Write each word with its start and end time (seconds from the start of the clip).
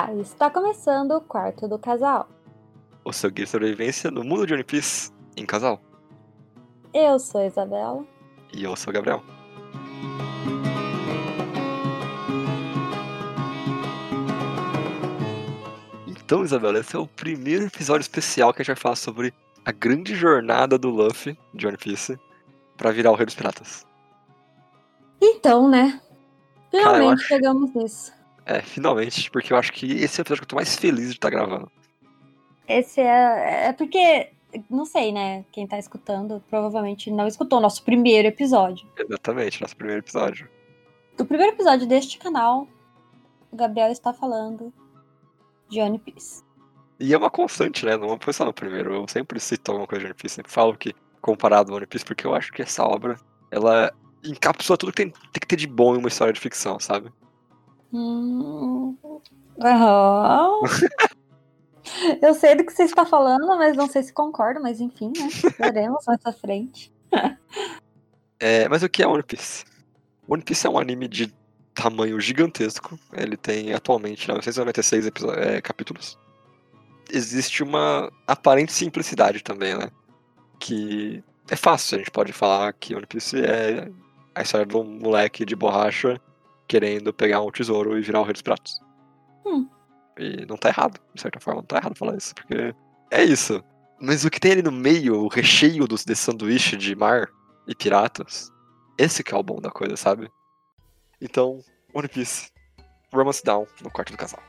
Olá, 0.00 0.12
está 0.20 0.48
começando 0.48 1.10
o 1.10 1.20
quarto 1.20 1.66
do 1.66 1.76
casal. 1.76 2.28
O 3.04 3.12
seu 3.12 3.32
guia 3.32 3.44
de 3.44 3.50
sobrevivência 3.50 4.12
no 4.12 4.22
mundo 4.22 4.46
de 4.46 4.54
One 4.54 4.62
Piece 4.62 5.10
em 5.36 5.44
casal. 5.44 5.80
Eu 6.94 7.18
sou 7.18 7.40
a 7.40 7.46
Isabela. 7.46 8.04
E 8.54 8.62
eu 8.62 8.76
sou 8.76 8.90
o 8.92 8.94
Gabriel. 8.94 9.20
Então, 16.06 16.44
Isabela, 16.44 16.78
esse 16.78 16.94
é 16.94 16.98
o 16.98 17.06
primeiro 17.06 17.64
episódio 17.64 18.02
especial 18.02 18.52
que 18.52 18.60
a 18.60 18.62
gente 18.62 18.74
vai 18.74 18.80
falar 18.80 18.96
sobre 18.96 19.32
a 19.64 19.72
grande 19.72 20.14
jornada 20.14 20.78
do 20.78 20.90
Luffy 20.90 21.38
de 21.54 21.66
One 21.66 21.76
Piece 21.76 22.18
pra 22.76 22.90
virar 22.90 23.10
o 23.12 23.14
Rei 23.14 23.26
dos 23.26 23.34
Piratas. 23.34 23.86
Então, 25.20 25.68
né? 25.68 26.00
Cara, 26.70 26.84
Finalmente 26.96 27.18
acho- 27.20 27.28
chegamos 27.28 27.74
nisso. 27.74 28.12
É, 28.48 28.62
finalmente, 28.62 29.30
porque 29.30 29.52
eu 29.52 29.58
acho 29.58 29.70
que 29.70 29.92
esse 29.92 30.18
é 30.18 30.20
o 30.20 30.22
episódio 30.22 30.40
que 30.40 30.44
eu 30.44 30.48
tô 30.48 30.56
mais 30.56 30.74
feliz 30.74 31.08
de 31.08 31.16
estar 31.16 31.28
gravando. 31.28 31.70
Esse 32.66 33.02
é. 33.02 33.66
É 33.66 33.72
porque. 33.74 34.30
Não 34.70 34.86
sei, 34.86 35.12
né? 35.12 35.44
Quem 35.52 35.66
tá 35.66 35.78
escutando 35.78 36.42
provavelmente 36.48 37.10
não 37.10 37.26
escutou 37.26 37.58
o 37.58 37.62
nosso 37.62 37.82
primeiro 37.82 38.26
episódio. 38.26 38.88
Exatamente, 38.98 39.60
nosso 39.60 39.76
primeiro 39.76 40.00
episódio. 40.00 40.48
Do 41.18 41.26
primeiro 41.26 41.52
episódio 41.52 41.86
deste 41.86 42.16
canal, 42.16 42.66
o 43.52 43.56
Gabriel 43.56 43.92
está 43.92 44.14
falando 44.14 44.72
de 45.68 45.82
One 45.82 45.98
Piece. 45.98 46.42
E 46.98 47.12
é 47.12 47.18
uma 47.18 47.28
constante, 47.28 47.84
né? 47.84 47.98
Não 47.98 48.18
foi 48.18 48.32
só 48.32 48.46
no 48.46 48.54
primeiro. 48.54 48.94
Eu 48.94 49.06
sempre 49.06 49.38
cito 49.38 49.70
alguma 49.70 49.86
coisa 49.86 50.00
de 50.00 50.06
One 50.06 50.14
Piece. 50.14 50.36
Sempre 50.36 50.50
falo 50.50 50.74
que, 50.74 50.94
comparado 51.20 51.70
ao 51.70 51.76
One 51.76 51.86
Piece, 51.86 52.06
porque 52.06 52.26
eu 52.26 52.34
acho 52.34 52.50
que 52.50 52.62
essa 52.62 52.82
obra, 52.82 53.16
ela 53.50 53.92
encapsula 54.24 54.78
tudo 54.78 54.92
que 54.92 55.04
tem, 55.04 55.10
tem 55.10 55.40
que 55.40 55.46
ter 55.46 55.56
de 55.56 55.66
bom 55.66 55.94
em 55.94 55.98
uma 55.98 56.08
história 56.08 56.32
de 56.32 56.40
ficção, 56.40 56.80
sabe? 56.80 57.12
Hum. 57.92 58.96
Aham. 59.60 60.60
Eu 62.20 62.34
sei 62.34 62.54
do 62.54 62.64
que 62.64 62.72
você 62.72 62.82
está 62.84 63.06
falando, 63.06 63.46
mas 63.56 63.76
não 63.76 63.88
sei 63.88 64.02
se 64.02 64.12
concordo, 64.12 64.60
mas 64.60 64.78
enfim, 64.80 65.08
né? 65.16 65.28
Veremos 65.58 66.04
mais 66.06 66.20
pra 66.20 66.32
frente. 66.32 66.92
É, 68.38 68.68
mas 68.68 68.82
o 68.82 68.88
que 68.88 69.02
é 69.02 69.06
One 69.06 69.22
Piece? 69.22 69.64
One 70.28 70.42
Piece 70.42 70.66
é 70.66 70.70
um 70.70 70.78
anime 70.78 71.08
de 71.08 71.32
tamanho 71.74 72.20
gigantesco. 72.20 72.98
Ele 73.12 73.36
tem 73.36 73.72
atualmente 73.72 74.28
996 74.28 75.06
episo- 75.06 75.32
é, 75.32 75.60
capítulos. 75.62 76.18
Existe 77.10 77.62
uma 77.62 78.12
aparente 78.26 78.72
simplicidade 78.72 79.42
também, 79.42 79.76
né? 79.76 79.90
Que 80.58 81.24
é 81.50 81.56
fácil, 81.56 81.96
a 81.96 81.98
gente 82.00 82.10
pode 82.10 82.32
falar 82.34 82.72
que 82.74 82.94
One 82.94 83.06
Piece 83.06 83.40
é 83.42 83.90
a 84.34 84.42
história 84.42 84.66
de 84.66 84.76
um 84.76 84.84
moleque 84.84 85.44
de 85.46 85.56
borracha 85.56 86.20
querendo 86.68 87.12
pegar 87.12 87.40
um 87.40 87.50
tesouro 87.50 87.98
e 87.98 88.02
virar 88.02 88.20
o 88.20 88.24
rei 88.24 88.34
dos 88.34 88.42
pratos. 88.42 88.80
Hum. 89.44 89.66
E 90.18 90.44
não 90.46 90.56
tá 90.56 90.68
errado, 90.68 91.00
de 91.14 91.20
certa 91.20 91.40
forma, 91.40 91.60
não 91.60 91.66
tá 91.66 91.78
errado 91.78 91.96
falar 91.96 92.16
isso, 92.16 92.34
porque 92.34 92.74
é 93.10 93.24
isso. 93.24 93.64
Mas 94.00 94.24
o 94.24 94.30
que 94.30 94.38
tem 94.38 94.52
ali 94.52 94.62
no 94.62 94.70
meio, 94.70 95.24
o 95.24 95.28
recheio 95.28 95.86
dos, 95.86 96.04
desse 96.04 96.22
sanduíche 96.22 96.76
de 96.76 96.94
mar 96.94 97.28
e 97.66 97.74
piratas, 97.74 98.52
esse 98.98 99.24
que 99.24 99.34
é 99.34 99.36
o 99.36 99.42
bom 99.42 99.60
da 99.60 99.70
coisa, 99.70 99.96
sabe? 99.96 100.30
Então, 101.20 101.60
One 101.94 102.06
Piece, 102.06 102.52
Romance 103.12 103.42
Down 103.42 103.66
no 103.82 103.90
quarto 103.90 104.12
do 104.12 104.18
casal. 104.18 104.42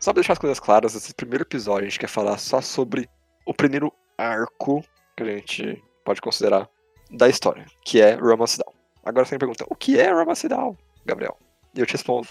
Só 0.00 0.12
pra 0.12 0.20
deixar 0.20 0.34
as 0.34 0.38
coisas 0.38 0.60
claras, 0.60 0.94
esse 0.94 1.12
primeiro 1.12 1.42
episódio 1.42 1.86
a 1.86 1.88
gente 1.88 1.98
quer 1.98 2.08
falar 2.08 2.38
só 2.38 2.60
sobre 2.60 3.08
o 3.44 3.52
primeiro 3.52 3.92
arco 4.16 4.84
que 5.16 5.22
a 5.24 5.26
gente 5.26 5.82
pode 6.04 6.20
considerar 6.20 6.68
da 7.10 7.28
história, 7.28 7.66
que 7.84 8.00
é 8.00 8.14
Romance 8.14 8.58
Down. 8.58 8.72
Agora 9.04 9.24
você 9.24 9.34
me 9.34 9.38
pergunta, 9.38 9.64
o 9.68 9.74
que 9.74 9.98
é 9.98 10.10
Romance 10.10 10.48
Down, 10.48 10.76
Gabriel? 11.04 11.36
E 11.74 11.80
eu 11.80 11.86
te 11.86 11.92
respondo. 11.92 12.28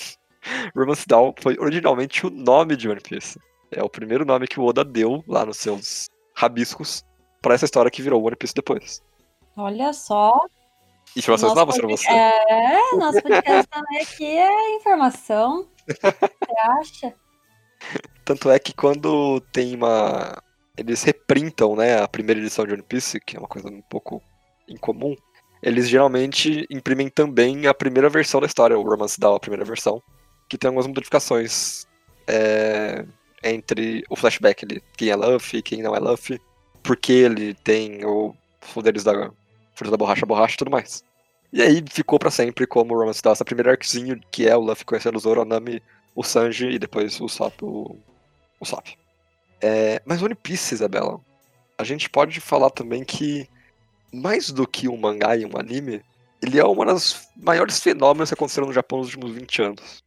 Romance 0.74 1.06
Down 1.06 1.34
foi 1.40 1.56
originalmente 1.58 2.26
o 2.26 2.30
nome 2.30 2.76
de 2.76 2.88
One 2.88 3.00
Piece. 3.00 3.38
É 3.70 3.82
o 3.82 3.88
primeiro 3.88 4.24
nome 4.24 4.46
que 4.46 4.58
o 4.58 4.64
Oda 4.64 4.84
deu 4.84 5.22
lá 5.26 5.44
nos 5.44 5.58
seus 5.58 6.08
rabiscos 6.34 7.04
pra 7.42 7.54
essa 7.54 7.64
história 7.64 7.90
que 7.90 8.02
virou 8.02 8.24
One 8.24 8.36
Piece 8.36 8.54
depois. 8.54 9.02
Olha 9.56 9.92
só. 9.92 10.40
Informações 11.16 11.54
novas 11.54 11.76
pra 11.76 11.88
você. 11.88 12.08
É, 12.10 12.96
nosso 12.96 13.22
podcast 13.22 13.68
também 13.68 14.00
aqui 14.00 14.26
é 14.26 14.76
informação. 14.76 15.68
Você 15.88 16.58
acha? 16.60 17.14
Tanto 18.24 18.50
é 18.50 18.58
que 18.58 18.74
quando 18.74 19.40
tem 19.52 19.74
uma. 19.74 20.40
Eles 20.78 21.02
reprintam, 21.02 21.74
né, 21.74 22.00
a 22.00 22.06
primeira 22.06 22.40
edição 22.40 22.64
de 22.64 22.72
One 22.72 22.82
Piece, 22.82 23.18
que 23.20 23.36
é 23.36 23.40
uma 23.40 23.48
coisa 23.48 23.68
um 23.68 23.82
pouco 23.82 24.22
incomum. 24.68 25.16
Eles 25.60 25.88
geralmente 25.88 26.66
imprimem 26.70 27.08
também 27.08 27.66
a 27.66 27.74
primeira 27.74 28.08
versão 28.08 28.40
da 28.40 28.46
história, 28.46 28.78
o 28.78 28.82
Romance 28.82 29.18
Down, 29.18 29.34
a 29.34 29.40
primeira 29.40 29.64
versão, 29.64 30.00
que 30.48 30.56
tem 30.56 30.68
algumas 30.68 30.86
modificações 30.86 31.84
é, 32.28 33.04
entre 33.42 34.04
o 34.08 34.14
flashback 34.14 34.64
ali, 34.64 34.82
quem 34.96 35.08
é 35.08 35.16
Luffy, 35.16 35.62
quem 35.62 35.82
não 35.82 35.96
é 35.96 35.98
Luffy, 35.98 36.40
porque 36.82 37.12
ele 37.12 37.54
tem 37.54 38.04
os 38.06 38.34
poderes 38.72 39.02
da 39.02 39.32
fruta 39.74 39.90
da 39.90 39.96
borracha, 39.96 40.24
borracha 40.24 40.54
e 40.54 40.58
tudo 40.58 40.70
mais. 40.70 41.02
E 41.52 41.60
aí 41.60 41.82
ficou 41.90 42.18
pra 42.18 42.30
sempre 42.30 42.66
como 42.66 42.94
o 42.94 42.98
Romance 42.98 43.22
Down, 43.22 43.32
essa 43.32 43.44
primeira 43.44 43.72
arquezinho 43.72 44.20
que 44.30 44.46
é 44.46 44.56
o 44.56 44.60
Luffy 44.60 44.84
conhecendo 44.84 45.16
o 45.16 45.20
Zoro, 45.20 45.42
o 45.42 45.44
Nami, 45.44 45.82
o 46.14 46.22
Sanji 46.22 46.68
e 46.68 46.78
depois 46.78 47.20
o 47.20 47.28
Sop, 47.28 47.62
o, 47.62 47.98
o 48.60 48.64
Sop. 48.64 48.86
É, 49.60 50.00
mas 50.04 50.22
One 50.22 50.34
Piece, 50.34 50.74
Isabela, 50.74 51.20
a 51.76 51.84
gente 51.84 52.08
pode 52.08 52.40
falar 52.40 52.70
também 52.70 53.04
que 53.04 53.48
mais 54.12 54.50
do 54.50 54.66
que 54.66 54.88
um 54.88 54.96
mangá 54.96 55.36
e 55.36 55.44
um 55.44 55.56
anime, 55.58 56.02
ele 56.42 56.58
é 56.58 56.64
uma 56.64 56.86
das 56.86 57.28
maiores 57.36 57.80
fenômenos 57.80 58.30
que 58.30 58.34
aconteceram 58.34 58.66
no 58.68 58.72
Japão 58.72 58.98
nos 58.98 59.08
últimos 59.08 59.32
20 59.32 59.62
anos. 59.62 60.02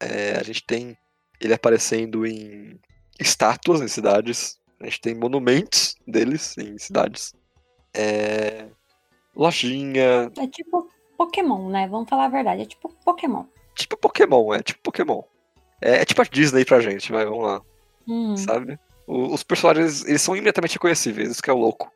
É, 0.00 0.36
a 0.38 0.42
gente 0.42 0.62
tem 0.64 0.96
ele 1.40 1.54
aparecendo 1.54 2.26
em 2.26 2.78
estátuas 3.18 3.80
em 3.80 3.88
cidades, 3.88 4.58
a 4.80 4.84
gente 4.84 5.00
tem 5.00 5.14
monumentos 5.14 5.94
deles 6.06 6.56
em 6.58 6.76
cidades, 6.78 7.34
é, 7.94 8.66
lojinha, 9.34 10.30
É 10.38 10.46
tipo 10.48 10.88
Pokémon, 11.16 11.70
né? 11.70 11.88
Vamos 11.88 12.08
falar 12.08 12.26
a 12.26 12.28
verdade. 12.28 12.62
É 12.62 12.66
tipo 12.66 12.88
Pokémon. 13.04 13.44
tipo 13.74 13.96
Pokémon, 13.96 14.52
é 14.54 14.62
tipo 14.62 14.80
Pokémon. 14.82 15.22
É, 15.80 15.96
é 16.02 16.04
tipo 16.04 16.20
a 16.20 16.24
Disney 16.24 16.64
pra 16.64 16.80
gente, 16.80 17.10
vai, 17.12 17.24
vamos 17.24 17.44
lá, 17.44 17.62
Hum. 18.08 18.36
sabe? 18.36 18.78
Os 19.06 19.42
personagens, 19.42 20.04
eles 20.04 20.22
são 20.22 20.34
imediatamente 20.34 20.74
reconhecíveis, 20.74 21.30
isso 21.30 21.42
que 21.42 21.50
é 21.50 21.52
o 21.52 21.58
louco. 21.58 21.90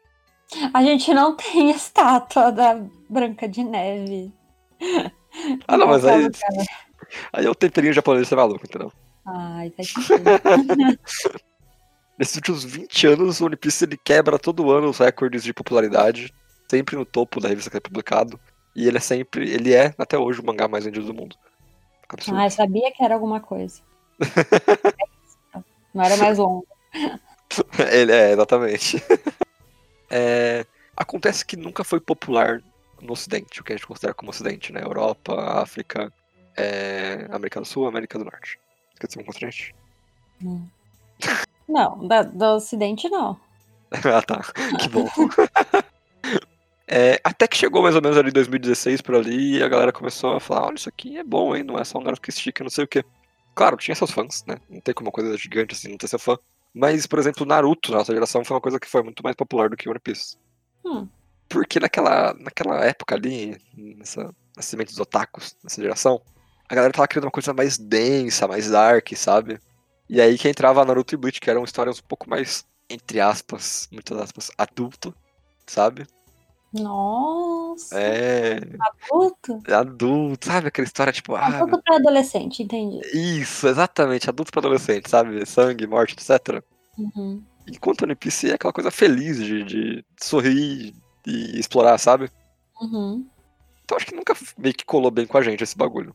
A 0.73 0.83
gente 0.83 1.13
não 1.13 1.37
tem 1.37 1.71
estátua 1.75 2.51
da 2.53 2.81
Branca 3.09 3.49
de 3.49 3.65
Neve. 3.65 4.33
Ah, 5.67 5.77
não, 5.77 5.87
mas 5.87 6.05
aí, 6.05 6.29
aí 7.33 7.47
é 7.47 7.51
o 7.51 7.55
temperinho 7.55 7.93
japonês 7.93 8.29
ser 8.29 8.37
maluco, 8.37 8.65
entendeu? 8.65 8.93
Ai, 9.27 9.73
sentido. 9.83 10.25
Nesses 12.19 12.37
últimos 12.37 12.65
20 12.65 13.07
anos, 13.07 13.41
o 13.41 13.47
One 13.47 13.57
Piece 13.57 13.85
ele 13.85 13.97
quebra 13.97 14.39
todo 14.39 14.71
ano 14.71 14.89
os 14.89 14.99
recordes 14.99 15.43
de 15.43 15.55
popularidade, 15.55 16.33
sempre 16.69 16.97
no 16.97 17.05
topo 17.05 17.41
da 17.41 17.49
revista 17.49 17.71
que 17.71 17.77
é 17.77 17.81
publicado. 17.81 18.39
E 18.75 18.87
ele 18.87 18.99
é 18.99 19.01
sempre, 19.01 19.51
ele 19.51 19.75
é 19.75 19.95
até 19.99 20.17
hoje 20.19 20.41
o 20.41 20.47
mangá 20.47 20.69
mais 20.69 20.85
vendido 20.85 21.07
do 21.07 21.15
mundo. 21.15 21.37
Absurdo. 22.09 22.39
ah, 22.39 22.47
eu 22.47 22.51
sabia 22.51 22.93
que 22.93 23.03
era 23.03 23.15
alguma 23.15 23.41
coisa. 23.41 23.81
Não 25.95 26.05
era 26.05 26.17
mais 26.17 26.39
longo. 26.39 26.67
ele 27.93 28.13
é, 28.13 28.33
exatamente. 28.33 29.03
É, 30.13 30.67
acontece 30.97 31.47
que 31.47 31.57
nunca 31.57 31.85
foi 31.85 32.01
popular 32.01 32.61
no 33.01 33.13
Ocidente, 33.13 33.61
o 33.61 33.65
que 33.65 33.73
a 33.73 33.77
gente 33.77 33.87
considera 33.87 34.13
como 34.13 34.31
Ocidente, 34.31 34.73
né? 34.73 34.83
Europa, 34.83 35.33
África, 35.63 36.13
é, 36.57 37.29
América 37.31 37.61
do 37.61 37.65
Sul, 37.65 37.87
América 37.87 38.19
do 38.19 38.25
Norte. 38.25 38.59
Esqueci 38.93 39.21
um 39.21 39.25
continente? 39.25 39.73
Não, 41.69 42.09
da- 42.09 42.25
do 42.25 42.45
Ocidente 42.57 43.09
não. 43.09 43.39
ah, 43.93 44.21
tá. 44.21 44.43
Que 44.81 44.89
bom. 44.89 45.09
É, 46.89 47.21
até 47.23 47.47
que 47.47 47.57
chegou 47.57 47.83
mais 47.83 47.95
ou 47.95 48.03
menos 48.03 48.19
ali 48.19 48.31
em 48.31 48.33
2016 48.33 49.01
por 49.01 49.15
ali 49.15 49.59
e 49.59 49.63
a 49.63 49.69
galera 49.69 49.93
começou 49.93 50.35
a 50.35 50.41
falar: 50.41 50.67
olha, 50.67 50.75
isso 50.75 50.89
aqui 50.89 51.17
é 51.19 51.23
bom, 51.23 51.55
hein? 51.55 51.63
Não 51.63 51.79
é 51.79 51.85
só 51.85 51.99
um 51.99 52.03
garoto 52.03 52.21
que 52.21 52.31
estica, 52.31 52.65
não 52.65 52.71
sei 52.71 52.85
o 52.85 52.89
quê. 52.89 53.05
Claro, 53.55 53.77
tinha 53.77 53.95
seus 53.95 54.11
fãs, 54.11 54.45
né? 54.45 54.57
Não 54.69 54.81
tem 54.81 54.93
como 54.93 55.07
uma 55.07 55.13
coisa 55.13 55.37
gigante 55.39 55.75
assim 55.75 55.89
não 55.89 55.97
ter 55.97 56.09
seu 56.09 56.19
fã. 56.19 56.37
Mas, 56.75 57.07
por 57.07 57.19
exemplo, 57.19 57.47
Naruto, 57.47 57.91
na 57.91 57.99
nossa 57.99 58.13
geração, 58.13 58.45
foi 58.45 58.55
uma 58.55 58.61
coisa 58.61 58.79
que 58.79 58.89
foi 58.89 59.03
muito 59.03 59.23
mais 59.23 59.35
popular 59.35 59.69
do 59.69 59.77
que 59.77 59.89
One 59.89 59.99
Piece. 59.99 60.37
Hum. 60.85 61.09
Porque 61.49 61.81
naquela, 61.81 62.33
naquela 62.35 62.85
época 62.85 63.15
ali, 63.15 63.61
nessa 63.77 64.33
nascimento 64.57 64.91
dos 64.91 65.01
otakus, 65.01 65.57
nessa 65.65 65.81
geração, 65.81 66.21
a 66.69 66.75
galera 66.75 66.93
tava 66.93 67.09
querendo 67.09 67.25
uma 67.25 67.31
coisa 67.31 67.53
mais 67.53 67.79
densa, 67.79 68.47
mais 68.47 68.71
dark, 68.71 69.09
sabe? 69.17 69.59
E 70.09 70.21
aí 70.21 70.37
que 70.39 70.49
entrava 70.49 70.85
Naruto 70.85 71.15
e 71.15 71.19
Bleach, 71.19 71.41
que 71.41 71.51
eram 71.51 71.65
histórias 71.65 71.99
um 71.99 72.07
pouco 72.07 72.29
mais, 72.29 72.65
entre 72.89 73.21
aspas, 73.21 73.89
muitas 73.91 74.19
aspas, 74.19 74.51
adulto, 74.57 75.15
sabe? 75.67 76.07
Nossa. 76.73 77.99
É, 78.01 78.61
Adulto? 78.79 79.61
adulto, 79.73 80.47
sabe? 80.47 80.69
Aquela 80.69 80.87
história 80.87 81.13
tipo, 81.13 81.35
ah, 81.35 81.47
Adulto 81.47 81.83
pra 81.83 81.97
adolescente, 81.97 82.63
entendi. 82.63 83.01
isso, 83.13 83.67
exatamente, 83.67 84.29
adulto 84.29 84.53
pra 84.53 84.61
adolescente, 84.61 85.11
sabe? 85.11 85.45
Sangue, 85.47 85.87
morte, 85.87 86.15
etc. 86.15 86.63
Uhum. 86.97 87.43
Enquanto 87.67 88.03
One 88.03 88.15
Piece 88.15 88.51
é 88.51 88.55
aquela 88.55 88.73
coisa 88.73 88.91
feliz 88.91 89.39
de, 89.39 89.65
de 89.65 90.05
sorrir 90.21 90.95
e 91.27 91.59
explorar, 91.59 91.99
sabe? 91.99 92.31
Uhum. 92.81 93.27
Então 93.85 93.97
acho 93.97 94.07
que 94.07 94.15
nunca 94.15 94.35
meio 94.57 94.75
que 94.75 94.85
colou 94.85 95.11
bem 95.11 95.27
com 95.27 95.39
a 95.39 95.43
gente 95.43 95.63
esse 95.65 95.77
bagulho. 95.77 96.15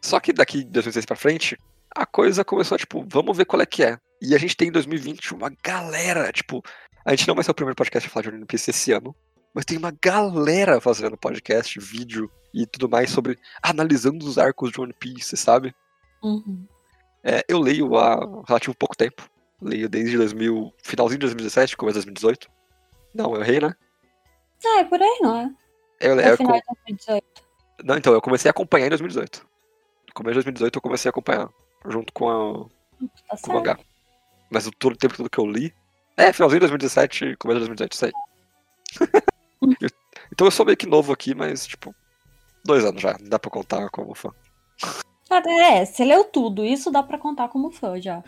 Só 0.00 0.18
que 0.20 0.32
daqui 0.32 0.58
de 0.64 0.70
2006 0.70 1.04
pra 1.06 1.16
frente, 1.16 1.56
a 1.94 2.06
coisa 2.06 2.44
começou, 2.44 2.78
tipo, 2.78 3.04
vamos 3.08 3.36
ver 3.36 3.44
qual 3.44 3.60
é 3.60 3.66
que 3.66 3.82
é. 3.84 3.98
E 4.20 4.34
a 4.34 4.38
gente 4.38 4.56
tem 4.56 4.68
em 4.68 4.72
2020 4.72 5.34
uma 5.34 5.52
galera, 5.62 6.30
tipo, 6.32 6.62
a 7.04 7.10
gente 7.10 7.26
não 7.26 7.34
vai 7.34 7.44
ser 7.44 7.50
o 7.50 7.54
primeiro 7.54 7.76
podcast 7.76 8.08
a 8.08 8.10
falar 8.10 8.22
de 8.22 8.36
One 8.36 8.46
Piece 8.46 8.70
esse 8.70 8.92
ano, 8.92 9.14
mas 9.54 9.64
tem 9.64 9.76
uma 9.76 9.92
galera 10.02 10.80
fazendo 10.80 11.16
podcast, 11.16 11.78
vídeo 11.78 12.30
e 12.54 12.66
tudo 12.66 12.88
mais 12.88 13.10
sobre 13.10 13.38
analisando 13.62 14.26
os 14.26 14.38
arcos 14.38 14.72
de 14.72 14.80
One 14.80 14.92
Piece, 14.92 15.36
sabe? 15.36 15.74
Uhum. 16.22 16.66
É, 17.22 17.44
eu 17.48 17.58
leio 17.58 17.96
há 17.96 18.42
relativo 18.46 18.74
pouco 18.74 18.96
tempo. 18.96 19.28
Leio 19.60 19.88
desde 19.88 20.16
2000, 20.16 20.72
finalzinho 20.82 21.18
de 21.18 21.26
2017, 21.26 21.76
começo 21.76 22.00
de 22.00 22.06
2018. 22.06 22.48
Não, 23.14 23.34
eu 23.34 23.42
errei, 23.42 23.60
né? 23.60 23.74
Ah, 24.64 24.80
é 24.80 24.84
por 24.84 25.00
aí, 25.00 25.18
não 25.20 25.36
é? 25.36 25.50
Eu, 26.00 26.18
É 26.18 26.30
eu, 26.30 26.34
o 26.34 26.36
final 26.36 26.56
de 26.56 26.62
2018. 26.66 27.24
não, 27.84 27.96
então, 27.96 28.12
eu 28.12 28.20
comecei 28.20 28.48
a 28.48 28.52
acompanhar 28.52 28.86
em 28.86 28.90
2018. 28.90 29.46
No 30.08 30.14
começo 30.14 30.32
de 30.32 30.44
2018 30.44 30.76
eu 30.76 30.82
comecei 30.82 31.08
a 31.08 31.10
acompanhar, 31.10 31.48
junto 31.86 32.12
com, 32.12 32.28
a, 32.28 32.68
Tá 33.28 33.36
com 33.40 33.50
o 33.50 33.54
mangá. 33.54 33.78
Mas 34.50 34.66
o 34.66 34.72
todo 34.72 34.94
o 34.94 34.96
tempo 34.96 35.16
todo 35.16 35.30
que 35.30 35.38
eu 35.38 35.46
li. 35.46 35.72
É, 36.16 36.32
finalzinho 36.32 36.60
de 36.60 36.66
2017, 36.66 37.36
começo 37.36 37.60
de 37.60 37.66
2018, 37.66 37.92
isso 37.92 38.04
aí. 38.06 38.12
Então 40.32 40.46
eu 40.46 40.50
sou 40.50 40.64
meio 40.66 40.76
que 40.76 40.86
novo 40.86 41.12
aqui, 41.12 41.34
mas, 41.34 41.66
tipo, 41.66 41.94
dois 42.64 42.84
anos 42.84 43.00
já, 43.02 43.16
dá 43.20 43.38
pra 43.38 43.50
contar 43.50 43.88
como 43.90 44.14
fã. 44.14 44.30
Ah, 45.30 45.42
É, 45.46 45.84
você 45.84 46.04
leu 46.04 46.24
tudo, 46.24 46.62
isso 46.62 46.90
dá 46.90 47.02
pra 47.02 47.16
contar 47.16 47.48
como 47.48 47.70
fã 47.70 47.98
já. 47.98 48.22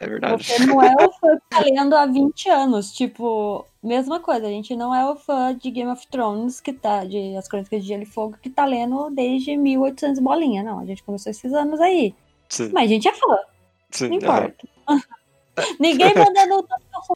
É 0.00 0.06
verdade. 0.08 0.42
Você 0.42 0.66
não 0.66 0.82
é 0.82 0.92
o 0.94 1.12
fã 1.12 1.36
que 1.36 1.42
tá 1.48 1.60
lendo 1.60 1.94
há 1.94 2.06
20 2.06 2.48
anos. 2.48 2.92
Tipo, 2.92 3.64
mesma 3.80 4.18
coisa, 4.18 4.46
a 4.46 4.50
gente 4.50 4.74
não 4.74 4.92
é 4.92 5.08
o 5.08 5.14
fã 5.14 5.54
de 5.54 5.70
Game 5.70 5.90
of 5.90 6.04
Thrones, 6.08 6.60
que 6.60 6.72
tá, 6.72 7.04
de 7.04 7.36
As 7.36 7.46
Crônicas 7.46 7.82
de 7.82 7.88
Gelo 7.88 8.02
e 8.02 8.06
Fogo, 8.06 8.36
que 8.42 8.50
tá 8.50 8.64
lendo 8.64 9.10
desde 9.10 9.56
1800 9.56 10.20
bolinha. 10.20 10.64
Não, 10.64 10.80
a 10.80 10.86
gente 10.86 11.04
começou 11.04 11.30
esses 11.30 11.52
anos 11.52 11.80
aí. 11.80 12.14
Sim, 12.48 12.70
Mas 12.72 12.84
a 12.84 12.94
gente 12.94 13.06
é 13.06 13.12
fã, 13.12 13.38
sim. 13.92 14.08
não 14.08 14.16
importa. 14.16 14.68
Ninguém 15.78 16.14
mandando 16.14 16.54
o 16.60 16.66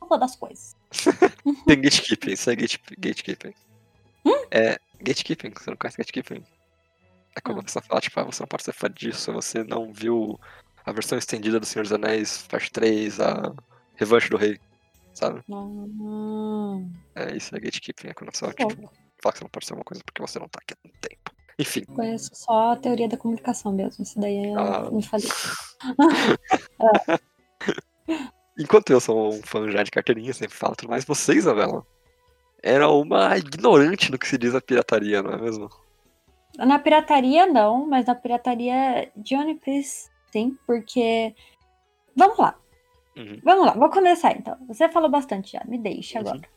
eu 0.02 0.08
fã 0.08 0.18
das 0.18 0.36
coisas. 0.36 0.74
Tem 1.66 1.80
gatekeeping, 1.80 2.32
isso 2.32 2.50
é 2.50 2.56
gate, 2.56 2.78
gatekeeping. 2.98 3.54
Hum? 4.24 4.44
É, 4.50 4.78
gatekeeping, 5.00 5.50
você 5.54 5.70
não 5.70 5.76
conhece 5.76 5.98
gatekeeping? 5.98 6.44
É 7.36 7.40
quando 7.40 7.60
a 7.60 7.64
pessoa 7.64 7.82
fala, 7.82 8.00
tipo, 8.00 8.18
ah, 8.20 8.24
você 8.24 8.42
não 8.42 8.46
pode 8.48 8.62
ser 8.64 8.72
fã 8.72 8.88
disso, 8.90 9.32
você 9.32 9.64
não 9.64 9.92
viu 9.92 10.38
a 10.86 10.92
versão 10.92 11.18
estendida 11.18 11.58
do 11.58 11.66
Senhor 11.66 11.82
dos 11.82 11.92
Anéis, 11.92 12.46
parte 12.48 12.70
3, 12.70 13.18
a 13.20 13.52
Revanche 13.96 14.28
do 14.30 14.36
Rei, 14.36 14.58
sabe? 15.12 15.42
Hum, 15.48 16.90
É 17.14 17.36
isso, 17.36 17.54
é 17.56 17.60
gatekeeping, 17.60 18.08
é 18.08 18.14
quando 18.14 18.28
a 18.28 18.32
pessoa, 18.32 18.52
tipo, 18.52 18.90
fala 19.22 19.32
que 19.32 19.38
você 19.38 19.44
não 19.44 19.50
pode 19.50 19.66
ser 19.66 19.74
uma 19.74 19.84
coisa 19.84 20.02
porque 20.04 20.22
você 20.22 20.38
não 20.38 20.48
tá 20.48 20.60
aqui 20.62 20.74
há 20.74 20.76
tanto 20.82 20.94
tempo. 21.00 21.34
Enfim, 21.58 21.84
conheço 21.84 22.30
só 22.34 22.72
a 22.72 22.76
teoria 22.76 23.08
da 23.08 23.16
comunicação 23.16 23.72
mesmo. 23.72 24.02
Isso 24.02 24.18
daí 24.18 24.52
eu 24.52 24.58
Ah. 24.58 24.90
me 24.90 25.02
falei. 25.02 25.28
enquanto 28.58 28.90
eu 28.90 29.00
sou 29.00 29.34
um 29.34 29.42
fã 29.42 29.70
já 29.70 29.82
de 29.82 29.90
carteirinha, 29.90 30.32
sempre 30.32 30.56
falo 30.56 30.76
tudo 30.76 30.90
mais, 30.90 31.04
você, 31.04 31.34
Isabela, 31.34 31.84
era 32.62 32.88
uma 32.88 33.36
ignorante 33.36 34.10
no 34.10 34.18
que 34.18 34.26
se 34.28 34.38
diz 34.38 34.54
a 34.54 34.60
pirataria, 34.60 35.22
não 35.22 35.32
é 35.32 35.40
mesmo? 35.40 35.68
Na 36.56 36.78
pirataria, 36.78 37.46
não, 37.46 37.86
mas 37.86 38.06
na 38.06 38.14
pirataria 38.14 39.10
de 39.16 39.34
One 39.34 39.56
Piece, 39.56 40.08
sim, 40.32 40.56
porque. 40.66 41.34
Vamos 42.16 42.38
lá. 42.38 42.56
Uhum. 43.16 43.40
Vamos 43.42 43.66
lá, 43.66 43.72
vou 43.74 43.90
começar 43.90 44.32
então. 44.32 44.56
Você 44.68 44.88
falou 44.88 45.10
bastante 45.10 45.52
já, 45.52 45.62
me 45.64 45.78
deixa 45.78 46.20
Uhum. 46.20 46.28
agora. 46.28 46.48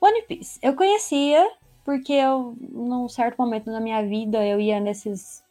One 0.00 0.22
Piece. 0.22 0.58
Eu 0.60 0.74
conhecia 0.74 1.48
porque 1.84 2.12
eu, 2.12 2.56
num 2.60 3.08
certo 3.08 3.36
momento 3.38 3.70
da 3.70 3.80
minha 3.80 4.04
vida, 4.06 4.44
eu 4.44 4.60
ia 4.60 4.80
nesses 4.80 5.42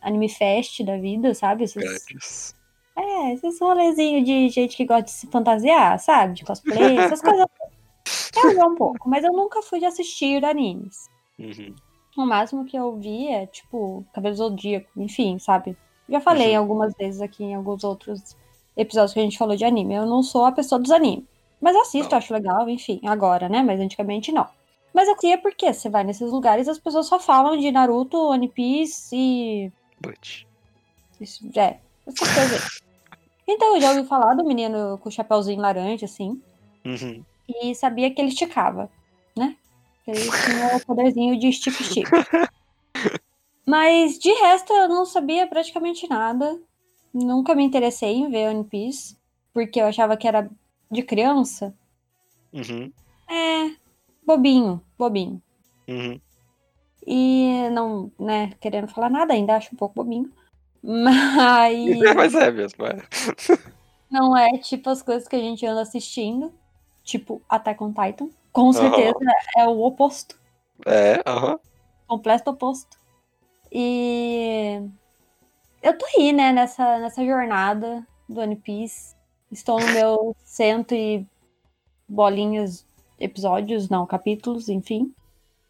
anime 0.00 0.28
fest 0.28 0.82
da 0.84 0.96
vida, 0.96 1.34
sabe? 1.34 1.64
Esses. 1.64 2.54
É, 2.96 3.32
esses 3.34 3.58
rolezinhos 3.60 4.24
de 4.24 4.48
gente 4.48 4.76
que 4.76 4.84
gosta 4.84 5.02
de 5.04 5.10
se 5.10 5.26
fantasiar, 5.28 5.98
sabe? 5.98 6.34
De 6.34 6.44
cosplay, 6.44 6.96
essas 6.98 7.20
coisas. 7.20 7.46
Eu 8.36 8.52
ia 8.52 8.66
um 8.66 8.74
pouco, 8.74 9.08
mas 9.08 9.24
eu 9.24 9.32
nunca 9.32 9.62
fui 9.62 9.78
de 9.78 9.86
assistir 9.86 10.44
animes. 10.44 11.08
Uhum. 11.38 11.74
O 12.16 12.26
máximo 12.26 12.64
que 12.64 12.76
eu 12.76 12.96
vi 12.96 13.28
é, 13.28 13.46
tipo, 13.46 14.04
Cabelo 14.12 14.36
Zodíaco, 14.36 14.88
enfim, 14.96 15.38
sabe? 15.38 15.76
Já 16.08 16.20
falei 16.20 16.52
Uhum. 16.52 16.58
algumas 16.58 16.94
vezes 16.94 17.20
aqui 17.20 17.42
em 17.44 17.54
alguns 17.54 17.82
outros 17.82 18.36
episódios 18.76 19.14
que 19.14 19.20
a 19.20 19.22
gente 19.22 19.38
falou 19.38 19.56
de 19.56 19.64
anime. 19.64 19.94
Eu 19.94 20.06
não 20.06 20.22
sou 20.22 20.44
a 20.44 20.52
pessoa 20.52 20.80
dos 20.80 20.90
animes. 20.90 21.24
Mas 21.60 21.74
assisto, 21.76 22.10
Não. 22.10 22.18
acho 22.18 22.32
legal, 22.34 22.68
enfim, 22.68 23.00
agora, 23.06 23.48
né? 23.48 23.62
Mas 23.62 23.80
antigamente 23.80 24.30
não. 24.30 24.46
Mas 24.92 25.08
eu 25.08 25.16
queria 25.16 25.38
porque 25.38 25.72
você 25.72 25.88
vai 25.88 26.04
nesses 26.04 26.30
lugares 26.30 26.68
as 26.68 26.78
pessoas 26.78 27.06
só 27.06 27.18
falam 27.18 27.56
de 27.56 27.72
Naruto, 27.72 28.16
One 28.28 28.48
Piece 28.48 29.16
e. 29.16 29.72
But. 30.00 30.44
Isso, 31.20 31.48
é, 31.56 31.78
essas 32.06 32.32
coisas. 32.34 32.83
Então 33.46 33.74
eu 33.74 33.80
já 33.80 33.90
ouvi 33.90 34.08
falar 34.08 34.34
do 34.34 34.44
menino 34.44 34.98
com 34.98 35.08
o 35.08 35.12
chapéuzinho 35.12 35.60
laranja, 35.60 36.06
assim. 36.06 36.40
Uhum. 36.84 37.24
E 37.48 37.74
sabia 37.74 38.10
que 38.10 38.20
ele 38.20 38.28
esticava, 38.28 38.90
né? 39.36 39.56
Ele 40.06 40.20
tinha 40.20 40.76
o 40.76 40.84
poderzinho 40.84 41.38
de 41.38 41.48
estica-estica. 41.48 42.10
Mas 43.66 44.18
de 44.18 44.30
resto 44.32 44.72
eu 44.72 44.88
não 44.88 45.06
sabia 45.06 45.46
praticamente 45.46 46.08
nada. 46.08 46.60
Nunca 47.12 47.54
me 47.54 47.64
interessei 47.64 48.14
em 48.14 48.30
ver 48.30 48.48
One 48.48 48.64
Piece, 48.64 49.16
porque 49.52 49.80
eu 49.80 49.86
achava 49.86 50.16
que 50.16 50.28
era 50.28 50.50
de 50.90 51.02
criança. 51.02 51.74
Uhum. 52.52 52.92
É, 53.30 53.74
bobinho, 54.26 54.82
bobinho. 54.98 55.40
Uhum. 55.88 56.20
E 57.06 57.68
não, 57.70 58.10
né, 58.18 58.52
querendo 58.60 58.88
falar 58.88 59.10
nada 59.10 59.34
ainda, 59.34 59.56
acho 59.56 59.74
um 59.74 59.78
pouco 59.78 59.94
bobinho. 59.94 60.30
Mas 60.86 61.78
É, 62.04 62.14
mas 62.14 62.34
é 62.34 62.50
mesmo, 62.50 62.84
é. 62.84 62.98
não 64.12 64.36
é 64.36 64.58
tipo 64.58 64.90
as 64.90 65.02
coisas 65.02 65.26
que 65.26 65.34
a 65.34 65.40
gente 65.40 65.64
anda 65.64 65.80
assistindo, 65.80 66.52
tipo 67.02 67.40
Attack 67.48 67.82
on 67.82 67.92
Titan. 67.92 68.28
Com 68.52 68.72
certeza 68.72 69.18
é 69.56 69.66
o 69.66 69.82
oposto. 69.82 70.38
É, 70.86 71.22
aham. 71.26 71.58
completo 72.06 72.50
oposto. 72.50 72.98
E 73.72 74.80
eu 75.82 75.96
tô 75.98 76.06
aí, 76.16 76.32
né, 76.32 76.52
nessa, 76.52 76.98
nessa 76.98 77.24
jornada 77.24 78.06
do 78.28 78.40
One 78.40 78.54
Piece. 78.54 79.16
Estou 79.50 79.80
no 79.80 79.86
meu 79.86 80.36
cento 80.44 80.94
e 80.94 81.26
bolinhas 82.06 82.86
episódios, 83.18 83.88
não, 83.88 84.06
capítulos, 84.06 84.68
enfim. 84.68 85.12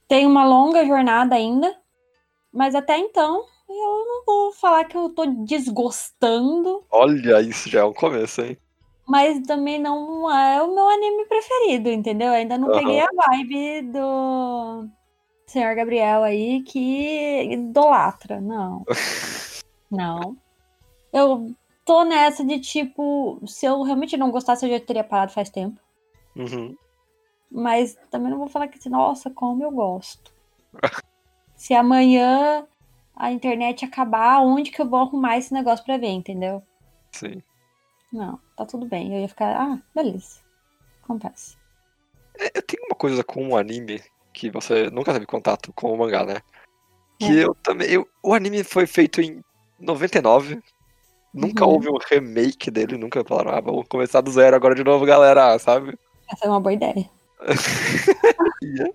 Tem 0.07 0.27
uma 0.27 0.45
longa 0.45 0.85
jornada 0.85 1.35
ainda, 1.35 1.75
mas 2.53 2.75
até 2.75 2.99
então 2.99 3.47
vou 4.26 4.52
falar 4.52 4.85
que 4.85 4.97
eu 4.97 5.11
tô 5.11 5.26
desgostando, 5.26 6.85
Olha, 6.90 7.40
isso 7.40 7.69
já 7.69 7.81
é 7.81 7.85
um 7.85 7.93
começo, 7.93 8.43
hein? 8.43 8.57
mas 9.07 9.40
também 9.47 9.78
não 9.78 10.31
é 10.31 10.62
o 10.62 10.75
meu 10.75 10.88
anime 10.88 11.26
preferido, 11.26 11.90
entendeu? 11.90 12.28
Eu 12.28 12.35
ainda 12.35 12.57
não 12.57 12.69
Aham. 12.71 12.78
peguei 12.78 13.00
a 13.00 13.09
vibe 13.14 13.83
do 13.93 14.88
senhor 15.47 15.75
Gabriel 15.75 16.23
aí 16.23 16.62
que 16.62 17.43
idolatra. 17.52 18.40
Não. 18.40 18.85
Não. 19.90 20.37
Eu 21.12 21.54
tô 21.85 22.02
nessa 22.02 22.45
de 22.45 22.59
tipo, 22.59 23.40
se 23.47 23.64
eu 23.66 23.83
realmente 23.83 24.16
não 24.16 24.31
gostasse, 24.31 24.66
eu 24.66 24.71
já 24.71 24.81
teria 24.81 25.04
parado 25.04 25.33
faz 25.33 25.50
tempo. 25.50 25.78
Uhum. 26.35 26.75
Mas 27.49 27.97
também 28.11 28.31
não 28.31 28.38
vou 28.38 28.49
falar 28.49 28.66
que 28.66 28.78
assim, 28.78 28.88
nossa, 28.88 29.31
como 29.31 29.62
eu 29.62 29.71
gosto. 29.71 30.33
se 31.54 31.73
amanhã 31.75 32.66
a 33.16 33.30
internet 33.30 33.85
acabar, 33.85 34.40
onde 34.40 34.71
que 34.71 34.80
eu 34.80 34.88
vou 34.88 35.00
arrumar 35.00 35.38
esse 35.38 35.52
negócio 35.52 35.85
pra 35.85 35.97
ver, 35.99 36.09
entendeu? 36.09 36.62
Sim. 37.12 37.42
Não, 38.12 38.38
tá 38.56 38.64
tudo 38.66 38.87
bem. 38.87 39.12
Eu 39.14 39.21
ia 39.21 39.28
ficar, 39.28 39.56
ah, 39.56 39.78
beleza. 39.94 40.40
Acontece. 41.02 41.56
É, 42.38 42.50
Eu 42.59 42.62
tenho 42.62 42.85
uma 42.87 42.97
coisa 42.97 43.23
com 43.25 43.49
o 43.49 43.56
anime 43.56 44.02
que 44.33 44.50
você 44.50 44.90
nunca 44.90 45.12
teve 45.12 45.26
contato 45.26 45.73
com 45.73 45.92
o 45.92 45.99
mangá, 45.99 46.25
né? 46.25 46.40
Que 47.18 47.40
É. 47.40 47.44
eu 47.44 47.54
também. 47.56 47.88
Eu, 47.90 48.09
o 48.23 48.35
anime 48.35 48.64
foi 48.64 48.87
feito 48.87 49.21
em 49.21 49.42
99. 49.78 50.61
Nunca 51.33 51.64
Uhum. 51.64 51.73
houve 51.73 51.88
um 51.90 51.99
remake 52.11 52.71
dele, 52.71 52.97
nunca 52.97 53.25
falaram, 53.25 53.50
ah, 53.52 53.61
vamos 53.61 53.87
começar 53.88 54.21
do 54.21 54.30
zero 54.30 54.54
agora 54.54 54.75
de 54.75 54.85
novo, 54.85 55.04
galera, 55.04 55.59
sabe? 55.59 55.99
Essa 56.30 56.47
é 56.47 56.49
uma 56.49 56.61
boa 56.61 56.73
ideia. 56.73 57.11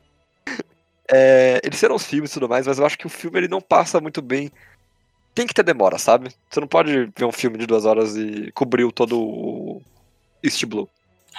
É, 1.11 1.59
eles 1.63 1.79
serão 1.79 1.95
os 1.95 2.05
filmes 2.05 2.31
e 2.31 2.33
tudo 2.33 2.49
mais, 2.49 2.67
mas 2.67 2.79
eu 2.79 2.85
acho 2.85 2.97
que 2.97 3.07
o 3.07 3.09
filme 3.09 3.39
ele 3.39 3.47
não 3.47 3.61
passa 3.61 3.99
muito 3.99 4.21
bem. 4.21 4.51
Tem 5.33 5.47
que 5.47 5.53
ter 5.53 5.63
demora, 5.63 5.97
sabe? 5.97 6.31
Você 6.49 6.59
não 6.59 6.67
pode 6.67 7.11
ver 7.15 7.25
um 7.25 7.31
filme 7.31 7.57
de 7.57 7.65
duas 7.65 7.85
horas 7.85 8.15
e 8.15 8.51
cobriu 8.51 8.91
todo 8.91 9.19
o 9.19 9.81
East 10.43 10.63
Blue. 10.65 10.89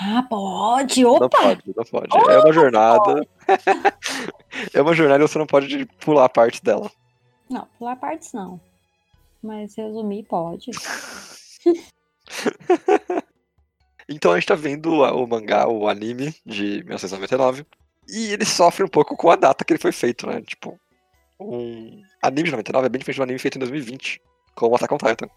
Ah, 0.01 0.25
pode! 0.29 1.03
Não 1.03 1.17
Opa! 1.17 1.29
pode, 1.29 1.63
não 1.77 1.85
pode. 1.85 2.33
é 2.33 2.39
uma 2.39 2.53
jornada. 2.53 3.27
é 4.73 4.81
uma 4.81 4.95
jornada 4.95 5.23
e 5.23 5.29
você 5.29 5.39
não 5.39 5.47
pode 5.47 5.85
pular 6.01 6.25
a 6.25 6.29
parte 6.29 6.63
dela. 6.63 6.91
Não, 7.49 7.67
pular 7.79 7.97
partes 7.97 8.33
não. 8.33 8.61
Mas 9.43 9.75
resumir 9.75 10.25
pode. 10.25 10.71
Então 14.13 14.33
a 14.33 14.35
gente 14.35 14.49
tá 14.49 14.57
vendo 14.57 14.91
o 14.91 15.27
mangá, 15.27 15.69
o 15.69 15.89
anime 15.89 16.35
de 16.45 16.83
1999. 16.83 17.65
E 18.09 18.33
ele 18.33 18.45
sofre 18.45 18.85
um 18.85 18.89
pouco 18.89 19.17
com 19.17 19.31
a 19.31 19.37
data 19.37 19.65
que 19.65 19.73
ele 19.73 19.81
foi 19.81 19.93
feito, 19.93 20.27
né? 20.27 20.41
Tipo, 20.43 20.79
um 21.39 22.03
anime 22.23 22.45
de 22.45 22.51
99 22.53 22.87
é 22.87 22.89
bem 22.89 22.99
diferente 22.99 23.19
do 23.19 23.23
anime 23.23 23.39
feito 23.39 23.57
em 23.57 23.61
2020, 23.61 24.21
como 24.55 24.75
Attack 24.75 24.95
on 24.95 24.99
Titan. 24.99 25.29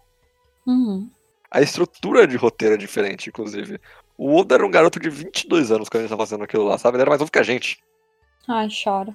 Uhum. 0.66 1.10
A 1.50 1.60
estrutura 1.60 2.26
de 2.26 2.36
roteiro 2.36 2.74
é 2.74 2.78
diferente, 2.78 3.28
inclusive. 3.28 3.80
O 4.18 4.34
Oda 4.34 4.56
era 4.56 4.66
um 4.66 4.70
garoto 4.70 4.98
de 4.98 5.08
22 5.08 5.70
anos 5.70 5.88
quando 5.88 6.00
ele 6.00 6.06
estava 6.06 6.26
fazendo 6.26 6.44
aquilo 6.44 6.64
lá, 6.64 6.78
sabe? 6.78 6.96
Ele 6.96 7.02
era 7.02 7.10
mais 7.10 7.20
novo 7.20 7.30
que 7.30 7.38
a 7.38 7.44
gente. 7.44 7.78
Ai, 8.48 8.68
chora. 8.84 9.14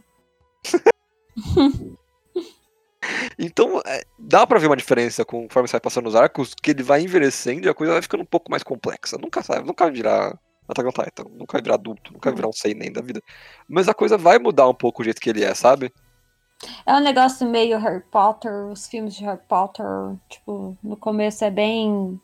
Então, 3.38 3.82
é, 3.86 4.03
dá 4.18 4.46
pra 4.46 4.60
ver 4.60 4.68
uma 4.68 4.75
diferença 4.75 5.24
conforme 5.24 5.68
você 5.68 5.74
vai 5.74 5.82
passando 5.82 6.08
os 6.08 6.15
arcos, 6.15 6.53
que 6.53 6.72
ele 6.72 6.84
vai 6.84 7.01
envelhecendo 7.01 7.65
e 7.65 7.70
a 7.70 7.74
coisa 7.74 7.94
vai 7.94 8.01
ficando 8.01 8.22
um 8.22 8.25
pouco 8.25 8.51
mais 8.51 8.63
complexa. 8.63 9.18
Nunca 9.18 9.41
sabe, 9.41 9.65
nunca 9.65 9.89
virar 9.89 10.38
Attack 10.72 10.88
on 10.88 11.04
Titan, 11.04 11.24
nunca 11.32 11.54
vai 11.54 11.62
virar 11.62 11.76
adulto, 11.76 12.14
nunca 12.14 12.30
vai 12.30 12.36
virar 12.36 12.48
um 12.48 12.54
seinen 12.54 12.92
da 12.92 13.02
vida. 13.02 13.22
Mas 13.68 13.88
a 13.88 13.94
coisa 13.94 14.18
vai 14.18 14.38
mudar 14.40 14.68
um 14.68 14.74
pouco 14.74 15.02
o 15.02 15.06
jeito 15.06 15.22
que 15.22 15.30
ele 15.30 15.44
é, 15.44 15.54
sabe? 15.54 15.94
É 16.86 16.94
um 16.94 17.00
negócio 17.00 17.48
meio 17.48 17.80
Harry 17.80 18.04
Potter, 18.12 18.68
os 18.68 18.88
filmes 18.88 19.16
de 19.16 19.24
Harry 19.24 19.42
Potter, 19.48 19.86
tipo, 20.30 20.78
no 20.84 20.98
começo 20.98 21.44
é 21.46 21.50
bem 21.50 22.20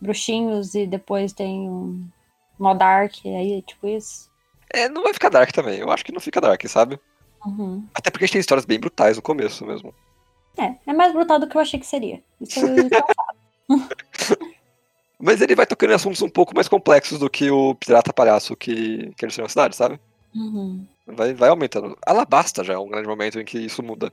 bruxinhos 0.00 0.74
e 0.74 0.86
depois 0.86 1.32
tem 1.32 1.68
um 1.68 2.08
mó 2.58 2.74
dark, 2.74 3.14
aí 3.24 3.62
tipo 3.62 3.86
isso. 3.86 4.30
É, 4.72 4.88
não 4.88 5.02
vai 5.02 5.12
ficar 5.12 5.28
dark 5.28 5.52
também. 5.52 5.80
Eu 5.80 5.90
acho 5.90 6.04
que 6.04 6.12
não 6.12 6.20
fica 6.20 6.40
dark, 6.40 6.66
sabe? 6.66 6.98
Uhum. 7.44 7.86
Até 7.94 8.10
porque 8.10 8.24
a 8.24 8.26
gente 8.26 8.32
tem 8.32 8.40
histórias 8.40 8.64
bem 8.64 8.80
brutais 8.80 9.16
no 9.16 9.22
começo 9.22 9.66
mesmo. 9.66 9.94
É, 10.56 10.74
é 10.86 10.92
mais 10.92 11.12
brutal 11.12 11.38
do 11.38 11.46
que 11.46 11.56
eu 11.56 11.60
achei 11.60 11.78
que 11.78 11.86
seria. 11.86 12.22
Isso 12.40 12.60
eu 12.60 12.88
Mas 15.24 15.40
ele 15.40 15.54
vai 15.54 15.64
tocando 15.64 15.90
em 15.90 15.94
assuntos 15.94 16.20
um 16.20 16.28
pouco 16.28 16.54
mais 16.54 16.68
complexos 16.68 17.18
do 17.18 17.30
que 17.30 17.50
o 17.50 17.74
pirata 17.76 18.12
palhaço 18.12 18.54
que, 18.54 19.10
que 19.16 19.24
ele 19.24 19.32
na 19.38 19.48
cidade, 19.48 19.74
sabe? 19.74 19.98
uhum. 20.34 20.86
Vai, 21.06 21.32
vai 21.32 21.48
aumentando. 21.48 21.96
Alabasta 22.04 22.62
já 22.62 22.74
é 22.74 22.78
um 22.78 22.88
grande 22.88 23.08
momento 23.08 23.40
em 23.40 23.44
que 23.44 23.58
isso 23.58 23.82
muda. 23.82 24.12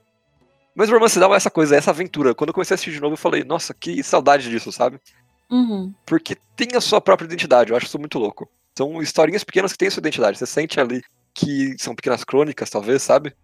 Mas 0.74 0.88
o 0.90 0.94
Romance 0.94 1.20
dá 1.20 1.28
essa 1.36 1.52
coisa, 1.52 1.76
essa 1.76 1.92
aventura. 1.92 2.34
Quando 2.34 2.52
eu 2.52 2.54
comecei 2.54 2.74
a 2.74 2.76
assistir 2.76 2.94
de 2.94 3.02
novo, 3.02 3.16
eu 3.16 3.18
falei, 3.18 3.44
nossa, 3.44 3.74
que 3.74 4.02
saudade 4.02 4.50
disso, 4.50 4.72
sabe? 4.72 5.02
Uhum. 5.50 5.94
Porque 6.06 6.38
tem 6.56 6.70
a 6.78 6.80
sua 6.80 7.02
própria 7.02 7.26
identidade, 7.26 7.72
eu 7.72 7.76
acho 7.76 7.88
isso 7.88 8.00
muito 8.00 8.18
louco. 8.18 8.50
São 8.78 9.02
historinhas 9.02 9.44
pequenas 9.44 9.74
que 9.74 9.78
têm 9.78 9.90
a 9.90 9.92
sua 9.92 10.00
identidade. 10.00 10.38
Você 10.38 10.46
sente 10.46 10.80
ali 10.80 11.04
que 11.34 11.76
são 11.78 11.94
pequenas 11.94 12.24
crônicas, 12.24 12.70
talvez, 12.70 13.04
sabe? 13.04 13.36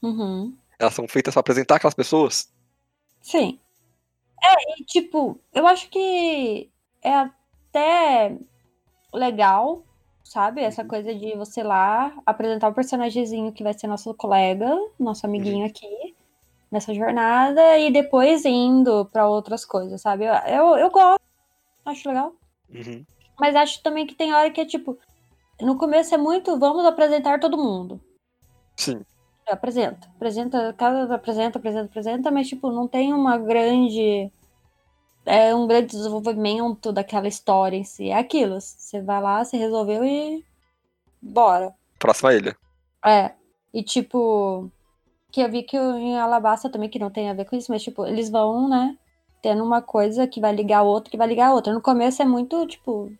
Uhum. 0.00 0.56
Elas 0.78 0.94
são 0.94 1.06
feitas 1.06 1.34
pra 1.34 1.40
apresentar 1.40 1.76
aquelas 1.76 1.92
pessoas. 1.92 2.50
Sim. 3.20 3.58
É, 4.42 4.80
e 4.80 4.84
tipo, 4.84 5.38
eu 5.54 5.66
acho 5.66 5.90
que 5.90 6.71
é 7.02 7.14
até 7.14 8.36
legal, 9.12 9.84
sabe? 10.22 10.62
Essa 10.62 10.84
coisa 10.84 11.14
de 11.14 11.36
você 11.36 11.62
lá 11.62 12.14
apresentar 12.24 12.68
o 12.68 12.74
personagemzinho 12.74 13.52
que 13.52 13.62
vai 13.62 13.74
ser 13.74 13.86
nosso 13.86 14.14
colega, 14.14 14.68
nosso 14.98 15.26
amiguinho 15.26 15.66
aqui, 15.66 16.14
nessa 16.70 16.94
jornada, 16.94 17.78
e 17.78 17.90
depois 17.90 18.44
indo 18.44 19.04
pra 19.06 19.28
outras 19.28 19.64
coisas, 19.64 20.00
sabe? 20.00 20.24
Eu, 20.24 20.34
eu, 20.34 20.76
eu 20.76 20.90
gosto, 20.90 21.20
acho 21.84 22.08
legal. 22.08 22.34
Uhum. 22.70 23.04
Mas 23.38 23.56
acho 23.56 23.82
também 23.82 24.06
que 24.06 24.14
tem 24.14 24.32
hora 24.32 24.50
que 24.50 24.60
é 24.60 24.64
tipo. 24.64 24.98
No 25.60 25.76
começo 25.76 26.14
é 26.14 26.18
muito, 26.18 26.58
vamos 26.58 26.84
apresentar 26.84 27.38
todo 27.38 27.58
mundo. 27.58 28.00
Sim. 28.76 29.04
Apresenta, 29.46 30.08
apresenta, 30.16 30.72
cada 30.72 31.14
apresenta, 31.14 31.58
apresenta, 31.58 31.84
apresenta, 31.86 32.30
mas 32.30 32.48
tipo, 32.48 32.70
não 32.70 32.88
tem 32.88 33.12
uma 33.12 33.36
grande. 33.36 34.32
É 35.24 35.54
um 35.54 35.66
grande 35.66 35.88
desenvolvimento 35.88 36.92
daquela 36.92 37.28
história 37.28 37.76
em 37.76 37.84
si. 37.84 38.10
É 38.10 38.18
aquilo. 38.18 38.60
Você 38.60 39.00
vai 39.00 39.20
lá, 39.20 39.44
você 39.44 39.56
resolveu 39.56 40.04
e. 40.04 40.44
Bora. 41.20 41.72
Próxima 41.98 42.34
ilha. 42.34 42.56
É. 43.04 43.32
E 43.72 43.82
tipo. 43.82 44.70
Que 45.30 45.40
eu 45.40 45.50
vi 45.50 45.62
que 45.62 45.76
em 45.76 46.18
Alabasta 46.18 46.68
também, 46.68 46.90
que 46.90 46.98
não 46.98 47.10
tem 47.10 47.30
a 47.30 47.34
ver 47.34 47.46
com 47.46 47.56
isso, 47.56 47.72
mas 47.72 47.82
tipo, 47.82 48.04
eles 48.06 48.28
vão, 48.28 48.68
né? 48.68 48.98
Tendo 49.40 49.64
uma 49.64 49.80
coisa 49.80 50.26
que 50.26 50.40
vai 50.40 50.52
ligar 50.54 50.78
a 50.78 50.82
outra, 50.82 51.10
que 51.10 51.16
vai 51.16 51.26
ligar 51.26 51.48
a 51.48 51.54
outra. 51.54 51.72
No 51.72 51.80
começo 51.80 52.20
é 52.20 52.24
muito, 52.24 52.66
tipo. 52.66 53.10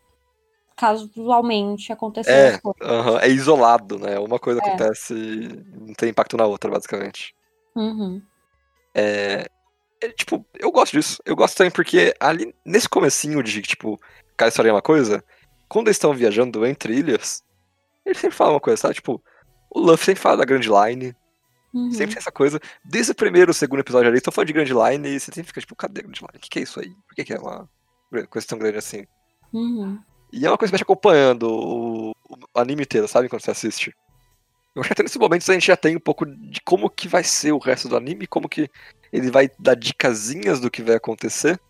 Casualmente 0.74 1.92
acontecendo 1.92 2.74
É, 2.80 3.26
é 3.26 3.28
isolado, 3.28 3.98
né? 3.98 4.18
Uma 4.18 4.38
coisa 4.38 4.60
É. 4.62 4.66
acontece 4.66 5.14
e 5.14 5.48
não 5.78 5.94
tem 5.94 6.08
impacto 6.08 6.36
na 6.36 6.46
outra, 6.46 6.70
basicamente. 6.70 7.34
Uhum. 7.76 8.20
É, 8.94 9.48
é, 10.02 10.08
tipo, 10.10 10.44
eu 10.58 10.70
gosto 10.70 10.92
disso. 10.92 11.22
Eu 11.24 11.36
gosto 11.36 11.56
também 11.56 11.70
porque 11.70 12.14
ali, 12.18 12.54
nesse 12.64 12.88
comecinho 12.88 13.42
de, 13.42 13.62
tipo, 13.62 14.00
cada 14.36 14.48
história 14.48 14.70
é 14.70 14.72
uma 14.72 14.82
coisa, 14.82 15.24
quando 15.68 15.88
eles 15.88 15.96
estão 15.96 16.12
viajando 16.14 16.66
entre 16.66 16.94
ilhas, 16.94 17.42
eles 18.04 18.18
sempre 18.18 18.36
falam 18.36 18.54
uma 18.54 18.60
coisa, 18.60 18.80
sabe? 18.80 18.94
Tipo, 18.94 19.22
o 19.70 19.80
Luffy 19.80 20.06
sempre 20.06 20.22
fala 20.22 20.38
da 20.38 20.44
Grand 20.44 20.60
Line, 20.60 21.14
Uhum. 21.74 21.90
sempre 21.90 22.14
tem 22.14 22.18
essa 22.20 22.30
coisa. 22.30 22.60
Desde 22.84 23.12
o 23.12 23.14
primeiro, 23.14 23.54
segundo 23.54 23.80
episódio 23.80 24.08
ali, 24.08 24.18
estão 24.18 24.32
falando 24.32 24.48
de 24.48 24.52
Grand 24.52 24.64
Line 24.66 25.08
e 25.08 25.18
você 25.18 25.32
sempre 25.32 25.44
fica, 25.44 25.60
tipo, 25.60 25.74
cadê 25.74 26.00
a 26.00 26.02
Grand 26.02 26.18
Line? 26.20 26.36
O 26.36 26.38
que, 26.38 26.50
que 26.50 26.58
é 26.58 26.62
isso 26.62 26.78
aí? 26.78 26.90
Por 27.08 27.14
que, 27.14 27.24
que 27.24 27.32
é 27.32 27.38
uma 27.38 27.66
coisa 28.28 28.46
tão 28.46 28.58
grande 28.58 28.76
assim? 28.76 29.06
Uhum. 29.52 29.98
E 30.30 30.44
é 30.44 30.50
uma 30.50 30.58
coisa 30.58 30.70
que 30.70 30.72
vai 30.72 30.78
te 30.78 30.82
acompanhando 30.82 31.44
o, 31.48 32.10
o 32.28 32.60
anime 32.60 32.82
inteiro, 32.82 33.08
sabe? 33.08 33.28
Quando 33.28 33.42
você 33.42 33.50
assiste. 33.50 33.94
Eu 34.74 34.80
acho 34.80 34.88
que 34.88 34.92
até 34.92 35.02
nesse 35.02 35.18
momento 35.18 35.50
a 35.50 35.54
gente 35.54 35.66
já 35.66 35.76
tem 35.76 35.96
um 35.96 36.00
pouco 36.00 36.26
de 36.26 36.60
como 36.62 36.88
que 36.90 37.08
vai 37.08 37.24
ser 37.24 37.52
o 37.52 37.58
resto 37.58 37.88
do 37.88 37.96
anime, 37.96 38.26
como 38.26 38.48
que 38.48 38.70
ele 39.12 39.30
vai 39.30 39.50
dar 39.58 39.74
dicasinhas 39.74 40.60
do 40.60 40.70
que 40.70 40.82
vai 40.82 40.96
acontecer. 40.96 41.60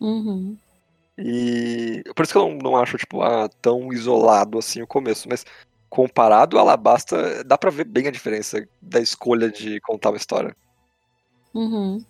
Uhum. 0.00 0.56
E 1.16 2.02
por 2.14 2.22
isso 2.22 2.32
que 2.32 2.38
eu 2.38 2.48
não, 2.48 2.58
não 2.58 2.76
acho, 2.76 2.96
tipo, 2.96 3.22
ah, 3.22 3.48
tão 3.60 3.92
isolado 3.92 4.58
assim 4.58 4.80
o 4.80 4.86
começo, 4.86 5.28
mas 5.28 5.44
comparado 5.88 6.58
a 6.58 6.60
Alabasta, 6.60 7.42
dá 7.44 7.58
pra 7.58 7.70
ver 7.70 7.84
bem 7.84 8.06
a 8.06 8.12
diferença 8.12 8.66
da 8.80 9.00
escolha 9.00 9.50
de 9.50 9.80
contar 9.80 10.10
uma 10.10 10.16
história. 10.16 10.56
Uhum. 11.54 12.04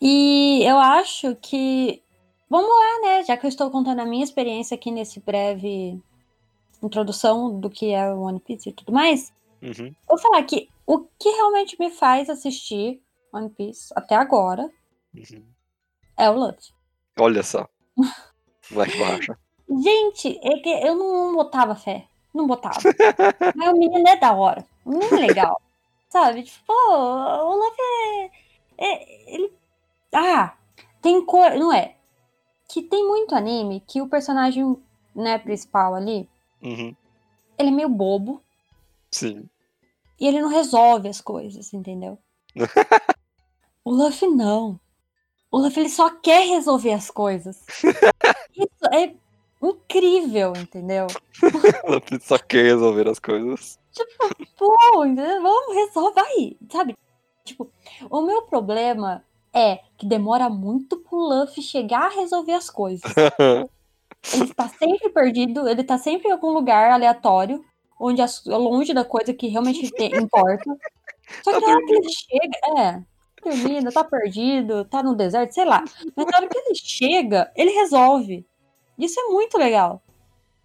E 0.00 0.62
eu 0.64 0.78
acho 0.78 1.34
que. 1.36 2.02
Vamos 2.48 2.70
lá, 2.70 3.00
né? 3.02 3.24
Já 3.24 3.36
que 3.36 3.44
eu 3.44 3.48
estou 3.48 3.70
contando 3.70 4.00
a 4.00 4.06
minha 4.06 4.24
experiência 4.24 4.74
aqui 4.74 4.90
nesse 4.90 5.20
breve 5.20 6.00
introdução 6.82 7.58
do 7.58 7.68
que 7.68 7.92
é 7.92 8.10
o 8.10 8.20
One 8.20 8.40
Piece 8.40 8.68
e 8.68 8.72
tudo 8.72 8.92
mais, 8.92 9.32
Uhum. 9.60 9.92
vou 10.08 10.18
falar 10.18 10.42
que 10.44 10.68
o 10.86 11.00
que 11.18 11.28
realmente 11.28 11.76
me 11.78 11.90
faz 11.90 12.30
assistir 12.30 13.02
One 13.32 13.50
Piece 13.50 13.92
até 13.96 14.14
agora 14.16 14.70
Uhum. 15.14 15.44
é 16.16 16.30
o 16.30 16.34
Luffy. 16.34 16.72
Olha 17.18 17.42
só. 17.42 17.68
Moleque 18.70 18.98
borracha. 18.98 19.38
Gente, 19.68 20.38
é 20.42 20.58
que 20.60 20.68
eu 20.68 20.94
não 20.94 21.34
botava 21.34 21.74
fé. 21.74 22.06
Não 22.34 22.46
botava. 22.46 22.78
Mas 23.54 23.68
o 23.70 23.76
menino 23.78 24.06
é 24.08 24.16
da 24.16 24.32
hora. 24.32 24.64
O 24.84 24.90
menino 24.90 25.16
é 25.16 25.20
legal. 25.26 25.60
Sabe? 26.08 26.42
Tipo, 26.42 26.64
pô, 26.66 26.72
o 26.74 27.54
Luffy 27.56 27.80
é, 27.80 28.30
é- 28.78 29.34
Ele. 29.34 29.52
Ah, 30.12 30.54
tem 31.02 31.24
cor. 31.24 31.50
Não 31.56 31.72
é? 31.72 31.96
Que 32.68 32.82
tem 32.82 33.06
muito 33.06 33.34
anime 33.34 33.80
que 33.86 34.00
o 34.00 34.08
personagem 34.08 34.76
né, 35.14 35.38
principal 35.38 35.94
ali, 35.94 36.28
Uhum. 36.62 36.94
ele 37.58 37.68
é 37.68 37.72
meio 37.72 37.88
bobo 37.88 38.42
Sim. 39.10 39.48
e 40.20 40.26
ele 40.26 40.40
não 40.40 40.48
resolve 40.48 41.08
as 41.08 41.20
coisas, 41.20 41.72
entendeu? 41.72 42.18
o 43.88 43.94
Luffy 43.94 44.28
não. 44.28 44.78
O 45.50 45.58
Luffy 45.58 45.80
ele 45.80 45.88
só 45.88 46.10
quer 46.10 46.46
resolver 46.46 46.92
as 46.92 47.10
coisas. 47.10 47.64
Isso 48.54 48.92
é 48.92 49.14
incrível, 49.62 50.52
entendeu? 50.56 51.06
Ela 51.84 52.00
só 52.20 52.38
quer 52.38 52.64
resolver 52.64 53.08
as 53.08 53.18
coisas. 53.18 53.78
Pô, 54.56 55.04
entendeu? 55.04 55.42
vamos, 55.42 55.74
resolve 55.74 56.20
aí, 56.20 56.56
sabe? 56.70 56.96
Tipo, 57.44 57.70
o 58.10 58.20
meu 58.20 58.42
problema 58.42 59.24
é 59.54 59.80
que 59.96 60.06
demora 60.06 60.50
muito 60.50 60.98
pro 60.98 61.16
Luffy 61.16 61.62
chegar 61.62 62.06
a 62.06 62.14
resolver 62.14 62.52
as 62.52 62.68
coisas. 62.68 63.10
Ele 64.34 64.52
tá 64.52 64.68
sempre 64.68 65.08
perdido, 65.10 65.66
ele 65.68 65.82
tá 65.84 65.96
sempre 65.96 66.28
em 66.28 66.32
algum 66.32 66.50
lugar 66.50 66.90
aleatório, 66.90 67.64
onde 67.98 68.20
as- 68.20 68.44
longe 68.44 68.92
da 68.92 69.04
coisa 69.04 69.32
que 69.32 69.46
realmente 69.46 69.88
te- 69.92 70.06
importa. 70.18 70.76
Só 71.42 71.52
Tá 71.52 71.58
que 71.60 71.66
na 71.66 71.72
hora 71.72 71.86
que 71.86 71.92
ele 71.94 72.08
chega, 72.10 72.80
é, 72.80 73.02
dormindo, 73.48 73.92
tá 73.92 74.04
perdido, 74.04 74.84
tá 74.84 75.02
no 75.02 75.14
deserto, 75.14 75.52
sei 75.52 75.64
lá. 75.64 75.82
Mas 76.14 76.26
na 76.26 76.38
hora 76.38 76.48
que 76.48 76.58
ele 76.58 76.74
chega, 76.74 77.50
ele 77.56 77.70
resolve. 77.70 78.46
Isso 78.98 79.18
é 79.20 79.24
muito 79.24 79.56
legal. 79.56 80.02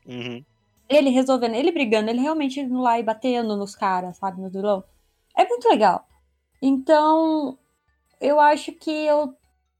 Uhum. 0.05 0.43
Ele 0.89 1.09
resolvendo, 1.09 1.55
ele 1.55 1.71
brigando, 1.71 2.09
ele 2.09 2.21
realmente 2.21 2.59
indo 2.59 2.79
lá 2.79 2.99
e 2.99 3.03
batendo 3.03 3.55
nos 3.55 3.75
caras, 3.75 4.17
sabe, 4.17 4.41
no 4.41 4.49
vilão. 4.49 4.83
É 5.35 5.47
muito 5.47 5.67
legal. 5.69 6.07
Então, 6.61 7.57
eu 8.19 8.39
acho 8.39 8.71
que 8.71 8.91
eu. 8.91 9.35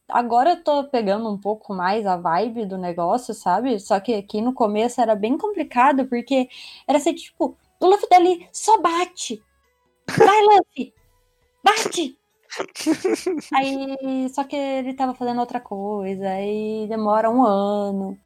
Agora 0.10 0.51
eu 0.51 0.63
tô 0.63 0.83
pegando 0.83 1.29
um 1.29 1.38
pouco 1.38 1.74
mais 1.74 2.05
a 2.05 2.17
vibe 2.17 2.65
do 2.65 2.77
negócio, 2.77 3.33
sabe? 3.33 3.79
Só 3.79 4.00
que 4.00 4.13
aqui 4.13 4.41
no 4.41 4.53
começo 4.53 5.00
era 5.01 5.15
bem 5.15 5.38
complicado, 5.38 6.05
porque 6.07 6.50
era 6.88 6.98
assim, 6.98 7.13
tipo, 7.13 7.57
o 7.79 7.88
Luffy 7.88 8.07
dali 8.10 8.48
só 8.51 8.79
bate. 8.81 9.41
Vai, 10.17 10.41
Luffy! 10.41 10.93
Bate! 11.63 12.17
Aí, 13.53 14.29
só 14.29 14.43
que 14.43 14.55
ele 14.55 14.93
tava 14.93 15.13
fazendo 15.13 15.39
outra 15.39 15.60
coisa, 15.60 16.27
aí 16.29 16.86
demora 16.88 17.29
um 17.29 17.43
ano. 17.45 18.17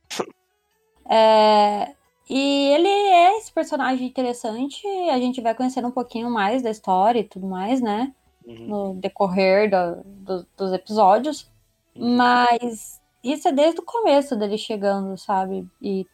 É, 1.10 1.94
e 2.30 2.70
ele 2.74 2.88
é 2.88 3.38
esse 3.38 3.52
personagem 3.52 4.08
interessante, 4.08 4.86
a 5.10 5.18
gente 5.20 5.42
vai 5.42 5.56
conhecendo 5.56 5.88
um 5.88 5.92
pouquinho 5.92 6.30
mais 6.30 6.62
da 6.62 6.70
história 6.70 7.20
e 7.20 7.24
tudo 7.24 7.48
mais, 7.48 7.82
né? 7.82 8.14
Uhum. 8.46 8.68
No 8.68 8.94
decorrer 8.96 9.70
da- 9.70 9.96
do- 10.06 10.46
dos 10.58 10.74
episódios. 10.74 11.50
Uhum. 11.96 12.16
Mas 12.16 13.02
isso 13.24 13.48
é 13.48 13.52
desde 13.52 13.80
o 13.80 13.84
começo 13.84 14.36
dele 14.36 14.58
chegando, 14.58 15.18
sabe? 15.18 15.66
E 15.82 16.06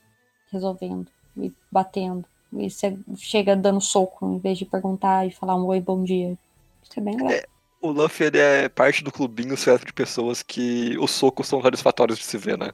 resolvendo, 0.51 1.11
e 1.37 1.51
batendo. 1.71 2.25
E 2.53 2.69
você 2.69 2.95
chega 3.15 3.55
dando 3.55 3.81
soco 3.81 4.31
em 4.31 4.37
vez 4.37 4.57
de 4.59 4.65
perguntar 4.65 5.25
e 5.25 5.31
falar 5.31 5.55
um 5.55 5.65
oi, 5.65 5.81
bom 5.81 6.03
dia. 6.03 6.37
Isso 6.83 6.99
é 6.99 7.01
bem 7.01 7.15
legal. 7.17 7.41
O 7.83 7.91
Luffy 7.91 8.27
ele 8.27 8.37
é 8.39 8.69
parte 8.69 9.03
do 9.03 9.11
clubinho 9.11 9.57
certo 9.57 9.85
de 9.85 9.91
pessoas 9.91 10.41
que 10.41 10.97
os 10.99 11.11
socos 11.11 11.47
são 11.47 11.61
satisfatórios 11.61 12.17
de 12.17 12.23
se 12.23 12.37
ver, 12.37 12.57
né? 12.57 12.71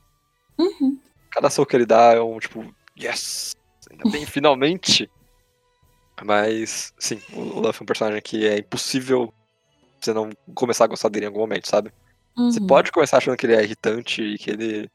Uhum. 0.56 1.00
Cada 1.32 1.50
soco 1.50 1.68
que 1.72 1.76
ele 1.76 1.86
dá 1.88 2.14
é 2.14 2.22
um 2.22 2.38
tipo, 2.38 2.64
yes! 2.96 3.56
Ainda 3.90 4.08
bem, 4.12 4.24
finalmente! 4.28 5.10
Mas, 6.24 6.94
sim, 7.00 7.20
o 7.34 7.60
Luffy 7.60 7.82
é 7.82 7.84
um 7.84 7.86
personagem 7.88 8.22
que 8.22 8.46
é 8.48 8.60
impossível 8.60 9.34
você 10.00 10.14
não 10.14 10.30
começar 10.54 10.84
a 10.84 10.88
gostar 10.88 11.10
dele 11.10 11.26
em 11.26 11.28
algum 11.28 11.40
momento, 11.40 11.68
sabe? 11.68 11.92
Você 12.36 12.60
Uhum. 12.60 12.68
pode 12.68 12.92
começar 12.92 13.18
achando 13.18 13.36
que 13.36 13.48
ele 13.48 13.56
é 13.56 13.64
irritante 13.64 14.22
e 14.22 14.38
que 14.38 14.52
ele 14.52 14.92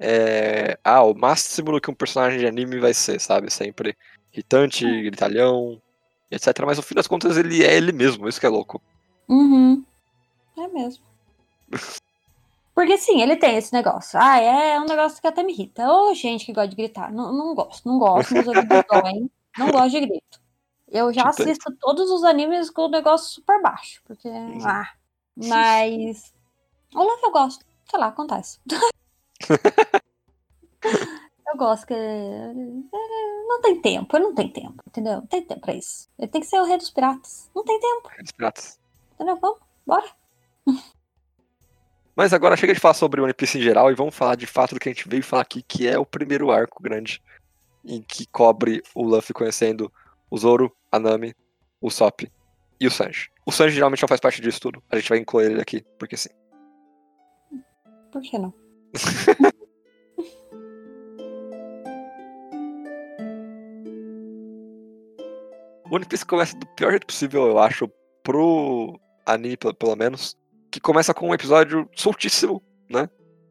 é. 0.00 0.76
Ah, 0.82 1.04
o 1.04 1.14
máximo 1.14 1.70
do 1.70 1.80
que 1.80 1.90
um 1.90 1.94
personagem 1.94 2.40
de 2.40 2.46
anime 2.46 2.80
vai 2.80 2.92
ser, 2.92 3.20
sabe? 3.20 3.50
Sempre 3.52 3.96
irritante, 4.32 4.84
gritalhão, 5.02 5.80
etc. 6.28 6.48
Mas 6.66 6.76
no 6.76 6.82
fim 6.82 6.94
das 6.96 7.06
contas 7.06 7.36
ele 7.36 7.62
é 7.62 7.76
ele 7.76 7.92
mesmo, 7.92 8.28
isso 8.28 8.40
que 8.40 8.46
é 8.46 8.50
louco. 8.50 8.82
Uhum. 9.28 9.84
É 10.56 10.68
mesmo. 10.68 11.04
Porque 12.74 12.98
sim, 12.98 13.22
ele 13.22 13.36
tem 13.36 13.56
esse 13.56 13.72
negócio. 13.72 14.18
Ah, 14.20 14.38
é 14.40 14.80
um 14.80 14.84
negócio 14.84 15.20
que 15.20 15.26
até 15.26 15.42
me 15.42 15.52
irrita. 15.52 15.88
Ô, 15.88 16.12
gente 16.14 16.44
que 16.44 16.52
gosta 16.52 16.68
de 16.68 16.76
gritar. 16.76 17.12
Não, 17.12 17.32
não 17.32 17.54
gosto, 17.54 17.88
não 17.88 17.98
gosto, 17.98 18.34
meus 18.34 18.46
ouvidos 18.46 18.84
doem. 18.90 19.30
Não 19.56 19.70
gosto 19.70 19.90
de 19.90 20.00
grito. 20.00 20.40
Eu 20.88 21.12
já 21.12 21.22
entendo. 21.22 21.42
assisto 21.42 21.76
todos 21.80 22.10
os 22.10 22.24
animes 22.24 22.70
com 22.70 22.82
o 22.82 22.88
negócio 22.88 23.32
super 23.32 23.62
baixo. 23.62 24.02
Porque. 24.04 24.28
Ah. 24.64 24.92
Mas. 25.36 26.34
O 26.94 27.02
Luffy 27.02 27.24
eu 27.24 27.30
gosto. 27.30 27.64
Sei 27.88 27.98
lá, 27.98 28.06
acontece. 28.08 28.58
eu 30.82 31.56
gosto 31.56 31.86
que. 31.86 31.94
Não 33.46 33.60
tem 33.60 33.80
tempo, 33.80 34.16
ele 34.16 34.24
não 34.24 34.34
tem 34.34 34.48
tempo, 34.48 34.82
entendeu? 34.86 35.16
Não 35.16 35.26
tem 35.26 35.42
tempo 35.42 35.60
pra 35.60 35.74
isso. 35.74 36.08
Ele 36.18 36.28
tem 36.28 36.40
que 36.40 36.46
ser 36.46 36.58
o 36.58 36.64
rei 36.64 36.76
dos 36.76 36.90
piratas. 36.90 37.48
Não 37.54 37.62
tem 37.62 37.78
tempo, 37.78 38.10
Os 38.22 38.32
piratas. 38.32 38.80
Entendeu? 39.14 39.36
Vamos, 39.40 39.58
bora. 39.86 40.04
Mas 42.16 42.32
agora 42.32 42.56
chega 42.56 42.72
de 42.72 42.80
falar 42.80 42.94
sobre 42.94 43.20
One 43.20 43.34
Piece 43.34 43.58
em 43.58 43.62
geral 43.62 43.90
e 43.90 43.94
vamos 43.94 44.14
falar 44.14 44.36
de 44.36 44.46
fato 44.46 44.74
do 44.74 44.80
que 44.80 44.88
a 44.88 44.92
gente 44.92 45.08
veio 45.08 45.22
falar 45.22 45.42
aqui, 45.42 45.62
que 45.62 45.88
é 45.88 45.98
o 45.98 46.06
primeiro 46.06 46.50
arco 46.50 46.82
grande 46.82 47.20
em 47.84 48.00
que 48.00 48.26
cobre 48.26 48.82
o 48.94 49.02
Luffy 49.02 49.34
conhecendo 49.34 49.92
o 50.30 50.38
Zoro, 50.38 50.74
a 50.90 50.98
Nami, 50.98 51.34
o 51.80 51.90
Sop 51.90 52.22
e 52.80 52.86
o 52.86 52.90
Sanji. 52.90 53.30
O 53.44 53.52
Sanji 53.52 53.74
geralmente 53.74 54.00
não 54.02 54.08
faz 54.08 54.20
parte 54.20 54.40
disso 54.40 54.60
tudo. 54.60 54.82
A 54.88 54.96
gente 54.96 55.08
vai 55.08 55.18
incluir 55.18 55.50
ele 55.50 55.60
aqui, 55.60 55.84
porque 55.98 56.16
sim. 56.16 56.30
Por 58.10 58.22
que 58.22 58.38
não? 58.38 58.54
O 65.90 65.94
One 65.94 66.06
Piece 66.06 66.24
começa 66.24 66.56
do 66.56 66.66
pior 66.68 66.90
jeito 66.90 67.06
possível, 67.06 67.46
eu 67.46 67.58
acho, 67.58 67.90
pro 68.22 68.98
anime, 69.24 69.56
pelo, 69.56 69.96
menos. 69.96 70.36
Que 70.70 70.80
começa 70.80 71.14
com 71.14 71.28
um 71.28 71.34
episódio 71.34 71.88
soltíssimo, 71.94 72.62
né? 72.88 73.08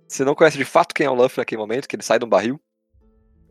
Você 0.07 0.23
não 0.23 0.35
conhece 0.35 0.57
de 0.57 0.65
fato 0.65 0.93
quem 0.93 1.05
é 1.05 1.09
o 1.09 1.13
Luffy 1.13 1.39
naquele 1.39 1.61
momento, 1.61 1.87
que 1.87 1.95
ele 1.95 2.03
sai 2.03 2.19
de 2.19 2.25
um 2.25 2.29
barril. 2.29 2.59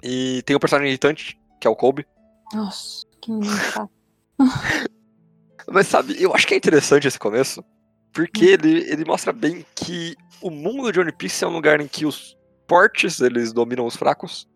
E 0.02 0.42
tem 0.42 0.54
um 0.54 0.60
personagem 0.60 0.90
irritante, 0.90 1.40
que 1.60 1.66
é 1.66 1.70
o 1.70 1.76
Kobe. 1.76 2.06
Nossa, 2.52 3.06
que 3.20 3.30
menino. 3.32 3.90
Mas 5.70 5.86
sabe, 5.86 6.20
eu 6.20 6.34
acho 6.34 6.46
que 6.46 6.54
é 6.54 6.56
interessante 6.56 7.06
esse 7.06 7.18
começo, 7.18 7.64
porque 8.12 8.44
ele, 8.46 8.90
ele 8.90 9.04
mostra 9.04 9.32
bem 9.32 9.64
que 9.74 10.16
o 10.40 10.50
mundo 10.50 10.92
de 10.92 11.00
One 11.00 11.12
Piece 11.12 11.44
é 11.44 11.46
um 11.46 11.52
lugar 11.52 11.80
em 11.80 11.86
que 11.86 12.04
os 12.04 12.36
fortes, 12.68 13.20
eles 13.20 13.52
dominam 13.52 13.86
os 13.86 13.96
fracos, 13.96 14.48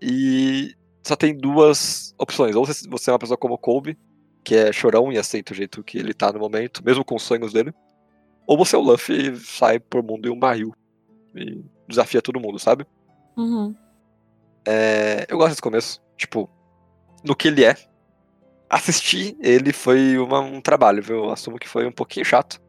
e 0.00 0.74
só 1.02 1.16
tem 1.16 1.36
duas 1.36 2.14
opções. 2.18 2.54
Ou 2.54 2.64
você, 2.64 2.88
você 2.88 3.10
é 3.10 3.12
uma 3.12 3.18
pessoa 3.18 3.36
como 3.36 3.54
o 3.54 3.58
Kobe, 3.58 3.98
que 4.44 4.54
é 4.54 4.72
chorão 4.72 5.10
e 5.12 5.18
aceita 5.18 5.52
o 5.52 5.56
jeito 5.56 5.82
que 5.82 5.98
ele 5.98 6.12
tá 6.12 6.32
no 6.32 6.38
momento, 6.38 6.84
mesmo 6.84 7.04
com 7.04 7.16
os 7.16 7.22
sonhos 7.22 7.52
dele, 7.52 7.72
ou 8.46 8.56
você 8.58 8.76
é 8.76 8.78
o 8.78 8.82
Luffy 8.82 9.32
e 9.32 9.36
sai 9.36 9.80
pro 9.80 10.02
mundo 10.02 10.28
em 10.28 10.30
um 10.30 10.38
barril 10.38 10.74
e 11.34 11.64
desafia 11.88 12.20
todo 12.20 12.38
mundo, 12.38 12.58
sabe? 12.58 12.86
Uhum. 13.36 13.74
É, 14.66 15.26
eu 15.28 15.36
gosto 15.36 15.50
desse 15.50 15.62
começo. 15.62 16.02
Tipo, 16.16 16.48
no 17.24 17.34
que 17.34 17.48
ele 17.48 17.64
é. 17.64 17.74
Assistir 18.68 19.36
ele 19.40 19.72
foi 19.72 20.18
uma- 20.18 20.40
um 20.40 20.60
trabalho, 20.60 21.02
viu? 21.02 21.24
Eu 21.24 21.30
assumo 21.30 21.58
que 21.58 21.68
foi 21.68 21.86
um 21.86 21.92
pouquinho 21.92 22.24
chato. 22.24 22.60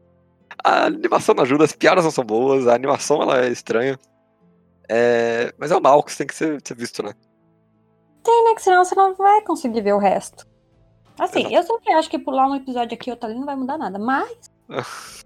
A 0.64 0.86
animação 0.86 1.34
não 1.34 1.42
ajuda, 1.42 1.64
as 1.64 1.72
piadas 1.72 2.04
não 2.04 2.10
são 2.10 2.24
boas, 2.24 2.66
a 2.66 2.74
animação 2.74 3.20
ela 3.22 3.44
é 3.44 3.48
estranha. 3.48 3.98
É, 4.88 5.52
mas 5.58 5.70
é 5.70 5.76
o 5.76 5.80
mal 5.80 6.02
que 6.02 6.16
tem 6.16 6.26
que 6.26 6.34
ser, 6.34 6.60
ser 6.64 6.74
visto, 6.76 7.02
né? 7.02 7.12
Tem, 8.22 8.44
né? 8.44 8.54
Que 8.54 8.62
senão 8.62 8.84
você 8.84 8.94
não 8.94 9.14
vai 9.14 9.42
conseguir 9.42 9.80
ver 9.82 9.94
o 9.94 9.98
resto. 9.98 10.46
Assim, 11.18 11.40
Exato. 11.40 11.54
eu 11.54 11.62
sempre 11.62 11.92
acho 11.94 12.10
que 12.10 12.18
pular 12.18 12.46
um 12.46 12.54
episódio 12.54 12.94
aqui 12.94 13.10
ou 13.10 13.18
ali 13.22 13.34
não 13.34 13.46
vai 13.46 13.56
mudar 13.56 13.78
nada, 13.78 13.98
mas. 13.98 14.50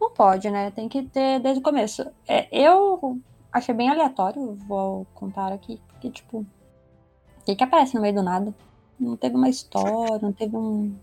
não 0.00 0.10
pode, 0.10 0.50
né? 0.50 0.70
Tem 0.70 0.88
que 0.88 1.02
ter 1.02 1.40
desde 1.40 1.60
o 1.60 1.62
começo. 1.62 2.06
É, 2.26 2.48
eu 2.50 3.20
achei 3.52 3.74
bem 3.74 3.90
aleatório, 3.90 4.56
vou 4.66 5.06
contar 5.14 5.52
aqui, 5.52 5.80
porque, 5.88 6.10
tipo. 6.10 6.38
O 6.38 7.44
que, 7.44 7.54
que 7.54 7.64
aparece 7.64 7.94
no 7.94 8.00
meio 8.00 8.14
do 8.14 8.22
nada? 8.22 8.52
Não 8.98 9.16
teve 9.16 9.36
uma 9.36 9.48
história, 9.48 10.18
não 10.20 10.32
teve 10.32 10.56
um. 10.56 10.96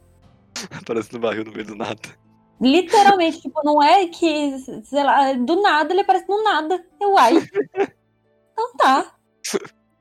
Aparece 0.81 1.13
no 1.13 1.19
barril 1.19 1.45
no 1.45 1.51
meio 1.51 1.65
do 1.65 1.75
nada. 1.75 2.01
Literalmente, 2.59 3.41
tipo, 3.41 3.61
não 3.63 3.81
é 3.81 4.07
que, 4.07 4.57
sei 4.83 5.03
lá, 5.03 5.33
do 5.33 5.61
nada 5.61 5.93
ele 5.93 6.01
aparece 6.01 6.25
do 6.25 6.43
nada. 6.43 6.85
Eu, 6.99 7.17
ai. 7.17 7.33
Então 8.53 8.71
tá. 8.77 9.15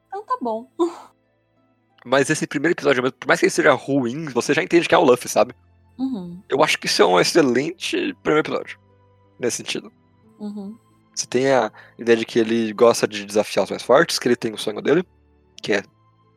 Então 0.06 0.22
tá 0.26 0.38
bom. 0.42 0.68
Mas 2.04 2.28
esse 2.30 2.46
primeiro 2.46 2.74
episódio, 2.74 3.02
mesmo, 3.02 3.16
por 3.16 3.28
mais 3.28 3.38
que 3.40 3.46
ele 3.46 3.50
seja 3.50 3.72
ruim, 3.72 4.26
você 4.26 4.52
já 4.54 4.62
entende 4.62 4.88
que 4.88 4.94
é 4.94 4.98
o 4.98 5.04
Luffy, 5.04 5.28
sabe? 5.28 5.54
Uhum, 5.98 6.42
Eu 6.48 6.62
acho 6.64 6.78
que 6.78 6.86
isso 6.86 7.02
é 7.02 7.06
um 7.06 7.20
excelente 7.20 8.14
primeiro 8.22 8.46
episódio. 8.46 8.78
Nesse 9.38 9.58
sentido. 9.58 9.92
uhum, 10.38 10.76
Você 11.14 11.26
tem 11.26 11.52
a 11.52 11.70
ideia 11.98 12.16
de 12.18 12.24
que 12.26 12.38
ele 12.38 12.72
gosta 12.72 13.06
de 13.06 13.24
desafiar 13.24 13.64
os 13.64 13.70
mais 13.70 13.82
fortes, 13.82 14.18
que 14.18 14.26
ele 14.26 14.36
tem 14.36 14.52
o 14.52 14.58
sonho 14.58 14.80
dele, 14.80 15.04
que 15.62 15.72
é 15.74 15.82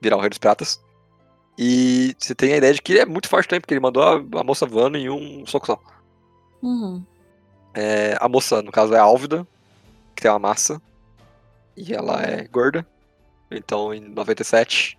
virar 0.01 0.17
o 0.17 0.19
Rei 0.19 0.29
dos 0.29 0.37
Pratas. 0.37 0.83
E 1.57 2.15
você 2.19 2.35
tem 2.35 2.53
a 2.53 2.57
ideia 2.57 2.73
de 2.73 2.81
que 2.81 2.91
ele 2.91 2.99
é 2.99 3.05
muito 3.05 3.29
forte 3.29 3.47
também, 3.47 3.61
porque 3.61 3.73
ele 3.73 3.79
mandou 3.81 4.03
a, 4.03 4.15
a 4.39 4.43
moça 4.43 4.65
voando 4.65 4.97
em 4.97 5.09
um 5.09 5.45
soco 5.45 5.65
só. 5.67 5.79
uhum. 6.61 7.03
É, 7.73 8.17
a 8.21 8.29
moça, 8.29 8.61
no 8.61 8.71
caso, 8.71 8.93
é 8.93 8.97
a 8.99 9.03
Álvida, 9.03 9.45
que 10.15 10.21
tem 10.21 10.31
uma 10.31 10.39
massa. 10.39 10.81
E 11.75 11.93
ela 11.93 12.21
é 12.23 12.47
gorda. 12.47 12.87
Então, 13.51 13.93
em 13.93 13.99
97, 13.99 14.97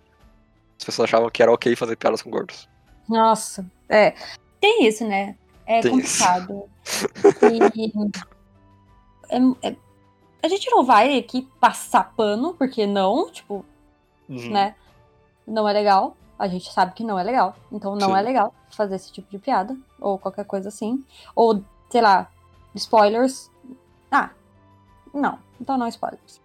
as 0.77 0.83
pessoas 0.85 1.09
achavam 1.09 1.29
que 1.29 1.41
era 1.41 1.51
ok 1.51 1.75
fazer 1.75 1.95
piadas 1.95 2.21
com 2.21 2.29
gordos. 2.29 2.67
Nossa, 3.07 3.65
é. 3.89 4.13
Tem 4.59 4.85
isso, 4.87 5.05
né? 5.07 5.35
É 5.65 5.81
Tem 5.81 5.91
complicado. 5.91 6.63
E, 7.43 7.91
é- 9.29 9.69
é- 9.69 9.75
a 10.43 10.47
gente 10.47 10.69
não 10.71 10.83
vai 10.85 11.17
aqui 11.17 11.47
passar 11.59 12.13
pano, 12.15 12.53
porque 12.53 12.85
não, 12.85 13.29
tipo, 13.29 13.65
Uhum. 14.29 14.49
né? 14.51 14.75
Não 15.45 15.67
é 15.67 15.73
legal. 15.73 16.15
A 16.39 16.47
gente 16.47 16.71
sabe 16.71 16.93
que 16.93 17.03
não 17.03 17.17
é 17.17 17.23
legal. 17.23 17.55
Então 17.71 17.95
não 17.95 18.09
Sim. 18.09 18.15
é 18.17 18.21
legal 18.21 18.53
fazer 18.69 18.95
esse 18.95 19.11
tipo 19.11 19.29
de 19.31 19.39
piada. 19.39 19.75
Ou 19.99 20.17
qualquer 20.19 20.45
coisa 20.45 20.69
assim. 20.69 21.03
Ou, 21.35 21.63
sei 21.89 22.01
lá, 22.01 22.29
spoilers. 22.75 23.49
Ah, 24.11 24.29
não. 25.13 25.39
Então 25.59 25.77
não 25.77 25.87
spoilers. 25.87 26.39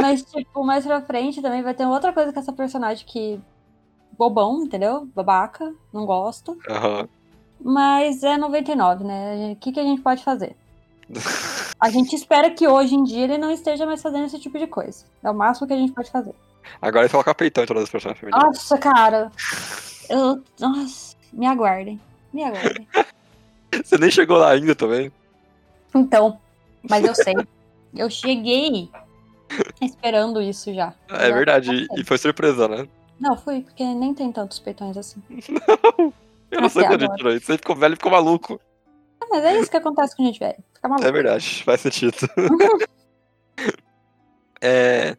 Mas, 0.00 0.22
tipo, 0.24 0.64
mais 0.64 0.86
pra 0.86 1.02
frente 1.02 1.42
também 1.42 1.62
vai 1.62 1.74
ter 1.74 1.86
outra 1.86 2.12
coisa 2.12 2.32
com 2.32 2.40
essa 2.40 2.52
personagem 2.52 3.06
que. 3.06 3.40
Bobão, 4.18 4.62
entendeu? 4.64 5.08
Babaca, 5.14 5.74
não 5.92 6.04
gosto. 6.04 6.58
Aham. 6.68 7.08
Mas 7.64 8.22
é 8.22 8.36
99, 8.36 9.04
né? 9.04 9.52
O 9.52 9.56
que, 9.56 9.72
que 9.72 9.80
a 9.80 9.84
gente 9.84 10.02
pode 10.02 10.22
fazer? 10.22 10.56
A 11.80 11.90
gente 11.90 12.14
espera 12.14 12.50
que 12.50 12.66
hoje 12.66 12.94
em 12.94 13.04
dia 13.04 13.24
ele 13.24 13.38
não 13.38 13.50
esteja 13.50 13.86
mais 13.86 14.02
fazendo 14.02 14.26
esse 14.26 14.38
tipo 14.38 14.58
de 14.58 14.66
coisa. 14.66 15.04
É 15.22 15.30
o 15.30 15.34
máximo 15.34 15.66
que 15.66 15.72
a 15.72 15.76
gente 15.76 15.92
pode 15.92 16.10
fazer. 16.10 16.34
Agora 16.80 17.04
ele 17.04 17.10
coloca 17.10 17.34
peitão 17.34 17.64
em 17.64 17.66
todas 17.66 17.84
as 17.84 17.90
personagens 17.90 18.20
femininas. 18.20 18.46
Nossa, 18.46 18.78
cara. 18.78 19.30
Eu. 20.08 20.42
Nossa, 20.58 21.16
me 21.32 21.46
aguardem. 21.46 22.00
Me 22.32 22.44
aguardem. 22.44 22.86
Você 23.84 23.96
nem 23.98 24.10
chegou 24.10 24.38
lá 24.38 24.50
ainda 24.50 24.74
também. 24.74 25.10
Então, 25.94 26.38
mas 26.88 27.04
eu 27.04 27.14
sei. 27.14 27.34
Eu 27.94 28.08
cheguei 28.08 28.90
esperando 29.80 30.40
isso 30.40 30.72
já. 30.74 30.94
É 31.10 31.28
Já 31.28 31.34
verdade, 31.34 31.86
passei. 31.86 32.02
e 32.02 32.04
foi 32.06 32.18
surpresa, 32.18 32.68
né? 32.68 32.88
Não, 33.20 33.36
fui, 33.36 33.62
porque 33.62 33.84
nem 33.84 34.12
tem 34.14 34.32
tantos 34.32 34.58
peitões 34.58 34.96
assim. 34.96 35.22
Eu 36.50 36.60
não 36.60 36.68
sei 36.68 36.84
agora. 36.84 37.08
tirou 37.16 37.32
isso. 37.34 37.46
Você 37.46 37.56
ficou 37.56 37.74
velho 37.76 37.94
e 37.94 37.96
ficou 37.96 38.12
maluco. 38.12 38.60
Ah, 39.22 39.26
mas 39.30 39.44
é 39.44 39.58
isso 39.58 39.70
que 39.70 39.76
acontece 39.76 40.14
com 40.16 40.24
gente 40.24 40.38
velha. 40.38 40.58
Fica 40.74 40.88
maluco. 40.88 41.06
É 41.08 41.12
verdade, 41.12 41.62
faz 41.64 41.80
sentido. 41.80 42.16
É, 44.64 45.16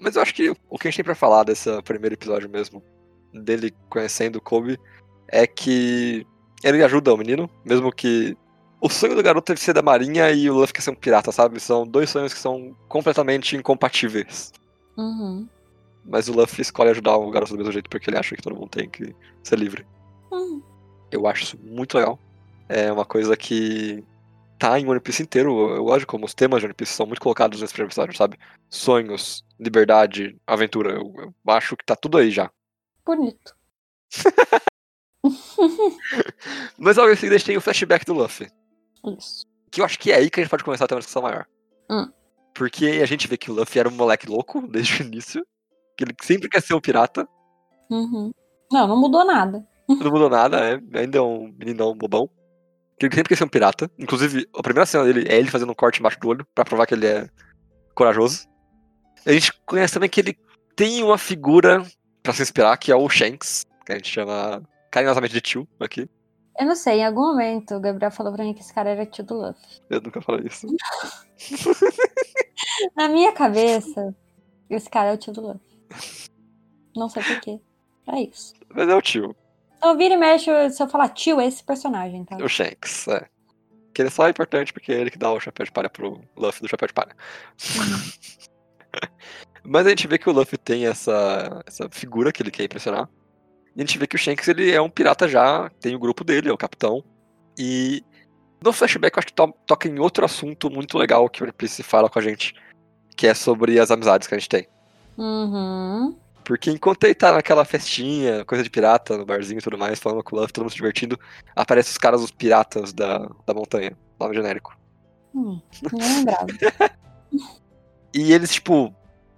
Mas 0.00 0.16
eu 0.16 0.22
acho 0.22 0.34
que 0.34 0.48
o 0.50 0.78
que 0.78 0.88
a 0.88 0.90
gente 0.90 0.96
tem 0.96 1.04
pra 1.04 1.14
falar 1.14 1.44
desse 1.44 1.70
primeiro 1.82 2.14
episódio 2.14 2.48
mesmo, 2.48 2.82
dele 3.34 3.70
conhecendo 3.90 4.36
o 4.36 4.40
Kobe, 4.40 4.78
é 5.28 5.46
que 5.46 6.26
ele 6.64 6.82
ajuda 6.82 7.12
o 7.12 7.18
menino, 7.18 7.50
mesmo 7.64 7.92
que 7.92 8.34
o 8.80 8.88
sonho 8.88 9.14
do 9.14 9.22
garoto 9.22 9.52
deve 9.52 9.60
ser 9.60 9.72
da 9.72 9.82
marinha 9.82 10.30
e 10.30 10.50
o 10.50 10.54
Luffy 10.54 10.74
quer 10.74 10.82
ser 10.82 10.90
um 10.90 10.94
pirata, 10.94 11.32
sabe? 11.32 11.58
São 11.60 11.86
dois 11.86 12.10
sonhos 12.10 12.32
que 12.32 12.38
são 12.38 12.76
completamente 12.88 13.56
incompatíveis. 13.56 14.52
Uhum. 14.96 15.48
Mas 16.04 16.28
o 16.28 16.32
Luffy 16.32 16.62
escolhe 16.62 16.90
ajudar 16.90 17.16
o 17.16 17.30
garoto 17.30 17.52
do 17.52 17.58
mesmo 17.58 17.72
jeito 17.72 17.90
porque 17.90 18.10
ele 18.10 18.18
acha 18.18 18.36
que 18.36 18.42
todo 18.42 18.54
mundo 18.54 18.68
tem 18.68 18.88
que 18.88 19.14
ser 19.42 19.58
livre. 19.58 19.86
Uhum. 20.30 20.62
Eu 21.10 21.26
acho 21.26 21.42
isso 21.42 21.58
muito 21.62 21.96
legal. 21.96 22.18
É 22.68 22.92
uma 22.92 23.04
coisa 23.04 23.36
que 23.36 24.04
tá 24.58 24.78
em 24.78 24.86
One 24.88 25.00
Piece 25.00 25.22
inteiro. 25.22 25.74
Eu 25.74 25.98
de 25.98 26.06
como 26.06 26.24
os 26.24 26.34
temas 26.34 26.60
de 26.60 26.66
One 26.66 26.74
Piece 26.74 26.92
são 26.92 27.06
muito 27.06 27.20
colocados 27.20 27.60
nesse 27.60 27.72
primeiro 27.72 27.90
episódio, 27.90 28.16
sabe? 28.16 28.38
Sonhos, 28.68 29.44
liberdade, 29.58 30.36
aventura. 30.46 30.92
Eu, 30.92 31.12
eu 31.16 31.34
acho 31.52 31.76
que 31.76 31.84
tá 31.84 31.96
tudo 31.96 32.18
aí 32.18 32.30
já. 32.30 32.50
Bonito. 33.04 33.56
Mas 36.78 36.96
logo 36.96 37.10
em 37.10 37.16
seguida 37.16 37.34
a 37.34 37.38
gente 37.38 37.46
tem 37.46 37.56
o 37.56 37.60
flashback 37.60 38.04
do 38.04 38.14
Luffy. 38.14 38.48
Isso. 39.06 39.44
Que 39.70 39.80
eu 39.80 39.84
acho 39.84 39.98
que 39.98 40.12
é 40.12 40.16
aí 40.16 40.30
que 40.30 40.40
a 40.40 40.42
gente 40.42 40.50
pode 40.50 40.64
começar 40.64 40.84
a 40.84 40.88
ter 40.88 40.94
uma 40.94 41.00
discussão 41.00 41.22
maior. 41.22 41.46
Hum. 41.90 42.10
Porque 42.54 43.00
a 43.02 43.06
gente 43.06 43.28
vê 43.28 43.36
que 43.36 43.50
o 43.50 43.54
Luffy 43.54 43.78
era 43.78 43.88
um 43.88 43.92
moleque 43.92 44.28
louco 44.28 44.66
desde 44.68 45.02
o 45.02 45.06
início. 45.06 45.46
Que 45.96 46.04
ele 46.04 46.14
sempre 46.22 46.48
quer 46.48 46.62
ser 46.62 46.74
um 46.74 46.80
pirata. 46.80 47.28
Uhum. 47.90 48.32
Não, 48.70 48.86
não 48.86 49.00
mudou 49.00 49.24
nada. 49.24 49.66
Não 49.88 50.10
mudou 50.10 50.28
nada, 50.28 50.58
é. 50.58 50.98
Ainda 50.98 51.18
é 51.18 51.20
um 51.22 51.54
meninão 51.56 51.94
bobão. 51.96 52.28
Que 52.98 53.06
ele 53.06 53.14
sempre 53.14 53.28
quer 53.28 53.36
ser 53.36 53.44
um 53.44 53.48
pirata. 53.48 53.88
Inclusive, 53.96 54.48
a 54.52 54.60
primeira 54.60 54.84
cena 54.84 55.04
dele 55.04 55.24
é 55.28 55.38
ele 55.38 55.48
fazendo 55.48 55.70
um 55.70 55.76
corte 55.76 56.00
embaixo 56.00 56.18
do 56.18 56.28
olho 56.28 56.46
pra 56.52 56.64
provar 56.64 56.86
que 56.86 56.94
ele 56.94 57.06
é 57.06 57.28
corajoso. 57.94 58.48
A 59.24 59.32
gente 59.32 59.52
conhece 59.64 59.94
também 59.94 60.08
que 60.08 60.20
ele 60.20 60.36
tem 60.74 61.04
uma 61.04 61.16
figura 61.16 61.86
pra 62.20 62.32
se 62.32 62.42
inspirar, 62.42 62.76
que 62.78 62.90
é 62.90 62.96
o 62.96 63.08
Shanks, 63.08 63.64
que 63.84 63.92
a 63.92 63.94
gente 63.94 64.10
chama 64.10 64.60
carinhosamente 64.90 65.34
de 65.34 65.40
tio 65.40 65.68
aqui. 65.78 66.08
Eu 66.58 66.66
não 66.66 66.74
sei, 66.74 67.00
em 67.00 67.04
algum 67.04 67.20
momento 67.20 67.74
o 67.74 67.80
Gabriel 67.80 68.10
falou 68.10 68.32
pra 68.32 68.44
mim 68.44 68.54
que 68.54 68.60
esse 68.60 68.72
cara 68.72 68.90
era 68.90 69.04
tio 69.04 69.24
do 69.24 69.34
Luffy. 69.34 69.80
Eu 69.90 70.00
nunca 70.00 70.22
falei 70.22 70.46
isso. 70.46 70.66
Na 72.96 73.08
minha 73.08 73.32
cabeça, 73.32 74.14
esse 74.70 74.88
cara 74.88 75.10
é 75.10 75.14
o 75.14 75.18
tio 75.18 75.32
do 75.32 75.42
Luffy. 75.42 76.30
Não 76.96 77.08
sei 77.08 77.22
porquê. 77.22 77.60
É 78.08 78.20
isso. 78.20 78.54
Mas 78.74 78.88
é 78.88 78.94
o 78.94 79.02
tio. 79.02 79.36
Então 79.76 79.96
vira 79.96 80.14
e 80.14 80.16
mexe, 80.16 80.50
se 80.70 80.82
eu 80.82 80.88
falar 80.88 81.10
tio, 81.10 81.40
é 81.40 81.46
esse 81.46 81.62
personagem, 81.62 82.24
tá? 82.24 82.36
O 82.36 82.48
Shanks, 82.48 83.06
é. 83.08 83.28
Que 83.92 84.02
ele 84.02 84.10
só 84.10 84.26
é 84.26 84.30
importante 84.30 84.72
porque 84.72 84.92
é 84.92 85.00
ele 85.00 85.10
que 85.10 85.18
dá 85.18 85.30
o 85.30 85.40
chapéu 85.40 85.64
de 85.64 85.72
palha 85.72 85.90
pro 85.90 86.20
Luffy 86.36 86.62
do 86.62 86.68
chapéu 86.68 86.88
de 86.88 86.94
palha. 86.94 87.14
Mas 89.62 89.86
a 89.86 89.90
gente 89.90 90.06
vê 90.06 90.16
que 90.16 90.28
o 90.28 90.32
Luffy 90.32 90.56
tem 90.56 90.86
essa, 90.86 91.62
essa 91.66 91.88
figura 91.90 92.32
que 92.32 92.42
ele 92.42 92.50
quer 92.50 92.64
impressionar. 92.64 93.08
E 93.76 93.82
a 93.82 93.84
gente 93.84 93.98
vê 93.98 94.06
que 94.06 94.16
o 94.16 94.18
Shanks 94.18 94.48
ele 94.48 94.72
é 94.72 94.80
um 94.80 94.88
pirata 94.88 95.28
já, 95.28 95.70
tem 95.80 95.94
o 95.94 95.98
grupo 95.98 96.24
dele, 96.24 96.48
é 96.48 96.52
o 96.52 96.56
capitão. 96.56 97.04
E 97.58 98.02
no 98.62 98.72
flashback 98.72 99.16
eu 99.16 99.20
acho 99.20 99.26
que 99.26 99.34
to 99.34 99.54
toca 99.66 99.86
em 99.86 99.98
outro 99.98 100.24
assunto 100.24 100.70
muito 100.70 100.96
legal 100.96 101.28
que 101.28 101.42
o 101.42 101.44
One 101.44 101.68
fala 101.82 102.08
com 102.08 102.18
a 102.18 102.22
gente, 102.22 102.54
que 103.14 103.26
é 103.26 103.34
sobre 103.34 103.78
as 103.78 103.90
amizades 103.90 104.26
que 104.26 104.34
a 104.34 104.38
gente 104.38 104.48
tem. 104.48 104.66
Uhum. 105.18 106.16
Porque 106.42 106.70
enquanto 106.70 107.04
ele 107.04 107.14
tá 107.14 107.32
naquela 107.32 107.64
festinha, 107.64 108.44
coisa 108.44 108.64
de 108.64 108.70
pirata, 108.70 109.18
no 109.18 109.26
barzinho 109.26 109.58
e 109.58 109.62
tudo 109.62 109.76
mais, 109.76 109.98
falando 109.98 110.22
com 110.22 110.36
o 110.36 110.38
Luffy, 110.38 110.52
todo 110.52 110.64
mundo 110.64 110.70
se 110.70 110.76
divertindo, 110.76 111.18
aparecem 111.54 111.90
os 111.90 111.98
caras, 111.98 112.22
os 112.22 112.30
piratas 112.30 112.92
da, 112.92 113.28
da 113.44 113.52
montanha, 113.52 113.96
nome 114.18 114.34
genérico. 114.34 114.78
Hum, 115.34 115.60
não 115.92 116.16
lembrava. 116.16 116.46
E 118.14 118.32
eles, 118.32 118.50
tipo, 118.50 118.94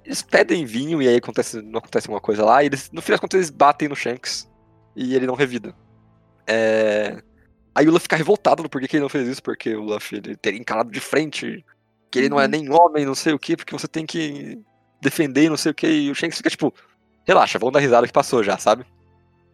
eles 0.09 0.23
pedem 0.23 0.65
vinho 0.65 1.03
e 1.03 1.07
aí 1.07 1.17
acontece, 1.17 1.61
não 1.61 1.81
acontece 1.81 2.07
alguma 2.07 2.21
coisa 2.21 2.43
lá, 2.43 2.63
e 2.63 2.67
eles, 2.67 2.91
no 2.91 3.03
final 3.03 3.17
das 3.17 3.21
contas 3.21 3.39
eles 3.39 3.51
batem 3.51 3.89
no 3.89 3.95
Shanks 3.95 4.51
e 4.97 5.15
ele 5.15 5.27
não 5.27 5.35
revida. 5.35 5.75
É... 6.47 7.23
Aí 7.75 7.87
o 7.87 7.91
Luffy 7.91 8.05
fica 8.05 8.17
revoltado 8.17 8.63
no 8.63 8.71
porquê 8.71 8.89
que 8.89 8.97
ele 8.97 9.03
não 9.03 9.11
fez 9.11 9.29
isso, 9.29 9.43
porque 9.43 9.77
o 9.77 9.83
Luffy 9.83 10.17
ele 10.17 10.35
teria 10.35 10.59
encarado 10.59 10.91
de 10.91 10.99
frente 10.99 11.63
que 12.11 12.19
ele 12.19 12.31
não 12.31 12.41
é 12.41 12.45
Uhum. 12.45 12.51
nem 12.51 12.73
homem, 12.73 13.05
não 13.05 13.15
sei 13.15 13.35
o 13.35 13.39
que, 13.39 13.55
porque 13.55 13.73
você 13.75 13.87
tem 13.87 14.07
que 14.07 14.59
defender, 14.99 15.51
não 15.51 15.59
sei 15.59 15.73
o 15.73 15.75
que, 15.75 15.87
e 15.87 16.11
o 16.11 16.15
Shanks 16.15 16.39
fica 16.39 16.49
tipo, 16.49 16.73
relaxa, 17.27 17.59
vamos 17.59 17.75
dar 17.75 17.81
risada 17.81 18.07
que 18.07 18.13
passou 18.13 18.43
já, 18.43 18.57
sabe? 18.57 18.87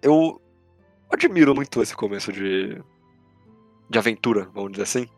Eu 0.01 0.41
admiro 1.11 1.53
muito 1.53 1.83
esse 1.83 1.97
começo 1.97 2.33
de, 2.33 2.81
de 3.91 3.99
aventura, 3.99 4.49
vamos 4.55 4.71
dizer 4.71 4.85
assim. 4.85 5.09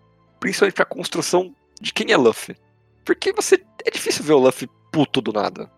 Principalmente 0.40 0.74
pra 0.74 0.86
construção 0.86 1.54
de 1.78 1.92
quem 1.92 2.10
é 2.10 2.16
Luffy. 2.16 2.56
Porque 3.04 3.32
você. 3.34 3.62
É 3.84 3.90
difícil 3.90 4.24
ver 4.24 4.32
o 4.32 4.38
Luffy 4.38 4.68
puto 4.96 5.20
do 5.20 5.30
nada. 5.30 5.70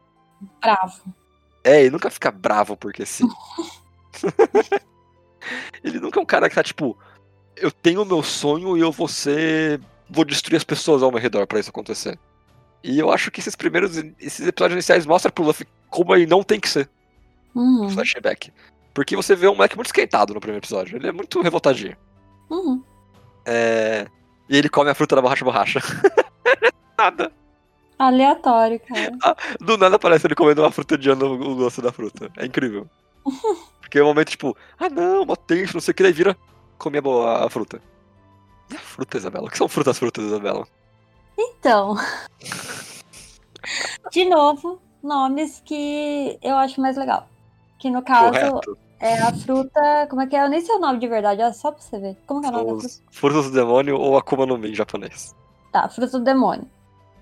Bravo. 0.60 1.02
É, 1.64 1.80
ele 1.80 1.90
nunca 1.90 2.08
fica 2.08 2.30
bravo 2.30 2.76
porque 2.76 3.04
sim. 3.04 3.28
ele 5.82 5.98
nunca 5.98 6.20
é 6.20 6.22
um 6.22 6.26
cara 6.26 6.48
que 6.48 6.54
tá 6.54 6.62
tipo, 6.62 6.96
eu 7.56 7.72
tenho 7.72 8.02
o 8.02 8.06
meu 8.06 8.22
sonho 8.22 8.76
e 8.76 8.80
eu 8.80 8.92
vou 8.92 9.08
ser. 9.08 9.80
vou 10.08 10.24
destruir 10.24 10.56
as 10.56 10.62
pessoas 10.64 11.02
ao 11.02 11.10
meu 11.10 11.20
redor 11.20 11.48
pra 11.48 11.58
isso 11.58 11.70
acontecer. 11.70 12.16
E 12.84 12.96
eu 12.96 13.10
acho 13.10 13.28
que 13.32 13.40
esses 13.40 13.56
primeiros. 13.56 13.96
esses 14.20 14.46
episódios 14.46 14.76
iniciais 14.76 15.04
mostram 15.04 15.32
pro 15.32 15.42
Luffy 15.44 15.66
como 15.90 16.14
ele 16.14 16.26
não 16.26 16.44
tem 16.44 16.60
que 16.60 16.68
ser 16.68 16.88
Uhum. 17.56 17.90
flashback. 17.90 18.52
Porque 18.94 19.16
você 19.16 19.34
vê 19.34 19.48
um 19.48 19.56
moleque 19.56 19.74
muito 19.74 19.86
esquentado 19.88 20.32
no 20.32 20.38
primeiro 20.40 20.60
episódio. 20.64 20.96
Ele 20.96 21.08
é 21.08 21.12
muito 21.12 21.40
revoltadinho. 21.40 21.96
Uhum. 22.48 22.84
É... 23.44 24.06
E 24.48 24.56
ele 24.56 24.68
come 24.68 24.90
a 24.90 24.94
fruta 24.94 25.16
da 25.16 25.22
borracha 25.22 25.44
borracha. 25.44 25.80
nada. 26.96 27.32
Aleatório, 27.98 28.80
cara. 28.80 29.36
Do 29.60 29.76
nada 29.76 29.98
parece 29.98 30.26
ele 30.26 30.34
comendo 30.34 30.62
uma 30.62 30.70
fruta 30.70 30.96
de 30.96 31.10
ano 31.10 31.32
o 31.32 31.56
gosto 31.56 31.82
da 31.82 31.92
fruta. 31.92 32.30
É 32.36 32.46
incrível. 32.46 32.86
Porque 33.80 33.98
é 33.98 34.02
um 34.02 34.06
momento 34.06 34.30
tipo, 34.30 34.56
ah 34.78 34.88
não, 34.88 35.24
mó 35.24 35.34
tenso, 35.34 35.74
não 35.74 35.80
sei 35.80 35.92
o 35.92 35.94
que, 35.94 36.02
daí 36.02 36.12
vira 36.12 36.36
comer 36.76 37.02
a, 37.06 37.46
a 37.46 37.50
fruta. 37.50 37.80
E 38.70 38.76
a 38.76 38.78
fruta, 38.78 39.16
Isabela? 39.16 39.46
O 39.46 39.50
que 39.50 39.56
são 39.56 39.68
frutas 39.68 39.98
frutas, 39.98 40.24
Isabela? 40.24 40.66
Então. 41.38 41.96
De 44.12 44.24
novo, 44.26 44.80
nomes 45.02 45.62
que 45.64 46.38
eu 46.42 46.56
acho 46.56 46.80
mais 46.80 46.96
legal. 46.96 47.28
Que 47.78 47.90
no 47.90 48.02
caso 48.02 48.32
Correto. 48.32 48.78
é 49.00 49.18
a 49.22 49.32
fruta. 49.32 50.06
Como 50.10 50.20
é 50.20 50.26
que 50.26 50.36
é? 50.36 50.44
Eu 50.44 50.48
nem 50.48 50.60
sei 50.60 50.74
o 50.74 50.80
nome 50.80 50.98
de 50.98 51.08
verdade, 51.08 51.40
é 51.40 51.52
só 51.52 51.72
pra 51.72 51.80
você 51.80 51.98
ver. 51.98 52.16
Como 52.26 52.40
que 52.40 52.46
é 52.46 52.50
o 52.50 52.52
nome 52.52 52.64
da 52.64 52.70
fruta? 52.72 52.86
os 52.86 53.02
frutas 53.10 53.44
do 53.46 53.52
demônio 53.52 53.98
ou 53.98 54.18
Akuma 54.18 54.44
no 54.44 54.58
Mi 54.58 54.70
em 54.70 54.74
japonês. 54.74 55.34
Tá, 55.72 55.88
fruta 55.88 56.18
do 56.18 56.24
demônio. 56.24 56.68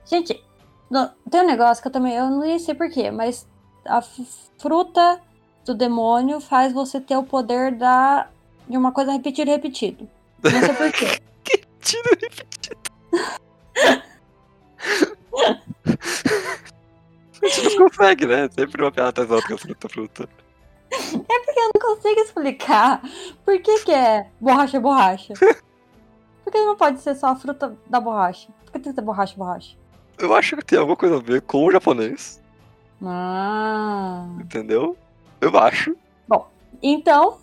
Gente, 0.04 0.42
no- 0.90 1.10
tem 1.30 1.42
um 1.42 1.46
negócio 1.46 1.82
que 1.82 1.88
eu 1.88 1.92
também. 1.92 2.14
Eu 2.14 2.30
não 2.30 2.58
sei 2.58 2.74
porquê, 2.74 3.10
mas 3.10 3.46
a 3.84 4.00
fruta 4.58 5.20
do 5.64 5.74
demônio 5.74 6.40
faz 6.40 6.72
você 6.72 7.00
ter 7.00 7.16
o 7.16 7.22
poder 7.24 7.74
da, 7.74 8.28
de 8.68 8.76
uma 8.76 8.92
coisa 8.92 9.12
repetida 9.12 9.50
e 9.50 9.54
repetido. 9.54 10.08
Não 10.42 10.50
sei 10.60 10.74
porquê. 10.74 11.06
Repetido. 11.46 12.36
A 17.42 17.48
gente 17.48 17.76
não 17.78 17.88
consegue, 17.88 18.26
né? 18.26 18.48
Sempre 18.50 18.82
uma 18.82 18.90
piada 18.90 19.10
atrás 19.10 19.28
da 19.28 19.36
outra, 19.36 19.58
fruta, 19.58 19.88
fruta. 19.88 20.28
Eu 20.90 21.72
não 21.74 21.94
consigo 21.96 22.20
explicar 22.20 23.02
por 23.44 23.58
que, 23.60 23.80
que 23.84 23.92
é 23.92 24.28
borracha 24.40 24.80
borracha. 24.80 25.34
Por 26.44 26.52
que 26.52 26.64
não 26.64 26.76
pode 26.76 27.00
ser 27.00 27.16
só 27.16 27.26
a 27.30 27.34
fruta 27.34 27.76
da 27.88 27.98
borracha? 27.98 28.46
Por 28.64 28.70
que 28.70 28.78
tem 28.78 28.92
que 28.92 29.00
ser 29.00 29.04
borracha 29.04 29.34
borracha? 29.36 29.76
Eu 30.18 30.34
acho 30.34 30.56
que 30.56 30.64
tem 30.64 30.78
alguma 30.78 30.96
coisa 30.96 31.16
a 31.16 31.20
ver 31.20 31.42
com 31.42 31.64
o 31.64 31.70
japonês, 31.70 32.40
Ah. 33.04 34.26
entendeu? 34.40 34.96
Eu 35.40 35.56
acho. 35.58 35.96
Então, 36.82 37.38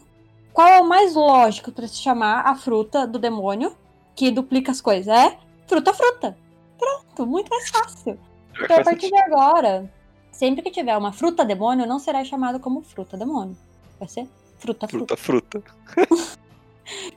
qual 0.54 0.68
é 0.68 0.80
o 0.80 0.88
mais 0.88 1.16
lógico 1.16 1.72
pra 1.72 1.88
se 1.88 1.96
chamar 1.98 2.42
a 2.46 2.56
fruta 2.56 3.08
do 3.08 3.18
demônio 3.18 3.76
que 4.16 4.30
duplica 4.30 4.72
as 4.72 4.80
coisas? 4.80 5.08
É 5.08 5.38
fruta 5.68 5.92
fruta. 5.94 6.38
Pronto, 6.78 7.26
muito 7.26 7.50
mais 7.50 7.68
fácil. 7.70 8.20
Já 8.54 8.66
Então, 8.66 8.78
a 8.78 8.84
partir 8.84 9.10
de 9.10 9.18
agora, 9.18 9.92
sempre 10.32 10.62
que 10.62 10.70
tiver 10.70 10.96
uma 10.96 11.12
fruta 11.12 11.44
demônio, 11.44 11.88
não 11.88 11.98
será 11.98 12.24
chamado 12.24 12.60
como 12.60 12.84
fruta 12.84 13.18
demônio. 13.18 13.58
Vai 14.00 14.08
ser 14.08 14.28
fruta 14.60 14.88
fruta. 14.88 15.18
Fruta, 15.18 15.64
fruta. 15.98 16.38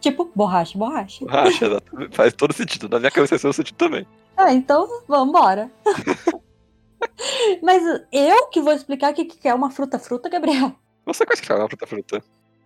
Tipo, 0.01 0.31
borracha 0.35 0.79
borracha. 0.79 1.25
Borracha, 1.25 1.67
exatamente. 1.67 2.17
faz 2.17 2.33
todo 2.33 2.53
sentido. 2.55 2.89
Na 2.89 2.99
minha 2.99 3.11
cabeça 3.11 3.31
faz 3.31 3.43
todo 3.43 3.53
sentido 3.53 3.77
também. 3.77 4.07
Ah, 4.37 4.53
então 4.53 4.87
vambora. 5.09 5.71
Mas 7.63 7.83
eu 8.13 8.47
que 8.49 8.61
vou 8.61 8.73
explicar 8.73 9.13
o 9.13 9.15
que 9.15 9.25
que 9.25 9.49
é 9.49 9.55
uma 9.55 9.71
fruta-fruta, 9.71 10.29
Gabriel. 10.29 10.73
Você 11.07 11.25
conhece 11.25 11.43
que 11.43 11.53
é 11.53 11.55
uma 11.55 11.69
fruta, 11.69 11.87
fruta? 11.87 12.23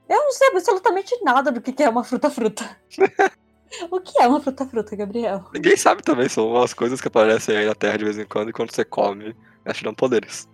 Eu 0.09 0.17
não 0.25 0.33
sei 0.33 0.49
absolutamente 0.49 1.17
nada 1.23 1.53
do 1.53 1.61
que 1.61 1.73
que 1.73 1.83
é 1.83 1.89
uma 1.89 2.03
fruta-fruta. 2.03 2.65
o 3.91 4.01
que 4.01 4.21
é 4.21 4.27
uma 4.27 4.41
fruta-fruta, 4.41 4.97
Gabriel? 4.97 5.45
Ninguém 5.53 5.77
sabe 5.77 6.03
também, 6.03 6.29
são 6.29 6.49
umas 6.49 6.75
coisas 6.75 7.01
que 7.01 7.09
aparecem 7.09 7.57
aí 7.57 7.67
na 7.67 7.75
Terra 7.75 7.99
de 7.99 8.05
vez 8.05 8.19
em 8.19 8.25
quando, 8.27 8.51
e 8.51 8.53
quando 8.53 8.73
você 8.75 8.85
come, 8.85 9.37
elas 9.65 9.77
te 9.77 9.85
dão 9.85 9.95
poderes. 9.95 10.49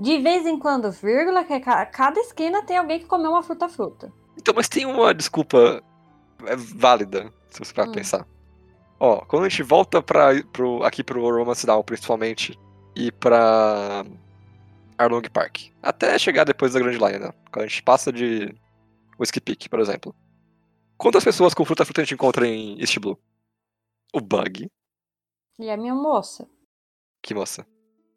De 0.00 0.18
vez 0.18 0.46
em 0.46 0.58
quando, 0.58 0.90
vírgula, 0.90 1.44
que 1.44 1.60
ca- 1.60 1.86
cada 1.86 2.18
esquina 2.20 2.64
tem 2.64 2.76
alguém 2.76 2.98
que 2.98 3.06
comeu 3.06 3.30
uma 3.30 3.42
fruta-fruta. 3.42 4.12
Então, 4.36 4.52
mas 4.56 4.68
tem 4.68 4.84
uma 4.86 5.14
desculpa 5.14 5.80
é, 6.46 6.56
válida, 6.56 7.32
se 7.50 7.58
você 7.60 7.72
pra 7.72 7.84
Hum. 7.84 7.92
pensar. 7.92 8.26
Ó, 9.04 9.24
quando 9.24 9.46
a 9.46 9.48
gente 9.48 9.64
volta 9.64 10.00
pra, 10.00 10.28
pro, 10.52 10.84
aqui 10.84 11.02
pro 11.02 11.20
Romance 11.28 11.66
Down, 11.66 11.82
principalmente, 11.82 12.56
e 12.94 13.10
pra 13.10 14.04
Arlong 14.96 15.22
Park. 15.28 15.70
Até 15.82 16.16
chegar 16.20 16.44
depois 16.44 16.72
da 16.72 16.78
Grand 16.78 16.92
Line, 16.92 17.18
né? 17.18 17.32
Quando 17.52 17.64
a 17.64 17.66
gente 17.66 17.82
passa 17.82 18.12
de 18.12 18.54
Whiskey 19.18 19.40
Peak, 19.40 19.68
por 19.68 19.80
exemplo. 19.80 20.14
Quantas 20.96 21.24
pessoas 21.24 21.52
com 21.52 21.64
fruta 21.64 21.84
fruta 21.84 22.00
a 22.00 22.04
gente 22.04 22.14
encontra 22.14 22.46
em 22.46 22.78
East 22.80 22.96
Blue? 23.00 23.18
O 24.14 24.20
Bug. 24.20 24.70
E 25.58 25.68
a 25.68 25.76
minha 25.76 25.96
moça? 25.96 26.48
Que 27.20 27.34
moça? 27.34 27.66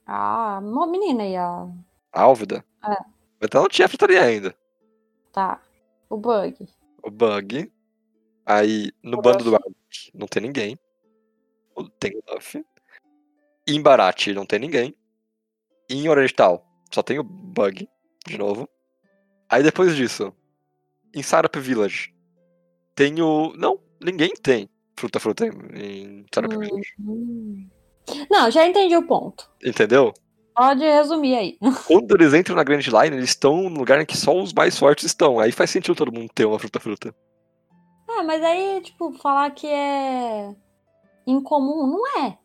A 0.05 0.61
mo- 0.61 0.85
menina 0.85 1.23
aí, 1.23 1.35
a. 1.35 1.67
A 2.13 2.21
Álvida? 2.21 2.63
É. 2.87 2.95
Então 3.41 3.63
não 3.63 3.69
tinha 3.69 3.87
frutaria 3.87 4.21
ainda. 4.21 4.55
Tá. 5.33 5.59
O 6.07 6.15
bug. 6.15 6.67
O 7.01 7.09
Bug. 7.09 7.71
Aí, 8.45 8.91
no 9.01 9.17
O 9.17 9.21
bando 9.21 9.43
do. 9.43 9.55
Arlong, 9.55 9.73
não 10.13 10.27
tem 10.27 10.43
ninguém. 10.43 10.77
Tem 11.99 12.11
o 12.15 12.33
Luffy. 12.33 12.63
Em 13.67 13.81
Barate, 13.81 14.33
não 14.33 14.45
tem 14.45 14.59
ninguém. 14.59 14.95
E 15.89 15.95
em 15.95 16.07
Oriental, 16.09 16.65
só 16.93 17.01
tem 17.01 17.17
o 17.19 17.23
Bug, 17.23 17.87
de 18.27 18.37
novo. 18.37 18.69
Aí 19.49 19.63
depois 19.63 19.95
disso, 19.95 20.33
em 21.13 21.21
Sarup 21.23 21.59
Village, 21.59 22.13
tem 22.95 23.21
o... 23.21 23.53
Não, 23.57 23.79
ninguém 24.01 24.33
tem 24.41 24.69
fruta 24.97 25.19
fruta 25.19 25.45
em 25.73 26.25
Sarup 26.33 26.55
Hum. 26.55 26.59
Village. 26.59 27.69
Não, 28.29 28.49
já 28.51 28.67
entendi 28.67 28.95
o 28.95 29.05
ponto. 29.05 29.49
Entendeu? 29.63 30.13
Pode 30.55 30.83
resumir 30.83 31.35
aí. 31.35 31.57
Quando 31.87 32.15
eles 32.15 32.33
entram 32.33 32.55
na 32.55 32.63
Grand 32.63 32.79
Line, 32.79 33.17
eles 33.17 33.29
estão 33.31 33.69
no 33.69 33.79
lugar 33.79 33.99
em 33.99 34.05
que 34.05 34.15
só 34.15 34.33
os 34.39 34.53
mais 34.53 34.77
fortes 34.77 35.05
estão. 35.05 35.39
Aí 35.39 35.51
faz 35.51 35.69
sentido 35.71 35.95
todo 35.95 36.13
mundo 36.13 36.31
ter 36.33 36.45
uma 36.45 36.59
fruta-fruta. 36.59 37.13
Ah, 38.17 38.23
mas 38.23 38.41
aí, 38.43 38.81
tipo, 38.81 39.11
falar 39.13 39.51
que 39.51 39.67
é 39.67 40.55
incomum, 41.27 41.87
não 41.87 42.23
é. 42.23 42.37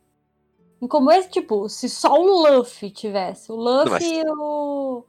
Incomum 0.83 1.11
é, 1.11 1.22
tipo, 1.22 1.68
se 1.68 1.88
só 1.88 2.14
o 2.14 2.59
Luffy 2.59 2.90
tivesse. 2.90 3.52
O 3.52 3.54
Luffy 3.54 3.90
mas- 3.90 4.02
e 4.04 4.22
o. 4.26 5.04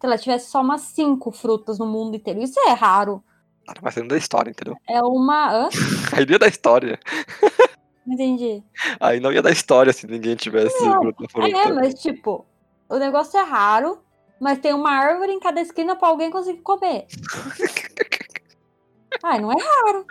Sei 0.00 0.10
lá, 0.10 0.18
tivesse 0.18 0.50
só 0.50 0.60
umas 0.60 0.82
cinco 0.82 1.32
frutas 1.32 1.78
no 1.78 1.86
mundo 1.86 2.16
inteiro. 2.16 2.42
Isso 2.42 2.60
é 2.60 2.72
raro. 2.72 3.24
Mas 3.82 3.94
sendo 3.94 4.08
da 4.08 4.16
história, 4.16 4.50
entendeu? 4.50 4.76
É 4.88 5.02
uma. 5.02 5.50
Hã? 5.50 5.68
Aí 6.12 6.24
não 6.24 6.32
ia 6.32 6.38
da 6.38 6.48
história. 6.48 7.00
Entendi. 8.06 8.62
Aí 9.00 9.18
não 9.18 9.32
ia 9.32 9.42
da 9.42 9.50
história 9.50 9.92
se 9.92 10.06
ninguém 10.06 10.36
tivesse 10.36 10.80
Não, 10.84 11.00
fruta-fruta. 11.00 11.58
É, 11.58 11.72
mas, 11.72 11.94
tipo, 11.94 12.46
o 12.88 12.98
negócio 12.98 13.36
é 13.36 13.42
raro, 13.42 13.98
mas 14.40 14.60
tem 14.60 14.72
uma 14.72 14.90
árvore 14.90 15.32
em 15.32 15.40
cada 15.40 15.60
esquina 15.60 15.96
pra 15.96 16.08
alguém 16.08 16.30
conseguir 16.30 16.60
comer. 16.60 17.06
Ai, 19.22 19.40
não 19.40 19.50
é 19.52 19.56
raro. 19.56 20.06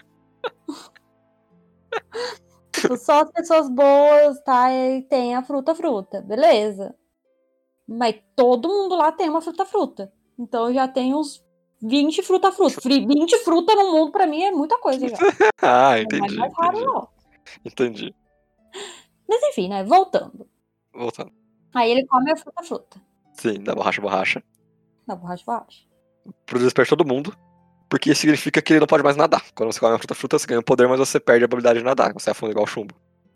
Tipo, 2.72 2.98
Só 2.98 3.22
as 3.22 3.32
pessoas 3.32 3.70
boas, 3.70 4.42
tá? 4.44 4.72
E 4.74 5.02
tem 5.04 5.36
a 5.36 5.44
fruta-fruta, 5.44 6.22
beleza. 6.22 6.94
Mas 7.88 8.16
todo 8.36 8.68
mundo 8.68 8.96
lá 8.96 9.12
tem 9.12 9.30
uma 9.30 9.42
fruta-fruta. 9.42 10.12
Então 10.38 10.68
eu 10.68 10.74
já 10.74 10.88
tenho 10.88 11.18
uns 11.20 11.44
20 11.82 12.22
fruta-fruta. 12.22 12.82
Fri- 12.82 13.06
20 13.06 13.38
fruta 13.40 13.74
no 13.76 13.92
mundo 13.92 14.12
pra 14.12 14.28
mim 14.28 14.44
é 14.44 14.52
muita 14.52 14.78
coisa 14.80 15.08
já. 15.08 15.18
Ah, 15.62 15.92
Não 15.92 15.96
é 15.96 16.02
entendi. 16.02 16.36
raro, 16.38 16.52
Entendi. 16.78 16.86
não. 16.86 17.08
entendi. 17.66 18.16
Mas 19.28 19.42
enfim, 19.44 19.70
né? 19.70 19.84
Voltando. 19.84 20.48
Voltando. 20.94 21.32
Aí 21.74 21.92
ele 21.92 22.06
come 22.08 22.32
a 22.32 22.36
fruta-fruta. 22.36 23.02
Sim, 23.34 23.64
da 23.64 23.74
borracha 23.74 24.02
borracha. 24.02 24.44
Na 25.08 25.16
borracha 25.16 25.44
borracha. 25.46 25.86
Pro 26.46 26.58
desespero 26.58 26.86
de 26.86 26.90
todo 26.90 27.08
mundo. 27.08 27.36
Porque 27.96 28.12
isso 28.12 28.20
significa 28.20 28.62
que 28.62 28.74
ele 28.74 28.82
não 28.82 28.88
pode 28.88 29.06
mais 29.06 29.16
nadar. 29.16 29.42
Quando 29.56 29.72
você 29.72 29.80
come 29.80 29.94
uma 29.94 29.98
fruta-fruta, 29.98 30.38
você 30.38 30.46
ganha 30.46 30.60
um 30.60 30.64
poder, 30.64 30.86
mas 30.86 31.00
você 31.00 31.18
perde 31.18 31.46
a 31.46 31.48
habilidade 31.48 31.80
de 31.80 31.86
nadar. 31.86 32.12
Você 32.12 32.30
afunda 32.30 32.52
igual 32.52 32.68
chumbo. 32.68 32.94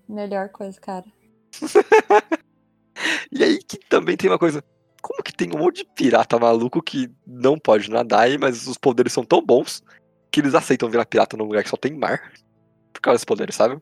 Melhor 0.07 0.49
coisa, 0.49 0.77
cara. 0.81 1.05
E 3.31 3.41
aí 3.41 3.59
que 3.59 3.77
também 3.87 4.17
tem 4.17 4.29
uma 4.29 4.37
coisa. 4.37 4.61
Como 5.01 5.23
que 5.23 5.31
tem 5.31 5.49
um 5.55 5.59
monte 5.59 5.77
de 5.77 5.85
pirata 5.95 6.37
maluco 6.37 6.81
que 6.81 7.09
não 7.25 7.57
pode 7.57 7.89
nadar, 7.89 8.27
mas 8.37 8.67
os 8.67 8.77
poderes 8.77 9.13
são 9.13 9.23
tão 9.23 9.41
bons 9.41 9.81
que 10.29 10.41
eles 10.41 10.53
aceitam 10.53 10.89
virar 10.89 11.05
pirata 11.05 11.37
num 11.37 11.45
lugar 11.45 11.63
que 11.63 11.69
só 11.69 11.77
tem 11.77 11.97
mar? 11.97 12.33
Por 12.91 12.99
causa 12.99 13.15
desses 13.15 13.23
poderes, 13.23 13.55
sabe? 13.55 13.81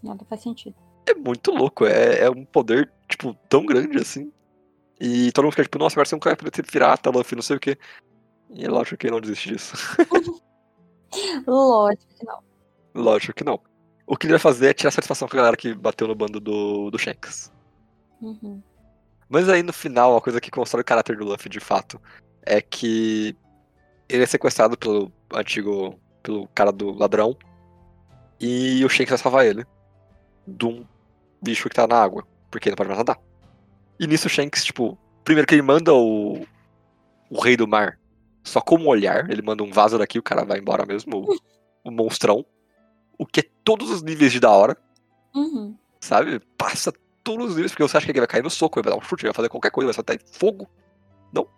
Nada 0.00 0.24
faz 0.26 0.42
sentido. 0.42 0.76
É 1.06 1.14
muito 1.14 1.50
louco. 1.50 1.86
É, 1.86 2.20
é 2.20 2.30
um 2.30 2.44
poder, 2.44 2.88
tipo, 3.08 3.34
tão 3.48 3.66
grande 3.66 3.98
assim. 3.98 4.32
E 5.00 5.32
todo 5.32 5.46
mundo 5.46 5.54
fica 5.54 5.64
tipo, 5.64 5.78
nossa, 5.78 5.94
agora 5.96 6.08
você 6.08 6.14
não 6.14 6.20
quer 6.20 6.36
pirata, 6.70 7.10
Luffy, 7.10 7.34
não 7.34 7.42
sei 7.42 7.56
o 7.56 7.60
quê. 7.60 7.76
E 8.54 8.64
é 8.64 8.68
lógico 8.68 8.96
que 8.96 9.06
ele 9.06 9.14
não 9.14 9.20
desiste 9.20 9.50
disso. 9.50 9.74
Lógico 11.46 12.14
que 12.18 12.24
não. 12.24 12.42
lógico 12.94 13.34
que 13.34 13.44
não. 13.44 13.60
O 14.06 14.16
que 14.16 14.26
ele 14.26 14.34
vai 14.34 14.40
fazer 14.40 14.68
é 14.68 14.74
tirar 14.74 14.90
satisfação 14.90 15.28
com 15.28 15.36
a 15.36 15.38
galera 15.38 15.56
que 15.56 15.72
bateu 15.74 16.06
no 16.06 16.14
bando 16.14 16.40
do, 16.40 16.90
do 16.90 16.98
Shanks. 16.98 17.52
Uhum. 18.20 18.62
Mas 19.28 19.48
aí 19.48 19.62
no 19.62 19.72
final, 19.72 20.16
a 20.16 20.20
coisa 20.20 20.40
que 20.40 20.50
constrói 20.50 20.82
o 20.82 20.84
caráter 20.84 21.16
do 21.16 21.24
Luffy 21.24 21.48
de 21.48 21.60
fato 21.60 22.00
é 22.42 22.60
que 22.60 23.36
ele 24.08 24.22
é 24.22 24.26
sequestrado 24.26 24.76
pelo 24.76 25.10
antigo. 25.32 25.98
pelo 26.22 26.48
cara 26.48 26.70
do 26.70 26.90
ladrão. 26.92 27.36
E 28.40 28.84
o 28.84 28.88
Shanks 28.88 29.10
vai 29.10 29.18
salvar 29.18 29.46
ele. 29.46 29.64
De 30.46 30.66
um 30.66 30.84
bicho 31.42 31.68
que 31.68 31.74
tá 31.74 31.86
na 31.86 32.02
água. 32.02 32.26
Porque 32.50 32.68
ele 32.68 32.72
não 32.72 32.76
pode 32.76 32.88
mais 32.88 32.98
nadar. 32.98 33.18
E 33.98 34.06
nisso 34.06 34.26
o 34.26 34.30
Shanks, 34.30 34.64
tipo, 34.64 34.98
primeiro 35.24 35.46
que 35.46 35.54
ele 35.54 35.62
manda 35.62 35.94
o. 35.94 36.46
o 37.30 37.40
rei 37.40 37.56
do 37.56 37.66
mar 37.66 37.98
só 38.44 38.60
com 38.60 38.76
um 38.76 38.86
olhar. 38.86 39.28
Ele 39.30 39.42
manda 39.42 39.62
um 39.64 39.70
vaso 39.72 39.98
daqui, 39.98 40.18
o 40.18 40.22
cara 40.22 40.44
vai 40.44 40.58
embora 40.60 40.86
mesmo. 40.86 41.16
O, 41.82 41.88
o 41.88 41.90
monstrão. 41.90 42.44
O 43.18 43.26
que 43.26 43.40
é 43.40 43.44
todos 43.64 43.90
os 43.90 44.02
níveis 44.02 44.30
de 44.32 44.38
da 44.40 44.50
hora 44.50 44.76
Uhum. 45.34 45.76
sabe? 46.00 46.38
Passa 46.56 46.92
todos 47.24 47.46
os 47.50 47.54
níveis, 47.56 47.72
porque 47.72 47.82
você 47.82 47.96
acha 47.96 48.06
que 48.06 48.12
ele 48.12 48.20
vai 48.20 48.28
cair 48.28 48.42
no 48.42 48.50
soco, 48.50 48.78
ele 48.78 48.84
vai 48.88 48.92
dar 48.92 48.98
um 48.98 49.02
chute, 49.08 49.24
ele 49.24 49.30
vai 49.30 49.34
fazer 49.36 49.48
qualquer 49.48 49.70
coisa, 49.70 49.86
vai 49.86 49.94
soltar 49.94 50.18
fogo. 50.32 50.68
Não. 51.32 51.48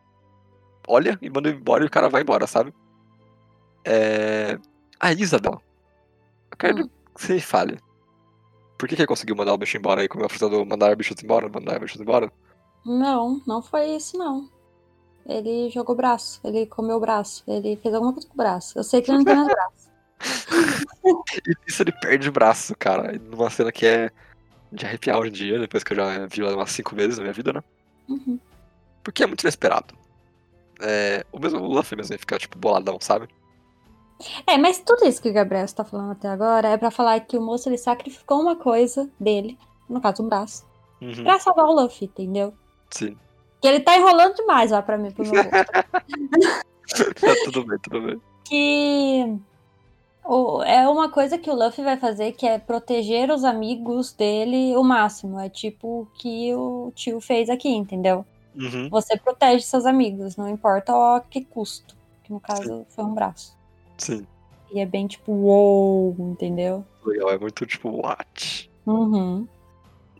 Olha 0.88 1.18
e 1.20 1.28
manda 1.28 1.50
embora 1.50 1.82
e 1.84 1.86
o 1.86 1.90
cara 1.90 2.08
vai 2.08 2.22
embora, 2.22 2.46
sabe? 2.46 2.72
É... 3.84 4.58
A 5.00 5.12
Isabel. 5.12 5.60
Eu 6.50 6.56
quero 6.56 6.84
Hum. 6.84 6.88
que 7.14 7.22
você 7.22 7.34
me 7.34 7.40
fale. 7.40 7.78
Por 8.78 8.88
que, 8.88 8.94
que 8.94 9.02
ele 9.02 9.06
conseguiu 9.08 9.34
mandar 9.34 9.54
o 9.54 9.58
bicho 9.58 9.76
embora 9.76 10.02
aí, 10.02 10.08
como 10.08 10.24
é 10.24 10.26
o 10.26 10.66
mandar 10.66 10.94
bichos 10.96 11.22
embora, 11.22 11.48
mandar 11.48 11.78
bichos 11.80 12.00
embora? 12.00 12.30
Não, 12.84 13.42
não 13.46 13.62
foi 13.62 13.86
isso, 13.96 14.18
não. 14.18 14.48
Ele 15.28 15.68
jogou 15.70 15.94
o 15.94 15.96
braço, 15.96 16.40
ele 16.44 16.66
comeu 16.66 16.96
o 16.96 17.00
braço, 17.00 17.42
ele 17.48 17.76
fez 17.82 17.94
alguma 17.94 18.12
coisa 18.12 18.28
com 18.28 18.34
o 18.34 18.36
braço. 18.36 18.78
Eu 18.78 18.84
sei 18.84 19.02
que 19.02 19.10
ele 19.10 19.18
não 19.18 19.24
tem 19.24 19.34
mais 19.34 19.48
braço. 19.48 19.86
E 21.46 21.54
isso 21.68 21.82
ele 21.82 21.92
perde 21.92 22.28
o 22.28 22.32
braço, 22.32 22.74
cara. 22.76 23.12
Numa 23.18 23.48
cena 23.50 23.70
que 23.70 23.86
é 23.86 24.10
de 24.72 24.84
arrepiar 24.84 25.18
hoje 25.18 25.30
em 25.30 25.32
dia, 25.34 25.58
depois 25.60 25.84
que 25.84 25.92
eu 25.92 25.96
já 25.96 26.26
vi 26.26 26.42
umas 26.42 26.70
cinco 26.72 26.96
vezes 26.96 27.16
na 27.18 27.22
minha 27.22 27.32
vida, 27.32 27.52
né? 27.52 27.62
Uhum. 28.08 28.38
Porque 29.04 29.22
é 29.22 29.26
muito 29.26 29.42
inesperado. 29.42 29.94
É... 30.80 31.24
O 31.30 31.38
mesmo 31.38 31.60
Luffy 31.60 31.96
mesmo, 31.96 32.12
ele 32.12 32.18
fica, 32.18 32.38
tipo, 32.38 32.58
boladão, 32.58 32.98
sabe? 33.00 33.28
É, 34.46 34.56
mas 34.58 34.78
tudo 34.78 35.04
isso 35.06 35.22
que 35.22 35.28
o 35.28 35.32
Gabriel 35.32 35.64
está 35.64 35.84
falando 35.84 36.12
até 36.12 36.28
agora 36.28 36.68
é 36.68 36.76
pra 36.76 36.90
falar 36.90 37.20
que 37.20 37.36
o 37.36 37.42
moço 37.42 37.68
ele 37.68 37.78
sacrificou 37.78 38.40
uma 38.40 38.56
coisa 38.56 39.08
dele, 39.20 39.58
no 39.88 40.00
caso 40.00 40.22
um 40.22 40.28
braço, 40.28 40.64
Uhum. 41.00 41.22
pra 41.22 41.38
salvar 41.38 41.66
o 41.66 41.72
Luffy, 41.80 42.06
entendeu? 42.06 42.54
Sim. 42.90 43.16
Que 43.60 43.68
ele 43.68 43.80
tá 43.80 43.96
enrolando 43.96 44.34
demais, 44.34 44.70
ó, 44.72 44.80
pra 44.82 44.96
mim, 44.98 45.10
pro 45.10 45.24
meu. 45.28 45.42
Tá, 46.88 47.34
tudo 47.44 47.64
bem, 47.66 47.78
tudo 47.82 48.00
bem. 48.00 48.20
que 48.44 49.36
o- 50.24 50.62
é 50.62 50.88
uma 50.88 51.08
coisa 51.10 51.36
que 51.36 51.50
o 51.50 51.54
Luffy 51.54 51.82
vai 51.82 51.96
fazer 51.96 52.30
que 52.32 52.46
é 52.46 52.58
proteger 52.58 53.28
os 53.30 53.42
amigos 53.44 54.12
dele 54.12 54.76
o 54.76 54.84
máximo. 54.84 55.40
É 55.40 55.48
tipo 55.48 56.02
o 56.02 56.06
que 56.14 56.54
o 56.54 56.92
tio 56.94 57.20
fez 57.20 57.50
aqui, 57.50 57.68
entendeu? 57.68 58.24
Uhum. 58.54 58.88
Você 58.88 59.16
protege 59.18 59.64
seus 59.64 59.84
amigos, 59.84 60.36
não 60.36 60.48
importa 60.48 60.92
a 60.92 61.20
que 61.28 61.44
custo. 61.44 61.96
Que 62.22 62.32
no 62.32 62.38
caso 62.40 62.86
foi 62.88 63.04
um 63.04 63.14
braço. 63.14 63.56
Sim. 63.98 64.24
E 64.72 64.78
é 64.80 64.86
bem 64.86 65.06
tipo, 65.08 65.32
uou, 65.32 66.14
entendeu? 66.18 66.84
Legal, 67.04 67.30
é 67.30 67.38
muito 67.38 67.66
tipo, 67.66 67.90
what? 68.00 68.70
Uhum. 68.86 69.46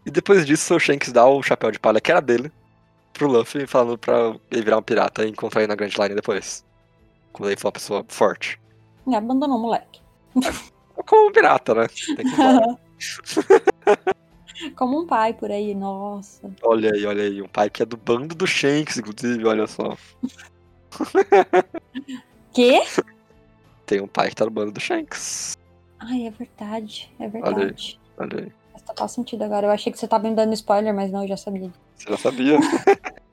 E 0.05 0.11
depois 0.11 0.45
disso, 0.45 0.75
o 0.75 0.79
Shanks 0.81 1.13
dá 1.13 1.27
o 1.27 1.43
chapéu 1.43 1.71
de 1.71 1.79
palha 1.79 2.01
que 2.01 2.11
era 2.11 2.21
dele 2.21 2.51
pro 3.17 3.29
Luffy, 3.29 3.67
falando 3.67 3.99
pra 3.99 4.37
ele 4.51 4.63
virar 4.63 4.79
um 4.79 4.83
pirata 4.83 5.25
e 5.25 5.31
encontrar 5.31 5.63
ele 5.63 5.69
na 5.69 5.75
Grand 5.75 5.91
Line 5.99 6.15
depois. 6.15 6.65
Quando 7.33 7.51
ele 7.51 7.61
for 7.61 7.69
uma 7.69 7.73
pessoa 7.73 8.05
forte. 8.09 8.61
E 9.07 9.15
abandonou 9.15 9.59
o 9.59 9.61
moleque. 9.61 10.01
Como 11.07 11.29
um 11.29 11.33
pirata, 11.33 11.75
né? 11.75 11.87
Como 14.75 15.01
um 15.01 15.07
pai 15.07 15.35
por 15.35 15.51
aí, 15.51 15.75
nossa. 15.75 16.51
olha 16.63 16.93
aí, 16.93 17.05
olha 17.05 17.23
aí. 17.25 17.43
Um 17.43 17.49
pai 17.49 17.69
que 17.69 17.83
é 17.83 17.87
do 17.87 17.97
bando 17.97 18.35
do 18.35 18.47
Shanks, 18.47 18.97
inclusive, 18.97 19.45
olha 19.47 19.67
só. 19.67 19.97
Quê? 22.53 22.83
Tem 23.85 24.01
um 24.01 24.09
pai 24.09 24.31
que 24.31 24.37
tá 24.37 24.45
no 24.45 24.51
bando 24.51 24.73
do 24.73 24.81
Shanks. 24.81 25.57
Ai, 25.99 26.27
é 26.27 26.31
verdade. 26.31 27.13
É 27.19 27.25
aí. 27.25 27.31
verdade. 27.31 28.01
Olha 28.17 28.41
aí. 28.41 28.53
Faz 28.53 28.66
total 28.87 29.09
sentido 29.09 29.43
agora. 29.43 29.67
Eu 29.67 29.71
achei 29.71 29.93
que 29.93 29.99
você 29.99 30.09
tava 30.09 30.29
me 30.29 30.35
dando 30.35 30.55
spoiler, 30.55 30.95
mas 30.95 31.11
não, 31.11 31.23
eu 31.23 31.29
já 31.29 31.37
sabia. 31.37 31.71
Você 31.97 32.11
já 32.11 32.17
sabia. 32.17 32.59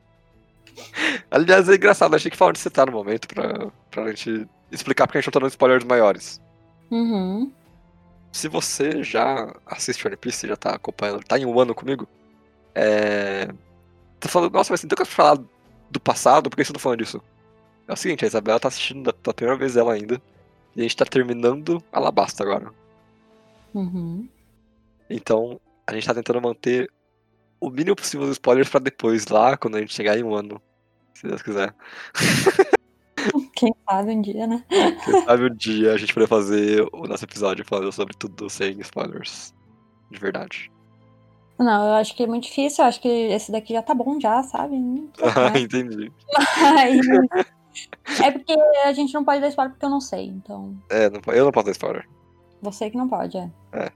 Aliás, 1.30 1.70
é 1.70 1.76
engraçado, 1.76 2.16
achei 2.16 2.30
que 2.30 2.38
falava 2.38 2.52
onde 2.52 2.60
você 2.60 2.70
tá 2.70 2.86
no 2.86 2.92
momento 2.92 3.28
pra, 3.28 3.68
pra 3.90 4.10
gente 4.10 4.48
explicar 4.72 5.08
porque 5.08 5.18
a 5.18 5.22
gente 5.22 5.28
não 5.28 5.34
tá 5.34 5.40
dando 5.40 5.50
spoilers 5.50 5.84
maiores. 5.84 6.42
Uhum. 6.92 7.52
Se 8.32 8.48
você 8.48 9.04
já 9.04 9.54
assiste 9.66 10.08
One 10.08 10.18
Piece, 10.18 10.48
já 10.48 10.56
tá 10.56 10.76
acompanhando, 10.76 11.24
tá 11.24 11.38
em 11.38 11.46
um 11.46 11.60
ano 11.60 11.76
comigo, 11.76 12.08
é. 12.74 13.48
Tá 14.20 14.30
falando, 14.30 14.54
nossa, 14.54 14.74
mas 14.74 14.82
tem 14.82 14.88
tanta 14.88 15.04
coisa 15.04 15.16
pra 15.16 15.24
falar 15.24 15.44
do 15.90 16.00
passado, 16.00 16.50
por 16.50 16.56
que 16.56 16.66
você 16.66 16.74
tá 16.74 16.80
falando 16.80 17.00
disso? 17.00 17.22
É 17.88 17.94
o 17.94 17.96
seguinte, 17.96 18.24
a 18.24 18.28
Isabela 18.28 18.60
tá 18.60 18.68
assistindo 18.68 19.14
pela 19.14 19.34
primeira 19.34 19.60
vez 19.60 19.76
ela 19.76 19.94
ainda. 19.94 20.22
E 20.76 20.80
a 20.80 20.84
gente 20.84 20.98
tá 20.98 21.06
terminando 21.06 21.84
Alabasta 21.92 22.44
agora. 22.44 22.72
Uhum. 23.74 24.28
Então, 25.16 25.60
a 25.88 25.94
gente 25.94 26.08
tá 26.08 26.14
tentando 26.14 26.42
manter 26.42 26.90
o 27.60 27.70
mínimo 27.70 27.96
possível 27.96 28.26
dos 28.26 28.36
spoilers 28.36 28.70
pra 28.70 28.80
depois, 28.80 29.28
lá, 29.28 29.56
quando 29.56 29.76
a 29.76 29.80
gente 29.80 29.94
chegar 29.94 30.18
em 30.18 30.24
um 30.24 30.34
ano. 30.34 30.62
Se 31.14 31.28
Deus 31.28 31.42
quiser. 31.42 31.74
Quem 33.56 33.74
sabe 33.90 34.12
um 34.12 34.22
dia, 34.22 34.46
né? 34.48 34.66
Quem 35.06 35.24
sabe 35.24 35.46
um 35.46 35.56
dia 35.56 35.94
a 35.94 35.98
gente 35.98 36.14
poder 36.14 36.28
fazer 36.28 36.86
o 36.92 37.08
nosso 37.08 37.24
episódio 37.24 37.64
falando 37.66 37.92
sobre 37.92 38.16
tudo 38.18 38.50
sem 38.50 38.78
spoilers. 38.82 39.54
De 40.12 40.20
verdade. 40.20 40.70
Não, 41.58 41.88
eu 41.88 41.94
acho 41.94 42.16
que 42.16 42.24
é 42.24 42.28
muito 42.28 42.44
difícil. 42.46 42.84
Eu 42.84 42.90
acho 42.90 43.00
que 43.00 43.08
esse 43.08 43.52
daqui 43.52 43.74
já 43.74 43.82
tá 43.82 43.94
bom, 43.94 44.20
já, 44.20 44.44
sabe? 44.44 44.76
Ah, 45.22 45.56
entendi. 45.58 46.12
Mas- 46.62 47.08
É 48.22 48.32
porque 48.32 48.54
a 48.84 48.92
gente 48.92 49.14
não 49.14 49.24
pode 49.24 49.40
dar 49.40 49.48
spoiler 49.50 49.72
porque 49.72 49.86
eu 49.86 49.90
não 49.90 50.02
sei. 50.02 50.26
Então, 50.26 50.76
É, 50.90 51.06
eu 51.06 51.46
não 51.46 51.52
posso 51.52 51.66
dar 51.68 51.72
spoiler. 51.72 52.08
você 52.62 52.90
que 52.90 52.98
não 52.98 53.08
pode, 53.08 53.38
é. 53.38 53.50
É. 53.72 53.92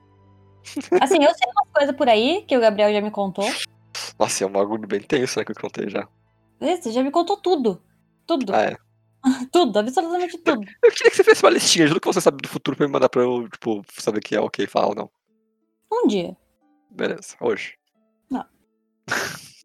Assim, 1.02 1.24
eu 1.24 1.34
sei 1.34 1.50
umas 1.52 1.70
coisas 1.74 1.96
por 1.96 2.08
aí 2.10 2.44
que 2.48 2.58
o 2.58 2.62
Gabriel 2.62 2.92
já 2.94 3.02
me 3.02 3.12
contou. 3.12 3.46
Nossa, 4.20 4.44
é 4.44 4.48
um 4.48 4.52
bagulho 4.52 4.88
bem 4.88 5.02
tenso, 5.02 5.40
né, 5.40 5.46
que 5.46 5.52
eu 5.52 5.56
contei 5.60 5.90
já. 5.90 6.08
Você 6.60 6.92
já 6.92 7.04
me 7.04 7.12
contou 7.12 7.38
tudo. 7.38 7.82
Tudo. 8.26 8.54
Ah, 8.56 8.64
é. 8.64 8.76
Tudo, 9.52 9.78
absolutamente 9.80 10.38
tudo. 10.38 10.62
Eu 10.84 10.92
queria 10.92 11.10
que 11.10 11.16
você 11.18 11.24
fizesse 11.24 11.44
uma 11.44 11.50
listinha, 11.52 11.88
juro 11.88 12.00
que 12.00 12.08
você 12.08 12.22
sabe 12.22 12.38
do 12.42 12.48
futuro 12.48 12.78
pra 12.78 12.86
me 12.88 12.94
mandar 12.94 13.10
pra 13.10 13.24
eu, 13.24 13.50
tipo, 13.50 13.84
saber 13.98 14.22
que 14.22 14.36
é 14.36 14.40
ok 14.40 14.66
falar 14.68 14.88
ou 14.88 14.96
não. 14.96 15.10
Um 15.92 16.08
dia. 16.08 16.38
Beleza, 16.92 17.36
hoje. 17.42 17.74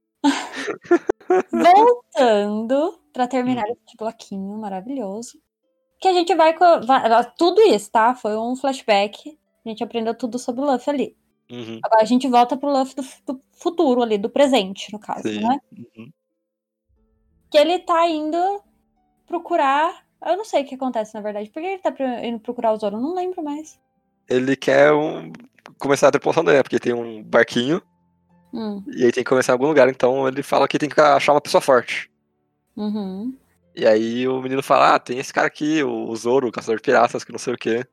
Voltando 1.51 3.01
pra 3.13 3.27
terminar 3.27 3.65
esse 3.69 3.97
bloquinho 3.97 4.59
maravilhoso. 4.59 5.39
Que 6.01 6.09
a 6.09 6.13
gente 6.13 6.35
vai- 6.35 6.55
Tudo 7.39 7.61
isso, 7.63 7.91
tá? 7.91 8.15
Foi 8.15 8.37
um 8.37 8.57
flashback. 8.57 9.39
A 9.65 9.69
gente 9.69 9.83
aprendeu 9.83 10.15
tudo 10.15 10.39
sobre 10.39 10.63
o 10.63 10.65
Luffy 10.65 10.93
ali. 10.93 11.17
Uhum. 11.51 11.81
Agora 11.83 12.03
a 12.03 12.07
gente 12.07 12.27
volta 12.29 12.57
pro 12.57 12.73
Luffy 12.73 12.95
do, 12.97 13.03
do 13.27 13.41
futuro 13.53 14.03
ali, 14.03 14.19
do 14.19 14.31
presente, 14.31 14.93
no 14.93 14.99
caso, 14.99 15.29
Sim. 15.29 15.41
né? 15.41 15.59
Uhum. 15.77 16.11
Que 17.51 17.59
ele 17.59 17.79
tá 17.81 18.09
indo 18.09 18.63
procurar. 19.27 20.05
Eu 20.25 20.37
não 20.37 20.45
sei 20.45 20.63
o 20.63 20.65
que 20.65 20.75
acontece, 20.75 21.15
na 21.15 21.21
verdade. 21.21 21.51
Por 21.51 21.61
que 21.61 21.69
ele 21.69 21.79
tá 21.79 21.95
indo 22.25 22.41
procurar 22.41 22.73
o 22.73 22.79
Zoro? 22.79 22.97
Eu 22.97 23.01
não 23.01 23.15
lembro 23.15 23.43
mais. 23.43 23.79
Ele 24.29 24.57
quer 24.57 24.93
um... 24.93 25.33
começar 25.79 26.09
a 26.09 26.11
tripulação 26.11 26.45
dele, 26.45 26.59
né? 26.59 26.63
Porque 26.63 26.79
tem 26.79 26.93
um 26.93 27.23
barquinho 27.23 27.83
Hum, 28.53 28.85
e 28.87 29.05
aí 29.05 29.11
tem 29.11 29.25
que 29.25 29.31
começar 29.31 29.53
em 29.53 29.55
algum 29.55 29.67
lugar, 29.67 29.89
então 29.89 30.29
ele 30.29 30.43
fala 30.43 30.69
que 30.69 30.79
tem 30.79 30.89
que 30.89 31.01
achar 31.01 31.33
uma 31.33 31.41
pessoa 31.41 31.61
forte. 31.61 32.11
uhum. 32.77 33.35
E 33.75 33.87
aí 33.87 34.29
o 34.29 34.43
menino 34.43 34.63
fala, 34.63 34.97
ah, 34.97 34.99
tem 34.99 35.19
esse 35.19 35.33
cara 35.33 35.47
aqui, 35.47 35.83
o 35.83 36.15
Zoro, 36.15 36.47
o 36.47 36.53
caçador 36.53 36.77
de 36.77 36.83
piratas, 36.83 37.25
que 37.25 37.33
não 37.33 37.39
sei 37.39 37.55
o 37.55 37.57
quê. 37.57 37.87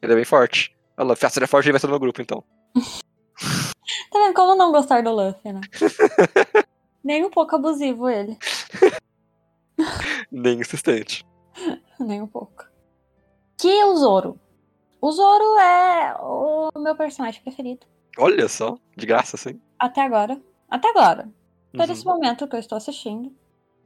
Ele 0.00 0.12
é 0.12 0.14
bem 0.14 0.24
forte. 0.24 0.75
Ela, 0.96 1.14
se 1.16 1.26
ele 1.38 1.44
é 1.44 1.46
forte, 1.48 1.66
ele 1.66 1.72
vai 1.72 1.80
ser 1.80 1.86
do 1.86 1.90
meu 1.90 2.00
grupo, 2.00 2.20
então. 2.22 2.42
Tá 4.10 4.18
vendo 4.18 4.34
como 4.34 4.54
não 4.56 4.72
gostar 4.72 5.02
do 5.02 5.12
Luffy, 5.12 5.52
né? 5.52 5.60
Nem 7.04 7.24
um 7.24 7.30
pouco 7.30 7.54
abusivo 7.56 8.08
ele. 8.08 8.36
Nem 10.32 10.58
insistente. 10.60 11.24
Nem 12.00 12.22
um 12.22 12.26
pouco. 12.26 12.64
Que 13.58 13.68
é 13.68 13.84
o 13.86 13.96
Zoro. 13.96 14.40
O 15.00 15.12
Zoro 15.12 15.58
é 15.58 16.16
o 16.20 16.70
meu 16.78 16.96
personagem 16.96 17.42
preferido. 17.42 17.86
Olha 18.18 18.48
só, 18.48 18.76
de 18.96 19.06
graça, 19.06 19.36
assim. 19.36 19.60
Até 19.78 20.00
agora. 20.02 20.40
Até 20.68 20.88
agora. 20.88 21.30
Até 21.74 21.84
Uhum. 21.86 21.92
esse 21.92 22.04
momento 22.04 22.48
que 22.48 22.56
eu 22.56 22.60
estou 22.60 22.76
assistindo. 22.78 23.30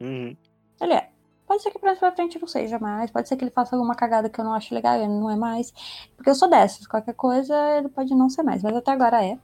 Uhum. 0.00 0.36
Ele 0.80 0.92
é. 0.94 1.10
Pode 1.50 1.64
ser 1.64 1.72
que 1.72 1.82
mais 1.84 1.98
pra 1.98 2.12
frente 2.12 2.38
não 2.40 2.46
seja 2.46 2.78
mais. 2.78 3.10
Pode 3.10 3.28
ser 3.28 3.36
que 3.36 3.42
ele 3.42 3.50
faça 3.50 3.74
alguma 3.74 3.96
cagada 3.96 4.30
que 4.30 4.40
eu 4.40 4.44
não 4.44 4.54
acho 4.54 4.72
legal 4.72 4.96
e 4.96 5.02
ele 5.02 5.08
não 5.08 5.28
é 5.28 5.34
mais. 5.34 5.72
Porque 6.14 6.30
eu 6.30 6.34
sou 6.36 6.48
dessas. 6.48 6.86
Qualquer 6.86 7.12
coisa 7.12 7.52
ele 7.76 7.88
pode 7.88 8.14
não 8.14 8.30
ser 8.30 8.44
mais. 8.44 8.62
Mas 8.62 8.76
até 8.76 8.92
agora 8.92 9.24
é. 9.24 9.36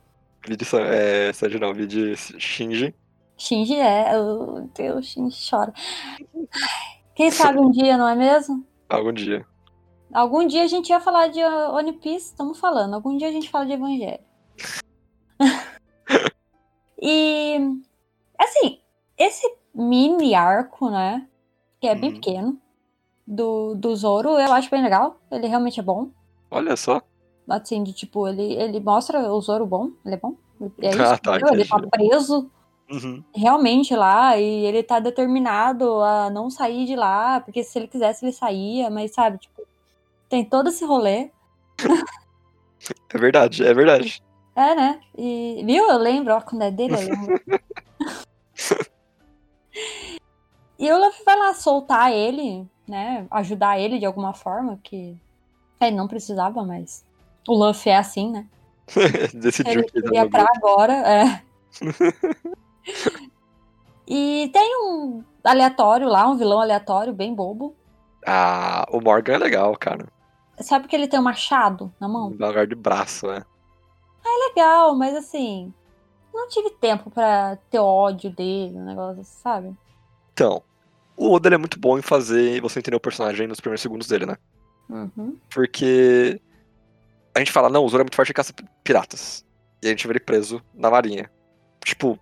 Vídeo 0.47 0.65
Sa- 0.65 0.83
é, 0.83 1.33
Sanji 1.33 1.59
não, 1.59 1.75
vídeo 1.75 2.17
Shinji. 2.17 2.95
Shinji 3.37 3.75
é. 3.75 4.13
Meu 4.13 4.71
Deus, 4.73 5.07
Shinji 5.07 5.37
chora. 5.51 5.75
Quem 7.17 7.29
sabe 7.33 7.59
um 7.59 7.73
dia, 7.73 7.97
não 7.97 8.07
é 8.07 8.15
mesmo? 8.15 8.65
Algum 8.89 9.13
dia. 9.13 9.45
Algum 10.15 10.47
dia 10.47 10.63
a 10.63 10.69
gente 10.69 10.91
ia 10.91 11.01
falar 11.01 11.27
de 11.27 11.43
One 11.43 11.93
Piece, 11.95 12.27
estamos 12.27 12.61
falando. 12.61 12.95
Algum 12.95 13.17
dia 13.17 13.27
a 13.27 13.33
gente 13.33 13.51
fala 13.51 13.67
de 13.67 13.73
Evangelho. 13.73 14.23
e, 17.03 17.59
assim, 18.39 18.79
esse 19.19 19.57
mini 19.75 20.37
arco, 20.37 20.89
né? 20.89 21.27
Que 21.81 21.89
é 21.89 21.95
bem 21.95 22.11
Uhum. 22.11 22.15
pequeno, 22.17 22.59
do, 23.27 23.75
do 23.75 23.95
Zoro, 23.97 24.39
eu 24.39 24.53
acho 24.53 24.71
bem 24.71 24.83
legal. 24.83 25.19
Ele 25.31 25.47
realmente 25.47 25.81
é 25.81 25.83
bom. 25.83 26.09
Olha 26.51 26.77
só. 26.77 27.03
Assim, 27.49 27.83
de 27.83 27.93
tipo, 27.93 28.27
ele, 28.27 28.55
ele 28.55 28.81
mostra 28.81 29.33
o 29.33 29.41
Zoro 29.41 29.67
bom. 29.67 29.91
Ele 30.05 30.15
é 30.15 30.19
bom. 30.19 30.35
É 30.81 30.91
isso, 30.91 31.03
Ah, 31.03 31.19
tá? 31.19 31.37
Ele 31.53 31.65
tá 31.65 31.79
preso 31.91 32.51
Uhum. 32.89 33.23
realmente 33.35 33.97
lá 33.97 34.39
e 34.39 34.65
ele 34.65 34.81
tá 34.83 35.01
determinado 35.01 36.01
a 36.03 36.31
não 36.31 36.49
sair 36.49 36.87
de 36.87 36.95
lá, 36.95 37.41
porque 37.41 37.65
se 37.65 37.77
ele 37.79 37.89
quisesse 37.89 38.25
ele 38.25 38.33
saía, 38.33 38.89
mas 38.91 39.13
sabe, 39.13 39.39
tipo, 39.39 39.63
tem 40.29 40.45
todo 40.45 40.69
esse 40.69 40.85
rolê. 40.85 41.31
É 43.13 43.19
verdade, 43.19 43.65
é 43.67 43.75
verdade. 43.75 44.23
É, 44.55 44.75
né? 44.75 45.01
E, 45.19 45.61
viu? 45.67 45.91
Eu 45.91 45.99
lembro, 45.99 46.33
ó, 46.35 46.41
quando 46.41 46.63
é 46.63 46.71
dele, 46.71 46.95
eu 46.95 47.01
lembro. 47.01 47.41
e 50.79 50.91
o 50.91 50.99
Luffy 50.99 51.25
vai 51.25 51.39
lá 51.39 51.55
soltar 51.55 52.13
ele, 52.13 52.69
né? 52.87 53.27
Ajudar 53.31 53.79
ele 53.79 53.99
de 53.99 54.07
alguma 54.07 54.35
forma, 54.35 54.79
que 54.83 55.17
ele 55.81 55.97
não 55.97 56.09
precisava, 56.09 56.65
mas 56.65 57.05
o 57.47 57.55
Luffy 57.55 57.91
é 57.91 57.97
assim, 57.97 58.31
né? 58.31 58.47
Decidiu 59.35 59.73
Ele 59.73 59.83
que 59.85 60.03
tá 60.03 60.27
pra 60.29 60.47
agora, 60.57 60.93
é. 60.93 61.43
e 64.07 64.51
tem 64.53 64.77
um 64.77 65.25
aleatório 65.43 66.09
lá, 66.09 66.29
um 66.29 66.37
vilão 66.37 66.61
aleatório, 66.61 67.13
bem 67.13 67.35
bobo. 67.35 67.75
Ah, 68.27 68.87
o 68.91 69.01
Morgan 69.01 69.35
é 69.35 69.39
legal, 69.39 69.77
cara. 69.77 70.07
Sabe 70.61 70.89
que 70.89 70.97
ele 70.97 71.09
tem 71.09 71.21
um 71.21 71.23
machado 71.23 71.93
na 72.01 72.09
mão? 72.09 72.29
Um 72.29 72.31
lugar 72.31 72.67
de 72.67 72.75
braço, 72.75 73.27
né? 73.27 73.45
Legal, 74.49 74.95
mas 74.95 75.15
assim, 75.15 75.73
não 76.33 76.49
tive 76.49 76.71
tempo 76.71 77.11
pra 77.11 77.59
ter 77.71 77.79
ódio 77.79 78.31
dele, 78.31 78.79
um 78.79 78.85
negócio, 78.85 79.23
sabe? 79.25 79.77
Então, 80.37 80.63
o 81.17 81.33
Oda 81.33 81.49
é 81.49 81.57
muito 81.57 81.81
bom 81.81 81.99
em 81.99 82.03
fazer 82.03 82.61
você 82.61 82.79
entender 82.79 82.95
o 82.95 83.01
personagem 83.01 83.47
nos 83.47 83.59
primeiros 83.59 83.81
segundos 83.81 84.07
dele, 84.07 84.27
né? 84.27 84.37
Uhum. 84.91 85.35
Porque 85.49 86.39
a 87.35 87.39
gente 87.39 87.51
fala, 87.51 87.71
não, 87.71 87.83
o 87.83 87.89
Zoro 87.89 88.03
é 88.03 88.05
muito 88.05 88.17
forte 88.17 88.29
e 88.29 88.35
caça 88.35 88.53
piratas. 88.85 89.47
E 89.83 89.87
a 89.87 89.91
gente 89.91 90.07
vê 90.07 90.13
ele 90.13 90.21
preso 90.21 90.63
na 90.75 90.91
marinha. 90.91 91.31
Tipo, 91.83 92.19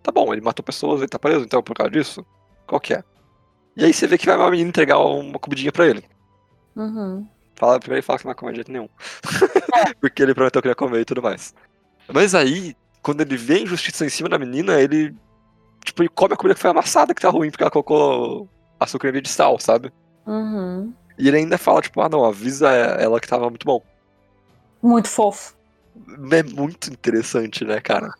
tá 0.00 0.12
bom, 0.12 0.32
ele 0.32 0.42
matou 0.42 0.64
pessoas, 0.64 1.00
ele 1.00 1.08
tá 1.08 1.18
preso, 1.18 1.44
então 1.44 1.60
por 1.60 1.74
causa 1.74 1.90
disso? 1.90 2.24
Qual 2.68 2.80
que 2.80 2.94
é? 2.94 3.02
E 3.76 3.84
aí 3.84 3.92
você 3.92 4.06
vê 4.06 4.16
que 4.16 4.26
vai 4.26 4.36
uma 4.36 4.50
menina 4.50 4.68
entregar 4.68 4.98
uma 4.98 5.40
comidinha 5.40 5.72
pra 5.72 5.88
ele. 5.88 6.04
Uhum. 6.76 7.26
Fala, 7.56 7.80
primeiro 7.80 7.98
ele 7.98 8.06
fala 8.06 8.18
que 8.20 8.24
não 8.26 8.28
vai 8.28 8.36
comer 8.36 8.52
de 8.52 8.56
jeito 8.58 8.70
nenhum. 8.70 8.88
Porque 10.00 10.22
ele 10.22 10.34
prometeu 10.34 10.62
que 10.62 10.68
ia 10.68 10.74
comer 10.76 11.00
e 11.00 11.04
tudo 11.04 11.20
mais. 11.20 11.52
Mas 12.14 12.32
aí, 12.32 12.76
quando 13.02 13.22
ele 13.22 13.36
vê 13.36 13.54
a 13.54 13.62
injustiça 13.62 14.06
em 14.06 14.08
cima 14.08 14.28
da 14.28 14.38
menina, 14.38 14.80
ele. 14.80 15.12
Tipo, 15.86 16.02
ele 16.02 16.08
come 16.08 16.34
a 16.34 16.36
comida 16.36 16.56
que 16.56 16.60
foi 16.60 16.70
amassada, 16.70 17.14
que 17.14 17.22
tá 17.22 17.30
ruim, 17.30 17.48
porque 17.48 17.62
ela 17.62 17.70
colocou 17.70 18.48
açúcar 18.78 19.08
em 19.08 19.12
vez 19.12 19.22
de 19.22 19.28
sal, 19.30 19.58
sabe? 19.60 19.92
Uhum. 20.26 20.92
E 21.16 21.28
ele 21.28 21.38
ainda 21.38 21.56
fala, 21.56 21.80
tipo, 21.80 22.00
ah 22.00 22.08
não, 22.08 22.24
avisa 22.24 22.68
ela 22.68 23.20
que 23.20 23.28
tava 23.28 23.48
muito 23.48 23.64
bom. 23.64 23.80
Muito 24.82 25.08
fofo. 25.08 25.54
É 26.32 26.42
muito 26.42 26.90
interessante, 26.90 27.64
né, 27.64 27.80
cara? 27.80 28.12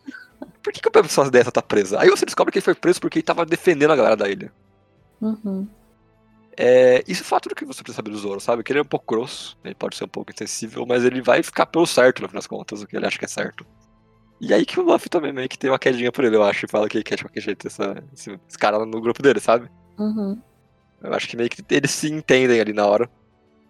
Por 0.63 0.71
que, 0.71 0.79
que 0.79 0.87
uma 0.87 1.03
pessoa 1.03 1.29
dessa 1.29 1.51
tá 1.51 1.61
presa? 1.61 1.99
Aí 1.99 2.09
você 2.09 2.25
descobre 2.25 2.53
que 2.53 2.59
ele 2.59 2.63
foi 2.63 2.73
preso 2.73 3.01
porque 3.01 3.19
ele 3.19 3.23
tava 3.23 3.45
defendendo 3.45 3.91
a 3.91 3.95
galera 3.97 4.15
da 4.15 4.29
ilha. 4.29 4.51
Uhum. 5.21 5.67
É, 6.55 7.03
isso 7.05 7.23
fala 7.25 7.41
tudo 7.41 7.53
que 7.53 7.65
você 7.65 7.83
precisa 7.83 7.97
saber 7.97 8.11
do 8.11 8.17
Zoro, 8.17 8.39
sabe? 8.39 8.63
Que 8.63 8.71
ele 8.71 8.79
é 8.79 8.81
um 8.81 8.85
pouco 8.85 9.13
grosso, 9.13 9.57
ele 9.63 9.75
pode 9.75 9.97
ser 9.97 10.05
um 10.05 10.09
pouco 10.09 10.31
insensível, 10.31 10.85
mas 10.87 11.03
ele 11.03 11.21
vai 11.21 11.43
ficar 11.43 11.65
pelo 11.65 11.85
certo, 11.85 12.21
no 12.21 12.29
fim 12.29 12.35
das 12.35 12.47
contas, 12.47 12.81
o 12.81 12.87
que 12.87 12.95
ele 12.95 13.05
acha 13.05 13.19
que 13.19 13.25
é 13.25 13.27
certo. 13.27 13.65
E 14.39 14.53
aí 14.53 14.65
que 14.65 14.79
o 14.79 14.83
Luffy 14.83 15.09
também 15.09 15.33
meio 15.33 15.49
que 15.49 15.57
tem 15.57 15.69
uma 15.69 15.79
quedinha 15.79 16.11
por 16.11 16.23
ele, 16.23 16.35
eu 16.35 16.43
acho, 16.43 16.65
e 16.65 16.69
fala 16.69 16.87
que 16.87 16.97
ele 16.97 17.03
quer 17.03 17.15
de 17.15 17.23
qualquer 17.23 17.41
jeito 17.41 17.67
essa, 17.67 18.03
esse, 18.13 18.39
esse 18.47 18.57
cara 18.57 18.85
no 18.85 19.01
grupo 19.01 19.21
dele, 19.21 19.39
sabe? 19.39 19.69
Uhum. 19.97 20.39
Eu 21.01 21.13
acho 21.13 21.27
que 21.27 21.35
meio 21.35 21.49
que 21.49 21.63
eles 21.69 21.91
se 21.91 22.11
entendem 22.11 22.59
ali 22.59 22.73
na 22.73 22.85
hora. 22.85 23.09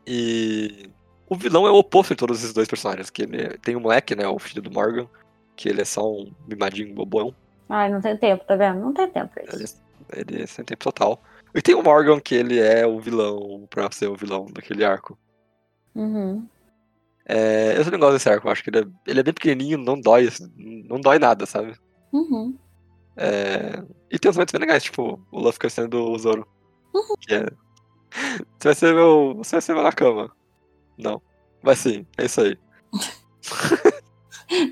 E 0.06 0.90
o 1.30 1.36
vilão 1.36 1.66
é 1.66 1.72
o 1.72 1.76
oposto 1.76 2.14
de 2.14 2.18
todos 2.18 2.40
esses 2.40 2.54
dois 2.54 2.68
personagens, 2.68 3.10
que 3.10 3.24
ele 3.24 3.58
tem 3.60 3.76
um 3.76 3.82
moleque, 3.82 4.16
né, 4.16 4.28
o 4.28 4.40
filho 4.40 4.62
do 4.62 4.72
Morgan, 4.72 5.08
que 5.56 5.70
ele 5.70 5.82
é 5.82 5.86
só 5.86 6.10
um 6.10 6.32
mimadinho 6.48 6.94
bobão. 6.94 7.34
Ai, 7.70 7.90
não 7.90 8.02
tem 8.02 8.16
tempo, 8.18 8.46
tá 8.46 8.56
vendo? 8.56 8.80
Não 8.80 8.94
tem 8.94 9.10
tempo 9.10 9.34
pra 9.34 9.44
isso. 9.44 9.82
Ele, 10.14 10.36
ele 10.36 10.44
é 10.44 10.48
sem 10.48 10.64
tempo 10.64 10.84
total. 10.84 11.22
E 11.54 11.62
tem 11.62 11.76
o 11.76 11.84
Morgan, 11.84 12.20
que 12.20 12.36
ele 12.36 12.60
é 12.60 12.86
o 12.86 13.00
vilão, 13.00 13.68
pra 13.70 13.90
ser 13.92 14.08
o 14.08 14.16
vilão 14.16 14.46
daquele 14.52 14.86
arco. 14.86 15.18
Uhum. 15.96 16.48
É, 17.30 17.78
eu 17.78 17.92
não 17.92 18.00
gosto 18.00 18.14
desse 18.14 18.30
arco, 18.30 18.48
eu 18.48 18.52
acho 18.52 18.64
que 18.64 18.70
ele 18.70 18.80
é, 18.80 18.86
ele 19.06 19.20
é 19.20 19.24
bem 19.24 19.34
pequenininho, 19.34 19.78
não 19.78 20.00
dói, 20.00 20.28
assim, 20.28 20.50
não 20.88 21.00
dói 21.02 21.20
nada, 21.20 21.46
sabe? 21.46 21.76
Uhum. 22.14 22.58
É, 23.18 23.84
E 24.10 24.18
tem 24.18 24.30
uns 24.30 24.38
momentos 24.38 24.54
bem 24.54 24.62
legais, 24.62 24.84
tipo, 24.84 25.20
o 25.32 25.40
Luffy 25.40 25.60
conhecendo 25.60 26.10
o 26.10 26.18
Zoro. 26.18 26.48
Que 27.20 27.36
é... 27.36 27.46
Você 28.58 28.68
vai 28.70 28.76
ser 28.76 28.94
meu. 28.94 29.36
Você 29.38 29.56
vai 29.58 29.62
ser 29.62 29.74
meu 29.74 29.84
na 29.84 29.92
cama. 29.92 30.32
Não. 30.98 31.22
Vai 31.62 31.76
sim, 31.76 32.06
é 32.18 32.26
isso 32.26 32.42
aí. 32.42 32.58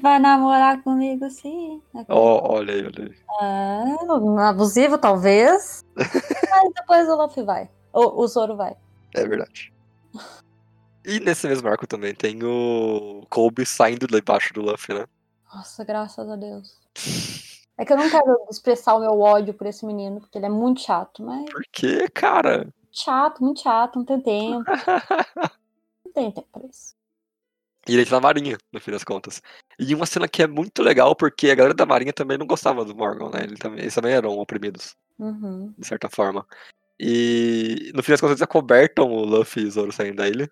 Vai 0.02 0.20
namorar 0.20 0.82
comigo, 0.84 1.30
sim. 1.30 1.82
Ó, 2.08 2.54
olha 2.54 2.74
aí, 2.74 2.86
olha 2.86 3.06
aí. 3.06 3.16
Ah, 3.42 4.50
abusivo, 4.50 4.98
talvez. 4.98 5.84
Mas 5.96 6.74
depois 6.74 7.10
o 7.10 7.16
Luffy 7.16 7.44
vai. 7.44 7.70
O, 7.92 8.22
o 8.24 8.28
Zoro 8.28 8.56
vai. 8.56 8.74
É 9.14 9.28
verdade. 9.28 9.74
E 11.06 11.20
nesse 11.20 11.48
mesmo 11.48 11.68
arco 11.68 11.86
também 11.86 12.14
tem 12.14 12.44
o 12.44 13.26
Kobe 13.30 13.66
saindo 13.66 14.08
debaixo 14.08 14.54
do 14.54 14.62
Luffy, 14.62 14.96
né? 14.96 15.06
Nossa, 15.54 15.84
graças 15.84 16.28
a 16.30 16.36
Deus. 16.36 16.78
É 17.78 17.86
que 17.86 17.94
eu 17.94 17.98
não 17.98 18.10
quero 18.10 18.38
expressar 18.50 18.96
o 18.96 19.00
meu 19.00 19.20
ódio 19.20 19.54
por 19.54 19.68
esse 19.68 19.86
menino, 19.86 20.20
porque 20.22 20.38
ele 20.38 20.46
é 20.46 20.50
muito 20.50 20.82
chato, 20.82 21.22
mas. 21.24 21.50
Por 21.52 21.62
quê, 21.72 22.08
cara? 22.10 22.68
Chato, 22.92 23.44
muito 23.44 23.62
chato, 23.62 23.98
não 23.98 24.06
tem 24.06 24.22
tempo. 24.22 24.64
Não 26.06 26.14
tem 26.14 26.32
tempo 26.32 26.48
pra 26.52 26.66
isso. 26.66 26.96
E 27.88 27.94
ele 27.94 28.06
tá 28.06 28.12
na 28.16 28.22
marinha, 28.22 28.58
no 28.72 28.80
fim 28.80 28.92
das 28.92 29.04
contas. 29.04 29.42
E 29.78 29.94
uma 29.94 30.06
cena 30.06 30.30
que 30.30 30.42
é 30.42 30.48
muito 30.48 30.82
legal, 30.82 31.14
porque 31.14 31.50
a 31.52 31.56
galera 31.56 31.74
da 31.74 31.86
marinha 31.86 32.14
também 32.14 32.38
não 32.38 32.48
gostava 32.48 32.86
do 32.86 32.96
Morgan, 32.96 33.30
né? 33.32 33.44
Ele 33.44 33.58
também, 33.58 33.80
eles 33.82 33.94
também 33.94 34.14
eram 34.14 34.38
oprimidos, 34.40 34.96
Uhum. 35.20 35.74
de 35.78 35.86
certa 35.86 36.10
forma. 36.10 36.48
E 36.98 37.92
no 37.94 38.02
fim 38.02 38.14
das 38.14 38.22
contas 38.22 38.38
eles 38.38 38.42
acobertam 38.42 39.12
o 39.12 39.26
Luffy 39.26 39.64
e 39.64 39.66
o 39.68 39.72
Zoro 39.72 39.92
saindo 39.92 40.16
da 40.16 40.28
ilha. 40.30 40.50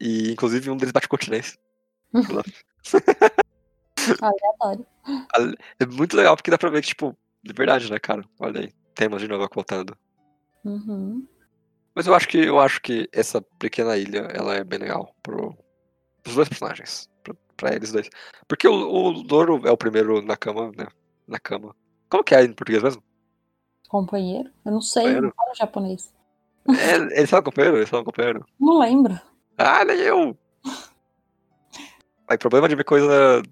E 0.00 0.32
inclusive 0.32 0.70
um 0.70 0.76
deles 0.76 0.92
bate 0.92 1.08
continência. 1.08 1.58
Aleatório. 4.20 4.86
É 5.78 5.86
muito 5.86 6.16
legal 6.16 6.36
porque 6.36 6.50
dá 6.50 6.58
pra 6.58 6.70
ver 6.70 6.80
que, 6.80 6.88
tipo, 6.88 7.16
de 7.42 7.52
verdade, 7.52 7.90
né, 7.90 7.98
cara? 7.98 8.24
Olha 8.38 8.60
aí, 8.60 8.72
temas 8.94 9.20
de 9.20 9.28
novo 9.28 9.48
voltando. 9.52 9.96
Uhum. 10.64 11.26
Mas 11.94 12.06
eu 12.06 12.14
acho 12.14 12.28
que 12.28 12.38
eu 12.38 12.58
acho 12.60 12.80
que 12.80 13.08
essa 13.12 13.42
pequena 13.58 13.96
ilha, 13.96 14.20
ela 14.32 14.54
é 14.54 14.64
bem 14.64 14.78
legal 14.78 15.14
pro, 15.22 15.56
pros 16.22 16.36
dois 16.36 16.48
personagens. 16.48 17.08
Pra, 17.22 17.34
pra 17.56 17.74
eles 17.74 17.92
dois. 17.92 18.08
Porque 18.48 18.66
o, 18.66 18.72
o 18.72 19.66
é 19.66 19.70
o 19.70 19.76
primeiro 19.76 20.22
na 20.22 20.36
cama, 20.36 20.72
né? 20.76 20.86
Na 21.26 21.38
cama. 21.38 21.74
Como 22.08 22.24
que 22.24 22.34
é 22.34 22.42
em 22.42 22.52
português 22.52 22.82
mesmo? 22.82 23.02
Companheiro? 23.88 24.50
Eu 24.64 24.72
não 24.72 24.80
sei, 24.80 25.02
Companheiro? 25.02 25.26
não 25.26 25.34
falo 25.34 25.54
japonês. 25.54 26.12
É, 26.68 27.18
eles 27.18 27.30
são 27.30 27.42
companheiro? 27.42 27.76
Eles 27.78 27.88
são 27.88 28.04
companheiro. 28.04 28.46
Não 28.58 28.78
lembro. 28.78 29.18
Ah, 29.62 29.84
nem 29.84 29.98
eu! 29.98 30.38
Aí, 32.26 32.38
problema 32.38 32.66
de 32.66 32.74
ver 32.74 32.84
coisa 32.84 33.42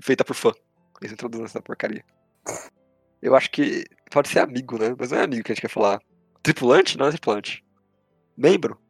feita 0.00 0.24
por 0.24 0.34
fã. 0.34 0.50
Eles 0.98 1.12
introduzem 1.12 1.44
essa 1.44 1.60
porcaria. 1.60 2.02
Eu 3.20 3.36
acho 3.36 3.50
que 3.50 3.84
pode 4.10 4.28
ser 4.28 4.38
amigo, 4.38 4.78
né? 4.78 4.96
Mas 4.98 5.10
não 5.10 5.18
é 5.18 5.24
amigo 5.24 5.44
que 5.44 5.52
a 5.52 5.54
gente 5.54 5.60
quer 5.60 5.68
falar. 5.68 6.00
Tripulante? 6.42 6.96
Não 6.96 7.06
é 7.06 7.10
tripulante. 7.10 7.62
Membro? 8.34 8.80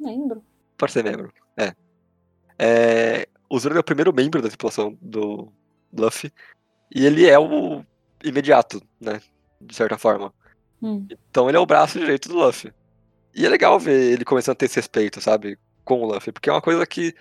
Lembro. 0.00 0.44
Pode 0.76 0.90
ser 0.90 1.04
membro. 1.04 1.32
É. 1.56 1.72
é 2.58 3.28
o 3.48 3.56
Zoro 3.56 3.76
é 3.76 3.80
o 3.80 3.84
primeiro 3.84 4.12
membro 4.12 4.42
da 4.42 4.48
tripulação 4.48 4.98
do 5.00 5.52
Luffy. 5.96 6.32
E 6.92 7.06
ele 7.06 7.26
é 7.26 7.38
o 7.38 7.84
imediato, 8.24 8.82
né? 9.00 9.20
De 9.60 9.74
certa 9.74 9.96
forma. 9.96 10.34
Hum. 10.82 11.06
Então 11.30 11.48
ele 11.48 11.56
é 11.56 11.60
o 11.60 11.66
braço 11.66 12.00
direito 12.00 12.28
do 12.28 12.34
Luffy. 12.34 12.72
E 13.32 13.46
é 13.46 13.48
legal 13.48 13.78
ver 13.78 14.12
ele 14.12 14.24
começando 14.24 14.54
a 14.54 14.56
ter 14.56 14.66
esse 14.66 14.76
respeito, 14.76 15.20
sabe? 15.20 15.56
Com 15.86 16.02
o 16.02 16.12
Luffy. 16.12 16.32
Porque 16.32 16.50
é 16.50 16.52
uma 16.52 16.60
coisa 16.60 16.84
que. 16.84 17.14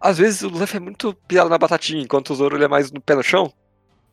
Às 0.00 0.16
vezes 0.16 0.42
o 0.42 0.48
Luffy 0.48 0.78
é 0.78 0.80
muito 0.80 1.14
piado 1.28 1.50
na 1.50 1.58
batatinha, 1.58 2.02
enquanto 2.02 2.30
o 2.30 2.34
Zoro 2.34 2.56
ele 2.56 2.64
é 2.64 2.68
mais 2.68 2.90
no 2.90 3.00
pé 3.00 3.14
no 3.14 3.22
chão. 3.22 3.52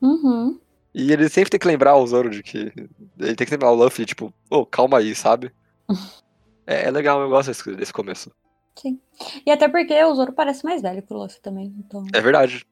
Uhum. 0.01 0.59
E 0.93 1.11
ele 1.13 1.29
sempre 1.29 1.49
tem 1.49 1.59
que 1.59 1.67
lembrar 1.67 1.95
o 1.95 2.05
Zoro 2.05 2.29
de 2.29 2.43
que. 2.43 2.73
Ele 3.17 3.35
tem 3.35 3.47
que 3.47 3.51
lembrar 3.51 3.71
o 3.71 3.75
Luffy, 3.75 4.05
tipo, 4.05 4.33
ô, 4.49 4.65
calma 4.65 4.97
aí, 4.97 5.15
sabe? 5.15 5.51
é, 6.67 6.87
é 6.87 6.91
legal, 6.91 7.21
eu 7.21 7.29
gosto 7.29 7.47
desse, 7.47 7.75
desse 7.75 7.93
começo. 7.93 8.29
Sim. 8.75 8.99
E 9.45 9.49
até 9.49 9.69
porque 9.69 10.03
o 10.03 10.13
Zoro 10.13 10.33
parece 10.33 10.65
mais 10.65 10.81
velho 10.81 11.01
que 11.01 11.13
o 11.13 11.17
Luffy 11.17 11.41
também. 11.41 11.73
Então, 11.79 12.05
É 12.13 12.19
verdade. 12.19 12.65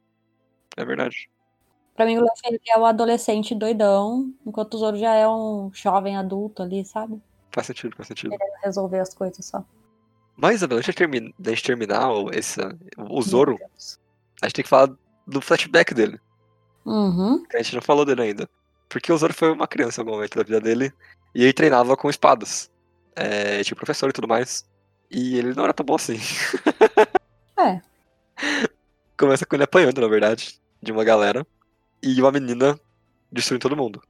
É 0.76 0.84
verdade. 0.84 1.30
pra 1.96 2.06
mim, 2.06 2.18
o 2.18 2.22
Luffy 2.22 2.60
é 2.68 2.78
o 2.78 2.86
adolescente 2.86 3.56
doidão, 3.56 4.34
enquanto 4.46 4.74
o 4.74 4.78
Zoro 4.78 4.98
já 4.98 5.14
é 5.14 5.28
um 5.28 5.72
jovem 5.74 6.18
adulto 6.18 6.62
ali, 6.62 6.84
sabe? 6.84 7.22
Faz 7.52 7.68
sentido, 7.68 7.96
faz 7.96 8.10
sentido. 8.10 8.36
Resolver 8.62 9.00
as 9.00 9.14
coisas 9.14 9.46
só. 9.46 9.64
Mas, 10.36 10.56
Isabela, 10.56 10.80
antes 10.80 10.92
de 10.94 10.98
termi- 10.98 11.34
da 11.40 11.52
gente 11.52 11.64
terminar 11.64 12.12
o- 12.12 12.30
esse, 12.34 12.60
o 12.98 13.22
Zoro, 13.22 13.58
a 14.42 14.46
gente 14.46 14.56
tem 14.56 14.64
que 14.64 14.70
falar 14.70 14.90
do 15.26 15.42
flashback 15.42 15.94
dele. 15.94 16.20
Uhum. 16.86 17.44
que 17.46 17.58
A 17.58 17.62
gente 17.64 17.76
não 17.76 17.82
falou 17.82 18.06
dele 18.06 18.22
ainda. 18.22 18.50
Porque 18.90 19.12
o 19.12 19.18
Zoro 19.18 19.34
foi 19.34 19.52
uma 19.52 19.68
criança 19.68 20.00
em 20.00 20.04
algum 20.04 20.16
momento 20.16 20.36
da 20.38 20.44
vida 20.44 20.62
dele. 20.62 20.94
E 21.34 21.44
ele 21.44 21.54
treinava 21.54 21.98
com 21.98 22.10
espadas. 22.10 22.70
É, 23.16 23.64
tinha 23.64 23.76
professor 23.76 24.10
e 24.10 24.14
tudo 24.14 24.28
mais. 24.28 24.66
E 25.10 25.38
ele 25.38 25.54
não 25.54 25.64
era 25.64 25.74
tão 25.74 25.86
bom 25.86 25.96
assim. 25.96 26.18
É. 27.58 27.82
Começa 29.18 29.46
com 29.46 29.56
ele 29.56 29.64
apanhando, 29.64 30.02
na 30.02 30.08
verdade, 30.10 30.60
de 30.82 30.92
uma 30.92 31.04
galera. 31.06 31.48
E 32.04 32.20
uma 32.22 32.32
menina 32.32 32.78
destruindo 33.32 33.62
todo 33.62 33.78
mundo. 33.78 34.02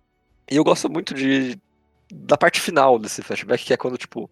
E 0.50 0.56
eu 0.56 0.64
gosto 0.64 0.90
muito 0.90 1.14
de. 1.14 1.58
Da 2.12 2.38
parte 2.38 2.60
final 2.60 2.98
desse 3.00 3.22
flashback, 3.22 3.64
que 3.64 3.74
é 3.74 3.78
quando, 3.78 3.98
tipo. 3.98 4.30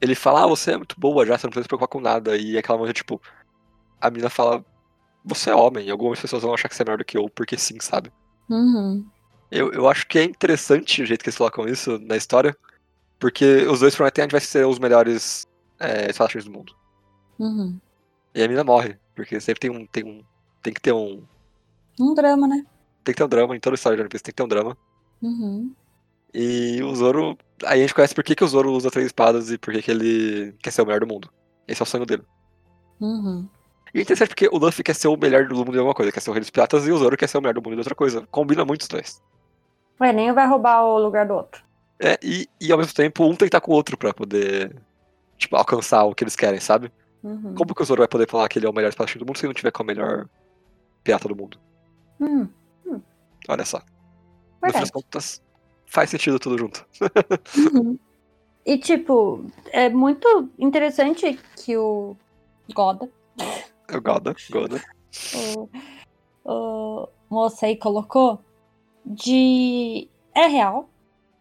Ele 0.00 0.14
fala, 0.14 0.44
ah, 0.44 0.46
você 0.46 0.72
é 0.72 0.76
muito 0.76 0.98
boa 0.98 1.26
já, 1.26 1.36
você 1.36 1.46
não 1.46 1.50
precisa 1.50 1.64
se 1.64 1.68
preocupar 1.68 1.88
com 1.88 2.00
nada. 2.00 2.36
E 2.36 2.56
aquela 2.56 2.78
mulher, 2.78 2.92
tipo. 2.92 3.20
A 4.00 4.10
menina 4.10 4.30
fala, 4.30 4.64
você 5.24 5.50
é 5.50 5.54
homem. 5.54 5.86
E 5.86 5.90
algumas 5.90 6.20
pessoas 6.20 6.42
vão 6.42 6.54
achar 6.54 6.68
que 6.68 6.76
você 6.76 6.82
é 6.82 6.84
melhor 6.84 6.98
do 6.98 7.04
que 7.04 7.18
eu, 7.18 7.28
porque 7.28 7.56
sim, 7.58 7.78
sabe? 7.80 8.12
Uhum. 8.48 9.04
Eu, 9.50 9.72
eu 9.72 9.88
acho 9.88 10.06
que 10.06 10.18
é 10.18 10.24
interessante 10.24 11.02
o 11.02 11.06
jeito 11.06 11.22
que 11.22 11.30
eles 11.30 11.38
colocam 11.38 11.66
isso 11.66 11.98
na 12.00 12.16
história, 12.16 12.56
porque 13.18 13.66
os 13.66 13.80
dois 13.80 13.94
prometem 13.94 14.26
que 14.26 14.32
vai 14.32 14.40
ser 14.40 14.66
os 14.66 14.78
melhores 14.78 15.46
é, 15.80 16.08
do 16.12 16.50
mundo. 16.50 16.74
Uhum. 17.38 17.78
E 18.34 18.42
a 18.42 18.48
mina 18.48 18.62
morre, 18.62 18.96
porque 19.14 19.40
sempre 19.40 19.60
tem 19.60 19.70
um. 19.70 19.86
Tem, 19.86 20.04
um, 20.04 20.22
tem 20.62 20.72
que 20.72 20.80
ter 20.80 20.92
um. 20.92 21.22
Um 21.98 22.14
drama, 22.14 22.46
né? 22.46 22.64
Tem 23.02 23.14
que 23.14 23.18
ter 23.18 23.24
um 23.24 23.28
drama, 23.28 23.56
em 23.56 23.60
toda 23.60 23.74
história 23.74 23.96
de 23.96 24.02
One 24.02 24.08
Piece 24.08 24.22
tem 24.22 24.32
que 24.32 24.36
ter 24.36 24.42
um 24.42 24.48
drama. 24.48 24.76
Uhum. 25.22 25.74
E 26.32 26.82
o 26.82 26.94
Zoro. 26.94 27.36
Aí 27.64 27.80
a 27.80 27.82
gente 27.82 27.94
conhece 27.94 28.14
por 28.14 28.24
que, 28.24 28.34
que 28.34 28.44
o 28.44 28.48
Zoro 28.48 28.72
usa 28.72 28.90
três 28.90 29.06
espadas 29.06 29.50
e 29.50 29.58
por 29.58 29.72
que, 29.72 29.82
que 29.82 29.90
ele 29.90 30.54
quer 30.62 30.70
ser 30.70 30.82
o 30.82 30.86
melhor 30.86 31.00
do 31.00 31.06
mundo. 31.06 31.30
Esse 31.66 31.82
é 31.82 31.84
o 31.84 31.86
sonho 31.86 32.06
dele. 32.06 32.22
Uhum. 33.00 33.48
E 33.94 33.98
é 33.98 34.02
interessante 34.02 34.28
porque 34.28 34.48
o 34.48 34.58
Luffy 34.58 34.84
quer 34.84 34.94
ser 34.94 35.08
o 35.08 35.16
melhor 35.16 35.46
do 35.46 35.54
mundo 35.54 35.72
de 35.72 35.78
alguma 35.78 35.94
coisa, 35.94 36.12
quer 36.12 36.20
ser 36.20 36.30
o 36.30 36.32
rei 36.32 36.40
dos 36.40 36.50
piratas, 36.50 36.86
e 36.86 36.92
o 36.92 36.98
Zoro 36.98 37.16
quer 37.16 37.28
ser 37.28 37.38
o 37.38 37.40
melhor 37.40 37.54
do 37.54 37.62
mundo 37.62 37.72
de 37.72 37.80
outra 37.80 37.94
coisa. 37.94 38.26
Combina 38.30 38.64
muito 38.64 38.82
os 38.82 38.88
dois. 38.88 39.22
Ué, 40.00 40.12
nem 40.12 40.32
vai 40.32 40.46
roubar 40.46 40.84
o 40.84 40.98
lugar 40.98 41.26
do 41.26 41.34
outro. 41.34 41.62
É, 42.00 42.18
e, 42.22 42.48
e 42.60 42.70
ao 42.70 42.78
mesmo 42.78 42.94
tempo, 42.94 43.24
um 43.24 43.30
tem 43.30 43.38
que 43.38 43.44
estar 43.46 43.60
com 43.60 43.72
o 43.72 43.74
outro 43.74 43.96
pra 43.96 44.14
poder, 44.14 44.76
tipo, 45.36 45.56
alcançar 45.56 46.04
o 46.04 46.14
que 46.14 46.22
eles 46.22 46.36
querem, 46.36 46.60
sabe? 46.60 46.92
Uhum. 47.22 47.54
Como 47.54 47.74
que 47.74 47.82
o 47.82 47.84
Zoro 47.84 48.00
vai 48.00 48.08
poder 48.08 48.28
falar 48.28 48.48
que 48.48 48.58
ele 48.58 48.66
é 48.66 48.70
o 48.70 48.74
melhor 48.74 48.90
espadachim 48.90 49.18
do 49.18 49.26
mundo 49.26 49.36
se 49.36 49.44
ele 49.44 49.48
não 49.48 49.54
tiver 49.54 49.72
com 49.72 49.82
o 49.82 49.86
melhor 49.86 50.28
pirata 51.02 51.26
do 51.26 51.34
mundo? 51.34 51.58
Hum, 52.20 52.48
Olha 53.48 53.64
só. 53.64 53.78
No 53.78 53.84
fim 53.84 54.60
verdade. 54.60 54.84
das 54.84 54.90
contas, 54.90 55.42
faz 55.88 56.10
sentido 56.10 56.38
tudo 56.38 56.58
junto. 56.58 56.86
Uhum. 57.74 57.98
E, 58.64 58.76
tipo, 58.76 59.46
é 59.72 59.88
muito 59.88 60.50
interessante 60.58 61.38
que 61.56 61.76
o 61.76 62.14
Goda, 62.74 63.10
Eu 63.88 64.02
Goda, 64.02 64.34
Goda. 64.50 64.82
o, 65.34 65.68
o 66.44 67.08
Mosei 67.30 67.76
colocou, 67.76 68.40
de. 69.04 70.08
É 70.34 70.46
real. 70.46 70.90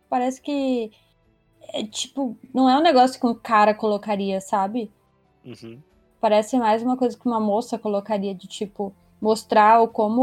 Parece 0.09 0.41
que. 0.41 0.91
É, 1.73 1.83
tipo, 1.83 2.37
não 2.53 2.69
é 2.69 2.77
um 2.77 2.81
negócio 2.81 3.19
que 3.19 3.27
um 3.27 3.35
cara 3.35 3.73
colocaria, 3.73 4.39
sabe? 4.39 4.89
Uhum. 5.43 5.81
Parece 6.21 6.57
mais 6.57 6.81
uma 6.81 6.95
coisa 6.95 7.17
que 7.17 7.27
uma 7.27 7.41
moça 7.41 7.77
colocaria, 7.77 8.33
de 8.33 8.47
tipo, 8.47 8.95
mostrar 9.19 9.81
o 9.81 9.87
como 9.89 10.21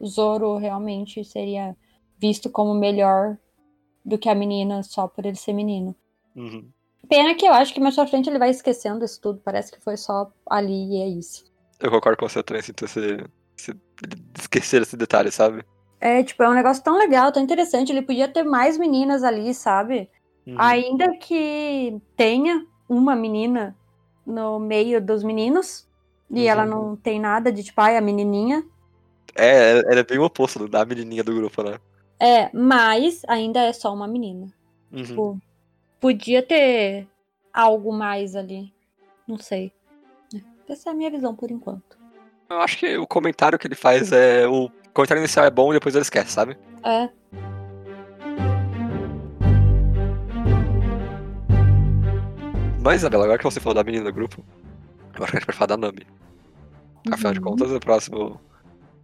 o 0.00 0.04
Zoro 0.04 0.56
realmente 0.56 1.24
seria 1.24 1.76
visto 2.20 2.50
como 2.50 2.74
melhor 2.74 3.36
do 4.04 4.18
que 4.18 4.28
a 4.28 4.34
menina 4.34 4.82
só 4.82 5.06
por 5.06 5.24
ele 5.26 5.36
ser 5.36 5.52
menino. 5.52 5.94
Uhum. 6.34 6.68
Pena 7.08 7.34
que 7.34 7.46
eu 7.46 7.52
acho 7.52 7.72
que 7.72 7.80
mais 7.80 7.94
pra 7.94 8.06
frente 8.06 8.28
ele 8.28 8.38
vai 8.38 8.50
esquecendo 8.50 9.04
isso 9.04 9.20
tudo. 9.20 9.40
Parece 9.44 9.72
que 9.72 9.80
foi 9.80 9.96
só 9.96 10.30
ali 10.48 10.96
e 10.96 11.02
é 11.02 11.08
isso. 11.08 11.44
Eu 11.80 11.90
concordo 11.90 12.18
com 12.18 12.28
você 12.28 12.42
também, 12.42 12.62
sinto 12.62 12.84
esse, 12.84 13.24
esse. 13.56 13.74
esquecer 14.38 14.82
esse 14.82 14.96
detalhe, 14.96 15.30
sabe? 15.30 15.64
É, 16.00 16.22
tipo, 16.22 16.42
é 16.42 16.48
um 16.48 16.54
negócio 16.54 16.82
tão 16.82 16.98
legal, 16.98 17.32
tão 17.32 17.42
interessante. 17.42 17.90
Ele 17.92 18.02
podia 18.02 18.28
ter 18.28 18.42
mais 18.42 18.76
meninas 18.76 19.22
ali, 19.22 19.52
sabe? 19.54 20.10
Uhum. 20.46 20.56
Ainda 20.58 21.16
que 21.18 22.00
tenha 22.16 22.66
uma 22.88 23.14
menina 23.16 23.76
no 24.26 24.58
meio 24.58 25.00
dos 25.00 25.22
meninos. 25.22 25.86
E 26.30 26.40
Uhum. 26.40 26.46
ela 26.48 26.66
não 26.66 26.96
tem 26.96 27.18
nada 27.18 27.50
de 27.50 27.62
tipo, 27.64 27.80
ai, 27.80 27.96
a 27.96 28.00
menininha. 28.00 28.64
É, 29.34 29.78
ela 29.78 30.00
é 30.00 30.04
bem 30.04 30.18
o 30.18 30.24
oposto 30.24 30.68
da 30.68 30.84
menininha 30.84 31.24
do 31.24 31.34
grupo, 31.34 31.62
né? 31.62 31.78
É, 32.20 32.50
mas 32.52 33.22
ainda 33.28 33.60
é 33.60 33.72
só 33.72 33.92
uma 33.94 34.08
menina. 34.08 34.52
Uhum. 34.92 35.02
Tipo, 35.02 35.40
podia 36.00 36.42
ter 36.42 37.06
algo 37.52 37.92
mais 37.92 38.34
ali. 38.34 38.72
Não 39.26 39.38
sei. 39.38 39.72
Essa 40.68 40.90
é 40.90 40.92
a 40.92 40.94
minha 40.94 41.10
visão 41.10 41.34
por 41.34 41.50
enquanto. 41.50 41.96
Eu 42.50 42.60
acho 42.60 42.78
que 42.78 42.96
o 42.98 43.06
comentário 43.06 43.58
que 43.58 43.66
ele 43.66 43.74
faz 43.74 44.12
é 44.12 44.46
o 44.46 44.70
comentário 44.92 45.20
inicial 45.20 45.46
é 45.46 45.50
bom 45.50 45.70
e 45.70 45.74
depois 45.76 45.94
ele 45.94 46.02
esquece, 46.02 46.30
sabe? 46.32 46.56
É. 46.84 47.08
Mas, 52.82 53.00
Isabela, 53.02 53.24
agora 53.24 53.38
que 53.38 53.44
você 53.44 53.60
falou 53.60 53.74
da 53.74 53.84
menina 53.84 54.04
do 54.04 54.12
grupo, 54.12 54.42
eu 55.16 55.22
acho 55.24 55.32
que 55.32 55.36
a 55.36 55.40
gente 55.40 55.46
pode 55.46 55.58
falar 55.58 55.66
da 55.66 55.76
Nami. 55.76 56.06
Afinal 57.10 57.32
de 57.32 57.38
Uhum. 57.40 57.44
contas, 57.44 57.70
o 57.72 57.80
próximo, 57.80 58.40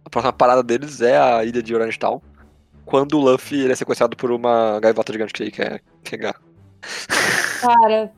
a 0.03 0.09
próxima 0.09 0.33
parada 0.33 0.63
deles 0.63 1.01
é 1.01 1.17
a 1.17 1.43
ilha 1.43 1.61
de 1.61 1.75
Orange 1.75 1.99
Town. 1.99 2.21
Quando 2.85 3.17
o 3.17 3.21
Luffy 3.21 3.61
ele 3.61 3.73
é 3.73 3.75
sequestrado 3.75 4.15
por 4.15 4.31
uma 4.31 4.79
gaivota 4.79 5.11
gigante 5.11 5.33
que 5.33 5.43
ele 5.43 5.51
quer 5.51 5.81
pegar. 6.03 6.39
Cara, 7.61 8.13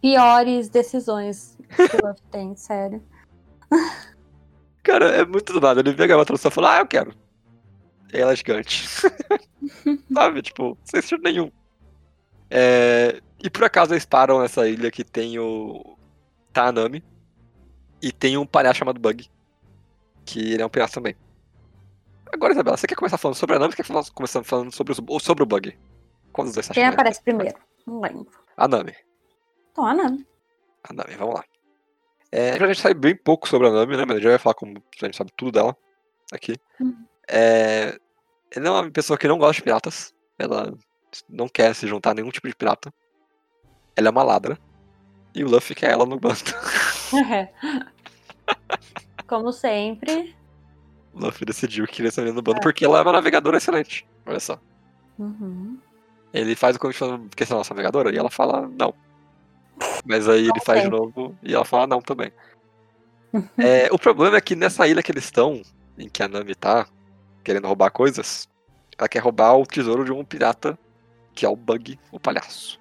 piores 0.00 0.68
decisões 0.68 1.58
que 1.76 1.96
o 1.96 2.08
Luffy 2.08 2.22
tem, 2.30 2.56
sério. 2.56 3.02
Cara, 4.82 5.06
é 5.10 5.24
muito 5.24 5.52
do 5.52 5.60
nada. 5.60 5.80
Ele 5.80 5.92
vê 5.92 6.04
a 6.04 6.06
gaivota 6.06 6.32
no 6.32 6.38
só 6.38 6.48
e 6.48 6.52
fala, 6.52 6.76
ah, 6.76 6.80
eu 6.80 6.86
quero. 6.86 7.14
E 8.12 8.18
ela 8.18 8.32
é 8.32 8.36
gigante. 8.36 8.88
Sabe, 10.12 10.42
tipo, 10.42 10.76
sem 10.84 11.00
sentido 11.02 11.22
nenhum. 11.22 11.50
É, 12.50 13.20
E 13.42 13.48
por 13.50 13.64
acaso 13.64 13.92
eles 13.92 14.04
param 14.04 14.40
nessa 14.40 14.68
ilha 14.68 14.90
que 14.90 15.04
tem 15.04 15.38
o 15.38 15.96
Tanami. 16.52 17.04
E 18.02 18.10
tem 18.10 18.36
um 18.36 18.46
palhaço 18.46 18.78
chamado 18.78 18.98
Bug. 18.98 19.28
Que 20.24 20.54
ele 20.54 20.62
é 20.62 20.66
um 20.66 20.70
pirata 20.70 20.94
também. 20.94 21.14
Agora, 22.32 22.52
Isabela, 22.52 22.76
você 22.76 22.86
quer 22.86 22.94
começar 22.94 23.18
falando 23.18 23.36
sobre 23.36 23.56
a 23.56 23.58
Nami 23.58 23.72
ou 23.72 23.76
quer 23.76 23.84
falar- 23.84 24.04
começar 24.14 24.42
falando 24.44 24.72
sobre, 24.72 24.92
o- 24.92 25.04
ou 25.08 25.20
sobre 25.20 25.42
o 25.42 25.46
Bug? 25.46 25.76
Qual 26.32 26.44
dos 26.44 26.54
dois 26.54 26.66
você 26.66 26.72
acha 26.72 26.74
Quem 26.74 26.84
melhor? 26.84 26.94
aparece 26.94 27.22
primeiro? 27.22 27.58
Não 27.86 28.00
lembro. 28.00 28.28
A 28.56 28.68
Nami. 28.68 28.94
Então, 29.72 29.86
a 29.86 29.94
Nami. 29.94 30.26
A 30.88 30.92
Nami, 30.92 31.14
vamos 31.16 31.34
lá. 31.34 31.44
É, 32.32 32.50
a 32.52 32.66
gente 32.68 32.80
sabe 32.80 32.94
bem 32.94 33.16
pouco 33.16 33.48
sobre 33.48 33.66
a 33.68 33.72
Nami, 33.72 33.96
né? 33.96 34.04
Mas 34.04 34.12
a 34.12 34.14
gente 34.14 34.22
já 34.24 34.30
vai 34.30 34.38
falar 34.38 34.54
como 34.54 34.76
a 34.78 35.04
gente 35.06 35.16
sabe 35.16 35.32
tudo 35.36 35.50
dela 35.52 35.76
aqui. 36.32 36.54
Uhum. 36.80 37.04
É, 37.28 37.98
ela 38.54 38.66
é 38.66 38.70
uma 38.70 38.90
pessoa 38.90 39.18
que 39.18 39.26
não 39.26 39.38
gosta 39.38 39.54
de 39.54 39.62
piratas. 39.62 40.14
Ela 40.38 40.72
não 41.28 41.48
quer 41.48 41.74
se 41.74 41.86
juntar 41.88 42.12
a 42.12 42.14
nenhum 42.14 42.30
tipo 42.30 42.46
de 42.48 42.54
pirata. 42.54 42.92
Ela 43.96 44.08
é 44.08 44.10
uma 44.10 44.22
ladra. 44.22 44.56
E 45.34 45.42
o 45.44 45.48
Luffy 45.48 45.74
quer 45.74 45.90
ela 45.90 46.06
no 46.06 46.18
bando. 46.18 46.38
Como 49.26 49.52
sempre. 49.52 50.34
Luffy 51.14 51.44
decidiu 51.44 51.86
que 51.86 51.94
queria 51.94 52.10
ser 52.10 52.22
ela 52.22 52.32
no 52.32 52.42
bando 52.42 52.58
É. 52.58 52.62
porque 52.62 52.84
ela 52.84 52.98
é 52.98 53.02
uma 53.02 53.12
navegadora 53.12 53.56
excelente. 53.56 54.06
Olha 54.26 54.40
só. 54.40 54.58
Uhum. 55.18 55.78
Ele 56.32 56.54
faz 56.54 56.76
o 56.76 56.78
convite 56.78 56.98
falando 56.98 57.28
que 57.34 57.42
essa 57.42 57.52
é 57.52 57.56
a 57.56 57.58
nossa 57.58 57.74
navegadora 57.74 58.14
e 58.14 58.18
ela 58.18 58.30
fala 58.30 58.68
não. 58.78 58.94
Mas 60.04 60.28
aí 60.28 60.48
ele 60.48 60.60
faz 60.64 60.82
de 60.82 60.88
novo 60.88 61.36
e 61.42 61.54
ela 61.54 61.64
fala 61.64 61.86
não 61.86 62.00
também. 62.00 62.32
É, 63.56 63.88
o 63.92 63.98
problema 63.98 64.36
é 64.36 64.40
que 64.40 64.56
nessa 64.56 64.88
ilha 64.88 65.04
que 65.04 65.12
eles 65.12 65.22
estão, 65.22 65.62
em 65.96 66.08
que 66.08 66.20
a 66.20 66.26
Nami 66.26 66.52
tá 66.52 66.88
querendo 67.44 67.68
roubar 67.68 67.92
coisas, 67.92 68.48
ela 68.98 69.08
quer 69.08 69.20
roubar 69.20 69.54
o 69.56 69.64
tesouro 69.64 70.04
de 70.04 70.10
um 70.10 70.24
pirata, 70.24 70.76
que 71.32 71.46
é 71.46 71.48
o 71.48 71.54
Bug, 71.54 71.96
o 72.10 72.18
palhaço. 72.18 72.80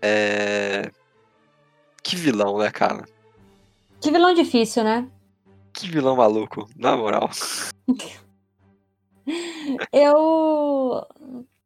É. 0.00 0.88
Que 2.00 2.14
vilão, 2.14 2.58
né, 2.58 2.70
cara? 2.70 3.04
Que 4.00 4.12
vilão 4.12 4.32
difícil, 4.34 4.84
né? 4.84 5.08
Que 5.78 5.86
vilão 5.88 6.16
maluco, 6.16 6.66
na 6.74 6.96
moral. 6.96 7.28
Eu 9.92 11.04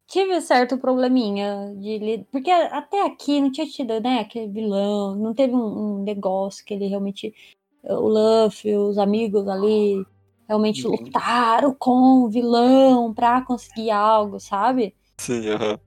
tive 0.06 0.40
certo 0.40 0.78
probleminha 0.78 1.72
de 1.76 2.26
porque 2.32 2.50
até 2.50 3.04
aqui 3.06 3.40
não 3.40 3.52
tinha 3.52 3.66
tido, 3.66 4.00
né, 4.00 4.20
aquele 4.20 4.48
vilão, 4.50 5.14
não 5.14 5.32
teve 5.34 5.54
um, 5.54 5.98
um 5.98 6.02
negócio 6.02 6.64
que 6.64 6.74
ele 6.74 6.86
realmente 6.88 7.32
o 7.84 8.08
Luffy, 8.08 8.76
os 8.76 8.98
amigos 8.98 9.46
ali 9.46 10.04
realmente 10.48 10.86
Uhum. 10.86 10.96
lutaram 10.96 11.74
com 11.78 12.24
o 12.24 12.28
vilão 12.28 13.14
pra 13.14 13.42
conseguir 13.42 13.90
algo, 13.90 14.40
sabe? 14.40 14.94
Sim, 15.18 15.48
aham. 15.50 15.78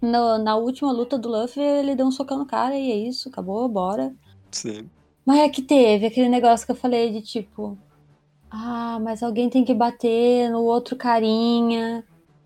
No- 0.00 0.38
na 0.38 0.56
última 0.56 0.90
luta 0.92 1.18
do 1.18 1.28
Luffy, 1.28 1.62
ele 1.62 1.94
deu 1.94 2.06
um 2.06 2.10
socão 2.10 2.38
no 2.38 2.46
cara 2.46 2.74
e 2.78 2.90
é 2.90 2.96
isso, 2.96 3.28
acabou, 3.28 3.68
bora. 3.68 4.14
Sim. 4.50 4.88
Mas 5.24 5.38
é 5.40 5.48
que 5.48 5.62
teve 5.62 6.06
aquele 6.06 6.28
negócio 6.28 6.66
que 6.66 6.72
eu 6.72 6.76
falei 6.76 7.10
de 7.12 7.22
tipo. 7.22 7.76
Ah, 8.50 8.98
mas 9.00 9.22
alguém 9.22 9.48
tem 9.48 9.64
que 9.64 9.74
bater 9.74 10.50
no 10.50 10.62
outro 10.64 10.96
carinha, 10.96 12.04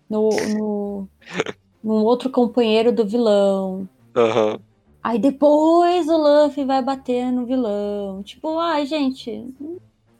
no, 0.09 0.29
no, 0.29 1.07
no 1.83 2.03
outro 2.03 2.29
companheiro 2.29 2.91
do 2.91 3.05
vilão. 3.05 3.89
Aham. 4.15 4.59
Aí 5.03 5.19
depois 5.19 6.07
o 6.07 6.17
Luffy 6.17 6.65
vai 6.65 6.81
bater 6.81 7.31
no 7.31 7.45
vilão. 7.45 8.23
Tipo, 8.23 8.57
ai, 8.57 8.85
gente, 8.85 9.53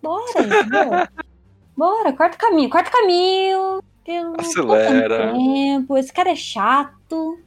bora, 0.02 0.24
entendeu? 0.38 0.90
bora, 1.76 2.14
corta 2.14 2.36
o 2.36 2.40
caminho, 2.40 2.70
corta 2.70 2.90
o 2.90 2.94
caminho. 2.94 3.84
Acelera. 4.38 5.34
Tempo. 5.34 5.98
Esse 5.98 6.14
cara 6.14 6.30
é 6.32 6.36
chato. 6.36 7.40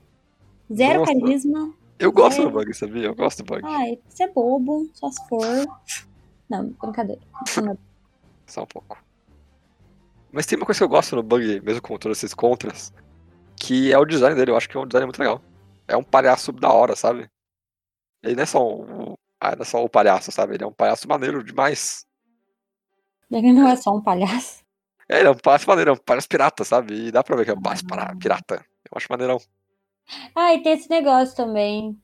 Zero 0.72 1.00
Nossa. 1.00 1.12
carisma. 1.12 1.72
Eu 1.98 2.12
gosto 2.12 2.40
É. 2.40 2.44
do 2.44 2.50
Bug, 2.50 2.72
sabia? 2.74 3.06
Eu 3.06 3.14
gosto 3.14 3.42
do 3.42 3.46
Bug. 3.46 3.62
Ai, 3.66 3.98
você 4.08 4.24
é 4.24 4.28
bobo, 4.32 4.88
só 4.94 5.10
se 5.10 5.26
for. 5.28 5.42
Não, 6.48 6.70
brincadeira. 6.70 7.20
Só 8.46 8.62
um 8.62 8.66
pouco. 8.66 8.96
Mas 10.32 10.46
tem 10.46 10.56
uma 10.56 10.64
coisa 10.64 10.78
que 10.78 10.84
eu 10.84 10.88
gosto 10.88 11.14
no 11.14 11.22
Bug, 11.22 11.60
mesmo 11.60 11.82
com 11.82 11.98
todos 11.98 12.16
esses 12.18 12.32
contras, 12.32 12.92
que 13.56 13.92
é 13.92 13.98
o 13.98 14.06
design 14.06 14.34
dele. 14.34 14.50
Eu 14.52 14.56
acho 14.56 14.66
que 14.68 14.74
é 14.76 14.80
um 14.80 14.86
design 14.86 15.04
muito 15.06 15.18
legal. 15.18 15.42
É 15.86 15.94
um 15.96 16.02
palhaço 16.02 16.50
da 16.52 16.72
hora, 16.72 16.96
sabe? 16.96 17.28
Ele 18.22 18.36
não 18.36 18.42
é 18.42 18.46
só 18.46 18.66
um, 18.66 19.14
ah, 19.38 19.54
não 19.54 19.62
é 19.62 19.64
só 19.66 19.84
o 19.84 19.88
palhaço, 19.88 20.32
sabe? 20.32 20.54
Ele 20.54 20.64
é 20.64 20.66
um 20.66 20.72
palhaço 20.72 21.06
maneiro 21.06 21.44
demais. 21.44 22.06
Ele 23.30 23.52
não 23.52 23.68
é 23.68 23.76
só 23.76 23.94
um 23.94 24.00
palhaço. 24.00 24.64
É, 25.08 25.18
ele 25.18 25.28
é 25.28 25.30
um 25.30 25.34
palhaço 25.36 25.68
maneiro, 25.68 25.90
é 25.90 25.92
um 25.94 25.96
palhaço 25.96 26.28
pirata, 26.28 26.64
sabe? 26.64 26.94
E 27.08 27.10
dá 27.12 27.22
pra 27.22 27.36
ver 27.36 27.44
que 27.44 27.50
é 27.50 27.54
um 27.54 27.60
palhaço 27.60 27.86
para- 27.86 28.16
pirata. 28.16 28.64
Eu 28.90 28.96
acho 28.96 29.06
maneirão. 29.10 29.38
Ah, 30.34 30.54
e 30.54 30.62
tem 30.62 30.72
esse 30.74 30.88
negócio 30.88 31.36
também 31.36 31.96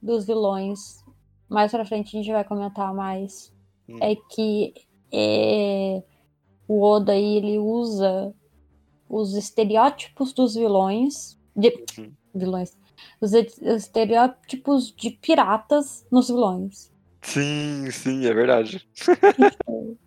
dos 0.00 0.26
vilões. 0.26 1.04
Mais 1.48 1.70
pra 1.70 1.84
frente 1.84 2.16
a 2.16 2.20
gente 2.20 2.32
vai 2.32 2.44
comentar 2.44 2.94
mais. 2.94 3.52
Hum. 3.88 3.98
É 4.00 4.16
que 4.16 4.74
é, 5.12 6.02
o 6.68 6.82
Oda 6.82 7.12
aí, 7.12 7.36
ele 7.36 7.58
usa 7.58 8.34
os 9.08 9.34
estereótipos 9.34 10.32
dos 10.32 10.54
vilões. 10.54 11.38
De, 11.54 11.68
Uhum. 11.98 12.12
vilões. 12.34 12.76
Os 13.20 13.32
estereótipos 13.32 14.92
de 14.92 15.10
piratas 15.10 16.04
nos 16.10 16.28
vilões. 16.28 16.90
Sim, 17.22 17.90
sim, 17.90 18.26
é 18.26 18.34
verdade. 18.34 18.84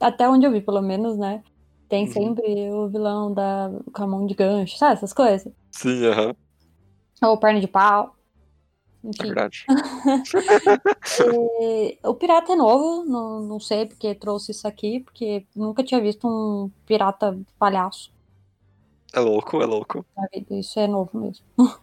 Até 0.00 0.28
onde 0.28 0.46
eu 0.46 0.52
vi, 0.52 0.60
pelo 0.60 0.82
menos, 0.82 1.16
né? 1.16 1.42
Tem 1.88 2.06
Uhum. 2.06 2.12
sempre 2.12 2.70
o 2.72 2.88
vilão 2.88 3.32
da, 3.32 3.70
com 3.92 4.02
a 4.02 4.06
mão 4.06 4.26
de 4.26 4.34
gancho, 4.34 4.76
sabe? 4.76 4.94
Essas 4.94 5.12
coisas. 5.12 5.52
Sim, 5.70 6.04
aham, 6.06 6.34
Ou 7.22 7.36
perna 7.38 7.60
de 7.60 7.68
pau. 7.68 8.16
é 9.04 9.08
Enfim. 9.08 9.26
verdade. 9.26 9.64
E 11.20 11.98
o 12.08 12.14
pirata 12.14 12.52
é 12.52 12.56
novo, 12.56 13.04
não, 13.04 13.40
não 13.40 13.60
sei 13.60 13.86
porque 13.86 14.14
trouxe 14.14 14.52
isso 14.52 14.66
aqui, 14.66 15.00
porque 15.00 15.46
nunca 15.54 15.82
tinha 15.84 16.00
visto 16.00 16.26
um 16.26 16.70
pirata 16.86 17.38
palhaço 17.58 18.12
É 19.12 19.20
louco, 19.20 19.60
é 19.62 19.66
louco. 19.66 20.04
Isso 20.50 20.78
é 20.80 20.86
novo 20.86 21.10
mesmo. 21.18 21.44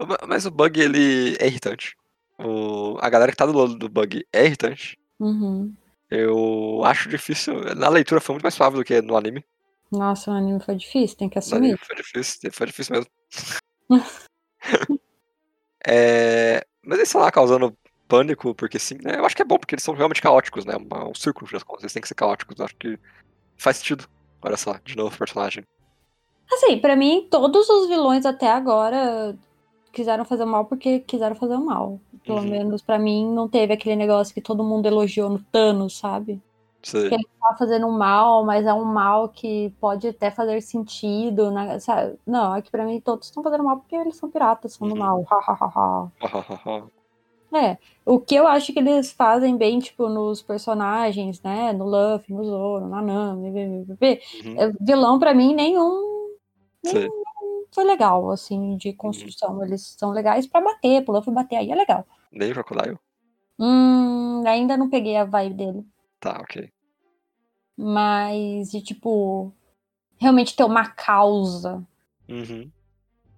Ma- 0.00 0.18
Mas 0.28 0.46
o 0.46 0.50
Bug, 0.50 0.80
ele 0.80 1.36
é 1.40 1.46
irritante. 1.46 1.96
O... 2.38 2.96
A 3.00 3.10
galera 3.10 3.32
que 3.32 3.36
tá 3.36 3.44
do 3.46 3.52
lado 3.58 3.74
do 3.76 3.88
Bug 3.88 4.24
é 4.32 4.44
irritante. 4.46 4.96
Uhum. 5.18 5.74
Eu 6.10 6.82
acho 6.84 7.08
difícil. 7.08 7.74
Na 7.74 7.88
leitura 7.88 8.20
foi 8.20 8.34
muito 8.34 8.44
mais 8.44 8.54
suave 8.54 8.76
do 8.76 8.84
que 8.84 9.02
no 9.02 9.16
anime. 9.16 9.44
Nossa, 9.90 10.30
o 10.30 10.34
anime 10.34 10.60
foi 10.60 10.76
difícil, 10.76 11.16
tem 11.16 11.28
que 11.28 11.38
No 11.50 11.56
anime 11.56 11.72
assumir. 11.74 11.86
foi 11.86 11.96
difícil, 11.96 12.52
foi 12.52 12.66
difícil 12.66 12.94
mesmo. 12.94 13.10
é... 15.86 16.64
Mas 16.82 16.98
eles 16.98 17.08
estão 17.08 17.20
lá 17.20 17.30
causando 17.30 17.76
pânico, 18.06 18.54
porque 18.54 18.78
sim, 18.78 18.96
né? 19.02 19.16
Eu 19.18 19.26
acho 19.26 19.36
que 19.36 19.42
é 19.42 19.44
bom, 19.44 19.58
porque 19.58 19.74
eles 19.74 19.84
são 19.84 19.94
realmente 19.94 20.22
caóticos, 20.22 20.64
né? 20.64 20.76
Uma- 20.76 21.08
Um 21.08 21.14
círculo, 21.14 21.50
das 21.50 21.62
contas. 21.62 21.84
Eles 21.84 21.92
têm 21.92 22.02
que 22.02 22.08
ser 22.08 22.14
caóticos. 22.14 22.58
Eu 22.58 22.64
acho 22.64 22.76
que 22.76 22.98
faz 23.56 23.76
sentido. 23.78 24.08
Olha 24.42 24.56
só, 24.56 24.74
de 24.84 24.96
novo 24.96 25.14
o 25.14 25.18
personagem. 25.18 25.64
Assim, 26.50 26.78
pra 26.78 26.96
mim, 26.96 27.28
todos 27.30 27.68
os 27.68 27.88
vilões 27.88 28.24
até 28.24 28.50
agora 28.50 29.36
quiseram 29.92 30.24
fazer 30.24 30.44
mal 30.44 30.64
porque 30.64 31.00
quiseram 31.00 31.36
fazer 31.36 31.54
o 31.54 31.64
mal. 31.64 32.00
Pelo 32.24 32.38
Uhum. 32.40 32.50
menos 32.50 32.82
pra 32.82 32.98
mim, 32.98 33.26
não 33.32 33.48
teve 33.48 33.72
aquele 33.72 33.96
negócio 33.96 34.32
que 34.34 34.40
todo 34.40 34.64
mundo 34.64 34.86
elogiou 34.86 35.28
no 35.28 35.38
Thanos, 35.52 35.98
sabe? 35.98 36.40
Sei. 36.82 37.10
Que 37.10 37.16
tá 37.40 37.56
fazendo 37.58 37.90
mal, 37.90 38.44
mas 38.44 38.64
é 38.66 38.72
um 38.72 38.84
mal 38.84 39.28
que 39.28 39.70
pode 39.80 40.08
até 40.08 40.30
fazer 40.30 40.60
sentido, 40.60 41.50
né? 41.50 41.78
Não, 42.26 42.54
é 42.54 42.62
que 42.62 42.70
pra 42.70 42.84
mim 42.84 43.00
todos 43.00 43.26
estão 43.26 43.42
fazendo 43.42 43.64
mal 43.64 43.78
porque 43.78 43.96
eles 43.96 44.16
são 44.16 44.30
piratas, 44.30 44.74
são 44.74 44.88
do 44.88 44.94
Uhum. 44.94 45.00
mal. 45.00 45.24
É, 47.54 47.78
o 48.04 48.20
que 48.20 48.34
eu 48.34 48.46
acho 48.46 48.72
que 48.74 48.78
eles 48.78 49.10
fazem 49.10 49.56
bem, 49.56 49.78
tipo, 49.78 50.08
nos 50.08 50.42
personagens, 50.42 51.40
né? 51.42 51.72
No 51.72 51.86
Luffy, 51.86 52.34
no 52.34 52.44
Zoro, 52.44 52.86
na 52.88 53.00
Nami, 53.00 53.48
Uhum. 53.50 53.96
é, 54.56 54.70
vilão 54.80 55.18
pra 55.18 55.32
mim 55.32 55.54
nenhum 55.54 56.36
Sei. 56.84 57.08
foi 57.72 57.84
legal, 57.84 58.30
assim, 58.30 58.76
de 58.76 58.92
construção. 58.92 59.62
Eles 59.64 59.94
são 59.98 60.10
legais 60.10 60.46
pra 60.46 60.60
bater, 60.60 61.04
pro 61.04 61.14
Luffy 61.14 61.32
bater 61.32 61.56
aí 61.56 61.70
é 61.70 61.74
legal. 61.74 62.04
Nem 62.30 62.50
o 62.50 62.54
Crocodile? 62.54 62.98
Hum, 63.58 64.44
ainda 64.46 64.76
não 64.76 64.88
peguei 64.90 65.16
a 65.16 65.24
vibe 65.24 65.54
dele. 65.54 65.86
Tá, 66.20 66.40
ok. 66.40 66.70
Mas 67.76 68.70
de 68.70 68.82
tipo 68.82 69.52
realmente 70.18 70.56
ter 70.56 70.64
uma 70.64 70.88
causa. 70.88 71.86
Uhum. 72.28 72.70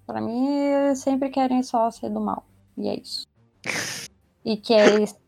Pra 0.07 0.21
mim, 0.21 0.49
eles 0.49 0.99
sempre 0.99 1.31
querem 1.31 1.63
só 1.63 1.91
ser 1.91 2.11
do 2.11 2.21
mal. 2.21 2.45
E 2.77 2.89
é 2.89 2.99
isso. 2.99 3.27
E 4.43 4.57
que 4.57 4.73
é 4.73 5.03
esse, 5.03 5.19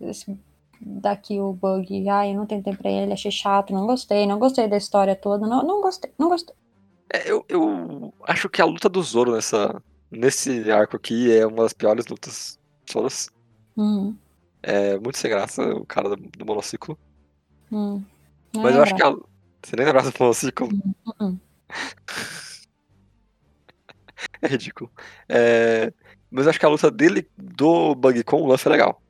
esse 0.00 0.40
daqui 0.80 1.38
o 1.38 1.52
bug. 1.52 2.08
Ai, 2.08 2.30
eu 2.30 2.36
não 2.36 2.46
tentei 2.46 2.74
pra 2.74 2.90
ele, 2.90 3.12
achei 3.12 3.30
chato, 3.30 3.72
não 3.72 3.86
gostei, 3.86 4.26
não 4.26 4.38
gostei 4.38 4.66
da 4.66 4.78
história 4.78 5.14
toda. 5.14 5.46
Não, 5.46 5.62
não 5.62 5.82
gostei, 5.82 6.10
não 6.18 6.30
gostei. 6.30 6.54
É, 7.12 7.30
eu, 7.30 7.44
eu 7.48 8.14
acho 8.22 8.48
que 8.48 8.62
a 8.62 8.64
luta 8.64 8.88
do 8.88 9.02
Zoro 9.02 9.32
nessa, 9.32 9.82
nesse 10.10 10.70
arco 10.70 10.96
aqui 10.96 11.30
é 11.30 11.46
uma 11.46 11.64
das 11.64 11.74
piores 11.74 12.06
lutas 12.06 12.58
todas. 12.90 13.28
Uhum. 13.76 14.16
É 14.62 14.98
muito 14.98 15.18
sem 15.18 15.30
graça, 15.30 15.62
o 15.74 15.84
cara 15.84 16.08
do, 16.10 16.16
do 16.16 16.46
monociclo. 16.46 16.98
Hum. 17.70 18.02
Mas 18.54 18.74
é 18.74 18.78
eu 18.78 18.82
acho 18.82 18.94
que 18.94 19.02
a. 19.02 19.10
Você 19.10 19.76
nem 19.76 19.86
lembra 19.86 20.02
do 20.02 20.12
monociclo? 20.18 20.68
Uhum. 21.20 21.38
É 24.40 24.46
ridículo. 24.48 24.90
É, 25.28 25.92
Mas 26.30 26.44
eu 26.46 26.50
acho 26.50 26.58
que 26.60 26.66
a 26.66 26.68
luta 26.68 26.90
dele 26.90 27.28
do 27.36 27.94
Bug 27.94 28.22
com 28.24 28.42
o 28.42 28.46
Luffy 28.46 28.68
é 28.68 28.72
legal. 28.72 29.02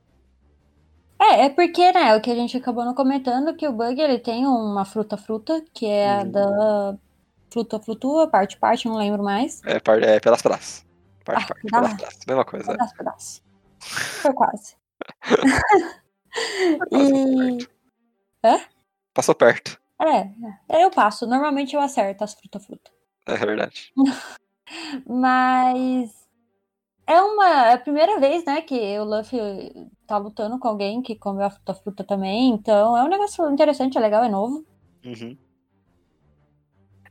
É, 1.19 1.45
é 1.45 1.49
porque, 1.49 1.91
né, 1.91 2.15
o 2.15 2.21
que 2.21 2.31
a 2.31 2.35
gente 2.35 2.57
acabou 2.57 2.83
não 2.83 2.93
comentando, 2.93 3.55
que 3.55 3.67
o 3.67 3.71
Bug, 3.71 3.99
ele 3.99 4.19
tem 4.19 4.45
uma 4.45 4.85
fruta-fruta, 4.85 5.63
que 5.73 5.85
é 5.85 6.19
a 6.19 6.23
Uhum. 6.23 6.31
da 6.31 6.97
fruta-flutua, 7.51 8.27
parte-parte, 8.27 8.87
não 8.87 8.95
lembro 8.97 9.23
mais. 9.23 9.61
É, 9.65 9.77
é 10.15 10.19
pelas 10.19 10.41
praças. 10.41 10.85
Parte, 11.23 11.51
Ah, 11.51 11.69
pelas 11.71 11.93
praças. 11.93 12.19
Mesma 12.27 12.45
coisa. 12.45 12.71
é. 12.71 12.73
Pedaço, 12.73 12.95
pedaço. 12.95 13.43
Foi 13.79 14.33
quase. 14.33 14.75
E... 16.91 17.67
Hã? 18.43 18.59
Passou 19.13 19.35
perto. 19.35 19.79
É, 20.01 20.27
é, 20.67 20.83
eu 20.83 20.89
passo. 20.89 21.27
Normalmente 21.27 21.75
eu 21.75 21.81
acerto 21.81 22.23
as 22.23 22.33
fruta-fruta. 22.33 22.89
É 23.27 23.35
verdade. 23.37 23.93
Mas 25.07 26.11
é 27.05 27.21
uma 27.21 27.67
é 27.69 27.73
a 27.73 27.77
primeira 27.77 28.19
vez, 28.19 28.43
né, 28.45 28.61
que 28.61 28.97
o 28.97 29.03
Luffy 29.03 29.39
tá 30.07 30.17
lutando 30.17 30.57
com 30.57 30.67
alguém 30.67 31.01
que 31.01 31.15
comeu 31.15 31.45
a 31.45 31.49
fruta 31.51 31.73
fruta 31.75 32.03
também. 32.03 32.49
Então 32.49 32.97
é 32.97 33.03
um 33.03 33.09
negócio 33.09 33.47
interessante, 33.51 33.97
é 33.97 34.01
legal, 34.01 34.23
é 34.23 34.29
novo. 34.29 34.65
Uhum. 35.05 35.37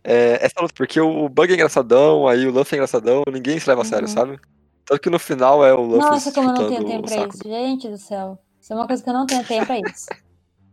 É, 0.04 0.44
essa 0.44 0.60
luta, 0.60 0.74
porque 0.76 1.00
o 1.00 1.28
Bug 1.28 1.52
é 1.52 1.54
engraçadão, 1.54 2.26
aí 2.26 2.44
o 2.46 2.50
Luffy 2.50 2.74
é 2.74 2.78
engraçadão, 2.78 3.22
ninguém 3.30 3.60
se 3.60 3.68
leva 3.68 3.82
a 3.82 3.84
sério, 3.84 4.08
Uhum. 4.08 4.14
sabe? 4.14 4.40
Tanto 4.84 5.00
que 5.00 5.10
no 5.10 5.18
final 5.18 5.64
é 5.64 5.72
o 5.72 5.80
Luffy 5.82 5.98
Nossa, 6.00 6.32
como 6.32 6.50
eu 6.50 6.54
não 6.54 6.68
tenho 6.68 6.84
tempo 6.86 7.08
pra 7.08 7.26
isso. 7.28 7.42
Gente 7.44 7.88
do 7.88 7.98
céu. 7.98 8.38
Isso 8.60 8.72
é 8.72 8.76
uma 8.76 8.86
coisa 8.86 9.02
que 9.02 9.08
eu 9.08 9.14
não 9.14 9.26
tenho 9.26 9.44
tempo 9.44 9.66
pra 9.66 9.78
isso. 9.78 10.06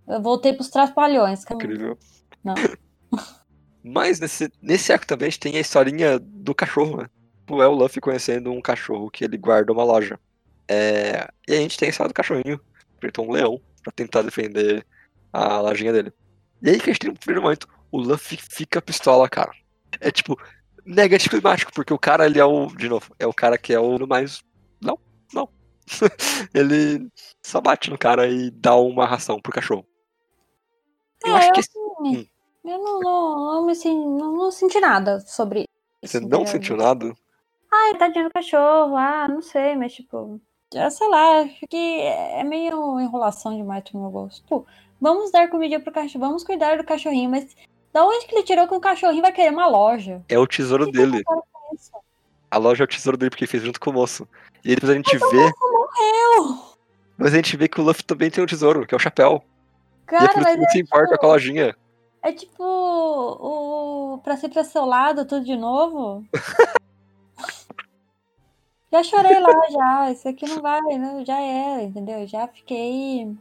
Eu 0.08 0.22
voltei 0.22 0.54
pros 0.54 0.70
trapalhões. 0.70 1.44
eu- 1.50 1.56
Incrível. 1.56 1.98
Não. 2.44 2.56
Mas 3.84 4.20
nesse, 4.20 4.52
nesse 4.62 4.92
arco 4.92 5.08
também 5.08 5.28
a 5.28 5.30
gente 5.30 5.40
tem 5.40 5.56
a 5.56 5.60
historinha 5.62 6.20
do 6.20 6.54
cachorro, 6.54 6.98
né? 6.98 7.10
Tipo, 7.46 7.62
É 7.62 7.68
o 7.68 7.74
Luffy 7.74 8.02
conhecendo 8.02 8.52
um 8.52 8.62
cachorro 8.62 9.10
que 9.10 9.24
ele 9.24 9.38
guarda 9.38 9.72
uma 9.72 9.84
loja. 9.84 10.20
É, 10.68 11.28
E 11.48 11.54
a 11.54 11.58
gente 11.58 11.78
tem 11.78 11.88
a 11.88 11.90
história 11.90 12.10
do 12.10 12.14
cachorrinho, 12.16 12.60
enfrentou 12.98 13.26
um 13.28 13.32
leão 13.32 13.60
pra 13.84 13.92
tentar 13.92 14.22
defender 14.22 14.86
a 15.32 15.60
lojinha 15.62 15.94
dele. 15.94 16.12
E 16.62 16.70
aí 16.70 16.78
que 16.80 16.90
a 16.90 16.94
gente 16.94 17.00
tem 17.00 17.10
um 17.12 17.16
primeiro 17.16 17.42
momento, 17.42 17.68
o 17.92 18.00
Luffy 18.00 18.38
fica 18.38 18.82
pistola, 18.82 19.28
cara. 19.30 19.52
É 20.02 20.12
tipo, 20.12 20.38
mega 20.90 21.18
climático, 21.20 21.72
porque 21.74 21.94
o 21.94 22.00
cara, 22.00 22.26
ele 22.26 22.40
é 22.40 22.46
o, 22.46 22.68
de 22.68 22.90
novo, 22.90 23.14
é 23.20 23.28
o 23.28 23.34
cara 23.34 23.58
que 23.58 23.74
é 23.74 23.80
o 23.80 24.08
mais. 24.08 24.42
Não, 24.82 24.98
não. 25.34 25.48
ele 26.54 27.08
só 27.46 27.62
bate 27.62 27.90
no 27.90 27.98
cara 27.98 28.28
e 28.28 28.50
dá 28.52 28.76
uma 28.76 29.06
ração 29.06 29.40
pro 29.40 29.52
cachorro. 29.54 29.86
Eu 31.24 31.36
É, 31.36 31.38
acho 31.38 31.52
que 31.54 31.60
assim, 31.60 32.30
eu 32.64 32.78
não, 32.80 33.00
não, 33.00 33.54
não 33.56 33.66
me 33.66 33.76
sen- 33.76 33.94
não, 34.18 34.36
não 34.36 34.52
senti 34.52 34.80
nada 34.80 35.20
sobre 35.22 35.62
isso. 35.62 35.68
você 36.12 36.20
não 36.20 36.28
entendeu? 36.28 36.48
sentiu 36.48 36.78
nada. 36.78 37.14
Ai, 37.72 37.96
tadinho 37.98 38.26
do 38.26 38.34
cachorro. 38.34 38.96
Ah, 38.96 39.28
não 39.28 39.42
sei, 39.42 39.76
mas 39.76 39.94
tipo. 39.94 40.42
já 40.74 40.90
sei 40.90 41.08
lá, 41.08 41.42
acho 41.42 41.68
que 41.70 41.78
é 42.02 42.44
meio 42.44 43.00
enrolação 43.00 43.56
demais 43.56 43.84
pro 43.84 44.00
meu 44.00 44.10
gosto. 44.10 44.42
Tipo, 44.42 44.66
vamos 45.00 45.32
dar 45.32 45.50
comida 45.50 45.80
pro 45.80 45.92
cachorro, 45.92 46.26
vamos 46.26 46.44
cuidar 46.44 46.78
do 46.78 46.84
cachorrinho, 46.84 47.30
mas 47.30 47.56
da 47.94 48.06
onde 48.06 48.26
que 48.28 48.36
ele 48.36 48.44
tirou 48.44 48.68
que 48.68 48.74
o 48.74 48.80
cachorrinho 48.80 49.22
vai 49.22 49.32
querer 49.32 49.52
uma 49.52 49.68
loja? 49.68 50.24
É 50.30 50.38
o 50.38 50.46
tesouro 50.48 50.86
Que 50.86 50.92
dele. 50.94 51.24
é 51.28 51.76
esse? 51.76 51.92
A 52.52 52.58
loja 52.58 52.84
é 52.84 52.86
o 52.86 52.88
tesouro 52.88 53.18
dele 53.18 53.30
porque 53.30 53.44
ele 53.46 53.52
fez 53.52 53.64
junto 53.64 53.80
com 53.80 53.90
o 53.90 53.94
moço. 53.94 54.28
E 54.64 54.74
depois 54.76 54.92
a 54.92 54.96
gente 54.96 55.18
vê. 55.18 55.52
Eu, 56.38 56.60
Mas 57.18 57.34
a 57.34 57.36
gente 57.38 57.56
vê 57.58 57.68
que 57.68 57.80
o 57.80 57.84
Luffy 57.84 58.04
também 58.04 58.30
tem 58.32 58.44
um 58.44 58.48
tesouro, 58.48 58.86
que 58.88 58.94
é 58.94 58.98
o 58.98 59.00
chapéu. 59.00 59.44
e 60.12 60.16
é 60.16 60.20
cara, 60.20 60.34
por 60.34 60.40
isso 60.42 60.44
mas 60.44 60.56
que 60.56 60.62
não 60.62 60.70
se 60.70 60.80
importa 60.80 61.18
com 61.18 61.26
a 61.28 61.30
lojinha. 61.30 61.76
é 62.24 62.32
tipo 62.32 62.64
o 62.64 64.20
pra 64.24 64.36
ser 64.38 64.50
pra 64.50 64.64
seu 64.64 64.86
lado 64.86 65.26
tudo 65.26 65.46
de 65.46 65.56
novo. 65.56 66.26
já 68.92 69.04
chorei 69.04 69.40
lá 69.40 69.54
já, 69.70 70.12
isso 70.12 70.28
aqui 70.28 70.48
não 70.48 70.62
vai, 70.62 70.82
né? 70.82 71.24
já 71.26 71.40
é, 71.40 71.84
entendeu? 71.84 72.26
Já 72.28 72.48
fiquei 72.48 73.36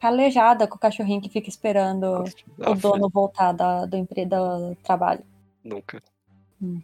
calejada 0.00 0.66
com 0.66 0.76
o 0.76 0.78
cachorrinho 0.78 1.20
que 1.20 1.28
fica 1.28 1.48
esperando 1.48 2.24
o 2.58 2.74
dono 2.74 3.08
voltar 3.10 3.52
da, 3.52 3.84
do 3.84 3.96
emprego 3.96 4.30
do 4.30 4.74
trabalho. 4.82 5.22
Nunca. 5.62 6.02
Hum. 6.60 6.80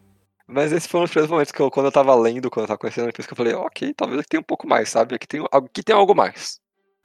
Mas 0.46 0.70
esse 0.70 0.86
foi 0.86 1.00
um 1.00 1.04
dos 1.04 1.10
primeiros 1.10 1.30
momentos 1.30 1.50
que 1.50 1.60
eu, 1.60 1.70
quando 1.70 1.86
eu 1.86 1.92
tava 1.92 2.14
lendo, 2.14 2.50
quando 2.50 2.64
eu 2.64 2.68
tava 2.68 2.78
conhecendo 2.78 3.06
a 3.06 3.08
empresa, 3.08 3.26
que 3.26 3.32
eu 3.32 3.36
falei, 3.36 3.54
ok, 3.54 3.94
talvez 3.94 4.20
aqui 4.20 4.28
tenha 4.28 4.40
um 4.40 4.44
pouco 4.44 4.68
mais, 4.68 4.90
sabe? 4.90 5.14
Aqui 5.16 5.26
tem, 5.26 5.44
aqui 5.50 5.82
tem 5.82 5.96
algo 5.96 6.14
mais. 6.14 6.60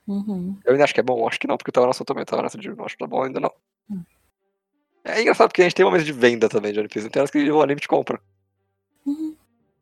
Uhum. 0.05 0.59
Eu 0.66 0.74
ainda 0.74 0.84
acho 0.84 0.93
que 0.93 0.99
é 0.99 1.03
bom, 1.03 1.28
acho 1.28 1.39
que 1.39 1.47
não, 1.47 1.57
porque 1.57 1.70
eu 1.70 1.74
tava 1.74 1.88
nessa 1.88 2.05
também, 2.05 2.26
tava 2.26 2.43
nessa 2.43 2.57
de 2.57 2.70
não 2.70 2.86
acho 2.86 2.95
que 2.95 3.03
tá 3.03 3.07
bom 3.07 3.24
ainda 3.24 3.39
não. 3.39 3.51
Hum. 3.89 4.03
É 5.03 5.22
engraçado 5.22 5.47
porque 5.47 5.62
a 5.62 5.64
gente 5.64 5.76
tem 5.76 5.86
momentos 5.86 6.05
de 6.05 6.12
venda 6.12 6.47
também 6.49 6.74
de 6.74 6.80
One 6.80 6.89
Piece, 6.89 7.09
tem 7.09 7.20
horas 7.20 7.32
que 7.32 7.49
o 7.49 7.62
anime 7.62 7.80
te 7.80 7.88
compra. 7.88 8.22
Uhum. 9.05 9.36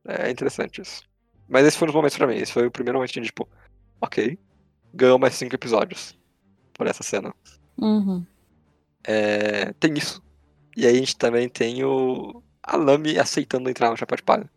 É 0.07 0.29
interessante 0.29 0.81
isso. 0.81 1.03
Mas 1.49 1.65
esse 1.65 1.77
foi 1.77 1.87
um 1.87 1.89
dos 1.89 1.95
momentos 1.95 2.15
pra 2.15 2.27
mim, 2.27 2.35
esse 2.35 2.53
foi 2.53 2.67
o 2.67 2.71
primeiro 2.71 2.99
momento 2.99 3.11
de 3.11 3.21
tipo, 3.21 3.49
ok, 3.99 4.37
ganhou 4.93 5.19
mais 5.19 5.33
cinco 5.33 5.55
episódios 5.55 6.18
por 6.79 6.87
essa 6.87 7.03
cena. 7.03 7.33
Uhum. 7.77 8.25
É, 9.03 9.73
tem 9.73 9.93
isso. 9.95 10.23
E 10.77 10.87
aí 10.87 10.95
a 10.95 10.99
gente 10.99 11.17
também 11.17 11.49
tem 11.49 11.83
o. 11.83 12.41
A 12.63 12.77
Lamy 12.77 13.19
aceitando 13.19 13.69
entrar 13.69 13.89
no 13.89 13.97
Chapéu 13.97 14.15
de 14.15 14.23
Palha. 14.23 14.49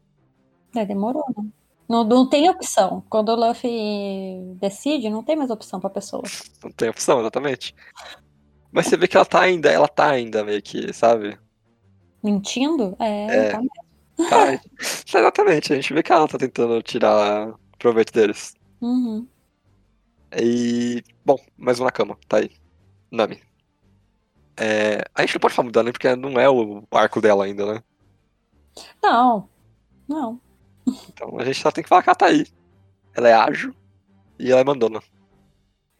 É, 0.76 0.86
demorou, 0.86 1.24
né? 1.36 1.44
Não, 1.88 2.04
não 2.04 2.28
tem 2.28 2.48
opção. 2.48 3.02
Quando 3.10 3.30
o 3.30 3.34
Luffy 3.34 4.54
decide, 4.60 5.10
não 5.10 5.24
tem 5.24 5.34
mais 5.34 5.50
opção 5.50 5.80
pra 5.80 5.90
pessoa. 5.90 6.22
Não 6.62 6.70
tem 6.70 6.88
opção, 6.88 7.18
exatamente. 7.20 7.74
Mas 8.70 8.86
você 8.86 8.96
vê 8.96 9.08
que 9.08 9.16
ela 9.16 9.26
tá 9.26 9.40
ainda, 9.40 9.68
ela 9.68 9.88
tá 9.88 10.10
ainda 10.10 10.44
meio 10.44 10.62
que, 10.62 10.92
sabe? 10.92 11.36
Mentindo? 12.22 12.96
É, 13.00 13.48
É. 13.48 13.50
tá 13.50 13.60
Tá, 14.28 14.60
exatamente, 15.18 15.72
a 15.72 15.76
gente 15.76 15.92
vê 15.92 16.02
que 16.02 16.12
ela 16.12 16.28
tá 16.28 16.38
tentando 16.38 16.80
tirar 16.82 17.52
proveito 17.78 18.12
deles. 18.12 18.54
Uhum. 18.80 19.26
E. 20.40 21.02
Bom, 21.24 21.36
mais 21.56 21.78
um 21.80 21.84
na 21.84 21.90
cama, 21.92 22.18
tá 22.28 22.38
aí. 22.38 22.50
Nami. 23.10 23.40
É, 24.56 25.02
a 25.14 25.22
gente 25.22 25.34
não 25.34 25.40
pode 25.40 25.54
falar 25.54 25.64
muito 25.64 25.74
dela, 25.74 25.84
né? 25.84 25.92
Porque 25.92 26.16
não 26.16 26.38
é 26.38 26.48
o 26.48 26.84
arco 26.90 27.20
dela 27.20 27.44
ainda, 27.44 27.74
né? 27.74 27.82
Não, 29.02 29.48
não. 30.08 30.40
Então 31.08 31.38
a 31.38 31.44
gente 31.44 31.60
só 31.60 31.70
tem 31.70 31.82
que 31.84 31.88
falar 31.88 32.02
que 32.02 32.08
ela 32.08 32.16
tá 32.16 32.26
aí. 32.26 32.46
Ela 33.14 33.28
é 33.28 33.34
ágil 33.34 33.74
e 34.38 34.50
ela 34.50 34.60
é 34.60 34.64
mandona. 34.64 35.00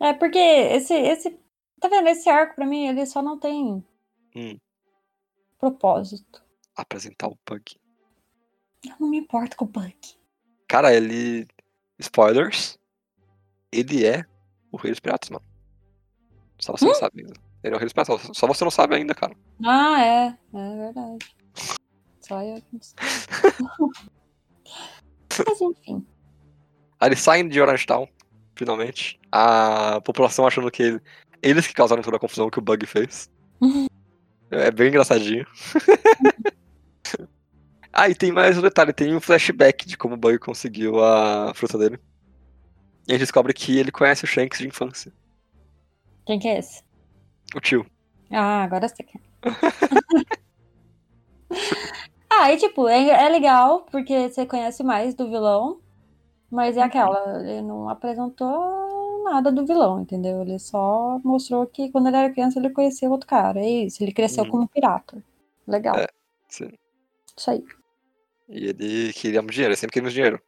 É 0.01 0.13
porque 0.13 0.39
esse, 0.39 0.95
esse. 0.95 1.39
Tá 1.81 1.89
vendo? 1.89 2.09
Esse 2.09 2.29
arco 2.29 2.55
pra 2.57 2.67
mim, 2.67 2.87
ele 2.87 3.05
só 3.07 3.23
não 3.23 3.39
tem 3.39 3.85
Hum. 4.35 4.59
propósito. 5.59 6.43
Apresentar 6.75 7.29
o 7.29 7.39
Bug. 7.47 7.77
Eu 8.85 8.95
não 8.99 9.09
me 9.09 9.19
importo 9.19 9.57
com 9.57 9.65
o 9.67 9.69
Bug. 9.69 9.97
Cara, 10.67 10.93
ele. 10.93 11.47
Spoilers. 11.99 12.79
Ele 13.71 14.05
é 14.05 14.27
o 14.73 14.77
Rei 14.77 14.91
dos 14.91 15.01
Piratas, 15.01 15.31
mano. 15.31 15.45
Só 16.59 16.73
você 16.73 16.85
não 16.87 16.95
sabe 16.95 17.21
ainda. 17.23 17.35
Ele 17.63 17.75
é 17.75 17.77
o 17.77 17.79
Rei 17.79 17.87
dos 17.87 17.93
Piratas. 17.93 18.21
só- 18.23 18.33
Só 18.35 18.47
você 18.47 18.65
não 18.65 18.71
sabe 18.71 18.95
ainda, 18.97 19.15
cara. 19.15 19.35
Ah, 19.65 20.01
é. 20.03 20.37
É 20.55 20.77
verdade. 20.77 21.37
Só 22.21 22.43
eu 22.43 22.57
que 22.57 22.67
não 22.73 22.81
sei. 22.81 22.97
Mas 25.47 25.61
enfim. 25.61 26.07
Aí 27.01 27.09
eles 27.09 27.21
saem 27.21 27.49
de 27.49 27.61
Orange 27.61 27.87
Town, 27.87 28.07
finalmente. 28.55 29.19
A 29.31 30.01
população 30.03 30.47
achando 30.47 30.71
que 30.71 30.83
ele- 30.83 31.01
eles 31.43 31.67
que 31.67 31.75
causaram 31.75 32.03
toda 32.03 32.17
a 32.17 32.21
confusão 32.21 32.51
que 32.51 32.59
o 32.59 32.63
Bug 32.63 32.87
fez. 32.87 33.31
É 34.55 34.71
bem 34.71 34.89
engraçadinho. 34.89 35.47
ah, 37.91 38.07
e 38.11 38.15
tem 38.15 38.31
mais 38.31 38.59
um 38.59 38.61
detalhe: 38.61 38.93
tem 38.93 39.17
um 39.17 39.21
flashback 39.21 39.87
de 39.87 39.97
como 39.97 40.13
o 40.13 40.17
Bug 40.19 40.39
conseguiu 40.39 41.03
a 41.03 41.55
fruta 41.55 41.79
dele. 41.79 41.99
E 43.07 43.13
a 43.13 43.15
gente 43.15 43.21
descobre 43.23 43.53
que 43.53 43.79
ele 43.79 43.91
conhece 43.91 44.25
o 44.25 44.27
Shanks 44.29 44.59
de 44.59 44.69
infância. 44.69 45.13
Quem 46.25 46.39
que 46.39 46.49
é 46.49 46.59
esse? 46.59 46.83
O 47.55 47.61
tio. 47.61 47.85
Ah, 48.31 48.63
agora 48.63 48.89
você 48.89 49.03
quer. 49.03 49.21
ah, 52.31 52.53
e 52.53 52.57
tipo, 52.57 52.89
é, 52.89 53.09
é 53.09 53.29
legal 53.29 53.83
porque 53.91 54.29
você 54.29 54.47
conhece 54.47 54.83
mais 54.83 55.15
do 55.15 55.29
vilão, 55.29 55.81
mas 56.51 56.77
é 56.77 56.83
aquela, 56.83 57.41
ele 57.43 57.63
não 57.63 57.89
apresentou 57.89 59.23
nada 59.25 59.51
do 59.53 59.67
vilão, 59.67 60.01
entendeu? 60.03 60.43
Ele 60.43 60.59
só 60.59 61.19
mostrou 61.25 61.67
que 61.67 61.91
quando 61.91 62.09
ele 62.09 62.17
era 62.17 62.33
criança 62.33 62.59
ele 62.59 62.71
conhecia 62.71 63.11
outro 63.11 63.27
cara. 63.27 63.61
É 63.61 63.69
isso, 63.69 64.03
ele 64.03 64.13
cresceu 64.13 64.45
Uhum. 64.45 64.51
como 64.51 64.69
pirata. 64.69 65.23
Legal. 65.67 65.97
É. 65.97 66.07
Sim. 66.49 66.71
Isso 67.37 67.51
aí. 67.51 67.65
E 68.49 68.67
ele 68.67 69.13
queria 69.13 69.41
muito 69.43 69.53
dinheiro, 69.55 69.73
ele 69.73 69.77
sempre 69.77 69.95
queria 69.95 70.05
muito 70.05 70.15
dinheiro. 70.15 70.43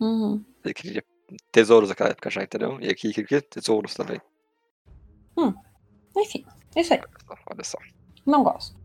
Uhum. 0.00 0.44
Ele 0.64 0.74
queria 0.74 1.04
tesouros 1.50 1.88
naquela 1.88 2.10
época 2.10 2.30
já, 2.30 2.42
entendeu? 2.42 2.78
E 2.80 2.88
aqui 2.88 3.08
ele 3.08 3.14
queria 3.14 3.42
tesouros 3.42 3.94
também. 3.94 4.20
Enfim, 6.16 6.44
é 6.76 6.80
isso 6.80 6.94
aí. 6.94 7.00
Olha 7.50 7.64
só. 7.64 7.78
Não 8.26 8.42
gosto. 8.42 8.76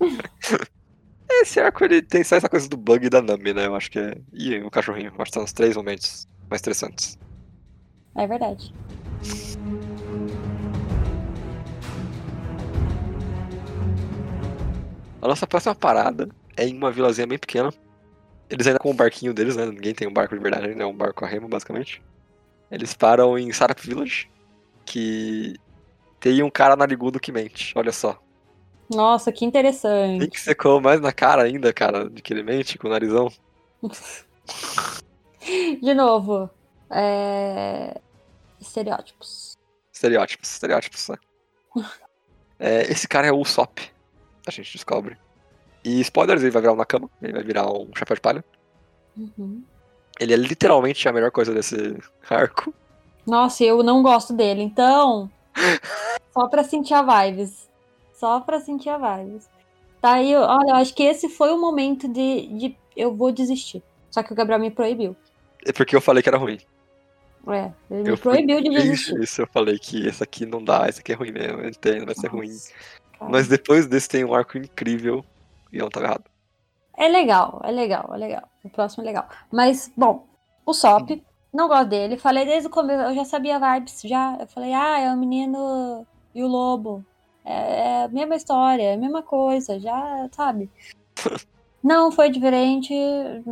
Esse 1.28 1.58
arco 1.60 1.84
ele 1.84 2.02
tem 2.02 2.22
só 2.22 2.36
essa 2.36 2.48
coisa 2.48 2.68
do 2.68 2.76
bug 2.76 3.06
e 3.06 3.10
da 3.10 3.20
Nami, 3.22 3.52
né? 3.54 3.66
Eu 3.66 3.74
acho 3.74 3.90
que 3.90 3.98
é. 3.98 4.16
E 4.32 4.58
o 4.58 4.70
cachorrinho. 4.70 5.08
Eu 5.08 5.22
acho 5.22 5.30
que 5.30 5.34
são 5.34 5.44
os 5.44 5.52
três 5.52 5.76
momentos 5.76 6.28
mais 6.48 6.60
interessantes. 6.60 7.18
É 8.14 8.26
verdade. 8.26 8.72
A 15.20 15.28
nossa 15.28 15.46
próxima 15.46 15.74
parada 15.74 16.28
é 16.56 16.66
em 16.66 16.76
uma 16.76 16.92
vilazinha 16.92 17.26
bem 17.26 17.38
pequena. 17.38 17.72
Eles 18.50 18.66
ainda 18.66 18.78
com 18.78 18.90
o 18.90 18.94
barquinho 18.94 19.32
deles, 19.32 19.56
né? 19.56 19.66
Ninguém 19.66 19.94
tem 19.94 20.06
um 20.06 20.12
barco 20.12 20.36
de 20.36 20.42
verdade 20.42 20.68
ainda, 20.68 20.82
é 20.82 20.86
um 20.86 20.94
barco 20.94 21.24
a 21.24 21.28
remo, 21.28 21.48
basicamente. 21.48 22.02
Eles 22.70 22.94
param 22.94 23.38
em 23.38 23.52
Sarap 23.52 23.80
Village, 23.80 24.30
que 24.84 25.56
tem 26.20 26.42
um 26.42 26.50
cara 26.50 26.76
narigudo 26.76 27.20
que 27.20 27.32
mente, 27.32 27.72
olha 27.76 27.92
só. 27.92 28.18
Nossa, 28.90 29.32
que 29.32 29.40
Tem 29.40 29.48
interessante. 29.48 30.28
que 30.28 30.40
secou 30.40 30.80
mais 30.80 31.00
na 31.00 31.12
cara 31.12 31.42
ainda, 31.42 31.72
cara, 31.72 32.08
de 32.08 32.20
que 32.20 32.32
ele 32.32 32.42
mente 32.42 32.78
com 32.78 32.88
o 32.88 32.90
narizão. 32.90 33.30
De 35.82 35.94
novo, 35.94 36.48
é... 36.90 38.00
estereótipos. 38.60 39.58
Estereótipos, 39.92 40.50
estereótipos, 40.50 41.08
né? 41.08 41.16
É, 42.56 42.82
esse 42.82 43.08
cara 43.08 43.26
é 43.26 43.32
o 43.32 43.38
Usopp, 43.38 43.80
a 44.46 44.50
gente 44.50 44.72
descobre. 44.72 45.18
E 45.84 46.00
spoilers, 46.00 46.42
ele 46.42 46.50
vai 46.50 46.62
virar 46.62 46.72
um 46.72 46.76
Nakama, 46.76 47.10
ele 47.20 47.32
vai 47.34 47.42
virar 47.42 47.70
um 47.70 47.90
chapéu 47.94 48.14
de 48.14 48.20
palha. 48.20 48.44
Uhum. 49.16 49.62
Ele 50.18 50.32
é 50.32 50.36
literalmente 50.36 51.06
a 51.08 51.12
melhor 51.12 51.30
coisa 51.30 51.52
desse 51.52 51.98
arco. 52.28 52.72
Nossa, 53.26 53.64
eu 53.64 53.82
não 53.82 54.02
gosto 54.02 54.32
dele, 54.32 54.62
então. 54.62 55.30
Só 56.32 56.48
pra 56.48 56.64
sentir 56.64 56.94
a 56.94 57.02
vibes. 57.02 57.68
Só 58.14 58.40
pra 58.40 58.60
sentir 58.60 58.88
a 58.88 58.96
vibes. 58.98 59.48
Tá 60.00 60.14
aí, 60.14 60.34
olha, 60.34 60.70
eu 60.70 60.74
acho 60.76 60.94
que 60.94 61.02
esse 61.02 61.28
foi 61.28 61.50
o 61.50 61.60
momento 61.60 62.08
de, 62.08 62.46
de 62.58 62.76
eu 62.96 63.14
vou 63.14 63.32
desistir. 63.32 63.82
Só 64.10 64.22
que 64.22 64.32
o 64.32 64.36
Gabriel 64.36 64.60
me 64.60 64.70
proibiu. 64.70 65.16
É 65.66 65.72
porque 65.72 65.96
eu 65.96 66.00
falei 66.00 66.22
que 66.22 66.28
era 66.28 66.38
ruim. 66.38 66.58
É, 67.46 67.70
ele 67.90 68.08
Eu 68.08 68.12
me 68.12 68.16
proibiu 68.16 68.62
de 68.62 68.70
desistir. 68.70 69.20
isso 69.22 69.42
eu 69.42 69.46
falei 69.46 69.78
que 69.78 70.06
esse 70.06 70.22
aqui 70.22 70.46
não 70.46 70.62
dá, 70.64 70.88
esse 70.88 71.00
aqui 71.00 71.12
é 71.12 71.14
ruim 71.14 71.30
mesmo, 71.30 71.60
eu 71.60 71.68
entendo, 71.68 72.06
vai 72.06 72.14
ser 72.14 72.28
ruim. 72.28 72.48
Nossa, 72.48 72.72
cara. 73.18 73.30
Mas 73.30 73.48
depois 73.48 73.86
desse 73.86 74.08
tem 74.08 74.24
um 74.24 74.34
arco 74.34 74.56
incrível 74.56 75.24
e 75.74 75.78
não 75.78 75.88
tava 75.88 76.06
errado. 76.06 76.24
É 76.96 77.08
legal, 77.08 77.60
é 77.64 77.70
legal, 77.72 78.10
é 78.14 78.16
legal. 78.16 78.42
O 78.64 78.70
próximo 78.70 79.02
é 79.02 79.06
legal. 79.06 79.28
Mas, 79.50 79.90
bom, 79.96 80.26
o 80.64 80.72
Sop, 80.72 81.10
Hum. 81.10 81.20
não 81.52 81.66
gosto 81.68 81.88
dele. 81.88 82.16
Falei 82.16 82.44
desde 82.44 82.68
o 82.68 82.70
começo, 82.70 83.02
eu 83.02 83.14
já 83.14 83.24
sabia 83.24 83.58
vibes, 83.58 84.00
já. 84.04 84.36
Eu 84.38 84.46
falei, 84.46 84.72
ah, 84.72 85.00
é 85.00 85.12
o 85.12 85.16
menino 85.16 86.06
e 86.34 86.42
o 86.42 86.46
lobo. 86.46 87.04
É, 87.44 87.80
é 87.80 88.04
a 88.04 88.08
mesma 88.08 88.36
história, 88.36 88.82
é 88.82 88.94
a 88.94 88.98
mesma 88.98 89.22
coisa, 89.22 89.78
já, 89.80 90.28
sabe? 90.32 90.70
Não 91.82 92.10
foi 92.10 92.30
diferente, 92.30 92.94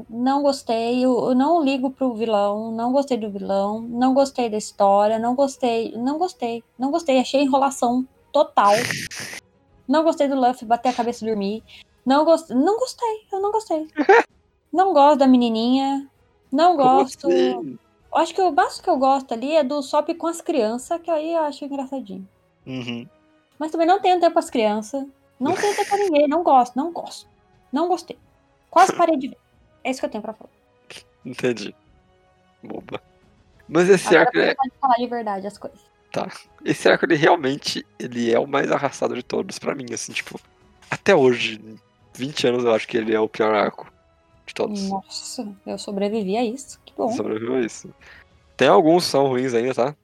não 0.08 0.42
gostei, 0.42 1.04
eu, 1.04 1.28
eu 1.28 1.34
não 1.34 1.62
ligo 1.62 1.90
pro 1.90 2.14
vilão, 2.14 2.72
não 2.72 2.90
gostei 2.90 3.18
do 3.18 3.30
vilão, 3.30 3.82
não 3.82 4.14
gostei 4.14 4.48
da 4.48 4.56
história, 4.56 5.18
não 5.18 5.34
gostei, 5.34 5.92
não 5.98 6.16
gostei, 6.16 6.64
não 6.78 6.90
gostei, 6.90 7.20
achei 7.20 7.42
enrolação 7.42 8.08
total. 8.32 8.72
Não 9.86 10.02
gostei 10.04 10.28
do 10.28 10.36
Luffy 10.40 10.64
bater 10.66 10.88
a 10.88 10.92
cabeça 10.94 11.22
e 11.22 11.28
dormir. 11.28 11.62
Não 12.04 12.24
gostei, 12.24 12.56
não 12.56 12.78
gostei, 12.78 13.26
eu 13.32 13.40
não 13.40 13.52
gostei. 13.52 13.88
Não 14.72 14.94
gosto 14.94 15.18
da 15.18 15.26
menininha, 15.26 16.08
não 16.50 16.78
gosto. 16.78 17.28
assim? 17.28 17.78
Acho 18.14 18.34
que 18.34 18.40
o 18.40 18.50
básico 18.50 18.84
que 18.84 18.88
eu 18.88 18.96
gosto 18.96 19.32
ali 19.34 19.54
é 19.54 19.62
do 19.62 19.82
Sop 19.82 20.08
com 20.14 20.26
as 20.26 20.40
crianças, 20.40 20.98
que 21.02 21.10
aí 21.10 21.34
eu 21.34 21.42
acho 21.42 21.64
engraçadinho. 21.66 22.26
Uhum. 22.66 23.06
Mas 23.58 23.70
também 23.70 23.86
não 23.86 24.00
tenho 24.00 24.18
tempo 24.18 24.38
as 24.38 24.48
crianças. 24.48 25.06
Não 25.38 25.54
tenho 25.54 25.76
tempo 25.76 25.90
com 25.90 25.96
ninguém. 25.96 26.26
Não 26.26 26.42
gosto, 26.42 26.74
não 26.74 26.90
gosto. 26.90 27.28
Não 27.70 27.86
gostei. 27.86 28.18
Quase 28.70 28.94
parei 28.94 29.16
de 29.16 29.28
ver. 29.28 29.38
É 29.84 29.90
isso 29.90 30.00
que 30.00 30.06
eu 30.06 30.10
tenho 30.10 30.22
pra 30.22 30.32
falar. 30.32 30.50
Entendi. 31.24 31.74
Boba. 32.62 33.02
Mas 33.68 33.88
esse 33.88 34.16
arco, 34.16 34.38
é, 34.38 34.54
pode 34.54 34.72
falar 34.80 34.96
de 34.96 35.06
verdade 35.06 35.46
as 35.46 35.56
coisas. 35.58 35.80
esse 36.64 36.88
arco 36.88 37.04
ele 37.04 37.14
realmente 37.14 37.86
ele 37.98 38.32
é 38.32 38.38
o 38.38 38.46
mais 38.46 38.70
arrastado 38.70 39.14
de 39.14 39.22
todos 39.22 39.58
pra 39.58 39.74
mim, 39.74 39.86
assim, 39.92 40.12
tipo, 40.12 40.38
até 40.90 41.14
hoje, 41.14 41.60
20 42.14 42.46
anos 42.46 42.64
eu 42.64 42.74
acho 42.74 42.86
que 42.86 42.96
ele 42.96 43.14
é 43.14 43.20
o 43.20 43.28
pior 43.28 43.54
arco 43.54 43.92
de 44.46 44.54
todos. 44.54 44.88
Nossa, 44.88 45.48
eu 45.66 45.78
sobrevivi 45.78 46.36
a 46.36 46.44
isso. 46.44 46.80
Que 46.84 46.94
bom. 46.96 47.10
Sobreviveu 47.12 47.56
a 47.56 47.60
isso. 47.60 47.94
Tem 48.56 48.68
alguns 48.68 49.04
que 49.04 49.10
são 49.10 49.28
ruins 49.28 49.54
ainda, 49.54 49.74
tá? 49.74 49.96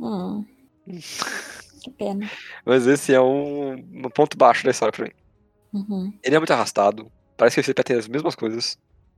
Hum. 0.00 0.44
Que 1.80 1.90
pena. 1.90 2.28
Mas 2.64 2.88
esse 2.88 3.14
é 3.14 3.20
um, 3.20 3.74
um 3.74 4.10
ponto 4.10 4.36
baixo 4.36 4.64
da 4.64 4.70
história 4.72 4.92
pra 4.92 5.04
mim. 5.04 5.12
Uhum. 5.72 6.12
Ele 6.22 6.34
é 6.34 6.38
muito 6.38 6.52
arrastado. 6.52 7.10
Parece 7.36 7.54
que 7.54 7.60
ele 7.60 7.68
repete 7.68 7.92
as 7.92 8.08
mesmas 8.08 8.34
coisas. 8.34 8.76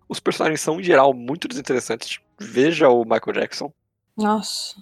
Os 0.08 0.20
personagens 0.20 0.60
são, 0.60 0.78
em 0.78 0.84
geral, 0.84 1.14
muito 1.14 1.48
desinteressantes. 1.48 2.20
Veja 2.38 2.88
o 2.88 3.02
Michael 3.04 3.32
Jackson. 3.32 3.72
Nossa. 4.16 4.76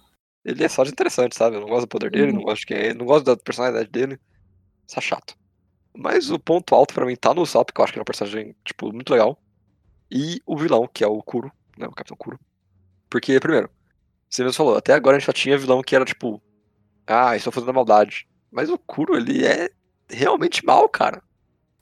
Ele 0.44 0.64
é 0.64 0.68
só 0.68 0.82
desinteressante, 0.82 1.36
sabe? 1.36 1.57
Eu 1.57 1.61
não 1.61 1.68
gosto 1.68 1.82
do 1.82 1.88
poder 1.88 2.11
dele, 2.11 2.32
não 2.32 2.42
gosto 2.42 2.61
de 2.61 2.66
quem 2.66 2.76
é 2.76 2.86
ele, 2.86 2.99
não 2.99 3.07
gosto 3.07 3.24
da 3.24 3.36
personalidade 3.36 3.90
dele. 3.90 4.18
Isso 4.86 4.99
é 4.99 5.03
chato. 5.03 5.36
Mas 5.97 6.30
o 6.30 6.39
ponto 6.39 6.74
alto 6.74 6.95
pra 6.95 7.05
mim 7.07 7.16
tá 7.16 7.34
no 7.34 7.43
Usopp, 7.43 7.72
que 7.72 7.80
eu 7.80 7.84
acho 7.84 7.93
que 7.93 7.99
é 7.99 8.03
um 8.03 8.05
personagem, 8.05 8.55
tipo, 8.64 8.93
muito 8.93 9.11
legal. 9.12 9.36
E 10.11 10.41
o 10.47 10.57
vilão, 10.57 10.89
que 10.93 11.03
é 11.05 11.07
o 11.07 11.22
Kuro, 11.22 11.51
né? 11.76 11.86
O 11.86 11.93
Capitão 11.93 12.16
Kuro. 12.16 12.39
Porque, 13.11 13.39
primeiro, 13.41 13.68
você 14.28 14.43
mesmo 14.43 14.57
falou, 14.57 14.76
até 14.76 14.93
agora 14.95 15.16
a 15.16 15.18
gente 15.18 15.26
só 15.26 15.32
tinha 15.32 15.59
vilão 15.59 15.82
que 15.82 15.95
era, 15.97 16.05
tipo, 16.05 16.41
ah, 17.07 17.36
estou 17.36 17.53
fazendo 17.53 17.74
maldade. 17.74 18.28
Mas 18.51 18.70
o 18.70 18.78
Kuro, 18.78 19.16
ele 19.16 19.45
é 19.45 19.70
realmente 20.09 20.64
mal, 20.64 20.89
cara. 20.89 21.22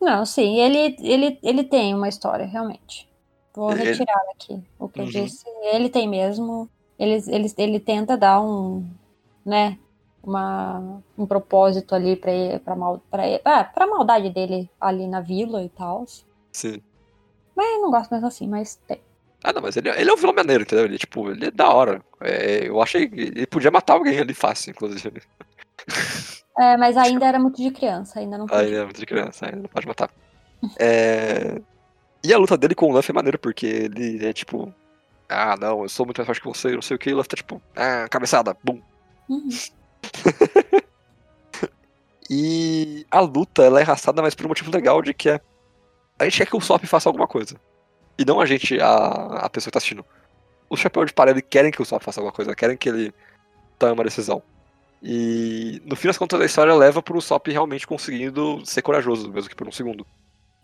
Não, 0.00 0.24
sim, 0.26 0.58
ele, 0.60 0.96
ele, 1.00 1.38
ele 1.42 1.64
tem 1.64 1.94
uma 1.94 2.08
história, 2.08 2.46
realmente. 2.46 3.08
Vou 3.54 3.70
Ele- 3.72 3.84
retirar 3.84 4.20
aqui 4.34 4.62
o 4.78 4.88
que 4.88 5.00
eu 5.00 5.04
Uhum. 5.04 5.10
disse. 5.10 5.44
Ele 5.72 5.88
tem 5.88 6.08
mesmo. 6.08 6.68
Ele, 6.98 7.22
ele, 7.28 7.52
ele 7.58 7.80
tenta 7.80 8.16
dar 8.16 8.40
um, 8.42 8.86
né, 9.44 9.78
uma, 10.26 11.00
um 11.16 11.24
propósito 11.24 11.94
ali 11.94 12.16
pra, 12.16 12.32
ele- 12.32 12.58
pra, 12.58 12.74
mal, 12.76 13.00
pra, 13.10 13.26
ele- 13.26 13.40
ah, 13.44 13.64
pra 13.64 13.86
maldade 13.86 14.28
dele 14.30 14.68
ali 14.80 15.06
na 15.06 15.20
vila 15.20 15.62
e 15.62 15.68
tal. 15.70 16.04
Sim. 16.52 16.82
Mas 17.54 17.80
não 17.80 17.90
gosto 17.90 18.10
mesmo 18.12 18.26
assim, 18.26 18.46
mas 18.48 18.74
tem. 18.86 19.00
Ah, 19.44 19.52
não, 19.52 19.62
mas 19.62 19.76
ele, 19.76 19.88
ele 19.90 20.10
é 20.10 20.12
um 20.12 20.16
vilão 20.16 20.34
maneiro, 20.34 20.64
entendeu? 20.64 20.84
Ele, 20.86 20.98
tipo, 20.98 21.30
ele 21.30 21.46
é 21.46 21.50
da 21.50 21.70
hora. 21.70 22.02
É, 22.20 22.68
eu 22.68 22.82
achei 22.82 23.08
que 23.08 23.20
ele 23.20 23.46
podia 23.46 23.70
matar 23.70 23.94
alguém 23.94 24.18
ali 24.18 24.34
fácil, 24.34 24.70
inclusive. 24.70 25.22
É, 26.58 26.74
mas 26.78 26.96
ainda 26.96 27.26
era 27.26 27.38
muito 27.38 27.58
de 27.62 27.70
criança, 27.70 28.18
ainda 28.18 28.38
não 28.38 28.46
Ainda 28.46 28.56
podia. 28.62 28.78
é 28.78 28.84
muito 28.84 28.98
de 28.98 29.04
criança, 29.04 29.44
ainda 29.44 29.58
não 29.58 29.68
pode 29.68 29.86
matar. 29.86 30.08
É... 30.78 31.60
E 32.24 32.32
a 32.32 32.38
luta 32.38 32.56
dele 32.56 32.74
com 32.74 32.86
o 32.90 32.92
Luffy 32.94 33.10
é 33.12 33.14
maneiro, 33.14 33.38
porque 33.38 33.66
ele 33.66 34.24
é 34.26 34.32
tipo. 34.32 34.72
Ah, 35.28 35.54
não, 35.60 35.82
eu 35.82 35.88
sou 35.90 36.06
muito 36.06 36.16
mais 36.16 36.26
forte 36.26 36.40
que 36.40 36.48
você, 36.48 36.72
não 36.72 36.80
sei 36.80 36.96
o 36.96 36.98
que, 36.98 37.10
e 37.10 37.12
o 37.12 37.16
Luffy 37.16 37.28
tá 37.28 37.36
tipo, 37.36 37.60
ah, 37.76 38.08
cabeçada, 38.08 38.56
bum. 38.64 38.80
Uhum. 39.28 39.48
E 42.28 43.06
a 43.10 43.20
luta, 43.20 43.62
ela 43.62 43.78
é 43.78 43.82
arrastada, 43.82 44.20
mas 44.20 44.34
por 44.34 44.46
um 44.46 44.48
motivo 44.48 44.70
legal 44.70 45.00
de 45.00 45.14
que 45.14 45.28
é. 45.28 45.40
A 46.18 46.24
gente 46.24 46.38
quer 46.38 46.46
que 46.46 46.56
o 46.56 46.60
Sop 46.60 46.84
faça 46.84 47.08
alguma 47.08 47.26
coisa. 47.26 47.56
E 48.18 48.24
não 48.24 48.40
a 48.40 48.46
gente, 48.46 48.80
a, 48.80 48.96
a 49.44 49.50
pessoa 49.50 49.70
que 49.70 49.72
tá 49.72 49.78
assistindo. 49.78 50.04
Os 50.68 50.80
chapéus 50.80 51.06
de 51.06 51.12
parede 51.12 51.42
querem 51.42 51.70
que 51.70 51.80
o 51.80 51.84
Sop 51.84 52.02
faça 52.02 52.20
alguma 52.20 52.32
coisa, 52.32 52.54
querem 52.54 52.76
que 52.76 52.88
ele 52.88 53.14
tome 53.78 53.92
uma 53.92 54.04
decisão. 54.04 54.42
E 55.02 55.80
no 55.84 55.94
fim 55.94 56.08
das 56.08 56.18
contas 56.18 56.40
a 56.40 56.44
história 56.44 56.74
leva 56.74 57.02
pro 57.02 57.20
Sop 57.20 57.46
realmente 57.48 57.86
conseguindo 57.86 58.64
ser 58.64 58.82
corajoso, 58.82 59.30
mesmo 59.30 59.48
que 59.48 59.54
por 59.54 59.68
um 59.68 59.72
segundo. 59.72 60.06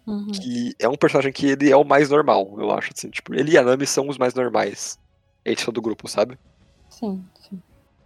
Uhum. 0.05 0.33
que 0.33 0.75
é 0.81 0.89
um 0.89 0.97
personagem 0.97 1.33
que 1.33 1.51
ele 1.51 1.71
é 1.71 1.77
o 1.77 1.85
mais 1.85 2.11
normal, 2.11 2.57
eu 2.59 2.73
acho, 2.73 2.91
assim, 2.93 3.09
tipo, 3.09 3.33
ele 3.33 3.53
e 3.53 3.57
a 3.57 3.63
Nami 3.63 3.87
são 3.87 4.09
os 4.09 4.19
mais 4.19 4.35
normais. 4.35 4.99
Eles 5.45 5.61
são 5.61 5.73
do 5.73 5.81
grupo, 5.81 6.09
sabe? 6.09 6.37
Sim, 6.91 7.25
sim. 7.49 7.63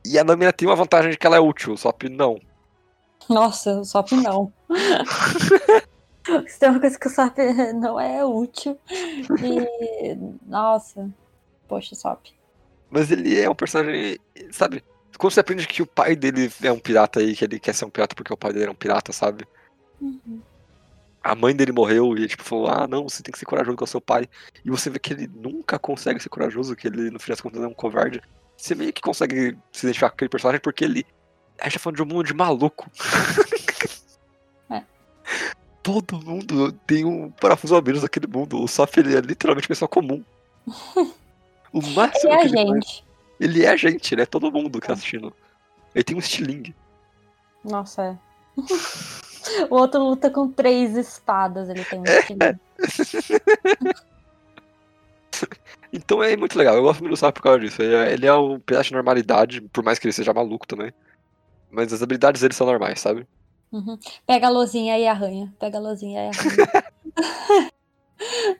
E 0.08 0.18
a 0.18 0.24
Nami 0.24 0.44
ela 0.44 0.52
tem 0.52 0.68
uma 0.68 0.76
vantagem 0.76 1.10
de 1.10 1.18
que 1.18 1.26
ela 1.26 1.36
é 1.36 1.40
útil, 1.40 1.76
só 1.76 1.90
que 1.90 2.08
não. 2.08 2.40
Nossa, 3.28 3.80
o 3.80 3.84
Sop 3.84 4.12
não. 4.12 4.52
Se 6.46 6.58
tem 6.60 6.70
uma 6.70 6.80
coisa 6.80 6.98
que 6.98 7.06
o 7.08 7.10
Sop 7.10 7.36
não 7.74 7.98
é 7.98 8.24
útil. 8.24 8.78
E. 8.88 10.16
Nossa. 10.46 11.10
Poxa, 11.66 11.96
Sop. 11.96 12.26
Mas 12.88 13.10
ele 13.10 13.38
é 13.40 13.50
um 13.50 13.54
personagem, 13.54 14.18
sabe? 14.52 14.84
Quando 15.18 15.32
você 15.32 15.40
aprende 15.40 15.66
que 15.66 15.82
o 15.82 15.86
pai 15.86 16.14
dele 16.14 16.52
é 16.62 16.70
um 16.70 16.78
pirata 16.78 17.20
e 17.20 17.34
que 17.34 17.44
ele 17.44 17.58
quer 17.58 17.74
ser 17.74 17.84
um 17.84 17.90
pirata 17.90 18.14
porque 18.14 18.32
o 18.32 18.36
pai 18.36 18.52
dele 18.52 18.64
era 18.64 18.72
um 18.72 18.76
pirata, 18.76 19.12
sabe? 19.12 19.44
Uhum. 20.00 20.40
A 21.22 21.34
mãe 21.34 21.56
dele 21.56 21.72
morreu 21.72 22.16
e 22.16 22.20
ele 22.20 22.28
tipo, 22.28 22.44
falou: 22.44 22.68
Ah, 22.68 22.86
não, 22.86 23.08
você 23.08 23.24
tem 23.24 23.32
que 23.32 23.38
ser 23.38 23.46
corajoso 23.46 23.76
com 23.76 23.84
o 23.84 23.88
seu 23.88 24.00
pai. 24.00 24.28
E 24.64 24.70
você 24.70 24.88
vê 24.88 25.00
que 25.00 25.12
ele 25.12 25.26
nunca 25.26 25.80
consegue 25.80 26.20
ser 26.20 26.28
corajoso, 26.28 26.76
que 26.76 26.86
ele 26.86 27.10
no 27.10 27.18
fim 27.18 27.32
das 27.32 27.40
contas 27.40 27.60
é 27.60 27.66
um 27.66 27.74
covarde. 27.74 28.22
Você 28.56 28.74
meio 28.74 28.92
que 28.92 29.02
consegue 29.02 29.56
se 29.72 29.86
identificar 29.86 30.08
com 30.10 30.14
aquele 30.14 30.28
personagem 30.28 30.60
porque 30.60 30.84
ele. 30.84 31.06
A 31.60 31.64
gente 31.64 31.74
tá 31.74 31.78
falando 31.80 31.96
de 31.96 32.02
um 32.02 32.06
mundo 32.06 32.24
de 32.26 32.34
maluco. 32.34 32.90
É. 34.68 34.82
Todo 35.82 36.20
mundo 36.20 36.72
tem 36.86 37.04
um 37.04 37.30
parafuso 37.30 37.76
a 37.76 37.80
menos 37.80 38.02
naquele 38.02 38.26
mundo. 38.26 38.60
O 38.60 38.66
Sop 38.66 38.96
ele 38.98 39.16
é 39.16 39.20
literalmente 39.20 39.68
pessoa 39.68 39.88
comum. 39.88 40.24
O 41.72 41.78
Ele 41.80 41.94
máximo 41.94 42.32
é 42.32 42.36
a 42.36 42.40
ele 42.44 42.48
faz- 42.54 42.68
gente. 42.68 43.04
Ele 43.38 43.64
é 43.64 43.68
a 43.68 43.76
gente, 43.76 44.12
ele 44.14 44.22
é 44.22 44.26
todo 44.26 44.50
mundo 44.50 44.80
que 44.80 44.86
tá 44.86 44.94
assistindo. 44.94 45.32
Ele 45.94 46.02
tem 46.04 46.16
um 46.16 46.18
estilingue. 46.18 46.74
Nossa, 47.64 48.02
é. 48.02 48.16
o 49.70 49.74
outro 49.76 50.02
luta 50.02 50.28
com 50.30 50.50
três 50.50 50.96
espadas, 50.96 51.68
ele 51.68 51.84
tem 51.84 52.00
um 52.00 52.04
É. 52.06 52.58
Então 55.92 56.22
é 56.22 56.36
muito 56.36 56.58
legal, 56.58 56.74
eu 56.74 56.82
gosto 56.82 57.00
muito 57.00 57.12
do 57.12 57.16
Sop 57.16 57.34
por 57.36 57.42
causa 57.42 57.60
disso. 57.60 57.80
Ele 57.80 57.94
é, 57.94 58.12
ele 58.12 58.26
é 58.26 58.34
um 58.34 58.58
pedaço 58.60 58.88
de 58.88 58.94
normalidade, 58.94 59.60
por 59.62 59.82
mais 59.84 59.98
que 59.98 60.06
ele 60.06 60.12
seja 60.12 60.34
maluco 60.34 60.66
também. 60.66 60.92
Mas 61.70 61.92
as 61.92 62.02
habilidades 62.02 62.42
dele 62.42 62.52
são 62.54 62.66
normais, 62.66 63.00
sabe? 63.00 63.26
Uhum. 63.72 63.98
Pega 64.26 64.48
a 64.48 64.50
lozinha 64.50 64.98
e 64.98 65.06
arranha. 65.06 65.54
Pega 65.58 65.78
a 65.78 65.80
lozinha 65.80 66.26
e 66.26 66.28
arranha. 66.28 67.70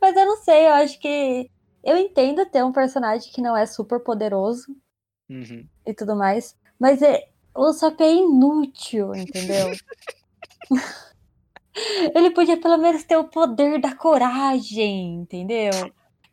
Mas 0.00 0.16
eu 0.16 0.26
não 0.26 0.36
sei, 0.36 0.66
eu 0.66 0.72
acho 0.74 0.98
que. 1.00 1.50
Eu 1.84 1.96
entendo 1.96 2.46
ter 2.46 2.64
um 2.64 2.72
personagem 2.72 3.30
que 3.32 3.40
não 3.42 3.56
é 3.56 3.66
super 3.66 4.00
poderoso 4.00 4.74
Uhum. 5.28 5.66
e 5.84 5.92
tudo 5.92 6.14
mais, 6.14 6.56
mas 6.78 7.02
é, 7.02 7.28
o 7.54 7.72
Sop 7.72 8.00
é 8.00 8.12
inútil, 8.12 9.14
entendeu? 9.14 9.72
Ele 12.14 12.30
podia 12.30 12.56
pelo 12.56 12.78
menos 12.78 13.04
ter 13.04 13.16
o 13.16 13.24
poder 13.24 13.80
da 13.80 13.94
coragem, 13.94 15.16
entendeu? 15.16 15.72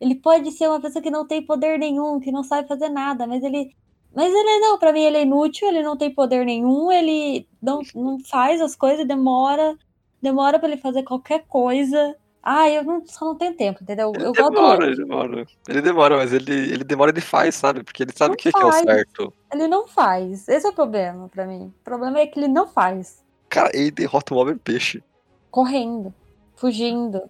Ele 0.04 0.16
pode 0.16 0.52
ser 0.52 0.68
uma 0.68 0.82
pessoa 0.82 1.02
que 1.02 1.10
não 1.10 1.26
tem 1.26 1.40
poder 1.40 1.78
nenhum, 1.78 2.20
que 2.20 2.30
não 2.30 2.44
sabe 2.44 2.68
fazer 2.68 2.90
nada, 2.90 3.26
mas 3.26 3.42
ele. 3.42 3.74
Mas 4.14 4.30
ele 4.30 4.60
não, 4.60 4.78
pra 4.78 4.92
mim 4.92 5.00
ele 5.00 5.16
é 5.16 5.22
inútil, 5.22 5.66
ele 5.66 5.82
não 5.82 5.96
tem 5.96 6.14
poder 6.14 6.44
nenhum, 6.44 6.92
ele 6.92 7.48
não, 7.60 7.80
não 7.94 8.18
faz 8.20 8.60
as 8.60 8.76
coisas, 8.76 9.08
demora, 9.08 9.74
demora 10.20 10.58
pra 10.58 10.68
ele 10.68 10.76
fazer 10.76 11.04
qualquer 11.04 11.46
coisa. 11.46 12.14
Ah, 12.42 12.68
eu 12.68 12.84
não, 12.84 13.02
só 13.06 13.24
não 13.24 13.34
tenho 13.34 13.56
tempo, 13.56 13.82
entendeu? 13.82 14.12
Ele 14.14 14.26
Eu 14.26 14.32
demora, 14.32 14.86
ele 14.86 14.96
demora. 14.96 15.46
Ele 15.66 15.80
demora, 15.80 16.16
mas 16.18 16.34
ele, 16.34 16.52
ele 16.52 16.84
demora 16.84 17.10
e 17.10 17.14
ele 17.14 17.22
faz, 17.22 17.54
sabe? 17.54 17.82
Porque 17.82 18.02
ele 18.02 18.12
sabe 18.14 18.34
o 18.34 18.36
que, 18.36 18.52
que 18.52 18.60
é 18.60 18.64
o 18.64 18.72
certo. 18.72 19.32
Ele 19.50 19.66
não 19.66 19.88
faz. 19.88 20.46
Esse 20.46 20.66
é 20.66 20.68
o 20.68 20.74
problema 20.74 21.30
pra 21.30 21.46
mim. 21.46 21.72
O 21.80 21.82
problema 21.82 22.20
é 22.20 22.26
que 22.26 22.38
ele 22.38 22.48
não 22.48 22.68
faz. 22.68 23.24
Cara, 23.48 23.70
ele 23.72 23.90
derrota 23.90 24.34
o 24.34 24.36
homem 24.36 24.58
peixe. 24.58 25.02
Correndo, 25.50 26.12
fugindo, 26.54 27.22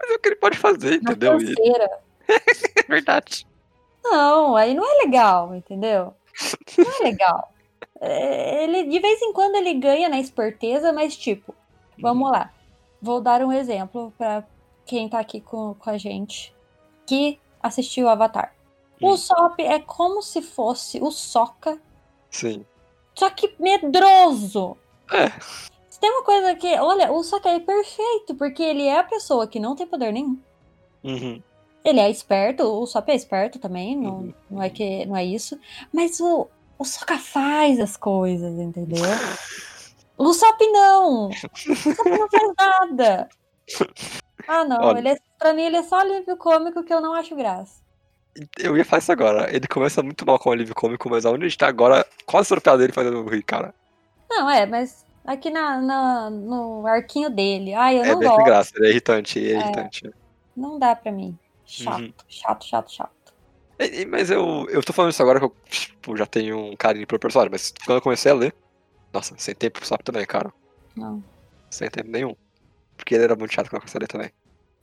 Mas 0.00 0.10
é 0.10 0.14
o 0.14 0.18
que 0.18 0.28
ele 0.28 0.36
pode 0.36 0.58
fazer, 0.58 0.94
entendeu? 0.94 1.36
É 2.28 2.82
verdade. 2.88 3.44
Não, 4.04 4.54
aí 4.56 4.72
não 4.72 4.84
é 4.84 5.04
legal, 5.04 5.52
entendeu? 5.54 6.14
Não 6.78 7.00
é 7.00 7.02
legal. 7.02 7.52
É, 8.00 8.62
Ele, 8.64 8.84
de 8.84 9.00
vez 9.00 9.20
em 9.20 9.32
quando 9.32 9.56
ele 9.56 9.74
ganha 9.74 10.08
na 10.08 10.18
esperteza, 10.20 10.92
mas 10.92 11.16
tipo, 11.16 11.52
vamos 12.00 12.30
lá. 12.30 12.52
Vou 13.02 13.20
dar 13.20 13.42
um 13.42 13.52
exemplo 13.52 14.12
pra 14.16 14.44
quem 14.86 15.08
tá 15.08 15.18
aqui 15.18 15.40
com, 15.40 15.74
com 15.74 15.90
a 15.90 15.98
gente 15.98 16.54
que 17.04 17.38
assistiu 17.60 18.08
Avatar. 18.08 18.54
O 19.02 19.12
Hum. 19.12 19.16
Sop 19.16 19.58
é 19.60 19.78
como 19.80 20.22
se 20.22 20.40
fosse 20.40 21.00
o 21.02 21.10
Sokka, 21.10 21.80
Sim. 22.30 22.64
só 23.14 23.28
que 23.30 23.54
medroso. 23.58 24.76
É. 25.10 25.32
Tem 26.00 26.10
uma 26.10 26.22
coisa 26.24 26.54
que, 26.54 26.66
olha, 26.78 27.12
o 27.12 27.22
Sokka 27.22 27.50
é 27.50 27.60
perfeito, 27.60 28.34
porque 28.36 28.62
ele 28.62 28.84
é 28.86 28.98
a 28.98 29.04
pessoa 29.04 29.46
que 29.46 29.60
não 29.60 29.76
tem 29.76 29.86
poder 29.86 30.12
nenhum. 30.12 30.38
Uhum. 31.04 31.42
Ele 31.84 32.00
é 32.00 32.10
esperto, 32.10 32.62
o 32.64 32.86
Sop 32.86 33.08
é 33.08 33.14
esperto 33.14 33.58
também, 33.58 33.96
não, 33.96 34.16
Uhum. 34.18 34.34
não, 34.50 34.62
é, 34.62 34.68
que, 34.70 35.06
não 35.06 35.16
é 35.16 35.24
isso. 35.24 35.58
Mas 35.92 36.20
o, 36.20 36.46
o 36.78 36.84
Sokka 36.84 37.18
faz 37.18 37.80
as 37.80 37.96
coisas, 37.96 38.58
entendeu? 38.58 39.02
O 40.22 40.34
Sop 40.34 40.60
não! 40.70 41.28
O 41.30 41.32
Sop 41.32 42.04
não 42.04 42.28
faz 42.28 42.52
nada! 42.58 43.28
Ah, 44.46 44.64
não. 44.66 44.82
Olha. 44.82 44.98
Ele 44.98 45.08
é, 45.08 45.16
pra 45.38 45.54
mim, 45.54 45.62
ele 45.62 45.78
é 45.78 45.82
só 45.82 46.00
alívio 46.00 46.36
cômico 46.36 46.84
que 46.84 46.92
eu 46.92 47.00
não 47.00 47.14
acho 47.14 47.34
graça. 47.34 47.80
Eu 48.58 48.76
ia 48.76 48.84
falar 48.84 48.98
isso 48.98 49.10
agora. 49.12 49.56
Ele 49.56 49.66
começa 49.66 50.02
muito 50.02 50.26
mal 50.26 50.38
com 50.38 50.50
o 50.50 50.52
alívio 50.52 50.74
cômico, 50.74 51.08
mas 51.08 51.24
aonde 51.24 51.46
a 51.46 51.48
gente 51.48 51.56
tá 51.56 51.68
agora, 51.68 52.06
quase 52.26 52.54
piada 52.60 52.76
dele 52.76 52.92
fazendo 52.92 53.26
rir, 53.30 53.42
cara. 53.42 53.74
Não, 54.28 54.50
é, 54.50 54.66
mas 54.66 55.06
aqui 55.24 55.50
na, 55.50 55.80
na- 55.80 56.30
no 56.30 56.86
arquinho 56.86 57.30
dele. 57.30 57.74
Ai, 57.74 57.98
eu 57.98 58.04
É 58.04 58.12
não 58.14 58.20
gosto. 58.20 58.44
graça, 58.44 58.72
ele 58.76 58.86
é 58.86 58.90
irritante, 58.90 59.38
ele 59.38 59.52
é 59.52 59.56
irritante. 59.60 60.10
Não 60.56 60.78
dá 60.78 60.94
pra 60.96 61.10
mim. 61.12 61.38
Chato, 61.64 62.00
Uhum. 62.00 62.12
chato, 62.28 62.64
chato, 62.66 62.92
chato. 62.92 63.10
E- 63.78 64.04
Mas 64.04 64.30
eu, 64.30 64.66
eu 64.68 64.82
tô 64.82 64.92
falando 64.92 65.12
isso 65.12 65.22
agora 65.22 65.38
que 65.38 65.44
eu 65.46 65.54
tipo, 65.68 66.16
já 66.16 66.26
tenho 66.26 66.58
um 66.72 66.76
carinho 66.76 67.06
pelo 67.06 67.18
personagem, 67.20 67.50
mas 67.50 67.72
quando 67.86 67.98
eu 67.98 68.02
comecei 68.02 68.30
a 68.30 68.34
ler, 68.34 68.54
nossa, 69.12 69.34
sem 69.38 69.54
tempo 69.54 69.78
pro 69.78 69.86
Sop 69.88 70.02
também, 70.02 70.26
cara. 70.26 70.52
Não. 70.96 71.22
Sem 71.70 71.88
tempo 71.88 72.10
nenhum. 72.10 72.34
Porque 72.96 73.14
ele 73.14 73.24
era 73.24 73.36
muito 73.36 73.52
chato 73.54 73.68
quando 73.70 73.76
eu 73.76 73.80
comecei 73.80 73.98
a 73.98 74.02
ler 74.02 74.08
também. 74.08 74.30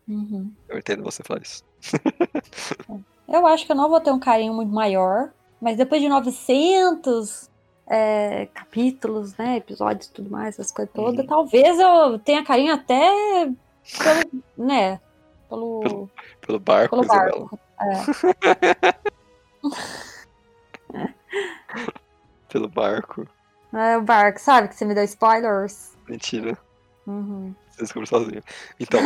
Uhum. 0.08 0.52
Eu 0.70 0.78
entendo 0.80 1.04
você 1.04 1.22
falar 1.24 1.42
isso. 1.42 1.64
Eu 3.28 3.46
acho 3.46 3.66
que 3.66 3.72
eu 3.74 3.76
não 3.76 3.90
vou 3.90 4.00
ter 4.00 4.10
um 4.12 4.20
carinho 4.20 4.54
muito 4.54 4.72
maior, 4.74 5.34
mas 5.62 5.76
depois 5.76 6.02
de 6.02 6.08
900 6.08 7.50
é, 7.90 8.48
capítulos, 8.54 9.36
né, 9.38 9.58
episódios 9.58 10.08
e 10.08 10.12
tudo 10.14 10.30
mais, 10.30 10.56
essas 10.56 10.72
coisas 10.72 10.94
todas, 10.94 11.20
Uhum. 11.22 11.28
talvez 11.28 11.80
eu 11.80 12.20
tenha 12.20 12.44
carinho 12.44 12.74
até 12.74 13.50
pelo, 14.04 14.44
né, 14.58 15.00
pelo, 15.50 15.80
Pelo- 15.82 16.10
Pelo 16.42 16.60
barco, 16.60 16.96
pelo 16.98 17.08
barco. 17.08 17.60
É. 17.80 18.98
Pelo 22.50 22.68
barco. 22.70 23.28
É 23.74 23.98
o 23.98 24.02
barco, 24.02 24.40
sabe? 24.40 24.70
Que 24.70 24.76
você 24.76 24.86
me 24.86 24.96
deu 24.96 25.04
spoilers. 25.04 25.92
Mentira. 26.08 26.58
Uhum. 27.06 27.54
Você 27.70 27.82
descobriu 27.84 28.08
sozinho. 28.08 28.42
Então, 28.80 29.00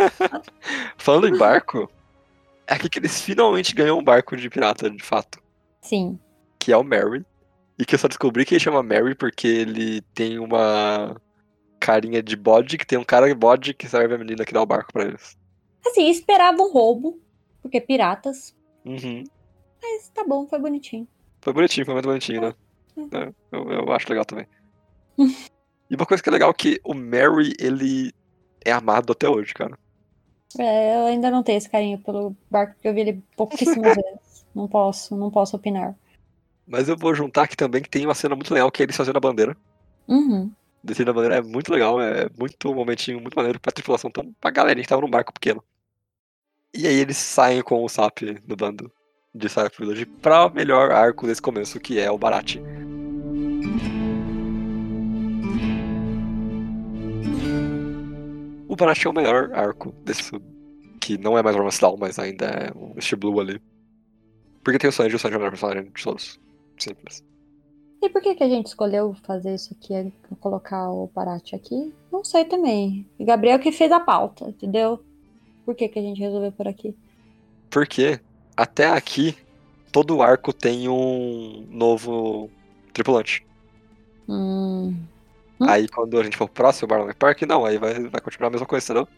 falando 0.96 1.28
em 1.28 1.36
barco, 1.36 1.90
é 2.66 2.74
aqui 2.74 2.88
que 2.88 2.98
eles 2.98 3.20
finalmente 3.20 3.74
ganham 3.74 3.98
um 3.98 4.02
barco 4.02 4.36
de 4.36 4.48
pirata, 4.48 4.90
de 4.90 5.02
fato. 5.02 5.38
Sim. 5.82 6.18
Que 6.58 6.72
é 6.72 6.76
o 6.76 6.82
Mary. 6.82 7.24
E 7.80 7.84
que 7.86 7.94
eu 7.94 7.98
só 7.98 8.08
descobri 8.08 8.44
que 8.44 8.52
ele 8.52 8.60
chama 8.60 8.82
Mary 8.82 9.14
porque 9.14 9.48
ele 9.48 10.02
tem 10.12 10.38
uma 10.38 11.16
carinha 11.80 12.22
de 12.22 12.36
bode, 12.36 12.76
que 12.76 12.86
tem 12.86 12.98
um 12.98 13.04
cara 13.04 13.26
de 13.26 13.34
bode 13.34 13.72
que 13.72 13.88
serve 13.88 14.14
a 14.14 14.18
menina 14.18 14.44
que 14.44 14.52
dá 14.52 14.60
o 14.60 14.66
barco 14.66 14.92
pra 14.92 15.04
eles. 15.04 15.34
Assim, 15.86 16.10
esperava 16.10 16.60
um 16.60 16.70
roubo, 16.70 17.18
porque 17.62 17.80
piratas. 17.80 18.54
Uhum. 18.84 19.24
Mas 19.82 20.10
tá 20.10 20.22
bom, 20.24 20.46
foi 20.46 20.58
bonitinho. 20.58 21.08
Foi 21.40 21.54
bonitinho, 21.54 21.86
foi 21.86 21.94
muito 21.94 22.06
bonitinho, 22.06 22.42
né? 22.42 22.54
É, 23.14 23.32
eu, 23.50 23.72
eu 23.72 23.92
acho 23.94 24.10
legal 24.10 24.26
também. 24.26 24.46
e 25.88 25.94
uma 25.94 26.04
coisa 26.04 26.22
que 26.22 26.28
é 26.28 26.32
legal 26.32 26.50
é 26.50 26.54
que 26.54 26.78
o 26.84 26.92
Mary, 26.92 27.54
ele 27.58 28.12
é 28.62 28.72
amado 28.72 29.12
até 29.12 29.26
hoje, 29.26 29.54
cara. 29.54 29.78
É, 30.58 30.96
eu 30.96 31.06
ainda 31.06 31.30
não 31.30 31.42
tenho 31.42 31.56
esse 31.56 31.70
carinho 31.70 31.98
pelo 31.98 32.36
barco, 32.50 32.74
porque 32.74 32.88
eu 32.88 32.92
vi 32.92 33.00
ele 33.00 33.24
pouquíssimas 33.34 33.96
vezes. 33.96 34.44
Não 34.54 34.68
posso, 34.68 35.16
não 35.16 35.30
posso 35.30 35.56
opinar. 35.56 35.96
Mas 36.70 36.88
eu 36.88 36.96
vou 36.96 37.12
juntar 37.12 37.42
aqui 37.42 37.56
também 37.56 37.82
que 37.82 37.90
tem 37.90 38.06
uma 38.06 38.14
cena 38.14 38.36
muito 38.36 38.54
legal 38.54 38.70
que 38.70 38.80
é 38.80 38.84
eles 38.84 38.96
fazendo 38.96 39.16
a 39.16 39.20
bandeira. 39.20 39.56
Uhum. 40.06 40.52
Descendo 40.84 41.10
a 41.10 41.14
bandeira 41.14 41.36
é 41.38 41.42
muito 41.42 41.72
legal, 41.72 42.00
é 42.00 42.28
muito 42.38 42.70
um 42.70 42.74
momentinho 42.74 43.20
muito 43.20 43.34
maneiro 43.34 43.58
pra 43.58 43.72
tripulação, 43.72 44.08
tão, 44.08 44.32
pra 44.40 44.52
galerinha 44.52 44.84
que 44.84 44.88
tava 44.88 45.02
num 45.02 45.10
barco 45.10 45.32
pequeno. 45.32 45.64
E 46.72 46.86
aí 46.86 46.94
eles 46.94 47.16
saem 47.16 47.60
com 47.60 47.84
o 47.84 47.88
Sap 47.88 48.20
no 48.46 48.54
bando 48.54 48.90
de 49.34 49.48
Cypher 49.48 49.72
Village 49.80 50.06
pra 50.06 50.48
melhor 50.48 50.92
arco 50.92 51.26
desse 51.26 51.42
começo, 51.42 51.80
que 51.80 51.98
é 51.98 52.08
o 52.08 52.16
Barate. 52.16 52.62
O 58.68 58.76
Barate 58.76 59.08
é 59.08 59.10
o 59.10 59.12
melhor 59.12 59.52
arco 59.52 59.92
desse 60.04 60.30
que 61.00 61.18
não 61.18 61.36
é 61.36 61.42
mais 61.42 61.56
Romance 61.56 61.80
Down, 61.80 61.96
mas 61.98 62.16
ainda 62.20 62.46
é 62.46 62.70
o 62.72 63.16
Blue 63.16 63.40
ali. 63.40 63.60
Porque 64.62 64.78
tem 64.78 64.88
o 64.88 64.92
Sanji, 64.92 65.16
o 65.16 65.18
Sanji 65.18 65.34
é 65.34 65.36
o 65.36 65.40
melhor 65.40 65.50
personagem 65.50 65.90
de 65.90 66.02
todos. 66.04 66.38
Simples. 66.82 67.24
E 68.02 68.08
por 68.08 68.22
que, 68.22 68.34
que 68.34 68.42
a 68.42 68.48
gente 68.48 68.66
escolheu 68.66 69.14
fazer 69.24 69.54
isso 69.54 69.76
aqui, 69.78 70.12
colocar 70.40 70.90
o 70.90 71.08
Parate 71.08 71.54
aqui? 71.54 71.92
Não 72.10 72.24
sei 72.24 72.44
também. 72.44 73.06
E 73.18 73.24
Gabriel 73.24 73.58
que 73.58 73.70
fez 73.70 73.92
a 73.92 74.00
pauta, 74.00 74.48
entendeu? 74.48 75.04
Por 75.66 75.74
que, 75.74 75.88
que 75.88 75.98
a 75.98 76.02
gente 76.02 76.20
resolveu 76.20 76.50
por 76.50 76.66
aqui? 76.66 76.96
Porque 77.68 78.18
até 78.56 78.86
aqui, 78.86 79.36
todo 79.92 80.22
arco 80.22 80.52
tem 80.52 80.88
um 80.88 81.66
novo 81.70 82.50
tripulante. 82.92 83.46
Hum, 84.26 84.96
Hum? 85.60 85.68
Aí 85.68 85.86
quando 85.88 86.18
a 86.18 86.24
gente 86.24 86.36
for 86.36 86.46
pro 86.46 86.54
próximo 86.54 86.88
Barley 86.88 87.14
Park, 87.14 87.42
não, 87.42 87.66
aí 87.66 87.76
vai, 87.76 87.92
vai 88.08 88.20
continuar 88.20 88.48
a 88.48 88.50
mesma 88.50 88.66
coisa, 88.66 88.84
entendeu? 88.84 89.08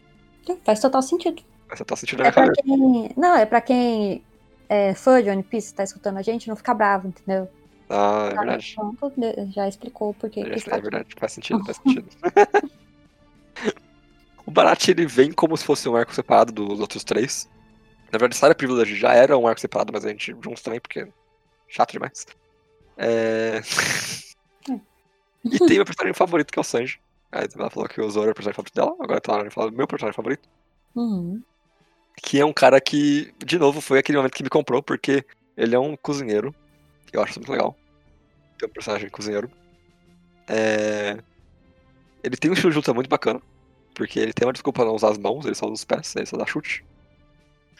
faz 0.65 0.81
total 0.81 1.01
sentido. 1.01 1.41
Vai 1.69 1.77
ser 1.77 1.85
tá 1.85 1.95
sentindo 1.95 2.21
na 2.21 2.29
É 2.29 2.33
minha 2.35 2.51
quem. 2.51 3.09
Não, 3.15 3.35
é 3.35 3.45
pra 3.45 3.61
quem 3.61 4.21
é 4.73 4.93
fã 4.95 5.21
de 5.21 5.29
One 5.29 5.43
Piece, 5.43 5.73
tá 5.73 5.83
escutando 5.83 6.17
a 6.17 6.21
gente, 6.21 6.47
não 6.47 6.55
ficar 6.55 6.73
bravo, 6.73 7.07
entendeu? 7.07 7.47
Ah, 7.89 8.29
é 8.31 8.35
verdade. 8.35 8.73
Pronto, 8.75 9.13
de- 9.15 9.51
já 9.51 9.67
explicou 9.67 10.13
por 10.13 10.29
que 10.29 10.43
que 10.43 10.49
É, 10.49 10.55
está 10.55 10.77
é 10.77 10.81
verdade, 10.81 11.13
faz 11.17 11.33
sentido, 11.33 11.63
faz 11.63 11.77
sentido. 11.77 12.07
o 14.45 14.51
Barate 14.51 14.91
ele 14.91 15.05
vem 15.05 15.31
como 15.31 15.55
se 15.55 15.63
fosse 15.63 15.87
um 15.87 15.95
arco 15.95 16.13
separado 16.13 16.51
dos 16.51 16.79
outros 16.79 17.03
três. 17.03 17.47
Na 18.11 18.17
verdade, 18.17 18.35
Saga 18.35 18.55
Privilege 18.55 18.95
já 18.95 19.13
era 19.13 19.37
um 19.37 19.47
arco 19.47 19.61
separado, 19.61 19.93
mas 19.93 20.05
a 20.05 20.09
gente 20.09 20.31
juntos 20.43 20.61
também, 20.61 20.79
porque 20.79 21.07
chato 21.67 21.91
demais. 21.91 22.25
É... 22.97 23.61
e 25.45 25.59
tem 25.59 25.77
meu 25.77 25.85
personagem 25.85 26.13
favorito, 26.13 26.51
que 26.51 26.59
é 26.59 26.61
o 26.61 26.63
Sanji. 26.63 26.99
Aí 27.31 27.47
ela 27.55 27.69
falou 27.69 27.89
que 27.89 27.99
o 27.99 28.09
Zoro 28.09 28.29
é 28.29 28.31
o 28.31 28.35
personagem 28.35 28.55
favorito 28.55 28.75
dela, 28.75 28.95
agora 28.99 29.21
tá 29.21 29.31
na 29.31 29.37
hora 29.39 29.49
de 29.49 29.53
falar 29.53 29.69
do 29.69 29.77
meu 29.77 29.87
personagem 29.87 30.15
favorito. 30.15 30.47
Uhum. 30.95 31.41
Que 32.15 32.39
é 32.39 32.45
um 32.45 32.53
cara 32.53 32.79
que, 32.79 33.33
de 33.43 33.57
novo, 33.57 33.81
foi 33.81 33.99
aquele 33.99 34.17
momento 34.17 34.33
que 34.33 34.43
me 34.43 34.49
comprou, 34.49 34.81
porque 34.81 35.25
ele 35.57 35.75
é 35.75 35.79
um 35.79 35.95
cozinheiro. 35.95 36.53
Eu 37.11 37.21
acho 37.21 37.39
muito 37.39 37.51
legal. 37.51 37.75
Tem 38.57 38.67
um 38.67 38.71
personagem 38.71 39.09
cozinheiro. 39.09 39.51
É... 40.47 41.17
Ele 42.23 42.37
tem 42.37 42.49
um 42.49 42.53
estilo 42.53 42.71
de 42.71 42.77
luta 42.77 42.93
muito 42.93 43.09
bacana. 43.09 43.41
Porque 43.93 44.19
ele 44.19 44.33
tem 44.33 44.47
uma 44.47 44.53
desculpa 44.53 44.81
pra 44.81 44.87
não 44.87 44.95
usar 44.95 45.11
as 45.11 45.17
mãos, 45.17 45.45
ele 45.45 45.55
só 45.55 45.65
usa 45.65 45.73
os 45.73 45.85
pés, 45.85 46.15
ele 46.15 46.25
só 46.25 46.35
dá 46.37 46.45
chute. 46.45 46.83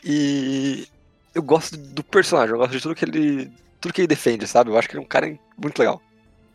E 0.03 0.87
eu 1.33 1.41
gosto 1.41 1.75
do 1.77 2.03
personagem, 2.03 2.53
eu 2.53 2.59
gosto 2.59 2.71
de 2.71 2.81
tudo 2.81 2.95
que 2.95 3.05
ele. 3.05 3.51
Tudo 3.81 3.93
que 3.93 4.01
ele 4.01 4.07
defende, 4.07 4.47
sabe? 4.47 4.69
Eu 4.69 4.77
acho 4.77 4.87
que 4.87 4.95
ele 4.95 5.01
é 5.01 5.05
um 5.05 5.09
cara 5.09 5.39
muito 5.57 5.79
legal. 5.79 6.01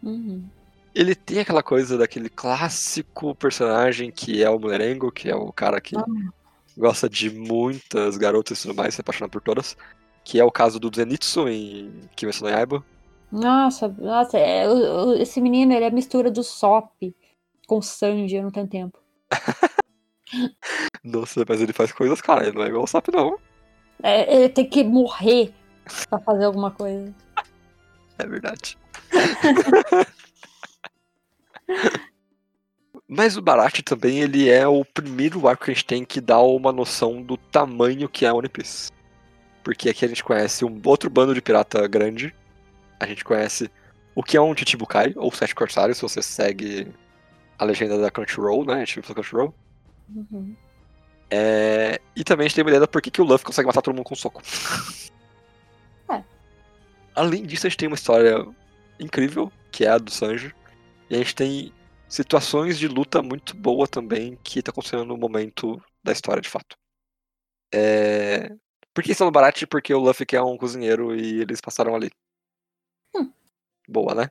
Uhum. 0.03 0.45
Ele 0.95 1.15
tem 1.15 1.41
aquela 1.41 1.63
coisa 1.63 1.99
daquele 1.99 2.29
clássico 2.29 3.35
personagem 3.35 4.11
que 4.11 4.43
é 4.43 4.49
o 4.49 4.59
mulherengo, 4.59 5.13
que 5.13 5.29
é 5.29 5.35
o 5.35 5.53
cara 5.53 5.81
que 5.81 5.97
Ah. 5.97 6.05
Gosta 6.79 7.09
de 7.09 7.29
muitas 7.29 8.17
garotas 8.17 8.59
e 8.59 8.63
tudo 8.63 8.77
mais, 8.77 8.95
se 8.95 9.01
apaixona 9.01 9.29
por 9.29 9.43
todas. 9.43 9.77
Que 10.25 10.39
é 10.39 10.45
o 10.45 10.51
caso 10.51 10.79
do 10.79 10.91
Zenitsu 10.95 11.49
em 11.49 12.09
Kimetsu 12.15 12.45
no 12.45 12.51
Yaiba. 12.51 12.85
Nossa, 13.31 13.89
nossa, 13.89 14.39
é, 14.39 14.65
esse 15.19 15.41
menino, 15.41 15.73
ele 15.73 15.85
é 15.85 15.89
a 15.89 15.93
mistura 15.93 16.31
do 16.31 16.43
Sop 16.43 16.91
com 17.67 17.83
Sanji, 17.83 18.37
eu 18.37 18.43
não 18.43 18.51
tenho 18.51 18.67
tempo. 18.67 18.99
Nossa, 21.05 21.45
mas 21.47 21.61
ele 21.61 21.73
faz 21.73 21.93
coisas, 21.93 22.21
cara, 22.21 22.47
ele 22.47 22.57
não 22.57 22.65
é 22.65 22.69
igual 22.69 22.85
o 22.85 22.87
Sap, 22.87 23.09
não. 23.09 23.39
É, 24.03 24.35
ele 24.35 24.49
tem 24.49 24.69
que 24.69 24.85
morrer 24.85 25.53
pra 26.09 26.19
fazer 26.21 26.45
alguma 26.45 26.71
coisa. 26.71 27.15
É 28.21 28.27
verdade. 28.27 28.77
Mas 33.09 33.39
o 33.39 33.43
Barat 33.43 33.81
também, 33.81 34.21
ele 34.21 34.51
é 34.51 34.69
o 34.69 34.85
primeiro 34.85 35.49
arco 35.49 35.65
que 35.65 35.71
a 35.71 35.75
gente 35.75 35.87
tem 35.87 36.05
que 36.05 36.21
dá 36.21 36.39
uma 36.41 36.71
noção 36.71 37.23
do 37.23 37.39
tamanho 37.39 38.07
que 38.07 38.27
é 38.27 38.33
One 38.33 38.51
Piece. 38.51 38.93
Porque 39.65 39.89
aqui 39.89 40.05
a 40.05 40.09
gente 40.09 40.23
conhece 40.23 40.63
um 40.63 40.79
outro 40.85 41.09
bando 41.09 41.35
de 41.35 41.41
pirata 41.41 41.89
grande. 41.89 42.35
A 43.01 43.07
gente 43.07 43.25
conhece 43.25 43.71
o 44.15 44.23
que 44.23 44.37
é 44.37 44.41
um 44.41 44.55
Chichibukai, 44.55 45.15
ou 45.17 45.33
Sete 45.33 45.55
Corsários, 45.55 45.97
se 45.97 46.03
você 46.03 46.21
segue 46.21 46.89
a 47.59 47.65
legenda 47.65 47.99
da 47.99 48.11
Crunchyroll, 48.11 48.67
né? 48.67 48.75
A 48.75 48.79
gente 48.81 49.01
viu 49.01 49.15
Crunchyroll. 49.15 49.55
Uhum. 50.15 50.55
É... 51.31 52.01
E 52.15 52.23
também 52.25 52.45
a 52.45 52.49
gente 52.49 52.57
tem 52.57 52.65
uma 52.65 52.71
ideia 52.71 52.81
do 52.81 52.89
porquê 52.89 53.11
que 53.11 53.23
o 53.23 53.25
Luffy 53.25 53.47
consegue 53.47 53.67
matar 53.67 53.81
todo 53.81 53.95
mundo 53.95 54.05
com 54.05 54.15
um 54.15 54.19
soco. 54.19 54.43
É. 56.11 56.23
Além 57.15 57.45
disso, 57.45 57.67
a 57.67 57.71
gente 57.71 57.79
tem 57.79 57.89
uma 57.89 57.95
história 57.95 58.47
incrível, 59.01 59.51
que 59.71 59.85
é 59.85 59.89
a 59.89 59.99
do 59.99 60.11
Sanji. 60.11 60.55
E 61.09 61.15
a 61.15 61.19
gente 61.19 61.35
tem 61.35 61.73
situações 62.09 62.79
de 62.79 62.89
luta 62.89 63.23
muito 63.23 63.57
boa 63.57 63.87
também, 63.87 64.37
que 64.43 64.63
tá 64.63 64.71
acontecendo 64.71 65.05
no 65.05 65.17
momento 65.17 65.81
da 66.03 66.13
história, 66.13 66.41
de 66.41 66.49
fato. 66.49 66.77
É... 67.73 68.49
Por 68.95 69.05
que 69.05 69.13
estão 69.13 69.27
no 69.27 69.33
Barat? 69.33 69.65
Porque 69.67 69.93
o 69.95 70.01
Luffy 70.01 70.27
quer 70.27 70.43
um 70.43 70.57
cozinheiro 70.57 71.15
e 71.15 71.41
eles 71.41 71.61
passaram 71.61 71.95
ali. 71.95 72.11
Hum. 73.15 73.33
Boa, 73.89 74.15
né? 74.15 74.29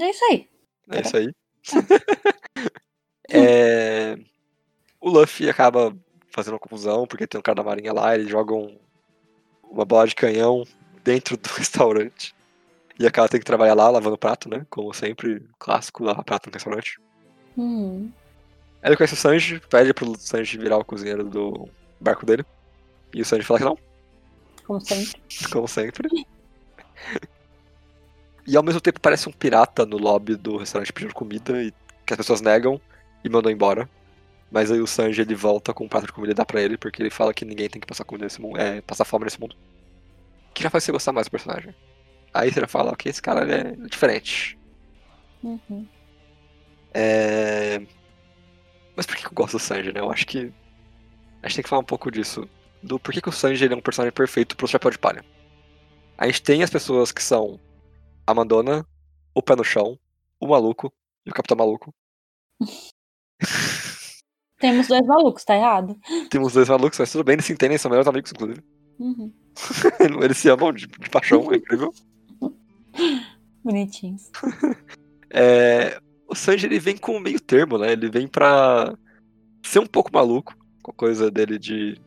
É 0.00 0.10
isso 0.10 0.24
aí. 0.24 0.48
É 0.90 1.00
isso 1.00 1.16
aí. 1.16 1.28
É, 3.30 4.16
O 5.00 5.08
Luffy 5.08 5.48
acaba 5.48 5.96
fazendo 6.30 6.54
uma 6.54 6.60
confusão, 6.60 7.06
porque 7.06 7.26
tem 7.26 7.38
um 7.38 7.42
cara 7.42 7.56
da 7.56 7.62
marinha 7.62 7.92
lá, 7.92 8.14
eles 8.14 8.28
jogam 8.28 8.78
uma 9.62 9.84
bola 9.84 10.06
de 10.06 10.14
canhão 10.14 10.64
dentro 11.02 11.36
do 11.36 11.48
restaurante. 11.56 12.33
E 12.98 13.06
acaba 13.06 13.28
tendo 13.28 13.40
que 13.40 13.46
trabalhar 13.46 13.74
lá, 13.74 13.90
lavando 13.90 14.16
prato, 14.16 14.48
né? 14.48 14.64
Como 14.70 14.92
sempre, 14.94 15.42
clássico, 15.58 16.04
lavar 16.04 16.24
prato 16.24 16.48
no 16.48 16.54
restaurante. 16.54 16.98
Uhum. 17.56 18.12
Aí 18.82 18.90
ele 18.90 18.96
conhece 18.96 19.14
o 19.14 19.16
Sanji, 19.16 19.60
pede 19.68 19.92
pro 19.92 20.14
Sanji 20.18 20.58
virar 20.58 20.78
o 20.78 20.84
cozinheiro 20.84 21.24
do 21.24 21.68
barco 22.00 22.24
dele. 22.24 22.44
E 23.12 23.22
o 23.22 23.24
Sanji 23.24 23.44
fala 23.44 23.58
que 23.58 23.64
não, 23.64 23.78
Como 24.64 24.80
sempre. 24.80 25.20
como 25.50 25.68
sempre. 25.68 26.26
E 28.46 28.56
ao 28.56 28.62
mesmo 28.62 28.80
tempo 28.80 29.00
parece 29.00 29.28
um 29.28 29.32
pirata 29.32 29.86
no 29.86 29.96
lobby 29.96 30.36
do 30.36 30.58
restaurante 30.58 30.92
pedindo 30.92 31.14
comida 31.14 31.62
e 31.62 31.72
que 32.06 32.12
as 32.12 32.16
pessoas 32.18 32.40
negam 32.40 32.80
e 33.24 33.28
mandam 33.28 33.50
embora. 33.50 33.88
Mas 34.50 34.70
aí 34.70 34.80
o 34.80 34.86
Sanji 34.86 35.22
ele 35.22 35.34
volta 35.34 35.72
com 35.72 35.84
um 35.84 35.88
prato 35.88 36.06
de 36.06 36.12
comida 36.12 36.32
e 36.32 36.34
dá 36.34 36.44
pra 36.44 36.60
ele, 36.60 36.76
porque 36.76 37.02
ele 37.02 37.10
fala 37.10 37.34
que 37.34 37.44
ninguém 37.44 37.68
tem 37.68 37.80
que 37.80 37.86
passar 37.86 38.04
comida 38.04 38.26
nesse 38.26 38.40
mundo, 38.40 38.58
é, 38.60 38.80
passar 38.82 39.04
fome 39.04 39.24
nesse 39.24 39.40
mundo. 39.40 39.56
Que 40.52 40.62
já 40.62 40.70
faz 40.70 40.84
você 40.84 40.92
gostar 40.92 41.12
mais 41.12 41.26
do 41.26 41.30
personagem. 41.30 41.74
Aí 42.34 42.52
você 42.52 42.60
já 42.60 42.66
fala, 42.66 42.92
ok, 42.92 43.08
esse 43.08 43.22
cara 43.22 43.48
é 43.50 43.76
diferente. 43.86 44.58
Uhum. 45.42 45.86
É... 46.92 47.80
Mas 48.96 49.06
por 49.06 49.16
que 49.16 49.24
eu 49.26 49.30
gosto 49.32 49.52
do 49.52 49.60
Sanji, 49.60 49.92
né? 49.92 50.00
Eu 50.00 50.10
acho 50.10 50.26
que 50.26 50.52
a 51.42 51.48
gente 51.48 51.56
tem 51.56 51.62
que 51.62 51.68
falar 51.68 51.82
um 51.82 51.86
pouco 51.86 52.10
disso. 52.10 52.48
Do 52.82 52.98
por 52.98 53.14
que, 53.14 53.20
que 53.20 53.28
o 53.28 53.32
Sanji 53.32 53.66
é 53.66 53.74
um 53.74 53.80
personagem 53.80 54.12
perfeito 54.12 54.56
pro 54.56 54.66
chapéu 54.66 54.90
de 54.90 54.98
palha. 54.98 55.24
A 56.18 56.26
gente 56.26 56.42
tem 56.42 56.62
as 56.62 56.70
pessoas 56.70 57.12
que 57.12 57.22
são 57.22 57.60
a 58.26 58.34
Mandona, 58.34 58.84
o 59.32 59.42
Pé 59.42 59.54
no 59.54 59.64
Chão, 59.64 59.98
o 60.40 60.48
Maluco 60.48 60.92
e 61.24 61.30
o 61.30 61.34
Capitão 61.34 61.56
Maluco. 61.56 61.94
Temos 64.58 64.88
dois 64.88 65.06
malucos, 65.06 65.44
tá 65.44 65.54
errado? 65.56 65.98
Temos 66.30 66.54
dois 66.54 66.68
malucos, 66.68 66.98
mas 66.98 67.12
tudo 67.12 67.22
bem, 67.24 67.34
eles 67.34 67.44
se 67.44 67.52
entendem, 67.52 67.76
são 67.76 67.90
melhores 67.90 68.08
amigos, 68.08 68.32
inclusive. 68.32 68.62
Uhum. 68.98 69.32
Eles 70.22 70.38
se 70.38 70.48
amam 70.48 70.72
de, 70.72 70.86
de 70.86 71.10
paixão, 71.10 71.52
é 71.52 71.56
incrível. 71.56 71.92
Bonitinhos. 73.62 74.30
É, 75.36 75.98
o 76.28 76.34
Sanji 76.36 76.64
ele 76.64 76.78
vem 76.78 76.96
com 76.96 77.18
meio 77.18 77.40
termo, 77.40 77.76
né? 77.76 77.90
Ele 77.90 78.08
vem 78.08 78.28
pra 78.28 78.96
ser 79.64 79.80
um 79.80 79.86
pouco 79.86 80.12
maluco, 80.12 80.56
com 80.80 80.92
a 80.92 80.94
coisa 80.94 81.28
dele 81.28 81.58
de 81.58 82.00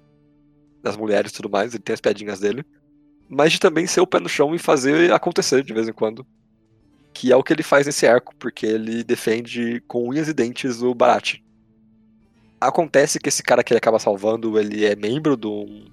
das 0.82 0.96
mulheres 0.96 1.32
e 1.32 1.34
tudo 1.34 1.50
mais, 1.50 1.74
ele 1.74 1.84
tem 1.84 1.94
as 1.94 2.00
piadinhas 2.00 2.40
dele, 2.40 2.64
mas 3.28 3.52
de 3.52 3.60
também 3.60 3.86
ser 3.86 4.00
o 4.00 4.08
pé 4.08 4.20
no 4.20 4.30
chão 4.30 4.56
e 4.56 4.60
fazer 4.60 5.12
acontecer 5.12 5.64
de 5.64 5.74
vez 5.74 5.88
em 5.88 5.94
quando. 5.94 6.26
Que 7.14 7.32
é 7.32 7.36
o 7.36 7.44
que 7.44 7.52
ele 7.52 7.64
faz 7.64 7.86
nesse 7.86 8.08
arco, 8.08 8.34
porque 8.38 8.66
ele 8.66 9.04
defende 9.04 9.82
com 9.88 10.08
unhas 10.08 10.28
e 10.28 10.34
dentes 10.34 10.82
o 10.82 10.94
Barat. 10.94 11.40
Acontece 12.62 13.20
que 13.20 13.28
esse 13.28 13.44
cara 13.44 13.64
que 13.64 13.74
ele 13.74 13.80
acaba 13.80 14.00
salvando, 14.00 14.58
ele 14.58 14.86
é 14.86 14.96
membro 14.96 15.36
de 15.36 15.48
um, 15.48 15.86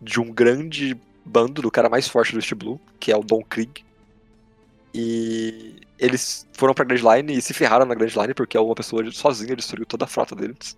de 0.00 0.20
um 0.20 0.32
grande 0.32 0.98
bando, 1.24 1.60
do 1.60 1.70
cara 1.70 1.88
mais 1.88 2.08
forte 2.08 2.32
do 2.32 2.38
East 2.38 2.54
Blue, 2.54 2.80
que 2.98 3.12
é 3.12 3.16
o 3.16 3.22
Don 3.22 3.42
Krieg. 3.42 3.84
E 4.94 5.80
eles 5.98 6.48
foram 6.52 6.74
pra 6.74 6.84
Grand 6.84 7.16
Line 7.16 7.36
e 7.36 7.42
se 7.42 7.54
ferraram 7.54 7.86
na 7.86 7.94
Grand 7.94 8.08
Line 8.08 8.34
porque 8.34 8.58
uma 8.58 8.74
pessoa 8.74 9.08
sozinha 9.12 9.54
destruiu 9.54 9.86
toda 9.86 10.04
a 10.04 10.08
frota 10.08 10.34
deles. 10.34 10.76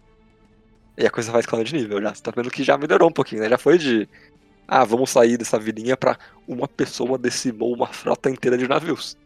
E 0.96 1.06
a 1.06 1.10
coisa 1.10 1.32
vai 1.32 1.40
escalando 1.40 1.68
de 1.68 1.74
nível 1.74 2.00
já. 2.02 2.14
Você 2.14 2.22
tá 2.22 2.32
vendo 2.34 2.50
que 2.50 2.62
já 2.62 2.76
melhorou 2.76 3.08
um 3.08 3.12
pouquinho, 3.12 3.42
né? 3.42 3.48
Já 3.48 3.58
foi 3.58 3.78
de. 3.78 4.08
Ah, 4.68 4.84
vamos 4.84 5.10
sair 5.10 5.36
dessa 5.36 5.58
vilinha 5.58 5.96
pra 5.96 6.18
uma 6.46 6.68
pessoa 6.68 7.18
decimou 7.18 7.74
uma 7.74 7.86
frota 7.86 8.30
inteira 8.30 8.58
de 8.58 8.68
navios. 8.68 9.16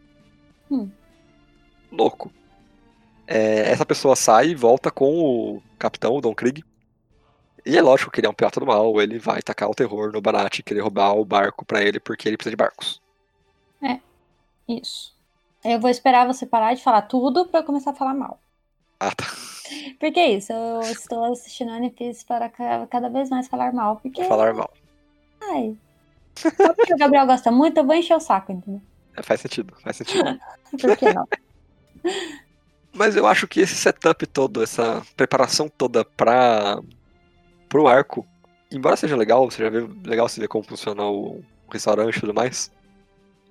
Hum. 0.71 0.89
Louco. 1.91 2.31
É, 3.25 3.71
essa 3.71 3.85
pessoa 3.85 4.15
sai 4.15 4.49
e 4.49 4.55
volta 4.55 4.89
com 4.89 5.19
o 5.19 5.63
capitão, 5.77 6.15
o 6.15 6.21
Don 6.21 6.33
Krieg. 6.33 6.63
E 7.65 7.77
é 7.77 7.81
lógico 7.81 8.09
que 8.09 8.21
ele 8.21 8.27
é 8.27 8.29
um 8.29 8.33
pirata 8.33 8.61
do 8.61 8.65
mal, 8.65 9.01
ele 9.01 9.19
vai 9.19 9.41
tacar 9.41 9.69
o 9.69 9.75
terror 9.75 10.11
no 10.13 10.21
Banat, 10.21 10.63
querer 10.63 10.79
roubar 10.79 11.13
o 11.13 11.25
barco 11.25 11.65
pra 11.65 11.83
ele 11.83 11.99
porque 11.99 12.29
ele 12.29 12.37
precisa 12.37 12.51
de 12.51 12.55
barcos. 12.55 13.01
Isso. 14.67 15.15
Eu 15.63 15.79
vou 15.79 15.89
esperar 15.89 16.25
você 16.27 16.45
parar 16.45 16.73
de 16.73 16.83
falar 16.83 17.03
tudo 17.03 17.45
pra 17.47 17.61
eu 17.61 17.63
começar 17.63 17.91
a 17.91 17.95
falar 17.95 18.13
mal. 18.13 18.39
Ah, 18.99 19.11
tá. 19.15 19.25
Porque 19.99 20.19
é 20.19 20.31
isso, 20.31 20.51
eu 20.53 20.81
estou 20.81 21.25
assistindo 21.25 21.71
One 21.71 21.89
Piece 21.89 22.23
para 22.25 22.47
ca- 22.49 22.87
cada 22.87 23.09
vez 23.09 23.29
mais 23.29 23.47
falar 23.47 23.73
mal. 23.73 23.97
Porque. 23.97 24.23
Falar 24.23 24.53
mal. 24.53 24.71
Ai. 25.41 25.75
Só 26.35 26.73
porque 26.73 26.93
o 26.93 26.97
Gabriel 26.97 27.25
gosta 27.25 27.51
muito, 27.51 27.77
eu 27.77 27.85
vou 27.85 27.95
encher 27.95 28.15
o 28.15 28.19
saco, 28.19 28.51
entendeu? 28.51 28.81
É, 29.15 29.21
faz 29.23 29.41
sentido, 29.41 29.73
faz 29.81 29.97
sentido. 29.97 30.39
Por 30.79 30.95
que 30.95 31.11
não? 31.13 31.27
Mas 32.93 33.15
eu 33.15 33.27
acho 33.27 33.47
que 33.47 33.59
esse 33.59 33.75
setup 33.75 34.25
todo, 34.27 34.63
essa 34.63 35.05
preparação 35.15 35.67
toda 35.69 36.03
pra 36.05 36.79
pro 37.69 37.87
arco, 37.87 38.25
embora 38.71 38.95
seja 38.95 39.15
legal, 39.15 39.49
seja 39.51 39.69
legal 40.05 40.27
você 40.29 40.39
ver 40.39 40.47
como 40.47 40.63
funciona 40.63 41.03
o 41.03 41.43
restaurante 41.71 42.15
e 42.15 42.19
tudo 42.21 42.33
mais, 42.33 42.71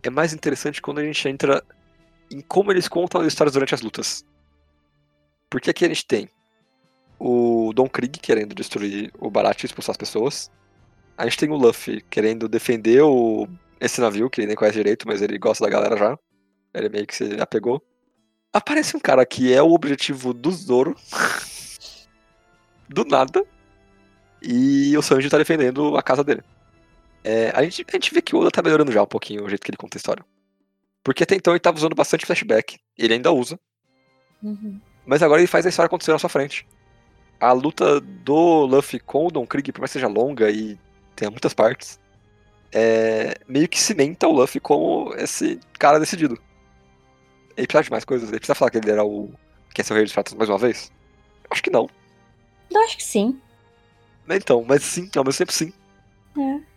é 0.06 0.10
mais 0.10 0.32
interessante 0.32 0.80
quando 0.80 0.98
a 0.98 1.04
gente 1.04 1.28
entra 1.28 1.62
em 2.30 2.40
como 2.40 2.72
eles 2.72 2.88
contam 2.88 3.20
as 3.20 3.26
histórias 3.26 3.52
durante 3.52 3.74
as 3.74 3.82
lutas. 3.82 4.24
Porque 5.50 5.70
aqui 5.70 5.84
a 5.84 5.88
gente 5.88 6.06
tem 6.06 6.28
o 7.18 7.72
Don 7.74 7.88
Krieg 7.88 8.18
querendo 8.18 8.54
destruir 8.54 9.12
o 9.18 9.30
Barat 9.30 9.62
e 9.62 9.66
expulsar 9.66 9.92
as 9.92 9.96
pessoas. 9.96 10.50
A 11.16 11.24
gente 11.24 11.38
tem 11.38 11.50
o 11.50 11.56
Luffy 11.56 12.02
querendo 12.10 12.48
defender 12.48 13.02
o, 13.02 13.48
esse 13.80 14.00
navio, 14.00 14.28
que 14.28 14.40
ele 14.40 14.48
nem 14.48 14.56
conhece 14.56 14.76
direito, 14.76 15.06
mas 15.06 15.22
ele 15.22 15.38
gosta 15.38 15.64
da 15.64 15.70
galera 15.70 15.96
já. 15.96 16.18
Ele 16.74 16.88
meio 16.88 17.06
que 17.06 17.16
se 17.16 17.40
apegou. 17.40 17.82
Aparece 18.52 18.96
um 18.96 19.00
cara 19.00 19.24
que 19.24 19.52
é 19.52 19.62
o 19.62 19.72
objetivo 19.72 20.34
do 20.34 20.50
Zoro. 20.50 20.94
do 22.88 23.04
nada. 23.04 23.44
E 24.42 24.96
o 24.96 25.02
Sanji 25.02 25.30
tá 25.30 25.38
defendendo 25.38 25.96
a 25.96 26.02
casa 26.02 26.22
dele. 26.22 26.42
É, 27.28 27.50
a, 27.56 27.60
gente, 27.64 27.84
a 27.88 27.96
gente 27.96 28.14
vê 28.14 28.22
que 28.22 28.36
o 28.36 28.38
Oda 28.38 28.52
tá 28.52 28.62
melhorando 28.62 28.92
já 28.92 29.02
um 29.02 29.06
pouquinho 29.06 29.44
o 29.44 29.48
jeito 29.48 29.64
que 29.64 29.70
ele 29.72 29.76
conta 29.76 29.96
a 29.96 29.98
história. 29.98 30.24
Porque 31.02 31.24
até 31.24 31.34
então 31.34 31.52
ele 31.52 31.58
tava 31.58 31.76
usando 31.76 31.92
bastante 31.92 32.24
flashback. 32.24 32.78
Ele 32.96 33.14
ainda 33.14 33.32
usa. 33.32 33.58
Uhum. 34.40 34.80
Mas 35.04 35.24
agora 35.24 35.40
ele 35.40 35.48
faz 35.48 35.66
a 35.66 35.68
história 35.68 35.88
acontecer 35.88 36.12
na 36.12 36.20
sua 36.20 36.30
frente. 36.30 36.64
A 37.40 37.50
luta 37.50 38.00
do 38.00 38.64
Luffy 38.66 39.00
com 39.00 39.26
o 39.26 39.30
Don 39.32 39.44
Krieg, 39.44 39.72
por 39.72 39.80
mais 39.80 39.90
que 39.90 39.94
seja 39.94 40.06
longa 40.06 40.48
e 40.48 40.78
tenha 41.16 41.28
muitas 41.28 41.52
partes, 41.52 41.98
é, 42.72 43.34
meio 43.48 43.68
que 43.68 43.80
cimenta 43.80 44.28
o 44.28 44.32
Luffy 44.32 44.60
como 44.60 45.12
esse 45.16 45.58
cara 45.80 45.98
decidido. 45.98 46.38
Ele 47.56 47.66
precisa 47.66 47.82
de 47.82 47.90
mais 47.90 48.04
coisas? 48.04 48.28
Ele 48.28 48.38
precisa 48.38 48.54
falar 48.54 48.70
que 48.70 48.78
ele 48.78 48.90
era 48.90 49.04
o. 49.04 49.32
que 49.74 49.80
é 49.80 49.84
seu 49.84 49.96
rei 49.96 50.04
dos 50.04 50.12
pratos 50.12 50.34
mais 50.34 50.48
uma 50.48 50.58
vez? 50.58 50.92
Acho 51.50 51.62
que 51.62 51.70
não. 51.70 51.90
Eu 52.70 52.80
acho 52.82 52.96
que 52.96 53.02
sim. 53.02 53.40
Então, 54.28 54.64
mas 54.64 54.84
sim, 54.84 55.10
ao 55.16 55.24
mesmo 55.24 55.38
tempo 55.38 55.52
sim. 55.52 55.72
É. 56.38 56.75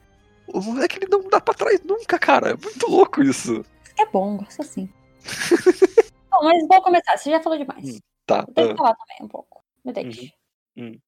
O 0.53 0.61
moleque 0.61 0.97
ele 0.97 1.07
não 1.09 1.27
dá 1.29 1.39
pra 1.39 1.53
trás 1.53 1.81
nunca, 1.83 2.17
cara. 2.17 2.51
É 2.51 2.53
muito 2.55 2.89
louco 2.89 3.21
isso. 3.21 3.63
É 3.97 4.05
bom, 4.05 4.37
gosto 4.37 4.61
assim. 4.61 4.89
bom, 6.31 6.43
mas 6.43 6.67
vou 6.67 6.81
começar. 6.81 7.17
Você 7.17 7.29
já 7.29 7.41
falou 7.41 7.57
demais. 7.57 7.95
Hum, 7.95 7.99
Tá. 8.29 8.45
Eu 8.47 8.53
tenho 8.53 8.67
que 8.67 8.73
ah, 8.73 8.77
falar 8.77 8.95
também 8.95 9.17
um 9.21 9.27
pouco. 9.27 9.63
Me 9.83 9.91
deixe. 9.91 10.31
Uhum. 10.77 10.85
Hum. 10.85 10.99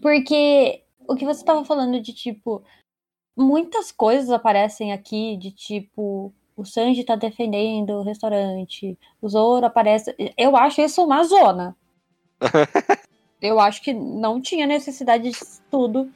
Porque 0.00 0.84
o 1.08 1.16
que 1.16 1.24
você 1.24 1.44
tava 1.44 1.64
falando 1.64 2.00
de 2.00 2.12
tipo. 2.12 2.62
Muitas 3.36 3.92
coisas 3.92 4.30
aparecem 4.30 4.92
aqui 4.92 5.36
de 5.36 5.50
tipo. 5.50 6.32
O 6.56 6.64
Sanji 6.64 7.04
tá 7.04 7.16
defendendo 7.16 7.90
o 7.90 8.02
restaurante. 8.02 8.96
O 9.20 9.28
Zoro 9.28 9.66
aparece. 9.66 10.14
Eu 10.38 10.56
acho 10.56 10.80
isso 10.80 11.04
uma 11.04 11.24
zona. 11.24 11.76
Eu 13.42 13.60
acho 13.60 13.82
que 13.82 13.92
não 13.92 14.40
tinha 14.40 14.66
necessidade 14.66 15.28
disso 15.28 15.60
tudo. 15.70 16.10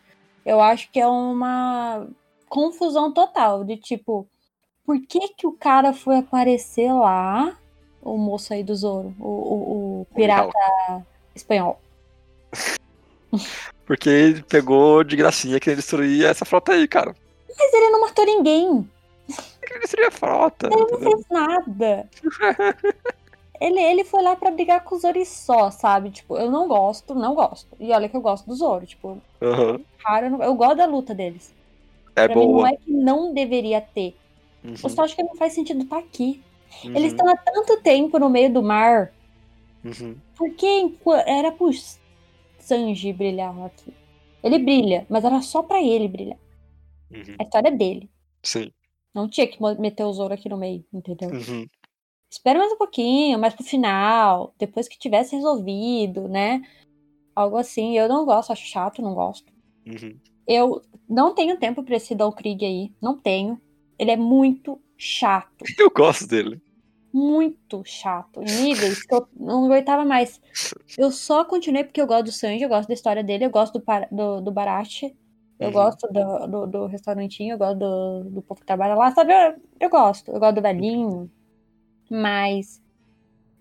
Eu 0.44 0.60
acho 0.60 0.90
que 0.90 0.98
é 0.98 1.06
uma 1.06 2.08
confusão 2.50 3.10
total 3.12 3.64
de 3.64 3.76
tipo, 3.78 4.28
por 4.84 5.00
que 5.00 5.28
que 5.28 5.46
o 5.46 5.52
cara 5.52 5.92
foi 5.94 6.18
aparecer 6.18 6.92
lá, 6.92 7.56
o 8.02 8.18
moço 8.18 8.52
aí 8.52 8.62
do 8.64 8.74
Zoro, 8.74 9.14
o, 9.20 9.24
o- 9.28 10.00
o 10.02 10.06
pirata 10.14 11.06
espanhol? 11.34 11.80
Porque 13.86 14.08
ele 14.08 14.42
pegou 14.42 15.02
de 15.02 15.16
gracinha 15.16 15.58
que 15.58 15.68
ele 15.70 15.76
destruía 15.76 16.28
essa 16.28 16.44
frota 16.44 16.72
aí, 16.72 16.86
cara. 16.86 17.14
Mas 17.58 17.74
ele 17.74 17.90
não 17.90 18.00
matou 18.02 18.24
ninguém, 18.24 18.88
Ele 19.62 19.80
destruía 19.80 20.08
a 20.08 20.12
frota. 20.12 20.68
ele 20.72 20.86
não 20.90 20.98
fez 20.98 21.24
nada. 21.30 22.08
Ele, 23.60 23.78
ele 23.78 24.04
foi 24.04 24.22
lá 24.22 24.34
pra 24.34 24.50
brigar 24.50 24.82
com 24.84 24.94
o 24.94 24.98
Zoro 24.98 25.18
e 25.18 25.26
só, 25.26 25.70
sabe? 25.70 26.10
Tipo, 26.10 26.38
eu 26.38 26.50
não 26.50 26.66
gosto, 26.66 27.14
não 27.14 27.34
gosto. 27.34 27.68
E 27.78 27.92
olha 27.92 28.08
que 28.08 28.16
eu 28.16 28.20
gosto 28.22 28.46
do 28.46 28.54
Zoro, 28.54 28.86
tipo, 28.86 29.20
Aham. 29.42 29.78
cara, 30.02 30.28
eu, 30.28 30.30
não- 30.30 30.42
eu 30.42 30.54
gosto 30.54 30.76
da 30.76 30.86
luta 30.86 31.14
deles. 31.14 31.52
É 32.24 32.28
pra 32.28 32.36
mim 32.36 32.46
não 32.46 32.52
boa. 32.52 32.68
é 32.68 32.76
que 32.76 32.90
não 32.92 33.34
deveria 33.34 33.80
ter. 33.80 34.16
Uhum, 34.64 34.74
Eu 34.82 34.88
só 34.90 35.02
acho 35.04 35.16
que 35.16 35.22
não 35.22 35.34
faz 35.36 35.52
sentido 35.52 35.82
estar 35.82 35.98
aqui. 35.98 36.42
uhum, 36.84 36.90
Eles 36.96 37.12
estão 37.12 37.28
há 37.28 37.36
tanto 37.36 37.80
tempo 37.82 38.18
no 38.18 38.28
meio 38.30 38.52
do 38.52 38.62
mar. 38.62 39.12
uhum. 39.84 40.16
Por 40.36 40.50
que 40.54 40.66
enqu- 40.80 41.12
era 41.26 41.50
pro 41.52 41.70
Sanji 42.58 43.12
brilhar 43.12 43.58
aqui? 43.64 43.92
Ele 44.42 44.58
brilha, 44.58 45.06
mas 45.08 45.24
era 45.24 45.40
só 45.42 45.62
pra 45.62 45.82
ele 45.82 46.08
brilhar. 46.08 46.38
Uhum. 47.10 47.36
A 47.38 47.42
história 47.42 47.68
é 47.68 47.72
dele. 47.72 48.10
Sim. 48.42 48.70
Não 49.14 49.28
tinha 49.28 49.46
que 49.46 49.58
meter 49.78 50.04
o 50.04 50.12
Zoro 50.12 50.32
aqui 50.32 50.48
no 50.48 50.56
meio, 50.56 50.84
entendeu? 50.92 51.30
Uhum. 51.30 51.66
Espera 52.30 52.58
mais 52.60 52.72
um 52.72 52.76
pouquinho, 52.78 53.38
mais 53.38 53.54
pro 53.54 53.64
final, 53.64 54.54
depois 54.56 54.86
que 54.88 54.96
tivesse 54.98 55.34
resolvido, 55.34 56.28
né? 56.28 56.62
Algo 57.34 57.56
assim. 57.56 57.98
Eu 57.98 58.08
não 58.08 58.24
gosto, 58.24 58.52
acho 58.52 58.64
chato, 58.66 59.02
não 59.02 59.14
gosto. 59.14 59.52
Uhum. 59.86 60.16
Eu 60.46 60.82
não 61.08 61.34
tenho 61.34 61.58
tempo 61.58 61.82
pra 61.82 61.96
esse 61.96 62.14
Don 62.14 62.32
Krieg 62.32 62.64
aí. 62.64 62.92
Não 63.00 63.16
tenho. 63.16 63.60
Ele 63.98 64.10
é 64.10 64.16
muito 64.16 64.80
chato. 64.96 65.64
Eu 65.78 65.90
gosto 65.90 66.26
dele. 66.26 66.60
muito 67.12 67.82
chato. 67.84 68.40
Níveis 68.40 69.04
que 69.04 69.14
eu 69.14 69.26
não 69.36 69.66
aguentava 69.66 70.04
mais. 70.04 70.40
Eu 70.96 71.10
só 71.10 71.44
continuei 71.44 71.84
porque 71.84 72.00
eu 72.00 72.06
gosto 72.06 72.24
do 72.26 72.32
Sanji, 72.32 72.62
eu 72.62 72.68
gosto 72.68 72.88
da 72.88 72.94
história 72.94 73.22
dele, 73.22 73.44
eu 73.46 73.50
gosto 73.50 73.78
do, 73.78 73.84
do, 74.10 74.40
do 74.40 74.52
eu 75.60 75.66
Uhum. 75.66 75.72
gosto 75.72 76.08
do, 76.08 76.46
do, 76.46 76.66
do 76.66 76.86
restaurantinho, 76.86 77.52
eu 77.52 77.58
gosto 77.58 77.78
do, 77.78 78.24
do 78.30 78.42
povo 78.42 78.60
que 78.60 78.66
trabalha 78.66 78.94
lá, 78.94 79.12
sabe? 79.12 79.32
Eu, 79.34 79.56
eu 79.78 79.90
gosto, 79.90 80.30
eu 80.30 80.40
gosto 80.40 80.54
do 80.54 80.62
velhinho. 80.62 81.30
Mas 82.10 82.80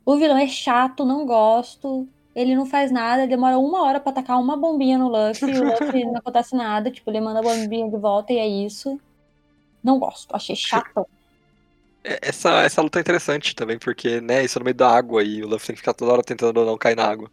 o 0.06 0.16
vilão 0.16 0.38
é 0.38 0.48
chato, 0.48 1.04
não 1.04 1.26
gosto. 1.26 2.08
Ele 2.36 2.56
não 2.56 2.66
faz 2.66 2.92
nada, 2.92 3.24
ele 3.24 3.30
demora 3.32 3.58
uma 3.58 3.84
hora 3.84 4.00
pra 4.00 4.12
atacar 4.12 4.40
uma 4.40 4.56
bombinha 4.56 4.98
no 4.98 5.08
Luffy, 5.10 5.52
e 5.52 5.60
o 5.60 5.64
Luffy 5.66 6.06
não 6.06 6.18
acontece 6.18 6.56
nada, 6.56 6.92
tipo, 6.92 7.10
ele 7.10 7.22
manda 7.22 7.40
a 7.40 7.44
bombinha 7.44 7.90
de 7.90 7.98
volta 7.98 8.32
e 8.34 8.38
é 8.38 8.48
isso. 8.48 9.00
Não 9.84 10.00
gosto, 10.00 10.36
achei 10.36 10.56
chato. 10.56 11.08
É, 12.04 12.20
Essa, 12.30 12.62
essa 12.64 12.82
luta 12.82 13.00
é 13.00 13.02
interessante 13.02 13.56
também, 13.56 13.78
porque, 13.80 14.22
né, 14.22 14.44
isso 14.44 14.58
é 14.58 14.60
no 14.60 14.66
meio 14.66 14.76
da 14.76 14.90
água 14.90 15.24
e 15.24 15.44
o 15.44 15.48
Luffy 15.48 15.68
tem 15.68 15.76
que 15.76 15.82
ficar 15.82 15.94
toda 15.94 16.14
hora 16.14 16.24
tentando 16.24 16.66
não 16.66 16.78
cair 16.78 16.96
na 16.96 17.06
água. 17.06 17.30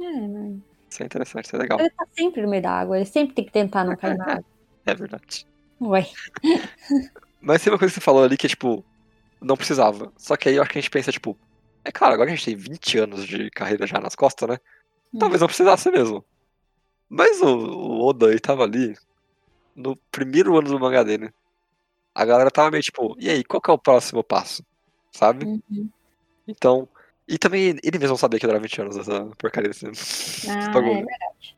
É, 0.00 0.04
mas 0.28 0.56
Isso 0.90 1.02
é 1.02 1.06
interessante, 1.06 1.44
isso 1.46 1.56
é 1.56 1.58
legal. 1.58 1.78
Ele 1.78 1.90
tá 1.90 2.06
sempre 2.16 2.42
no 2.42 2.48
meio 2.48 2.62
da 2.62 2.70
água, 2.72 2.96
ele 2.96 3.06
sempre 3.06 3.34
tem 3.34 3.44
que 3.44 3.52
tentar 3.52 3.84
não 3.84 3.96
cair 3.96 4.16
na 4.16 4.24
água. 4.24 4.44
É 4.86 4.94
verdade. 4.94 5.46
Ué. 5.82 6.08
Mas 7.42 7.62
tem 7.62 7.70
uma 7.70 7.78
coisa 7.78 7.92
que 7.92 8.00
você 8.00 8.04
falou 8.04 8.24
ali 8.24 8.38
que 8.38 8.48
tipo, 8.48 8.82
não 9.40 9.54
precisava. 9.54 10.10
Só 10.16 10.34
que 10.34 10.48
aí 10.48 10.56
eu 10.56 10.62
acho 10.62 10.70
que 10.70 10.78
a 10.78 10.80
gente 10.80 10.90
pensa, 10.90 11.12
tipo, 11.12 11.36
é 11.88 11.92
claro, 11.92 12.14
agora 12.14 12.28
que 12.28 12.34
a 12.34 12.36
gente 12.36 12.44
tem 12.44 12.56
20 12.56 12.98
anos 12.98 13.26
de 13.26 13.50
carreira 13.50 13.86
já 13.86 13.98
nas 14.00 14.14
costas, 14.14 14.48
né? 14.48 14.58
Talvez 15.18 15.40
não 15.40 15.48
precisasse 15.48 15.90
mesmo. 15.90 16.24
Mas 17.08 17.40
o, 17.40 17.46
o 17.48 18.06
Oda, 18.06 18.38
tava 18.40 18.64
ali 18.64 18.94
no 19.74 19.96
primeiro 20.10 20.58
ano 20.58 20.68
do 20.68 20.78
mangá 20.78 21.02
dele. 21.02 21.32
A 22.14 22.24
galera 22.24 22.50
tava 22.50 22.70
meio 22.70 22.82
tipo, 22.82 23.16
e 23.18 23.30
aí, 23.30 23.42
qual 23.42 23.60
que 23.60 23.70
é 23.70 23.72
o 23.72 23.78
próximo 23.78 24.22
passo? 24.22 24.62
Sabe? 25.12 25.46
Uhum. 25.46 25.88
Então. 26.46 26.88
E 27.26 27.36
também 27.38 27.78
ele 27.82 27.98
mesmo 27.98 28.16
sabia 28.16 28.38
que 28.40 28.46
era 28.46 28.58
20 28.58 28.80
anos 28.80 28.96
essa 28.96 29.26
porcaria 29.38 29.68
desse, 29.68 29.86
desse 29.86 30.50
Ah, 30.50 30.70
é 30.78 31.04
verdade. 31.04 31.56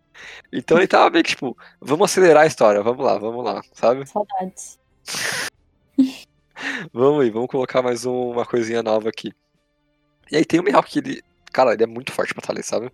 Então 0.53 0.77
ele 0.79 0.87
tava 0.89 1.11
meio 1.11 1.25
que 1.25 1.31
tipo, 1.31 1.57
vamos 1.81 2.11
acelerar 2.11 2.43
a 2.43 2.47
história, 2.47 2.83
vamos 2.83 3.05
lá, 3.05 3.19
vamos 3.19 3.45
lá, 3.45 3.63
sabe? 3.73 4.07
Saudades. 4.07 4.79
Vamos 6.93 7.23
aí, 7.23 7.31
vamos 7.31 7.49
colocar 7.49 7.81
mais 7.81 8.05
um- 8.05 8.33
uma 8.33 8.45
coisinha 8.45 8.83
nova 8.83 9.09
aqui. 9.09 9.33
E 10.31 10.37
aí 10.37 10.45
tem 10.45 10.61
o 10.61 10.63
Mihawk 10.63 10.91
que 10.91 10.99
ele. 10.99 11.23
Cara, 11.53 11.73
ele 11.73 11.83
é 11.83 11.87
muito 11.87 12.13
forte 12.13 12.33
pra 12.35 12.43
ali, 12.53 12.63
sabe? 12.63 12.91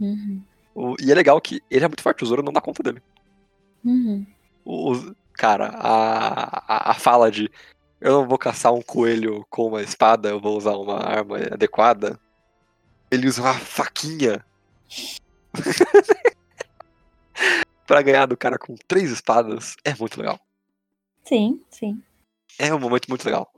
Uhum. 0.00 0.42
O- 0.74 0.94
e 1.00 1.10
é 1.10 1.14
legal 1.14 1.40
que 1.40 1.62
ele 1.70 1.84
é 1.84 1.88
muito 1.88 2.02
forte, 2.02 2.22
o 2.22 2.26
Zoro 2.26 2.42
não 2.42 2.52
dá 2.52 2.60
conta 2.60 2.82
dele. 2.82 3.02
Uhum. 3.84 4.26
O, 4.64 4.92
o- 4.92 5.16
cara, 5.32 5.68
a, 5.68 6.88
a, 6.88 6.90
a 6.90 6.94
fala 6.94 7.30
de 7.30 7.50
eu 8.00 8.12
não 8.12 8.28
vou 8.28 8.38
caçar 8.38 8.72
um 8.72 8.82
coelho 8.82 9.44
com 9.50 9.66
uma 9.68 9.82
espada, 9.82 10.28
eu 10.28 10.40
vou 10.40 10.56
usar 10.56 10.76
uma 10.76 10.98
arma 11.02 11.38
adequada. 11.38 12.20
Ele 13.10 13.26
usa 13.26 13.40
uma 13.40 13.54
faquinha 13.54 14.44
pra 17.86 18.02
ganhar 18.02 18.26
do 18.26 18.36
cara 18.36 18.58
com 18.58 18.74
três 18.86 19.10
espadas. 19.10 19.76
É 19.84 19.94
muito 19.94 20.18
legal. 20.18 20.38
Sim, 21.24 21.60
sim. 21.70 22.02
É 22.58 22.72
um 22.74 22.78
momento 22.78 23.08
muito 23.08 23.24
legal. 23.24 23.50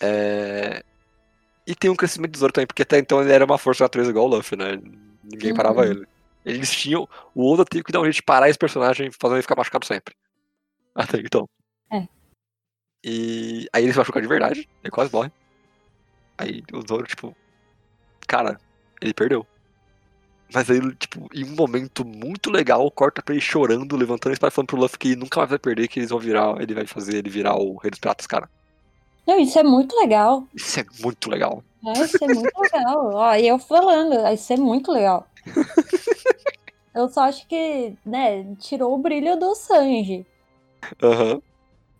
É, 0.00 0.82
E 1.66 1.74
tem 1.74 1.90
um 1.90 1.96
crescimento 1.96 2.32
do 2.32 2.38
Zoro 2.38 2.52
também, 2.52 2.66
porque 2.66 2.82
até 2.82 2.98
então 2.98 3.22
ele 3.22 3.32
era 3.32 3.44
uma 3.44 3.58
força 3.58 3.84
natureza 3.84 4.10
igual 4.10 4.26
o 4.26 4.28
Luffy, 4.28 4.56
né? 4.56 4.80
Ninguém 5.22 5.54
parava 5.54 5.86
ele. 5.86 6.06
Eles 6.44 6.70
tinham. 6.72 7.08
O 7.34 7.52
Oda 7.52 7.64
teve 7.64 7.84
que 7.84 7.92
dar 7.92 8.00
um 8.00 8.04
jeito 8.04 8.16
de 8.16 8.22
parar 8.22 8.48
esse 8.48 8.58
personagem 8.58 9.08
e 9.08 9.12
fazer 9.12 9.34
ele 9.34 9.42
ficar 9.42 9.56
machucado 9.56 9.86
sempre. 9.86 10.14
Até 10.94 11.18
então. 11.18 11.48
É. 11.90 12.06
E 13.04 13.68
aí 13.72 13.84
ele 13.84 13.92
se 13.92 13.98
machuca 13.98 14.20
de 14.20 14.26
verdade, 14.26 14.68
ele 14.82 14.90
quase 14.90 15.12
morre. 15.12 15.30
Aí 16.36 16.62
o 16.72 16.80
Zoro, 16.86 17.06
tipo. 17.06 17.34
Cara, 18.26 18.58
ele 19.00 19.14
perdeu. 19.14 19.46
Mas 20.54 20.70
aí, 20.70 20.80
tipo, 20.96 21.28
em 21.32 21.44
um 21.44 21.54
momento 21.54 22.04
muito 22.04 22.50
legal, 22.50 22.90
corta 22.90 23.22
pra 23.22 23.34
ele 23.34 23.40
chorando, 23.40 23.96
levantando 23.96 24.32
espada 24.32 24.50
falando 24.50 24.68
pro 24.68 24.76
Luffy 24.76 24.98
que 24.98 25.16
nunca 25.16 25.40
mais 25.40 25.50
vai 25.50 25.58
perder, 25.58 25.88
que 25.88 25.98
eles 25.98 26.10
vão 26.10 26.18
virar. 26.18 26.60
Ele 26.60 26.74
vai 26.74 26.86
fazer 26.86 27.18
ele 27.18 27.30
virar 27.30 27.56
o 27.56 27.76
Rei 27.78 27.90
dos 27.90 28.00
Pratos, 28.00 28.26
cara. 28.26 28.50
Não, 29.26 29.38
isso 29.38 29.58
é 29.58 29.62
muito 29.62 29.96
legal. 29.96 30.46
Isso 30.54 30.80
é 30.80 30.84
muito 31.00 31.30
legal. 31.30 31.62
É, 31.86 31.92
isso 32.04 32.22
é 32.22 32.28
muito 32.28 32.58
legal. 32.60 33.10
Ó, 33.14 33.34
e 33.34 33.46
eu 33.46 33.58
falando, 33.58 34.26
isso 34.32 34.52
é 34.52 34.56
muito 34.56 34.92
legal. 34.92 35.26
Eu 36.94 37.08
só 37.08 37.22
acho 37.22 37.48
que, 37.48 37.96
né, 38.04 38.54
tirou 38.56 38.94
o 38.94 38.98
brilho 38.98 39.38
do 39.38 39.54
Sanji. 39.54 40.26
Aham. 41.02 41.40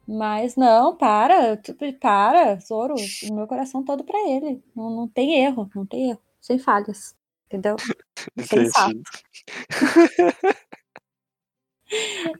Mas 0.06 0.54
não, 0.54 0.94
para, 0.94 1.58
para, 1.98 2.56
Zoro, 2.56 2.94
o 3.30 3.34
meu 3.34 3.46
coração 3.46 3.82
todo 3.82 4.04
pra 4.04 4.18
ele. 4.28 4.62
Não, 4.76 4.90
não 4.90 5.08
tem 5.08 5.42
erro, 5.42 5.70
não 5.74 5.86
tem 5.86 6.10
erro. 6.10 6.20
Sem 6.40 6.58
falhas. 6.58 7.14
Entendeu? 7.46 7.76
Sensato. 8.44 9.00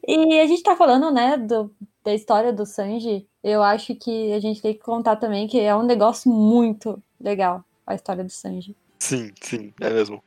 E 0.07 0.41
a 0.41 0.47
gente 0.47 0.63
tá 0.63 0.77
falando, 0.77 1.11
né, 1.11 1.37
do, 1.39 1.75
da 2.05 2.15
história 2.15 2.53
do 2.53 2.67
Sanji. 2.67 3.27
Eu 3.43 3.63
acho 3.63 3.95
que 3.95 4.33
a 4.33 4.41
gente 4.41 4.61
tem 4.61 4.75
que 4.75 4.81
contar 4.81 5.17
também 5.17 5.47
que 5.47 5.61
é 5.61 5.75
um 5.75 5.83
negócio 5.83 6.31
muito 6.31 7.03
legal 7.21 7.65
a 7.87 7.95
história 7.95 8.25
do 8.25 8.31
Sanji. 8.31 8.77
Sim, 8.99 9.33
sim, 9.41 9.73
é 9.81 9.91
mesmo. 9.91 10.23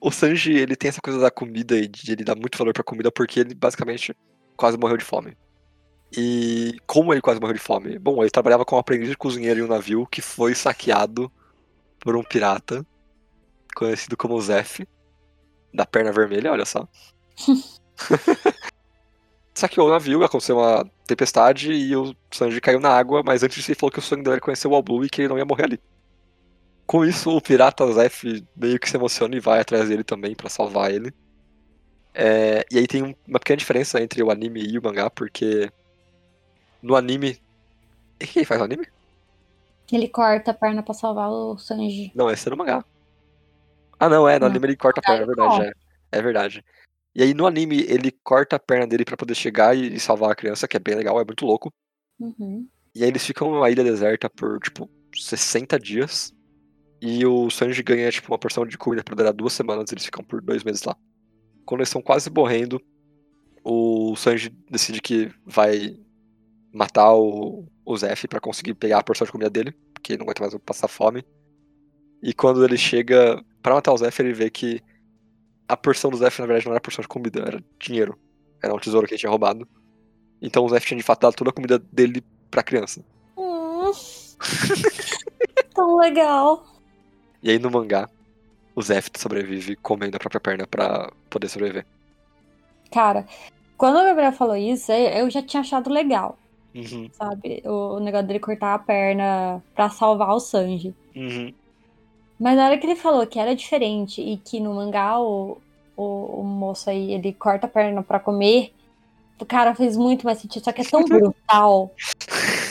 o 0.00 0.10
Sanji, 0.10 0.52
ele 0.52 0.76
tem 0.76 0.88
essa 0.88 1.00
coisa 1.00 1.18
da 1.18 1.30
comida 1.30 1.76
e 1.76 1.86
de 1.86 2.12
ele 2.12 2.24
dar 2.24 2.34
muito 2.34 2.58
valor 2.58 2.72
pra 2.72 2.82
comida 2.82 3.10
porque 3.10 3.40
ele 3.40 3.54
basicamente 3.54 4.14
quase 4.56 4.76
morreu 4.76 4.96
de 4.96 5.04
fome. 5.04 5.36
E 6.16 6.78
como 6.86 7.12
ele 7.12 7.20
quase 7.20 7.40
morreu 7.40 7.54
de 7.54 7.60
fome? 7.60 7.98
Bom, 7.98 8.22
ele 8.22 8.30
trabalhava 8.30 8.64
como 8.64 8.80
aprendiz 8.80 9.08
de 9.08 9.16
cozinheiro 9.16 9.60
em 9.60 9.62
um 9.62 9.68
navio 9.68 10.06
que 10.06 10.22
foi 10.22 10.54
saqueado 10.54 11.30
por 11.98 12.16
um 12.16 12.22
pirata 12.22 12.86
conhecido 13.74 14.16
como 14.16 14.40
Zef, 14.40 14.86
da 15.72 15.84
perna 15.84 16.10
vermelha, 16.10 16.50
olha 16.50 16.64
só. 16.64 16.88
Saqueou 19.56 19.88
o 19.88 19.90
navio, 19.90 20.22
aconteceu 20.22 20.58
uma 20.58 20.84
tempestade 21.06 21.72
e 21.72 21.96
o 21.96 22.14
Sanji 22.30 22.60
caiu 22.60 22.78
na 22.78 22.90
água, 22.90 23.22
mas 23.24 23.42
antes 23.42 23.66
ele 23.66 23.74
falou 23.74 23.90
que 23.90 23.98
o 23.98 24.02
sonho 24.02 24.22
dele 24.22 24.34
era 24.34 24.40
conhecer 24.40 24.68
o 24.68 24.74
All 24.74 24.82
Blue 24.82 25.02
e 25.04 25.08
que 25.08 25.22
ele 25.22 25.28
não 25.28 25.38
ia 25.38 25.46
morrer 25.46 25.64
ali. 25.64 25.80
Com 26.86 27.04
isso, 27.06 27.34
o 27.34 27.40
pirata 27.40 27.90
Zef 27.92 28.44
meio 28.54 28.78
que 28.78 28.88
se 28.88 28.96
emociona 28.96 29.34
e 29.34 29.40
vai 29.40 29.58
atrás 29.60 29.88
dele 29.88 30.04
também 30.04 30.34
pra 30.34 30.50
salvar 30.50 30.92
ele. 30.92 31.10
É, 32.14 32.66
e 32.70 32.78
aí 32.78 32.86
tem 32.86 33.02
um- 33.02 33.14
uma 33.26 33.38
pequena 33.38 33.56
diferença 33.56 34.00
entre 34.00 34.22
o 34.22 34.30
anime 34.30 34.60
e 34.62 34.78
o 34.78 34.82
mangá, 34.82 35.08
porque 35.08 35.70
no 36.82 36.94
anime. 36.94 37.40
E 38.20 38.26
quem 38.26 38.44
faz 38.44 38.60
o 38.60 38.64
anime? 38.64 38.86
Ele 39.90 40.08
corta 40.08 40.50
a 40.50 40.54
perna 40.54 40.82
pra 40.82 40.92
salvar 40.94 41.30
o 41.30 41.56
Sanji. 41.56 42.12
Não, 42.14 42.30
esse 42.30 42.46
é 42.46 42.50
no 42.50 42.56
mangá. 42.58 42.84
Ah, 43.98 44.08
não, 44.08 44.28
é, 44.28 44.34
no 44.34 44.40
Não. 44.40 44.46
anime 44.48 44.66
ele 44.68 44.76
corta 44.76 45.00
a 45.00 45.02
perna, 45.02 45.22
é 45.22 45.26
verdade, 45.26 45.62
é. 45.62 45.72
É 46.12 46.22
verdade. 46.22 46.64
E 47.16 47.22
aí 47.22 47.32
no 47.32 47.46
anime 47.46 47.80
ele 47.88 48.12
corta 48.22 48.56
a 48.56 48.58
perna 48.58 48.86
dele 48.86 49.02
pra 49.02 49.16
poder 49.16 49.34
chegar 49.34 49.74
e 49.74 49.98
salvar 49.98 50.32
a 50.32 50.34
criança, 50.34 50.68
que 50.68 50.76
é 50.76 50.80
bem 50.80 50.94
legal, 50.94 51.18
é 51.18 51.24
muito 51.24 51.46
louco. 51.46 51.72
Uhum. 52.20 52.68
E 52.94 53.02
aí 53.02 53.08
eles 53.08 53.24
ficam 53.24 53.50
numa 53.50 53.70
ilha 53.70 53.82
deserta 53.82 54.28
por, 54.28 54.60
tipo, 54.60 54.86
60 55.14 55.78
dias. 55.78 56.34
E 57.00 57.24
o 57.24 57.48
Sanji 57.48 57.82
ganha, 57.82 58.10
tipo, 58.10 58.30
uma 58.30 58.38
porção 58.38 58.66
de 58.66 58.76
comida 58.76 59.02
pra 59.02 59.14
durar 59.14 59.32
duas 59.32 59.54
semanas, 59.54 59.90
eles 59.90 60.04
ficam 60.04 60.22
por 60.22 60.42
dois 60.42 60.62
meses 60.62 60.82
lá. 60.82 60.94
Quando 61.64 61.80
eles 61.80 61.88
estão 61.88 62.02
quase 62.02 62.28
morrendo, 62.28 62.78
o 63.64 64.14
Sanji 64.14 64.50
decide 64.70 65.00
que 65.00 65.32
vai 65.46 65.98
matar 66.70 67.14
o, 67.14 67.66
o 67.82 67.96
Zef 67.96 68.28
pra 68.28 68.40
conseguir 68.40 68.74
pegar 68.74 68.98
a 68.98 69.02
porção 69.02 69.24
de 69.24 69.32
comida 69.32 69.48
dele, 69.48 69.74
porque 69.94 70.12
ele 70.12 70.18
não 70.18 70.24
aguenta 70.24 70.42
mais 70.42 70.54
passar 70.66 70.88
fome. 70.88 71.24
E 72.22 72.34
quando 72.34 72.62
ele 72.62 72.76
chega 72.76 73.42
pra 73.62 73.74
matar 73.74 73.94
o 73.94 73.96
Zef, 73.96 74.20
ele 74.20 74.34
vê 74.34 74.50
que 74.50 74.82
a 75.68 75.76
porção 75.76 76.10
do 76.10 76.16
Zef, 76.16 76.40
na 76.40 76.46
verdade, 76.46 76.66
não 76.66 76.72
era 76.72 76.80
porção 76.80 77.02
de 77.02 77.08
comida, 77.08 77.40
era 77.40 77.64
dinheiro. 77.78 78.18
Era 78.62 78.74
um 78.74 78.78
tesouro 78.78 79.06
que 79.06 79.14
ele 79.14 79.18
tinha 79.20 79.30
roubado. 79.30 79.66
Então 80.40 80.64
o 80.64 80.68
Zef 80.68 80.86
tinha 80.86 80.98
de 80.98 81.02
fato 81.04 81.20
dado 81.22 81.34
toda 81.34 81.50
a 81.50 81.52
comida 81.52 81.78
dele 81.78 82.22
pra 82.50 82.62
criança. 82.62 83.04
Hum. 83.36 83.90
Tão 85.74 85.96
legal. 85.96 86.66
E 87.42 87.50
aí 87.50 87.58
no 87.58 87.70
mangá, 87.70 88.08
o 88.74 88.82
Zef 88.82 89.10
sobrevive 89.16 89.76
comendo 89.76 90.16
a 90.16 90.20
própria 90.20 90.40
perna 90.40 90.66
pra 90.66 91.10
poder 91.30 91.48
sobreviver. 91.48 91.86
Cara, 92.90 93.26
quando 93.76 93.96
o 93.98 94.04
Gabriel 94.04 94.32
falou 94.32 94.56
isso, 94.56 94.90
eu 94.92 95.24
eu 95.24 95.30
já 95.30 95.42
tinha 95.42 95.60
achado 95.60 95.90
legal, 95.90 96.38
Uhum, 96.74 97.08
sabe? 97.12 97.62
O 97.64 97.98
negócio 98.00 98.26
dele 98.26 98.38
cortar 98.40 98.74
a 98.74 98.78
perna 98.78 99.62
pra 99.74 99.88
salvar 99.90 100.30
o 100.30 100.40
Sanji. 100.40 100.94
uhum. 101.14 101.52
Mas 102.38 102.56
na 102.56 102.66
hora 102.66 102.78
que 102.78 102.86
ele 102.86 102.96
falou 102.96 103.26
que 103.26 103.38
era 103.38 103.54
diferente 103.54 104.20
e 104.20 104.36
que 104.36 104.60
no 104.60 104.74
mangá 104.74 105.18
o, 105.18 105.58
o, 105.96 106.40
o 106.40 106.44
moço 106.44 106.90
aí, 106.90 107.12
ele 107.12 107.32
corta 107.32 107.66
a 107.66 107.70
perna 107.70 108.02
pra 108.02 108.20
comer, 108.20 108.72
o 109.40 109.46
cara 109.46 109.74
fez 109.74 109.96
muito 109.96 110.24
mais 110.24 110.38
sentido. 110.38 110.64
Só 110.64 110.72
que 110.72 110.82
é 110.82 110.84
tão 110.84 111.04
brutal 111.06 111.94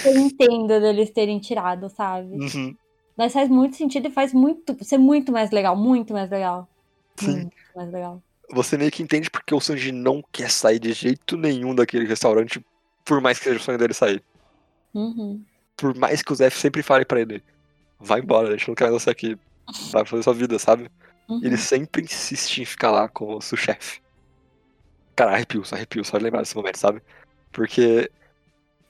que 0.02 0.08
eu 0.08 0.18
entendo 0.18 0.80
deles 0.80 1.10
terem 1.10 1.40
tirado, 1.40 1.90
sabe? 1.90 2.36
Uhum. 2.36 2.76
Mas 3.18 3.34
faz 3.34 3.50
muito 3.50 3.76
sentido 3.76 4.08
e 4.08 4.12
faz 4.12 4.34
muito 4.34 4.76
ser 4.84 4.98
muito 4.98 5.32
mais 5.32 5.52
legal, 5.52 5.76
muito 5.76 6.14
mais 6.14 6.30
legal. 6.30 6.68
Sim. 7.16 7.36
Muito 7.38 7.54
mais 7.76 7.92
legal. 7.92 8.22
Você 8.52 8.78
meio 8.78 8.92
que 8.92 9.02
entende 9.02 9.30
porque 9.30 9.56
o 9.56 9.60
Sanji 9.60 9.92
não 9.92 10.24
quer 10.32 10.52
sair 10.52 10.80
de 10.80 10.94
jeito 10.94 11.36
nenhum 11.38 11.74
daquele 11.74 12.06
restaurante, 12.06 12.64
por 13.04 13.20
mais 13.22 13.40
que 13.40 13.46
seja 13.46 13.60
o 13.60 13.64
sonho 13.64 13.78
dele 13.78 13.94
sair. 13.94 14.22
Uhum. 14.94 15.42
Por 15.76 15.96
mais 15.96 16.22
que 16.22 16.32
o 16.32 16.36
Zef 16.36 16.60
sempre 16.60 16.84
fale 16.84 17.06
pra 17.06 17.20
ele, 17.20 17.44
vai 18.00 18.20
embora, 18.20 18.50
a 18.50 18.52
gente 18.52 18.68
não 18.68 18.76
quer 18.76 18.86
mais 18.90 19.02
você 19.02 19.10
aqui. 19.10 19.38
Vai 19.92 20.06
fazer 20.06 20.24
sua 20.24 20.34
vida, 20.34 20.60
sabe? 20.60 20.90
Uhum. 21.28 21.40
Ele 21.44 21.58
sempre 21.58 22.04
insiste 22.04 22.60
em 22.62 22.66
ficar 22.66 22.92
lá 22.92 23.08
com 23.10 23.36
o 23.36 23.42
seu 23.42 23.58
chefe. 23.58 24.00
Cara, 25.16 25.32
arrepio, 25.34 25.64
só 25.64 25.76
arrepio, 25.76 26.04
só 26.04 26.18
de 26.18 26.24
lembrar 26.24 26.42
desse 26.42 26.56
momento, 26.56 26.78
sabe? 26.78 27.02
Porque 27.52 28.12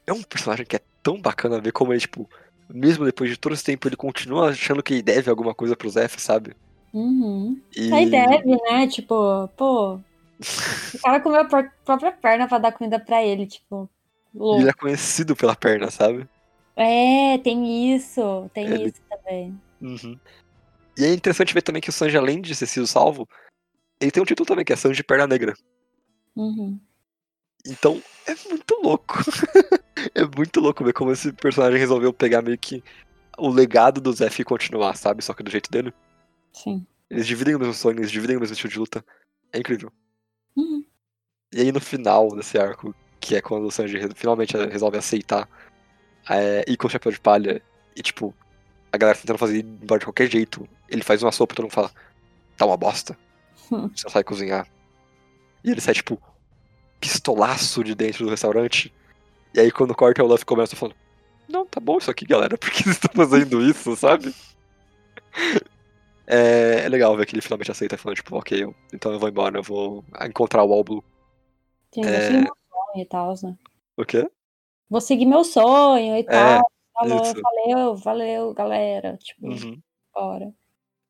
é 0.08 0.14
um 0.14 0.24
personagem 0.24 0.66
que 0.66 0.76
é 0.76 0.82
tão 1.02 1.22
bacana 1.22 1.62
ver 1.62 1.72
como 1.72 1.94
ele, 1.94 2.02
tipo, 2.02 2.28
mesmo 2.70 3.06
depois 3.06 3.30
de 3.30 3.38
todo 3.38 3.54
esse 3.54 3.64
tempo, 3.64 3.88
ele 3.88 3.96
continua 3.96 4.50
achando 4.50 4.82
que 4.82 4.94
ele 4.96 5.04
deve 5.04 5.30
alguma 5.30 5.54
coisa 5.54 5.76
pro 5.76 5.90
Zef, 5.90 6.20
sabe? 6.20 6.56
Uhum. 6.94 7.60
E... 7.76 7.94
Aí 7.94 8.10
deve, 8.10 8.56
né? 8.70 8.88
Tipo, 8.88 9.48
pô. 9.56 10.00
O 10.96 11.00
cara 11.00 11.20
comeu 11.22 11.40
a 11.42 11.46
própria 11.46 12.12
perna 12.12 12.48
pra 12.48 12.58
dar 12.58 12.72
comida 12.72 13.00
pra 13.00 13.24
ele, 13.24 13.46
tipo. 13.46 13.90
louco. 14.34 14.62
ele 14.62 14.70
é 14.70 14.74
conhecido 14.74 15.36
pela 15.36 15.56
perna, 15.56 15.90
sabe? 15.90 16.28
É, 16.76 17.38
tem 17.38 17.96
isso. 17.96 18.50
Tem 18.54 18.66
Ele- 18.66 18.88
isso 18.90 19.02
também. 19.10 19.58
Uhum. 19.82 20.20
E 20.98 21.04
é 21.04 21.14
interessante 21.14 21.54
ver 21.54 21.62
também 21.62 21.82
que 21.82 21.90
o 21.90 21.94
Sanji, 21.94 22.18
além 22.18 22.42
de 22.42 22.58
ter 22.58 22.66
sido 22.66 22.88
salvo, 22.88 23.28
ele 24.00 24.12
tem 24.12 24.22
um 24.24 24.26
título 24.26 24.46
também, 24.46 24.64
que 24.64 24.74
é 24.74 24.76
Sanji 24.76 25.04
Perna 25.04 25.28
Negra. 25.28 25.54
Uhum. 26.36 26.80
Então, 27.66 28.02
é 28.28 28.36
muito 28.50 28.76
louco. 28.82 29.20
é 30.14 30.24
muito 30.36 30.60
louco 30.60 30.84
ver 30.84 30.94
como 30.94 31.12
esse 31.12 31.34
personagem 31.34 31.80
resolveu 31.80 32.14
pegar 32.14 32.42
meio 32.42 32.58
que 32.58 32.84
o 33.38 33.50
legado 33.50 34.00
do 34.00 34.14
Zef 34.14 34.42
e 34.42 34.46
continuar, 34.46 34.96
sabe? 34.96 35.24
Só 35.24 35.34
que 35.34 35.44
do 35.44 35.52
jeito 35.52 35.72
dele. 35.72 35.94
Sim. 36.54 36.86
Eles 37.10 37.28
dividem 37.28 37.56
o 37.56 37.60
mesmo 37.60 37.74
sonho, 37.74 38.00
eles 38.00 38.12
dividem 38.12 38.38
o 38.38 38.40
mesmo 38.40 38.54
estilo 38.54 38.72
de 38.72 38.80
luta. 38.80 39.06
É 39.52 39.60
incrível. 39.60 39.92
Uhum. 40.56 40.86
E 41.54 41.62
aí 41.62 41.72
no 41.72 41.80
final 41.80 42.30
desse 42.36 42.58
arco, 42.58 42.96
que 43.20 43.36
é 43.36 43.42
quando 43.42 43.66
o 43.66 43.72
Sanji 43.72 44.00
finalmente 44.16 44.56
resolve 44.56 44.98
aceitar 44.98 45.50
é, 46.30 46.64
ir 46.68 46.78
com 46.78 46.88
o 46.88 46.90
chapéu 46.90 47.12
de 47.12 47.20
palha 47.20 47.62
e 47.96 48.02
tipo, 48.02 48.34
a 48.96 48.98
galera 48.98 49.18
tentando 49.18 49.38
fazer 49.38 49.60
embora 49.60 50.00
de 50.00 50.06
qualquer 50.06 50.30
jeito, 50.30 50.68
ele 50.90 51.04
faz 51.04 51.22
uma 51.22 51.32
sopa 51.32 51.54
e 51.54 51.56
todo 51.56 51.66
mundo 51.66 51.74
fala, 51.74 51.92
tá 52.58 52.66
uma 52.66 52.78
bosta. 52.78 53.18
Hum. 53.72 53.90
Você 53.96 54.10
sabe 54.10 54.24
cozinhar. 54.24 54.68
E 55.64 55.72
ele 55.72 55.82
sai, 55.82 55.94
tipo, 55.94 56.22
pistolaço 57.00 57.84
de 57.84 57.94
dentro 57.96 58.24
do 58.26 58.30
restaurante. 58.30 58.94
E 59.54 59.60
aí 59.60 59.72
quando 59.72 59.96
corta 59.96 60.24
o 60.24 60.28
Luffy 60.28 60.46
começa 60.46 60.76
falando, 60.76 60.96
não, 61.48 61.66
tá 61.66 61.80
bom 61.80 61.98
isso 61.98 62.10
aqui, 62.12 62.26
galera, 62.26 62.58
por 62.60 62.70
que 62.72 62.84
vocês 62.84 62.96
estão 62.96 63.12
fazendo 63.14 63.62
isso, 63.62 63.96
sabe? 63.96 64.34
É, 66.28 66.86
é 66.86 66.90
legal 66.90 67.16
ver 67.16 67.26
que 67.26 67.36
ele 67.36 67.42
finalmente 67.42 67.72
aceita 67.72 67.98
falando, 67.98 68.18
tipo, 68.18 68.36
ok, 68.36 68.64
eu- 68.64 68.76
então 68.94 69.12
eu 69.14 69.20
vou 69.20 69.30
embora, 69.30 69.60
eu 69.60 69.64
vou 69.64 70.04
encontrar 70.26 70.64
o 70.64 70.74
All. 70.74 71.04
Sim, 71.94 72.04
É. 72.06 72.30
meu 72.32 72.54
sonho 72.70 73.04
e 73.04 73.06
tal, 73.06 73.34
né? 73.44 73.56
O 73.96 74.04
quê? 74.06 74.28
Vou 74.90 75.02
seguir 75.02 75.26
meu 75.26 75.44
sonho 75.44 76.16
e 76.16 76.20
É, 76.20 76.24
tal. 76.24 76.72
Falou, 76.96 77.22
isso. 77.24 77.42
valeu, 77.42 77.96
valeu, 77.96 78.54
galera. 78.54 79.18
Tipo, 79.18 79.48
Uhum. 79.48 79.82
bora. 80.14 80.54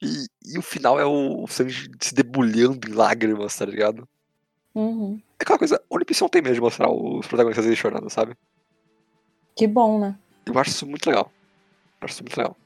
E, 0.02 0.26
e 0.54 0.58
o 0.58 0.62
final 0.62 1.00
é 1.00 1.06
o 1.06 1.48
Sanji 1.48 1.90
se 2.02 2.14
debulhando 2.14 2.90
em 2.90 2.94
lágrimas, 2.94 3.56
tá 3.56 3.66
ligado? 3.66 4.08
Uhum. 4.74 5.22
É 5.40 5.44
aquela 5.44 5.58
coisa, 5.58 5.82
o 5.90 5.96
One 5.96 6.04
Piece 6.04 6.22
não 6.22 6.30
tem 6.30 6.42
medo 6.42 6.56
de 6.56 6.62
mostrar 6.62 6.90
os 6.92 7.26
protagonistas 7.28 7.78
chorando, 7.78 8.10
sabe? 8.10 8.36
Que 9.56 9.68
bom, 9.68 10.00
né? 10.00 10.18
Eu 10.46 10.58
acho 10.60 10.72
isso 10.72 10.86
muito 10.86 11.10
legal. 11.10 11.32
Eu 12.02 12.06
acho 12.06 12.14
isso 12.16 12.24
muito 12.24 12.38
legal. 12.38 12.58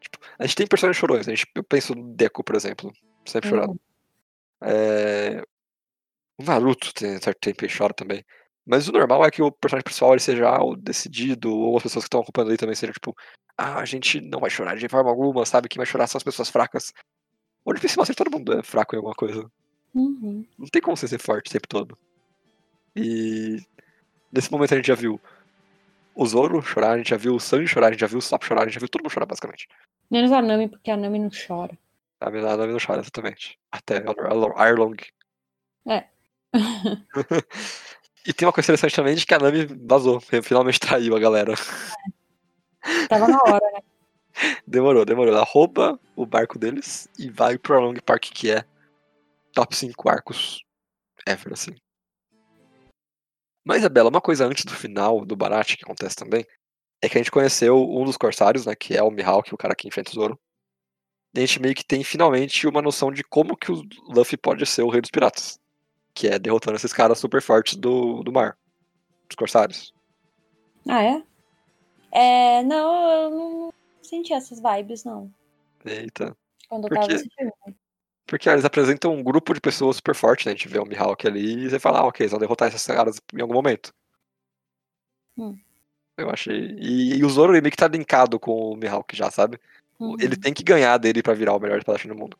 Tipo, 0.00 0.18
a 0.38 0.46
gente 0.46 0.54
tem 0.56 0.66
personagens 0.66 0.98
chorões, 1.00 1.26
a 1.26 1.30
gente, 1.34 1.46
eu 1.54 1.64
penso 1.64 1.94
no 1.94 2.14
Deku, 2.14 2.44
por 2.44 2.54
exemplo, 2.54 2.92
sempre 3.26 3.48
chorando. 3.50 3.70
Uhum. 3.70 3.78
É... 4.62 5.42
O 6.38 6.44
Naruto 6.44 6.94
tem 6.94 7.20
certo 7.20 7.40
tempo 7.40 7.64
e 7.64 7.68
chora 7.68 7.92
também. 7.92 8.24
Mas 8.68 8.86
o 8.86 8.92
normal 8.92 9.24
é 9.24 9.30
que 9.30 9.40
o 9.40 9.50
personagem 9.50 9.82
principal 9.82 10.12
ele 10.12 10.20
seja 10.20 10.62
o 10.62 10.76
decidido, 10.76 11.50
ou 11.50 11.78
as 11.78 11.82
pessoas 11.82 12.04
que 12.04 12.08
estão 12.08 12.20
acompanhando 12.20 12.50
ele 12.50 12.58
também 12.58 12.74
sejam 12.74 12.92
tipo, 12.92 13.16
ah, 13.56 13.78
a 13.78 13.84
gente 13.86 14.20
não 14.20 14.40
vai 14.40 14.50
chorar 14.50 14.76
de 14.76 14.86
forma 14.90 15.08
alguma, 15.08 15.46
sabe? 15.46 15.70
Quem 15.70 15.78
vai 15.78 15.86
chorar 15.86 16.06
são 16.06 16.18
as 16.18 16.22
pessoas 16.22 16.50
fracas. 16.50 16.92
O 17.64 17.72
Piece 17.72 17.96
mostra 17.96 18.14
que 18.14 18.22
todo 18.22 18.30
mundo 18.30 18.58
é 18.58 18.62
fraco 18.62 18.94
em 18.94 18.98
alguma 18.98 19.14
coisa. 19.14 19.50
Uhum. 19.94 20.44
Não 20.58 20.66
tem 20.66 20.82
como 20.82 20.94
você 20.98 21.08
ser 21.08 21.18
forte 21.18 21.48
o 21.48 21.52
tempo 21.52 21.66
todo. 21.66 21.98
E 22.94 23.58
nesse 24.30 24.52
momento 24.52 24.74
a 24.74 24.76
gente 24.76 24.88
já 24.88 24.94
viu 24.94 25.18
o 26.14 26.26
Zoro 26.26 26.60
chorar, 26.60 26.92
a 26.92 26.98
gente 26.98 27.08
já 27.08 27.16
viu 27.16 27.36
o 27.36 27.40
Sanji 27.40 27.68
chorar, 27.68 27.86
a 27.86 27.90
gente 27.92 28.00
já 28.00 28.06
viu 28.06 28.18
o 28.18 28.22
Sop 28.22 28.44
chorar, 28.44 28.62
a 28.62 28.64
gente 28.66 28.74
já 28.74 28.80
viu 28.80 28.88
todo 28.90 29.00
mundo 29.02 29.12
chorar 29.12 29.24
basicamente. 29.24 29.66
Menos 30.10 30.30
a 30.30 30.42
Nami, 30.42 30.68
porque 30.68 30.90
a 30.90 30.96
Nami 30.96 31.18
não 31.18 31.30
chora. 31.30 31.78
A 32.20 32.30
nada 32.30 32.66
não 32.66 32.78
chora, 32.78 33.00
exatamente. 33.00 33.58
Até 33.72 34.04
a 34.06 34.62
Arlong. 34.62 34.96
É. 35.86 36.04
e 38.28 38.32
tem 38.34 38.46
uma 38.46 38.52
coisa 38.52 38.66
interessante 38.66 38.94
também 38.94 39.14
de 39.14 39.24
que 39.24 39.32
a 39.32 39.38
Nami 39.38 39.64
vazou, 39.86 40.20
finalmente 40.20 40.78
traiu 40.78 41.16
a 41.16 41.18
galera. 41.18 41.54
Tava 43.08 43.26
na 43.26 43.38
hora, 43.38 43.66
né? 43.72 43.80
Demorou, 44.66 45.04
demorou. 45.04 45.34
Ela 45.34 45.44
rouba 45.44 45.98
o 46.14 46.26
barco 46.26 46.58
deles 46.58 47.08
e 47.18 47.30
vai 47.30 47.58
pro 47.58 47.74
Arlong 47.74 47.98
Park, 48.02 48.24
que 48.24 48.50
é 48.50 48.64
top 49.52 49.74
5 49.74 50.08
arcos 50.08 50.62
ever, 51.26 51.54
assim. 51.54 51.74
Mas, 53.64 53.78
Isabela, 53.78 54.10
uma 54.10 54.20
coisa 54.20 54.46
antes 54.46 54.64
do 54.64 54.74
final 54.74 55.24
do 55.24 55.34
Barat 55.34 55.76
que 55.76 55.84
acontece 55.84 56.14
também 56.14 56.46
é 57.02 57.08
que 57.08 57.16
a 57.16 57.20
gente 57.20 57.30
conheceu 57.30 57.82
um 57.82 58.04
dos 58.04 58.18
corsários, 58.18 58.66
né? 58.66 58.74
Que 58.76 58.94
é 58.94 59.02
o 59.02 59.10
Mihawk, 59.10 59.52
o 59.52 59.58
cara 59.58 59.74
que 59.74 59.88
enfrenta 59.88 60.10
o 60.10 60.14
Zoro. 60.14 60.38
a 61.34 61.40
gente 61.40 61.60
meio 61.60 61.74
que 61.74 61.84
tem 61.84 62.04
finalmente 62.04 62.66
uma 62.66 62.82
noção 62.82 63.10
de 63.10 63.24
como 63.24 63.56
que 63.56 63.72
o 63.72 63.82
Luffy 64.08 64.36
pode 64.36 64.64
ser 64.66 64.82
o 64.82 64.90
rei 64.90 65.00
dos 65.00 65.10
piratas. 65.10 65.58
Que 66.18 66.26
é 66.26 66.36
derrotando 66.36 66.74
esses 66.74 66.92
caras 66.92 67.16
super 67.20 67.40
fortes 67.40 67.76
do, 67.76 68.24
do 68.24 68.32
mar. 68.32 68.58
Os 69.30 69.36
corsários. 69.36 69.94
Ah, 70.88 71.04
é? 71.04 71.22
É, 72.10 72.62
não, 72.64 73.08
eu 73.08 73.30
não 73.30 73.72
senti 74.02 74.32
essas 74.32 74.60
vibes, 74.60 75.04
não. 75.04 75.32
Eita. 75.84 76.36
Quando 76.68 76.86
eu 76.86 76.88
Por 76.88 76.98
tava 76.98 77.12
assistindo. 77.12 77.52
Porque 78.26 78.48
eles 78.48 78.64
apresentam 78.64 79.14
um 79.14 79.22
grupo 79.22 79.54
de 79.54 79.60
pessoas 79.60 79.94
super 79.96 80.12
forte, 80.12 80.44
né? 80.44 80.52
A 80.52 80.56
gente 80.56 80.66
vê 80.66 80.80
o 80.80 80.84
Mihawk 80.84 81.24
ali 81.24 81.66
e 81.66 81.70
você 81.70 81.78
fala, 81.78 82.00
ah, 82.00 82.06
ok, 82.06 82.24
eles 82.24 82.32
vão 82.32 82.40
derrotar 82.40 82.66
esses 82.66 82.84
caras 82.84 83.20
em 83.32 83.40
algum 83.40 83.54
momento. 83.54 83.94
Hum. 85.36 85.56
Eu 86.16 86.30
achei. 86.30 86.76
E, 86.80 87.16
e 87.16 87.24
o 87.24 87.30
Zoro 87.30 87.52
ele 87.52 87.60
meio 87.60 87.70
que 87.70 87.76
tá 87.76 87.86
linkado 87.86 88.40
com 88.40 88.72
o 88.72 88.76
Mihawk 88.76 89.14
já, 89.14 89.30
sabe? 89.30 89.60
Uhum. 90.00 90.16
Ele 90.18 90.36
tem 90.36 90.52
que 90.52 90.64
ganhar 90.64 90.98
dele 90.98 91.22
pra 91.22 91.32
virar 91.32 91.54
o 91.54 91.60
melhor 91.60 91.78
espadachim 91.78 92.08
do 92.08 92.16
mundo. 92.16 92.36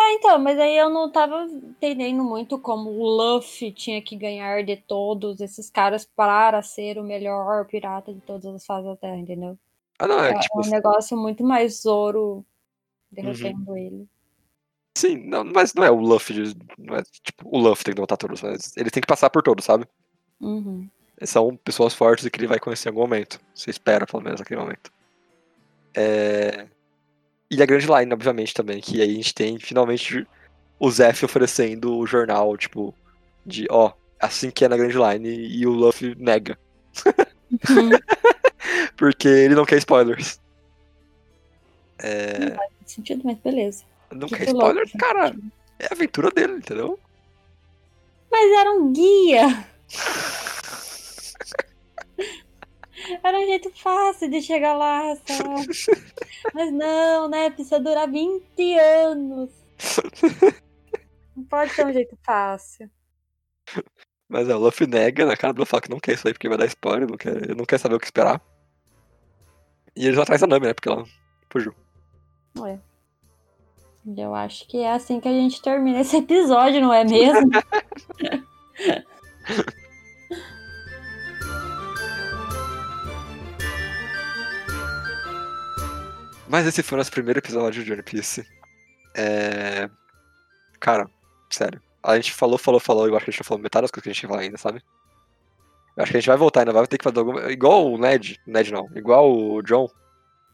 Ah, 0.00 0.12
então, 0.12 0.38
mas 0.38 0.58
aí 0.58 0.78
eu 0.78 0.88
não 0.88 1.10
tava 1.10 1.42
entendendo 1.44 2.22
muito 2.22 2.58
como 2.58 2.90
o 2.90 3.04
Luffy 3.08 3.72
tinha 3.72 4.00
que 4.00 4.14
ganhar 4.16 4.62
de 4.64 4.76
todos 4.76 5.40
esses 5.40 5.68
caras 5.68 6.04
para 6.04 6.62
ser 6.62 6.98
o 6.98 7.02
melhor 7.02 7.66
pirata 7.66 8.14
de 8.14 8.20
todas 8.20 8.46
as 8.46 8.64
fases 8.64 8.86
da 8.88 8.96
Terra, 8.96 9.16
entendeu? 9.16 9.58
Ah, 9.98 10.06
não, 10.06 10.20
é, 10.22 10.30
É, 10.30 10.38
tipo. 10.38 10.64
um 10.64 10.70
negócio 10.70 11.16
muito 11.16 11.42
mais 11.42 11.82
Zoro 11.82 12.44
derrotando 13.10 13.76
ele. 13.76 14.08
Sim, 14.96 15.16
não, 15.28 15.44
mas 15.44 15.74
não 15.74 15.82
é 15.84 15.90
o 15.90 16.00
Luffy. 16.00 16.34
de- 16.44 16.56
Não 16.78 16.94
é, 16.96 17.02
tipo, 17.02 17.48
o 17.48 17.58
Luffy 17.58 17.84
tem 17.84 17.92
que 17.92 17.96
derrotar 17.96 18.18
todos, 18.18 18.40
mas 18.40 18.76
ele 18.76 18.90
tem 18.90 19.00
que 19.00 19.06
passar 19.06 19.30
por 19.30 19.42
todos, 19.42 19.64
sabe? 19.64 19.84
Uhum. 20.40 20.88
São 21.24 21.56
pessoas 21.56 21.92
fortes 21.92 22.24
e 22.24 22.30
que 22.30 22.38
ele 22.38 22.46
vai 22.46 22.60
conhecer 22.60 22.88
em 22.88 22.90
algum 22.90 23.00
momento. 23.00 23.40
Você 23.52 23.70
espera, 23.70 24.06
pelo 24.06 24.22
menos, 24.22 24.38
naquele 24.40 24.60
momento. 24.60 24.92
É... 25.94 26.68
E 27.50 27.62
a 27.62 27.66
Grand 27.66 27.80
Line, 27.86 28.12
obviamente, 28.12 28.52
também, 28.54 28.80
que 28.80 29.00
aí 29.00 29.10
a 29.10 29.14
gente 29.14 29.34
tem 29.34 29.58
finalmente 29.58 30.26
o 30.78 30.90
Zef 30.90 31.24
oferecendo 31.24 31.96
o 31.96 32.06
jornal, 32.06 32.56
tipo, 32.56 32.94
de 33.44 33.66
ó, 33.70 33.92
assim 34.20 34.50
que 34.50 34.64
é 34.64 34.68
na 34.68 34.76
Grand 34.76 34.92
Line, 35.12 35.28
e 35.28 35.66
o 35.66 35.70
Luffy 35.70 36.14
nega. 36.18 36.58
Uhum. 37.06 37.90
Porque 38.96 39.26
ele 39.28 39.54
não 39.54 39.64
quer 39.64 39.78
spoilers. 39.78 40.38
É... 41.98 42.38
Não 42.50 42.56
faz 42.56 42.70
sentido, 42.86 43.22
mas 43.24 43.38
beleza. 43.38 43.84
Não 44.10 44.28
Que 44.28 44.36
quer 44.36 44.44
que 44.46 44.52
o 44.52 44.54
spoilers, 44.54 44.92
Luffy- 44.92 44.98
cara. 44.98 45.36
É 45.78 45.86
a 45.86 45.92
aventura 45.92 46.30
dele, 46.30 46.54
entendeu? 46.54 46.98
Mas 48.30 48.52
era 48.58 48.72
um 48.72 48.92
guia! 48.92 49.66
Era 53.22 53.38
um 53.38 53.46
jeito 53.46 53.70
fácil 53.76 54.30
de 54.30 54.42
chegar 54.42 54.74
lá, 54.74 55.16
sabe? 55.16 55.68
Mas 56.54 56.72
não, 56.72 57.28
né? 57.28 57.50
Precisa 57.50 57.80
durar 57.80 58.10
20 58.10 58.78
anos. 58.78 59.50
Não 61.36 61.44
pode 61.44 61.72
ser 61.72 61.86
um 61.86 61.92
jeito 61.92 62.16
fácil. 62.24 62.90
Mas 64.28 64.48
é, 64.48 64.54
o 64.54 64.58
Luffy 64.58 64.86
nega 64.86 65.24
na 65.24 65.36
cara 65.36 65.52
do 65.52 65.60
Luffy 65.60 65.70
fala 65.70 65.80
que 65.82 65.90
não 65.90 66.00
quer 66.00 66.14
isso 66.14 66.26
aí 66.26 66.34
porque 66.34 66.48
vai 66.48 66.58
dar 66.58 66.66
spoiler, 66.66 67.08
não 67.08 67.16
quer, 67.16 67.56
não 67.56 67.64
quer 67.64 67.78
saber 67.78 67.94
o 67.94 68.00
que 68.00 68.06
esperar. 68.06 68.40
E 69.96 70.04
eles 70.04 70.14
vão 70.14 70.22
atrás 70.22 70.40
da 70.40 70.46
Nami, 70.46 70.66
né? 70.66 70.74
Porque 70.74 70.88
ela 70.88 71.04
fugiu. 71.50 71.74
Ué. 72.58 72.78
Eu 74.16 74.34
acho 74.34 74.66
que 74.66 74.78
é 74.78 74.92
assim 74.92 75.20
que 75.20 75.28
a 75.28 75.32
gente 75.32 75.60
termina 75.60 76.00
esse 76.00 76.16
episódio, 76.16 76.80
não 76.80 76.92
é 76.92 77.04
mesmo? 77.04 77.50
Mas 86.48 86.66
esse 86.66 86.82
foi 86.82 86.96
o 86.96 86.98
nosso 86.98 87.10
primeiro 87.10 87.38
episódio 87.40 87.84
de 87.84 87.92
One 87.92 88.02
Piece. 88.02 88.46
É. 89.14 89.88
Cara, 90.80 91.08
sério. 91.50 91.80
A 92.02 92.16
gente 92.16 92.32
falou, 92.32 92.56
falou, 92.58 92.80
falou, 92.80 93.06
eu 93.06 93.16
acho 93.16 93.24
que 93.24 93.30
a 93.30 93.32
gente 93.32 93.40
não 93.40 93.46
falou 93.46 93.62
metade 93.62 93.82
das 93.82 93.90
coisas 93.90 94.04
que 94.04 94.10
a 94.10 94.12
gente 94.12 94.26
falar 94.26 94.40
ainda, 94.42 94.56
sabe? 94.56 94.82
Eu 95.96 96.02
acho 96.02 96.12
que 96.12 96.16
a 96.16 96.20
gente 96.20 96.28
vai 96.28 96.36
voltar 96.36 96.60
ainda, 96.60 96.72
vai 96.72 96.86
ter 96.86 96.96
que 96.96 97.04
fazer 97.04 97.18
alguma. 97.18 97.50
Igual 97.50 97.92
o 97.92 97.98
Ned. 97.98 98.40
Ned 98.46 98.72
não. 98.72 98.88
Igual 98.94 99.30
o 99.30 99.62
John 99.62 99.88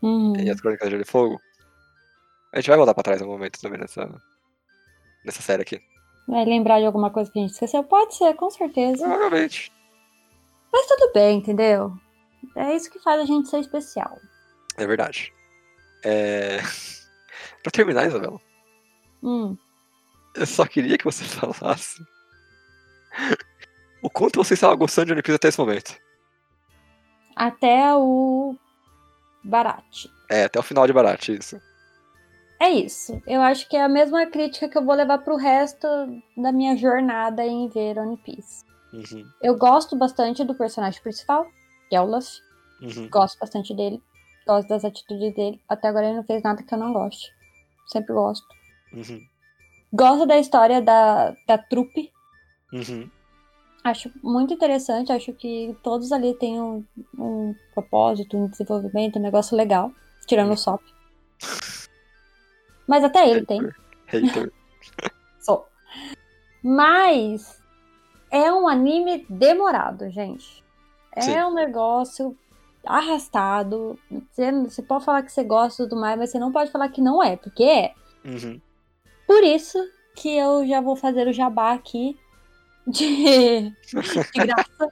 Uhum. 0.02 0.34
em 0.36 0.50
As 0.50 0.60
Crônicas 0.60 0.86
de 0.88 0.90
Gelo 0.92 1.02
e 1.02 1.06
Fogo. 1.10 1.40
A 2.52 2.56
gente 2.60 2.68
vai 2.68 2.76
voltar 2.76 2.94
pra 2.94 3.02
trás 3.02 3.20
em 3.20 3.24
algum 3.24 3.34
momento 3.36 3.60
também 3.60 3.78
nessa. 3.78 4.08
Nessa 5.24 5.42
série 5.42 5.62
aqui. 5.62 5.80
Vai 6.28 6.44
lembrar 6.44 6.80
de 6.80 6.86
alguma 6.86 7.10
coisa 7.10 7.30
que 7.30 7.38
a 7.38 7.42
gente 7.42 7.52
esqueceu? 7.52 7.84
Pode 7.84 8.16
ser, 8.16 8.34
com 8.34 8.50
certeza. 8.50 9.06
Provavelmente. 9.06 9.72
Mas 10.72 10.86
tudo 10.86 11.12
bem, 11.12 11.38
entendeu? 11.38 11.92
É 12.56 12.74
isso 12.74 12.90
que 12.90 12.98
faz 13.00 13.20
a 13.20 13.24
gente 13.24 13.48
ser 13.48 13.60
especial. 13.60 14.18
É 14.76 14.86
verdade. 14.86 15.32
É. 16.04 16.58
pra 17.62 17.70
terminar, 17.72 18.06
Isabela, 18.06 18.40
Hum. 19.22 19.56
eu 20.34 20.46
só 20.46 20.66
queria 20.66 20.98
que 20.98 21.04
você 21.04 21.24
falasse. 21.52 22.02
o 24.02 24.10
quanto 24.10 24.36
você 24.42 24.54
estava 24.54 24.74
gostando 24.74 25.06
de 25.06 25.12
One 25.12 25.22
Piece 25.22 25.36
até 25.36 25.48
esse 25.48 25.58
momento. 25.58 25.94
Até 27.34 27.94
o 27.94 28.54
Barate. 29.42 30.10
É, 30.30 30.44
até 30.44 30.58
o 30.58 30.62
final 30.62 30.86
de 30.86 30.92
Barat, 30.92 31.28
isso. 31.30 31.60
É 32.60 32.68
isso. 32.70 33.20
Eu 33.26 33.40
acho 33.42 33.68
que 33.68 33.76
é 33.76 33.82
a 33.82 33.88
mesma 33.88 34.24
crítica 34.26 34.68
que 34.68 34.78
eu 34.78 34.84
vou 34.84 34.94
levar 34.94 35.18
pro 35.18 35.36
resto 35.36 35.86
da 36.36 36.52
minha 36.52 36.76
jornada 36.76 37.44
em 37.44 37.68
ver 37.68 37.98
One 37.98 38.16
Piece. 38.18 38.64
Uhum, 38.92 39.28
Eu 39.42 39.56
gosto 39.56 39.96
bastante 39.96 40.44
do 40.44 40.54
personagem 40.54 41.02
principal, 41.02 41.46
que 41.90 41.96
é 41.96 42.00
o 42.00 42.04
Luffy. 42.06 42.38
uhum. 42.80 43.08
Gosto 43.10 43.38
bastante 43.40 43.74
dele. 43.74 44.00
Gosto 44.46 44.68
das 44.68 44.84
atitudes 44.84 45.34
dele. 45.34 45.60
Até 45.68 45.88
agora 45.88 46.06
ele 46.06 46.16
não 46.16 46.24
fez 46.24 46.42
nada 46.42 46.62
que 46.62 46.74
eu 46.74 46.78
não 46.78 46.92
goste. 46.92 47.32
Sempre 47.86 48.12
gosto. 48.12 48.46
Uhum, 48.92 49.20
Gosto 49.92 50.26
da 50.26 50.38
história 50.38 50.80
da, 50.82 51.34
da 51.46 51.58
trupe. 51.58 52.12
uhum. 52.72 53.08
Acho 53.82 54.10
muito 54.22 54.54
interessante. 54.54 55.12
Acho 55.12 55.32
que 55.34 55.76
todos 55.82 56.10
ali 56.10 56.34
têm 56.34 56.60
um, 56.60 56.84
um 57.18 57.54
propósito, 57.74 58.36
um 58.36 58.48
desenvolvimento, 58.48 59.18
um 59.18 59.22
negócio 59.22 59.56
legal. 59.56 59.92
Tirando 60.26 60.52
o 60.52 60.56
Sop. 60.56 60.82
Mas 62.86 63.04
até 63.04 63.28
ele 63.28 63.44
tem. 63.44 63.60
Hater. 64.06 64.50
Só. 65.38 65.68
Mas 66.62 67.62
é 68.30 68.50
um 68.50 68.66
anime 68.66 69.26
demorado, 69.28 70.10
gente. 70.10 70.64
É 71.12 71.20
Sim. 71.20 71.42
um 71.42 71.54
negócio 71.54 72.36
arrastado. 72.86 73.98
Você, 74.30 74.52
você 74.52 74.82
pode 74.82 75.04
falar 75.04 75.22
que 75.22 75.32
você 75.32 75.44
gosta 75.44 75.84
tudo 75.84 76.00
mais, 76.00 76.18
mas 76.18 76.30
você 76.30 76.38
não 76.38 76.52
pode 76.52 76.70
falar 76.70 76.88
que 76.88 77.00
não 77.00 77.22
é, 77.22 77.36
porque 77.36 77.62
é. 77.62 77.94
Uhum. 78.24 78.60
Por 79.26 79.42
isso 79.42 79.78
que 80.16 80.36
eu 80.36 80.66
já 80.66 80.80
vou 80.80 80.96
fazer 80.96 81.26
o 81.26 81.32
jabá 81.32 81.72
aqui 81.72 82.18
de, 82.86 83.70
de 84.32 84.46
graça 84.46 84.88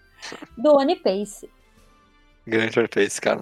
do 0.56 0.77
One 0.77 0.97
Piece. 0.97 1.48
Grande 2.47 2.78
One 2.78 2.89
Piece, 2.89 3.20
cara. 3.20 3.40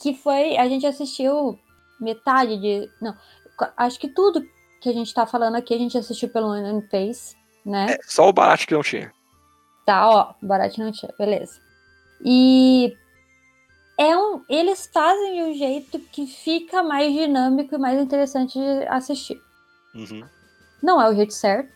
Que 0.00 0.14
foi. 0.14 0.56
A 0.56 0.68
gente 0.68 0.86
assistiu 0.86 1.58
metade 2.00 2.56
de. 2.58 2.90
Não, 3.00 3.16
acho 3.76 3.98
que 3.98 4.08
tudo 4.08 4.46
que 4.80 4.88
a 4.88 4.92
gente 4.92 5.12
tá 5.12 5.26
falando 5.26 5.56
aqui 5.56 5.74
a 5.74 5.78
gente 5.78 5.98
assistiu 5.98 6.28
pelo 6.28 6.48
One 6.48 6.82
Piece, 6.82 7.36
né? 7.64 7.86
É, 7.90 7.98
só 8.04 8.28
o 8.28 8.32
Barat 8.32 8.66
que 8.66 8.74
não 8.74 8.82
tinha. 8.82 9.12
Tá, 9.88 10.06
ó, 10.06 10.34
barato 10.42 10.78
não 10.78 10.92
tinha, 10.92 11.10
beleza. 11.18 11.62
E 12.22 12.94
é 13.98 14.16
um, 14.16 14.44
eles 14.48 14.88
fazem 14.92 15.34
de 15.34 15.42
um 15.42 15.54
jeito 15.54 15.98
que 15.98 16.26
fica 16.26 16.82
mais 16.82 17.12
dinâmico 17.12 17.74
e 17.74 17.78
mais 17.78 18.00
interessante 18.00 18.58
de 18.58 18.86
assistir. 18.88 19.40
Uhum. 19.94 20.24
Não 20.82 21.02
é 21.02 21.10
o 21.10 21.14
jeito 21.14 21.34
certo, 21.34 21.70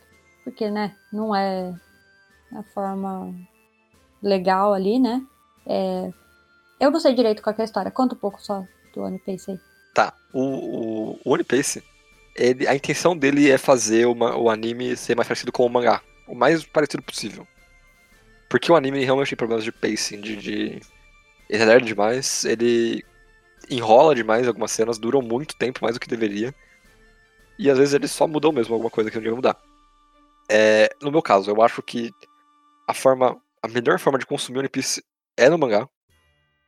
porque, 0.45 0.71
né, 0.71 0.95
não 1.13 1.35
é 1.35 1.75
a 2.55 2.63
forma 2.75 3.35
legal 4.23 4.73
ali, 4.73 5.01
né? 5.01 5.21
É, 5.67 6.11
eu 6.79 6.91
não 6.91 7.01
sei 7.01 7.15
direito 7.15 7.43
qual 7.43 7.55
que 7.55 7.61
é 7.61 7.65
a 7.65 7.67
história. 7.67 7.91
Conta 7.91 8.15
um 8.15 8.19
pouco 8.19 8.41
só 8.41 8.65
do 8.95 9.03
One 9.03 9.19
Piece 9.19 9.51
aí. 9.51 9.61
Tá, 9.95 10.15
o, 10.33 10.41
o, 10.41 11.21
o 11.25 11.33
One 11.33 11.45
Piece, 11.45 11.83
ele, 12.37 12.67
a 12.67 12.75
intenção 12.75 13.17
dele 13.17 13.51
é 13.51 13.59
fazer 13.59 14.07
uma, 14.07 14.37
o 14.37 14.49
anime 14.49 14.97
ser 14.97 15.17
mais 15.17 15.29
parecido 15.29 15.53
com 15.53 15.67
o 15.67 15.69
mangá. 15.69 16.01
O 16.29 16.35
mais 16.35 16.65
parecido 16.65 17.03
possível. 17.03 17.47
Porque 18.49 18.71
o 18.71 18.77
anime 18.77 19.05
realmente 19.05 19.31
tem 19.31 19.37
problemas 19.37 19.65
de 19.65 19.73
pacing, 19.73 20.21
de. 20.21 20.37
de... 20.37 20.81
Ele 21.53 21.65
é 21.65 21.67
lerdo 21.67 21.85
demais, 21.85 22.47
ele 22.47 23.05
enrola 23.69 24.15
demais 24.15 24.49
algumas 24.49 24.73
cenas, 24.73 24.99
duram 24.99 25.21
muito 25.21 25.55
tempo, 25.55 25.81
mais 25.83 25.95
do 25.95 26.01
que 26.01 26.09
deveria. 26.09 26.55
E 27.59 27.69
às 27.69 27.77
vezes 27.77 27.93
ele 27.93 28.09
só 28.09 28.27
mudou 28.27 28.51
mesmo 28.51 28.73
alguma 28.73 28.91
coisa 28.91 29.11
que 29.11 29.17
não 29.17 29.23
devia 29.23 29.37
mudar. 29.37 29.61
É, 30.51 30.89
no 31.03 31.13
meu 31.13 31.21
caso, 31.21 31.51
eu 31.51 31.61
acho 31.61 31.83
que 31.83 32.11
a 32.89 32.95
forma. 32.95 33.39
A 33.63 33.69
melhor 33.69 33.99
forma 33.99 34.19
de 34.19 34.25
consumir 34.25 34.61
One 34.61 34.69
Piece 34.71 35.05
é 35.37 35.51
no 35.51 35.59
mangá. 35.59 35.87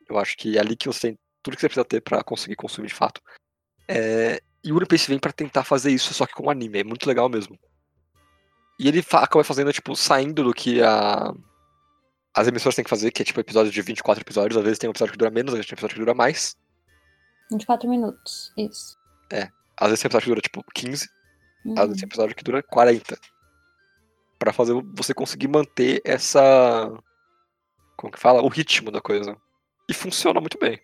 Eu 0.07 0.19
acho 0.19 0.37
que 0.37 0.55
é 0.55 0.61
ali 0.61 0.75
que 0.75 0.87
você 0.87 1.07
tem 1.07 1.19
tudo 1.41 1.55
que 1.55 1.61
você 1.61 1.67
precisa 1.67 1.83
ter 1.83 2.01
pra 2.01 2.23
conseguir 2.23 2.55
consumir 2.55 2.87
de 2.87 2.93
fato. 2.93 3.19
É, 3.87 4.39
e 4.63 4.71
o 4.71 4.77
One 4.77 4.85
Piece 4.85 5.07
vem 5.07 5.17
pra 5.17 5.31
tentar 5.31 5.63
fazer 5.63 5.89
isso, 5.89 6.13
só 6.13 6.27
que 6.27 6.33
com 6.35 6.47
anime. 6.47 6.81
É 6.81 6.83
muito 6.83 7.07
legal 7.07 7.27
mesmo. 7.27 7.57
E 8.79 8.87
ele 8.87 9.01
fa 9.01 9.21
acaba 9.21 9.43
fazendo, 9.43 9.73
tipo, 9.73 9.95
saindo 9.95 10.43
do 10.43 10.53
que 10.53 10.83
a... 10.83 11.33
as 12.35 12.47
emissoras 12.47 12.75
têm 12.75 12.83
que 12.83 12.89
fazer, 12.89 13.11
que 13.11 13.21
é 13.21 13.25
tipo 13.25 13.39
episódio 13.39 13.71
de 13.71 13.81
24 13.81 14.21
episódios. 14.21 14.57
Às 14.57 14.63
vezes 14.63 14.79
tem 14.79 14.89
um 14.89 14.91
episódio 14.91 15.11
que 15.13 15.17
dura 15.17 15.31
menos, 15.31 15.53
às 15.53 15.57
vezes 15.57 15.67
tem 15.69 15.75
um 15.75 15.77
episódio 15.77 15.95
que 15.95 16.01
dura 16.01 16.13
mais. 16.13 16.55
24 17.51 17.89
minutos, 17.89 18.51
isso. 18.57 18.97
Às 19.77 19.89
vezes 19.89 20.01
tem 20.01 20.07
episódio 20.07 20.23
que 20.25 20.29
dura 20.31 20.41
tipo 20.41 20.63
15, 20.73 21.09
Uhum. 21.65 21.73
às 21.77 21.85
vezes 21.87 22.01
tem 22.01 22.07
episódio 22.07 22.35
que 22.35 22.43
dura 22.43 22.61
40. 22.63 23.17
Pra 24.37 24.53
fazer 24.53 24.73
você 24.93 25.13
conseguir 25.13 25.47
manter 25.47 26.01
essa. 26.05 26.91
Como 27.97 28.11
que 28.11 28.19
fala? 28.19 28.41
O 28.41 28.47
ritmo 28.47 28.91
da 28.91 29.01
coisa. 29.01 29.35
E 29.89 29.93
funciona 29.93 30.39
muito 30.39 30.57
bem. 30.59 30.79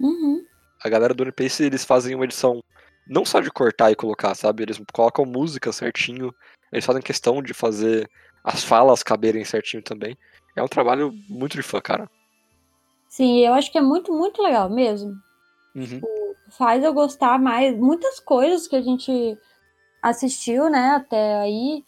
Uhum. 0.00 0.44
A 0.82 0.88
galera 0.88 1.14
do 1.14 1.22
One 1.22 1.32
Piece, 1.32 1.62
eles 1.62 1.84
fazem 1.84 2.14
uma 2.14 2.24
edição 2.24 2.62
não 3.06 3.24
só 3.24 3.40
de 3.40 3.50
cortar 3.50 3.90
e 3.92 3.96
colocar, 3.96 4.34
sabe? 4.34 4.62
Eles 4.62 4.80
colocam 4.92 5.24
música 5.24 5.70
certinho. 5.72 6.34
Eles 6.72 6.84
fazem 6.84 7.02
questão 7.02 7.42
de 7.42 7.52
fazer 7.52 8.08
as 8.42 8.64
falas 8.64 9.02
caberem 9.02 9.44
certinho 9.44 9.82
também. 9.82 10.16
É 10.54 10.62
um 10.62 10.68
trabalho 10.68 11.12
muito 11.28 11.56
de 11.56 11.62
fã, 11.62 11.80
cara. 11.80 12.10
Sim, 13.08 13.40
eu 13.40 13.54
acho 13.54 13.70
que 13.70 13.78
é 13.78 13.82
muito, 13.82 14.12
muito 14.12 14.42
legal 14.42 14.70
mesmo. 14.70 15.14
Uhum. 15.74 16.00
Faz 16.50 16.82
eu 16.82 16.92
gostar 16.92 17.38
mais. 17.38 17.76
Muitas 17.78 18.20
coisas 18.20 18.66
que 18.66 18.76
a 18.76 18.82
gente 18.82 19.38
assistiu, 20.02 20.68
né, 20.68 20.90
até 20.96 21.36
aí, 21.36 21.84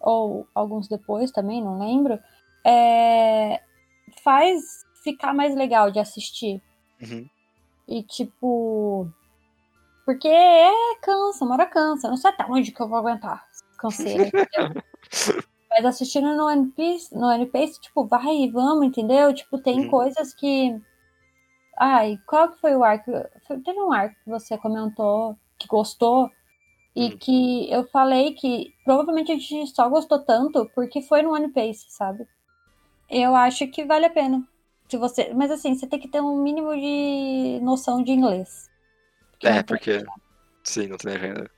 ou 0.00 0.46
alguns 0.54 0.88
depois 0.88 1.30
também, 1.30 1.62
não 1.62 1.78
lembro, 1.78 2.18
é, 2.64 3.60
faz 4.22 4.84
ficar 5.02 5.32
mais 5.32 5.54
legal 5.54 5.90
de 5.90 5.98
assistir. 5.98 6.62
Uhum. 7.00 7.28
E 7.88 8.02
tipo. 8.02 9.10
Porque 10.04 10.28
é 10.28 10.96
cansa, 11.00 11.44
uma 11.44 11.54
hora 11.54 11.66
cansa. 11.66 12.08
Não 12.08 12.16
sei 12.16 12.30
até 12.30 12.44
onde 12.46 12.72
que 12.72 12.80
eu 12.80 12.88
vou 12.88 12.98
aguentar. 12.98 13.46
Entendeu? 13.84 14.30
Mas 15.74 15.84
assistindo 15.84 16.34
no 16.36 16.46
One 16.46 16.70
Piece, 16.72 17.14
no 17.14 17.26
One 17.28 17.46
Piece, 17.46 17.80
tipo, 17.80 18.04
vai, 18.06 18.48
vamos, 18.50 18.86
entendeu? 18.86 19.32
Tipo, 19.34 19.58
tem 19.58 19.80
Uhum. 19.80 19.90
coisas 19.90 20.34
que. 20.34 20.78
Ai, 21.78 22.18
qual 22.26 22.50
que 22.50 22.60
foi 22.60 22.76
o 22.76 22.84
arco? 22.84 23.10
Teve 23.64 23.80
um 23.80 23.92
arco 23.92 24.14
que 24.22 24.30
você 24.30 24.58
comentou 24.58 25.36
que 25.58 25.66
gostou 25.66 26.30
e 26.94 27.06
Hum. 27.06 27.16
que 27.18 27.72
eu 27.72 27.84
falei 27.88 28.34
que 28.34 28.74
provavelmente 28.84 29.32
a 29.32 29.38
gente 29.38 29.74
só 29.74 29.88
gostou 29.88 30.18
tanto 30.18 30.68
porque 30.74 31.00
foi 31.00 31.22
no 31.22 31.32
One 31.32 31.48
Piece, 31.48 31.86
sabe? 31.90 32.26
Eu 33.08 33.34
acho 33.34 33.66
que 33.68 33.84
vale 33.84 34.06
a 34.06 34.10
pena. 34.10 34.46
Se 34.88 34.98
você, 34.98 35.32
mas 35.32 35.50
assim, 35.50 35.74
você 35.74 35.86
tem 35.86 35.98
que 35.98 36.08
ter 36.08 36.20
um 36.20 36.42
mínimo 36.42 36.74
de 36.74 37.58
noção 37.62 38.02
de 38.02 38.12
inglês. 38.12 38.70
Porque 39.30 39.46
É, 39.46 39.54
tem- 39.54 39.64
porque. 39.64 40.04
Sim, 40.64 40.88
não 40.88 40.96
tem 40.98 41.14
agenda. 41.14 41.50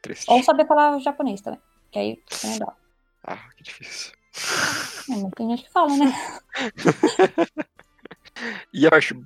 Triste. 0.00 0.30
Ou 0.30 0.42
saber 0.42 0.66
falar 0.66 0.98
japonês 1.00 1.40
também. 1.42 1.60
Que 1.90 1.98
aí 1.98 2.22
é 2.44 2.48
legal. 2.54 2.76
Ah, 3.26 3.48
que 3.56 3.62
difícil. 3.64 4.12
É, 5.10 5.16
mas 5.16 5.30
tem 5.34 5.50
gente 5.50 5.64
que 5.64 5.72
fala, 5.72 5.96
né? 5.96 6.12
E 8.72 8.86
a 8.86 8.90
parte. 8.90 9.18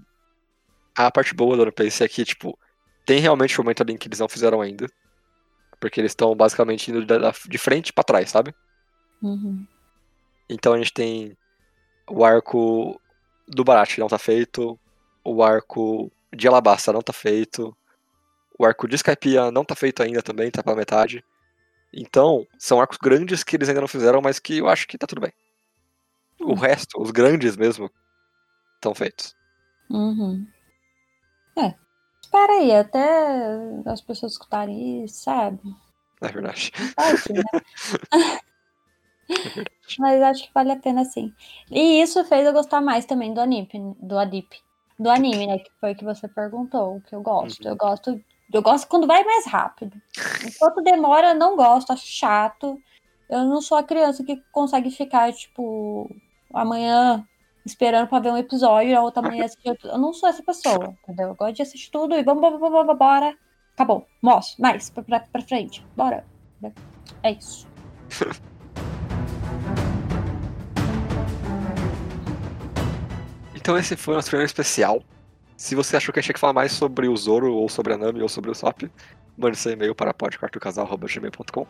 A 0.96 1.10
parte 1.10 1.34
boa 1.34 1.56
do 1.56 1.72
Piece 1.72 2.04
é 2.04 2.08
que, 2.08 2.24
tipo, 2.24 2.58
tem 3.04 3.20
realmente 3.20 3.58
um 3.60 3.64
momento 3.64 3.82
ali 3.82 3.92
em 3.92 3.96
que 3.96 4.06
eles 4.06 4.18
não 4.18 4.28
fizeram 4.28 4.60
ainda. 4.60 4.86
Porque 5.80 6.00
eles 6.00 6.12
estão 6.12 6.34
basicamente 6.34 6.90
indo 6.90 7.04
de 7.48 7.58
frente 7.58 7.92
pra 7.92 8.04
trás, 8.04 8.30
sabe? 8.30 8.54
Uhum. 9.22 9.66
Então 10.48 10.74
a 10.74 10.78
gente 10.78 10.92
tem 10.92 11.36
o 12.08 12.24
arco 12.24 13.00
do 13.48 13.64
Barat 13.64 13.98
não 13.98 14.08
tá 14.08 14.18
feito, 14.18 14.78
o 15.24 15.42
arco 15.42 16.10
de 16.34 16.46
Alabasta 16.46 16.92
não 16.92 17.02
tá 17.02 17.12
feito, 17.12 17.76
o 18.58 18.64
arco 18.64 18.86
de 18.86 18.96
Skypiea 18.96 19.50
não 19.50 19.64
tá 19.64 19.74
feito 19.74 20.02
ainda 20.02 20.22
também, 20.22 20.50
tá 20.50 20.62
pela 20.62 20.76
metade. 20.76 21.24
Então, 21.92 22.46
são 22.58 22.80
arcos 22.80 22.98
grandes 22.98 23.42
que 23.42 23.56
eles 23.56 23.68
ainda 23.68 23.80
não 23.80 23.88
fizeram, 23.88 24.20
mas 24.22 24.38
que 24.38 24.58
eu 24.58 24.68
acho 24.68 24.86
que 24.86 24.96
tá 24.98 25.06
tudo 25.06 25.20
bem. 25.22 25.32
O 26.40 26.52
Hum. 26.52 26.54
resto, 26.54 27.00
os 27.00 27.10
grandes 27.10 27.56
mesmo, 27.56 27.90
estão 28.76 28.94
feitos. 28.94 29.34
Uhum. 29.90 30.46
É. 31.58 31.74
Espera 32.22 32.52
aí, 32.52 32.72
até 32.72 33.58
as 33.86 34.00
pessoas 34.00 34.32
escutarem 34.32 35.04
isso, 35.04 35.22
sabe? 35.24 35.58
É 36.22 36.28
verdade. 36.28 36.70
Pode, 36.94 37.32
né? 37.32 37.42
Mas 39.98 40.22
acho 40.22 40.44
que 40.46 40.54
vale 40.54 40.72
a 40.72 40.76
pena 40.76 41.04
sim. 41.04 41.34
E 41.70 42.00
isso 42.02 42.24
fez 42.24 42.46
eu 42.46 42.52
gostar 42.52 42.80
mais 42.80 43.04
também 43.04 43.34
do 43.34 43.40
anime, 43.40 43.68
do 44.00 44.18
Adip. 44.18 44.56
Do 44.98 45.10
anime, 45.10 45.46
né? 45.46 45.58
Que 45.58 45.70
foi 45.80 45.94
que 45.94 46.04
você 46.04 46.28
perguntou, 46.28 46.96
o 46.96 47.00
que 47.00 47.14
eu 47.14 47.22
gosto. 47.22 47.64
Uhum. 47.64 47.70
Eu 47.70 47.76
gosto. 47.76 48.20
Eu 48.52 48.62
gosto 48.62 48.88
quando 48.88 49.06
vai 49.06 49.22
mais 49.24 49.46
rápido. 49.46 50.00
Enquanto 50.44 50.82
demora, 50.82 51.28
eu 51.28 51.34
não 51.34 51.56
gosto, 51.56 51.92
acho 51.92 52.06
chato. 52.06 52.80
Eu 53.28 53.44
não 53.44 53.62
sou 53.62 53.78
a 53.78 53.82
criança 53.82 54.24
que 54.24 54.42
consegue 54.50 54.90
ficar, 54.90 55.32
tipo, 55.32 56.10
amanhã 56.52 57.24
esperando 57.64 58.08
pra 58.08 58.18
ver 58.18 58.32
um 58.32 58.36
episódio 58.36 58.96
a 58.98 59.02
outra 59.02 59.22
manhã 59.22 59.44
assistir. 59.44 59.78
Eu 59.84 59.98
não 59.98 60.12
sou 60.12 60.28
essa 60.28 60.42
pessoa, 60.42 60.96
entendeu? 61.04 61.28
Eu 61.28 61.34
gosto 61.34 61.54
de 61.54 61.62
assistir 61.62 61.90
tudo 61.90 62.14
e 62.14 62.22
vamos, 62.24 62.42
vamos, 62.42 62.70
vamos, 62.70 62.98
bora. 62.98 63.36
Acabou. 63.74 64.06
Mostra, 64.20 64.60
mais, 64.60 64.90
pra, 64.90 65.02
pra, 65.02 65.20
pra 65.20 65.42
frente. 65.42 65.86
Bora. 65.96 66.24
É 67.22 67.30
isso. 67.30 67.68
Então 73.60 73.76
esse 73.76 73.94
foi 73.94 74.14
o 74.14 74.16
nosso 74.16 74.30
primeiro 74.30 74.46
especial. 74.46 75.02
Se 75.60 75.74
você 75.74 75.94
achou 75.94 76.10
que 76.10 76.18
a 76.18 76.22
gente 76.22 76.28
tinha 76.28 76.34
que 76.34 76.40
falar 76.40 76.54
mais 76.54 76.72
sobre 76.72 77.06
o 77.06 77.14
Zoro, 77.14 77.54
ou 77.54 77.68
sobre 77.68 77.92
a 77.92 77.98
Nami, 77.98 78.22
ou 78.22 78.30
sobre 78.30 78.50
o 78.50 78.54
Sop, 78.54 78.90
mande 79.36 79.58
seu 79.58 79.70
e-mail 79.70 79.94
para 79.94 80.14
podquartocasal.gmail.com. 80.14 81.66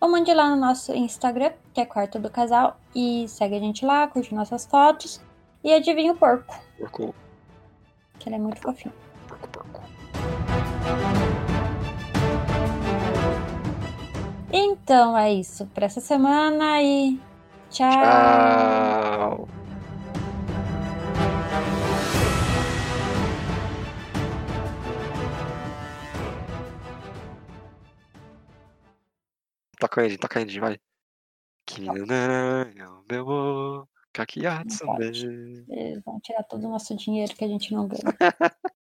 Ou 0.00 0.10
mande 0.10 0.34
lá 0.34 0.50
no 0.50 0.56
nosso 0.56 0.92
Instagram, 0.92 1.52
que 1.72 1.80
é 1.80 1.86
Quarto 1.86 2.18
do 2.18 2.28
Casal, 2.28 2.76
e 2.92 3.28
segue 3.28 3.54
a 3.54 3.60
gente 3.60 3.86
lá, 3.86 4.08
curte 4.08 4.34
nossas 4.34 4.66
fotos. 4.66 5.20
E 5.62 5.72
adivinha 5.72 6.10
o 6.10 6.16
porco, 6.16 6.60
Porco, 6.76 7.14
que 8.18 8.28
ele 8.28 8.34
é 8.34 8.38
muito 8.40 8.60
fofinho. 8.60 8.92
porco, 9.28 9.48
porco. 9.48 9.80
Então 14.52 15.16
é 15.16 15.32
isso 15.32 15.66
pra 15.66 15.86
essa 15.86 16.00
semana 16.00 16.82
e 16.82 17.16
tchau. 17.70 17.88
Tchau! 17.92 19.48
Toca 29.88 30.02
aí, 30.02 30.18
toca 30.18 30.38
aí, 30.38 30.58
vai. 30.60 30.78
Kinanara, 31.64 32.70
meu 33.10 33.24
wo, 33.24 33.88
kakiatsu 34.12 34.84
Não 34.84 34.96
pode. 34.96 35.26
ne. 35.26 35.64
Eles 35.66 36.04
vão 36.04 36.20
tirar 36.20 36.42
todo 36.42 36.66
o 36.66 36.70
nosso 36.70 36.94
dinheiro 36.94 37.34
que 37.34 37.42
a 37.42 37.48
gente 37.48 37.72
não 37.72 37.88
ganha. 37.88 38.02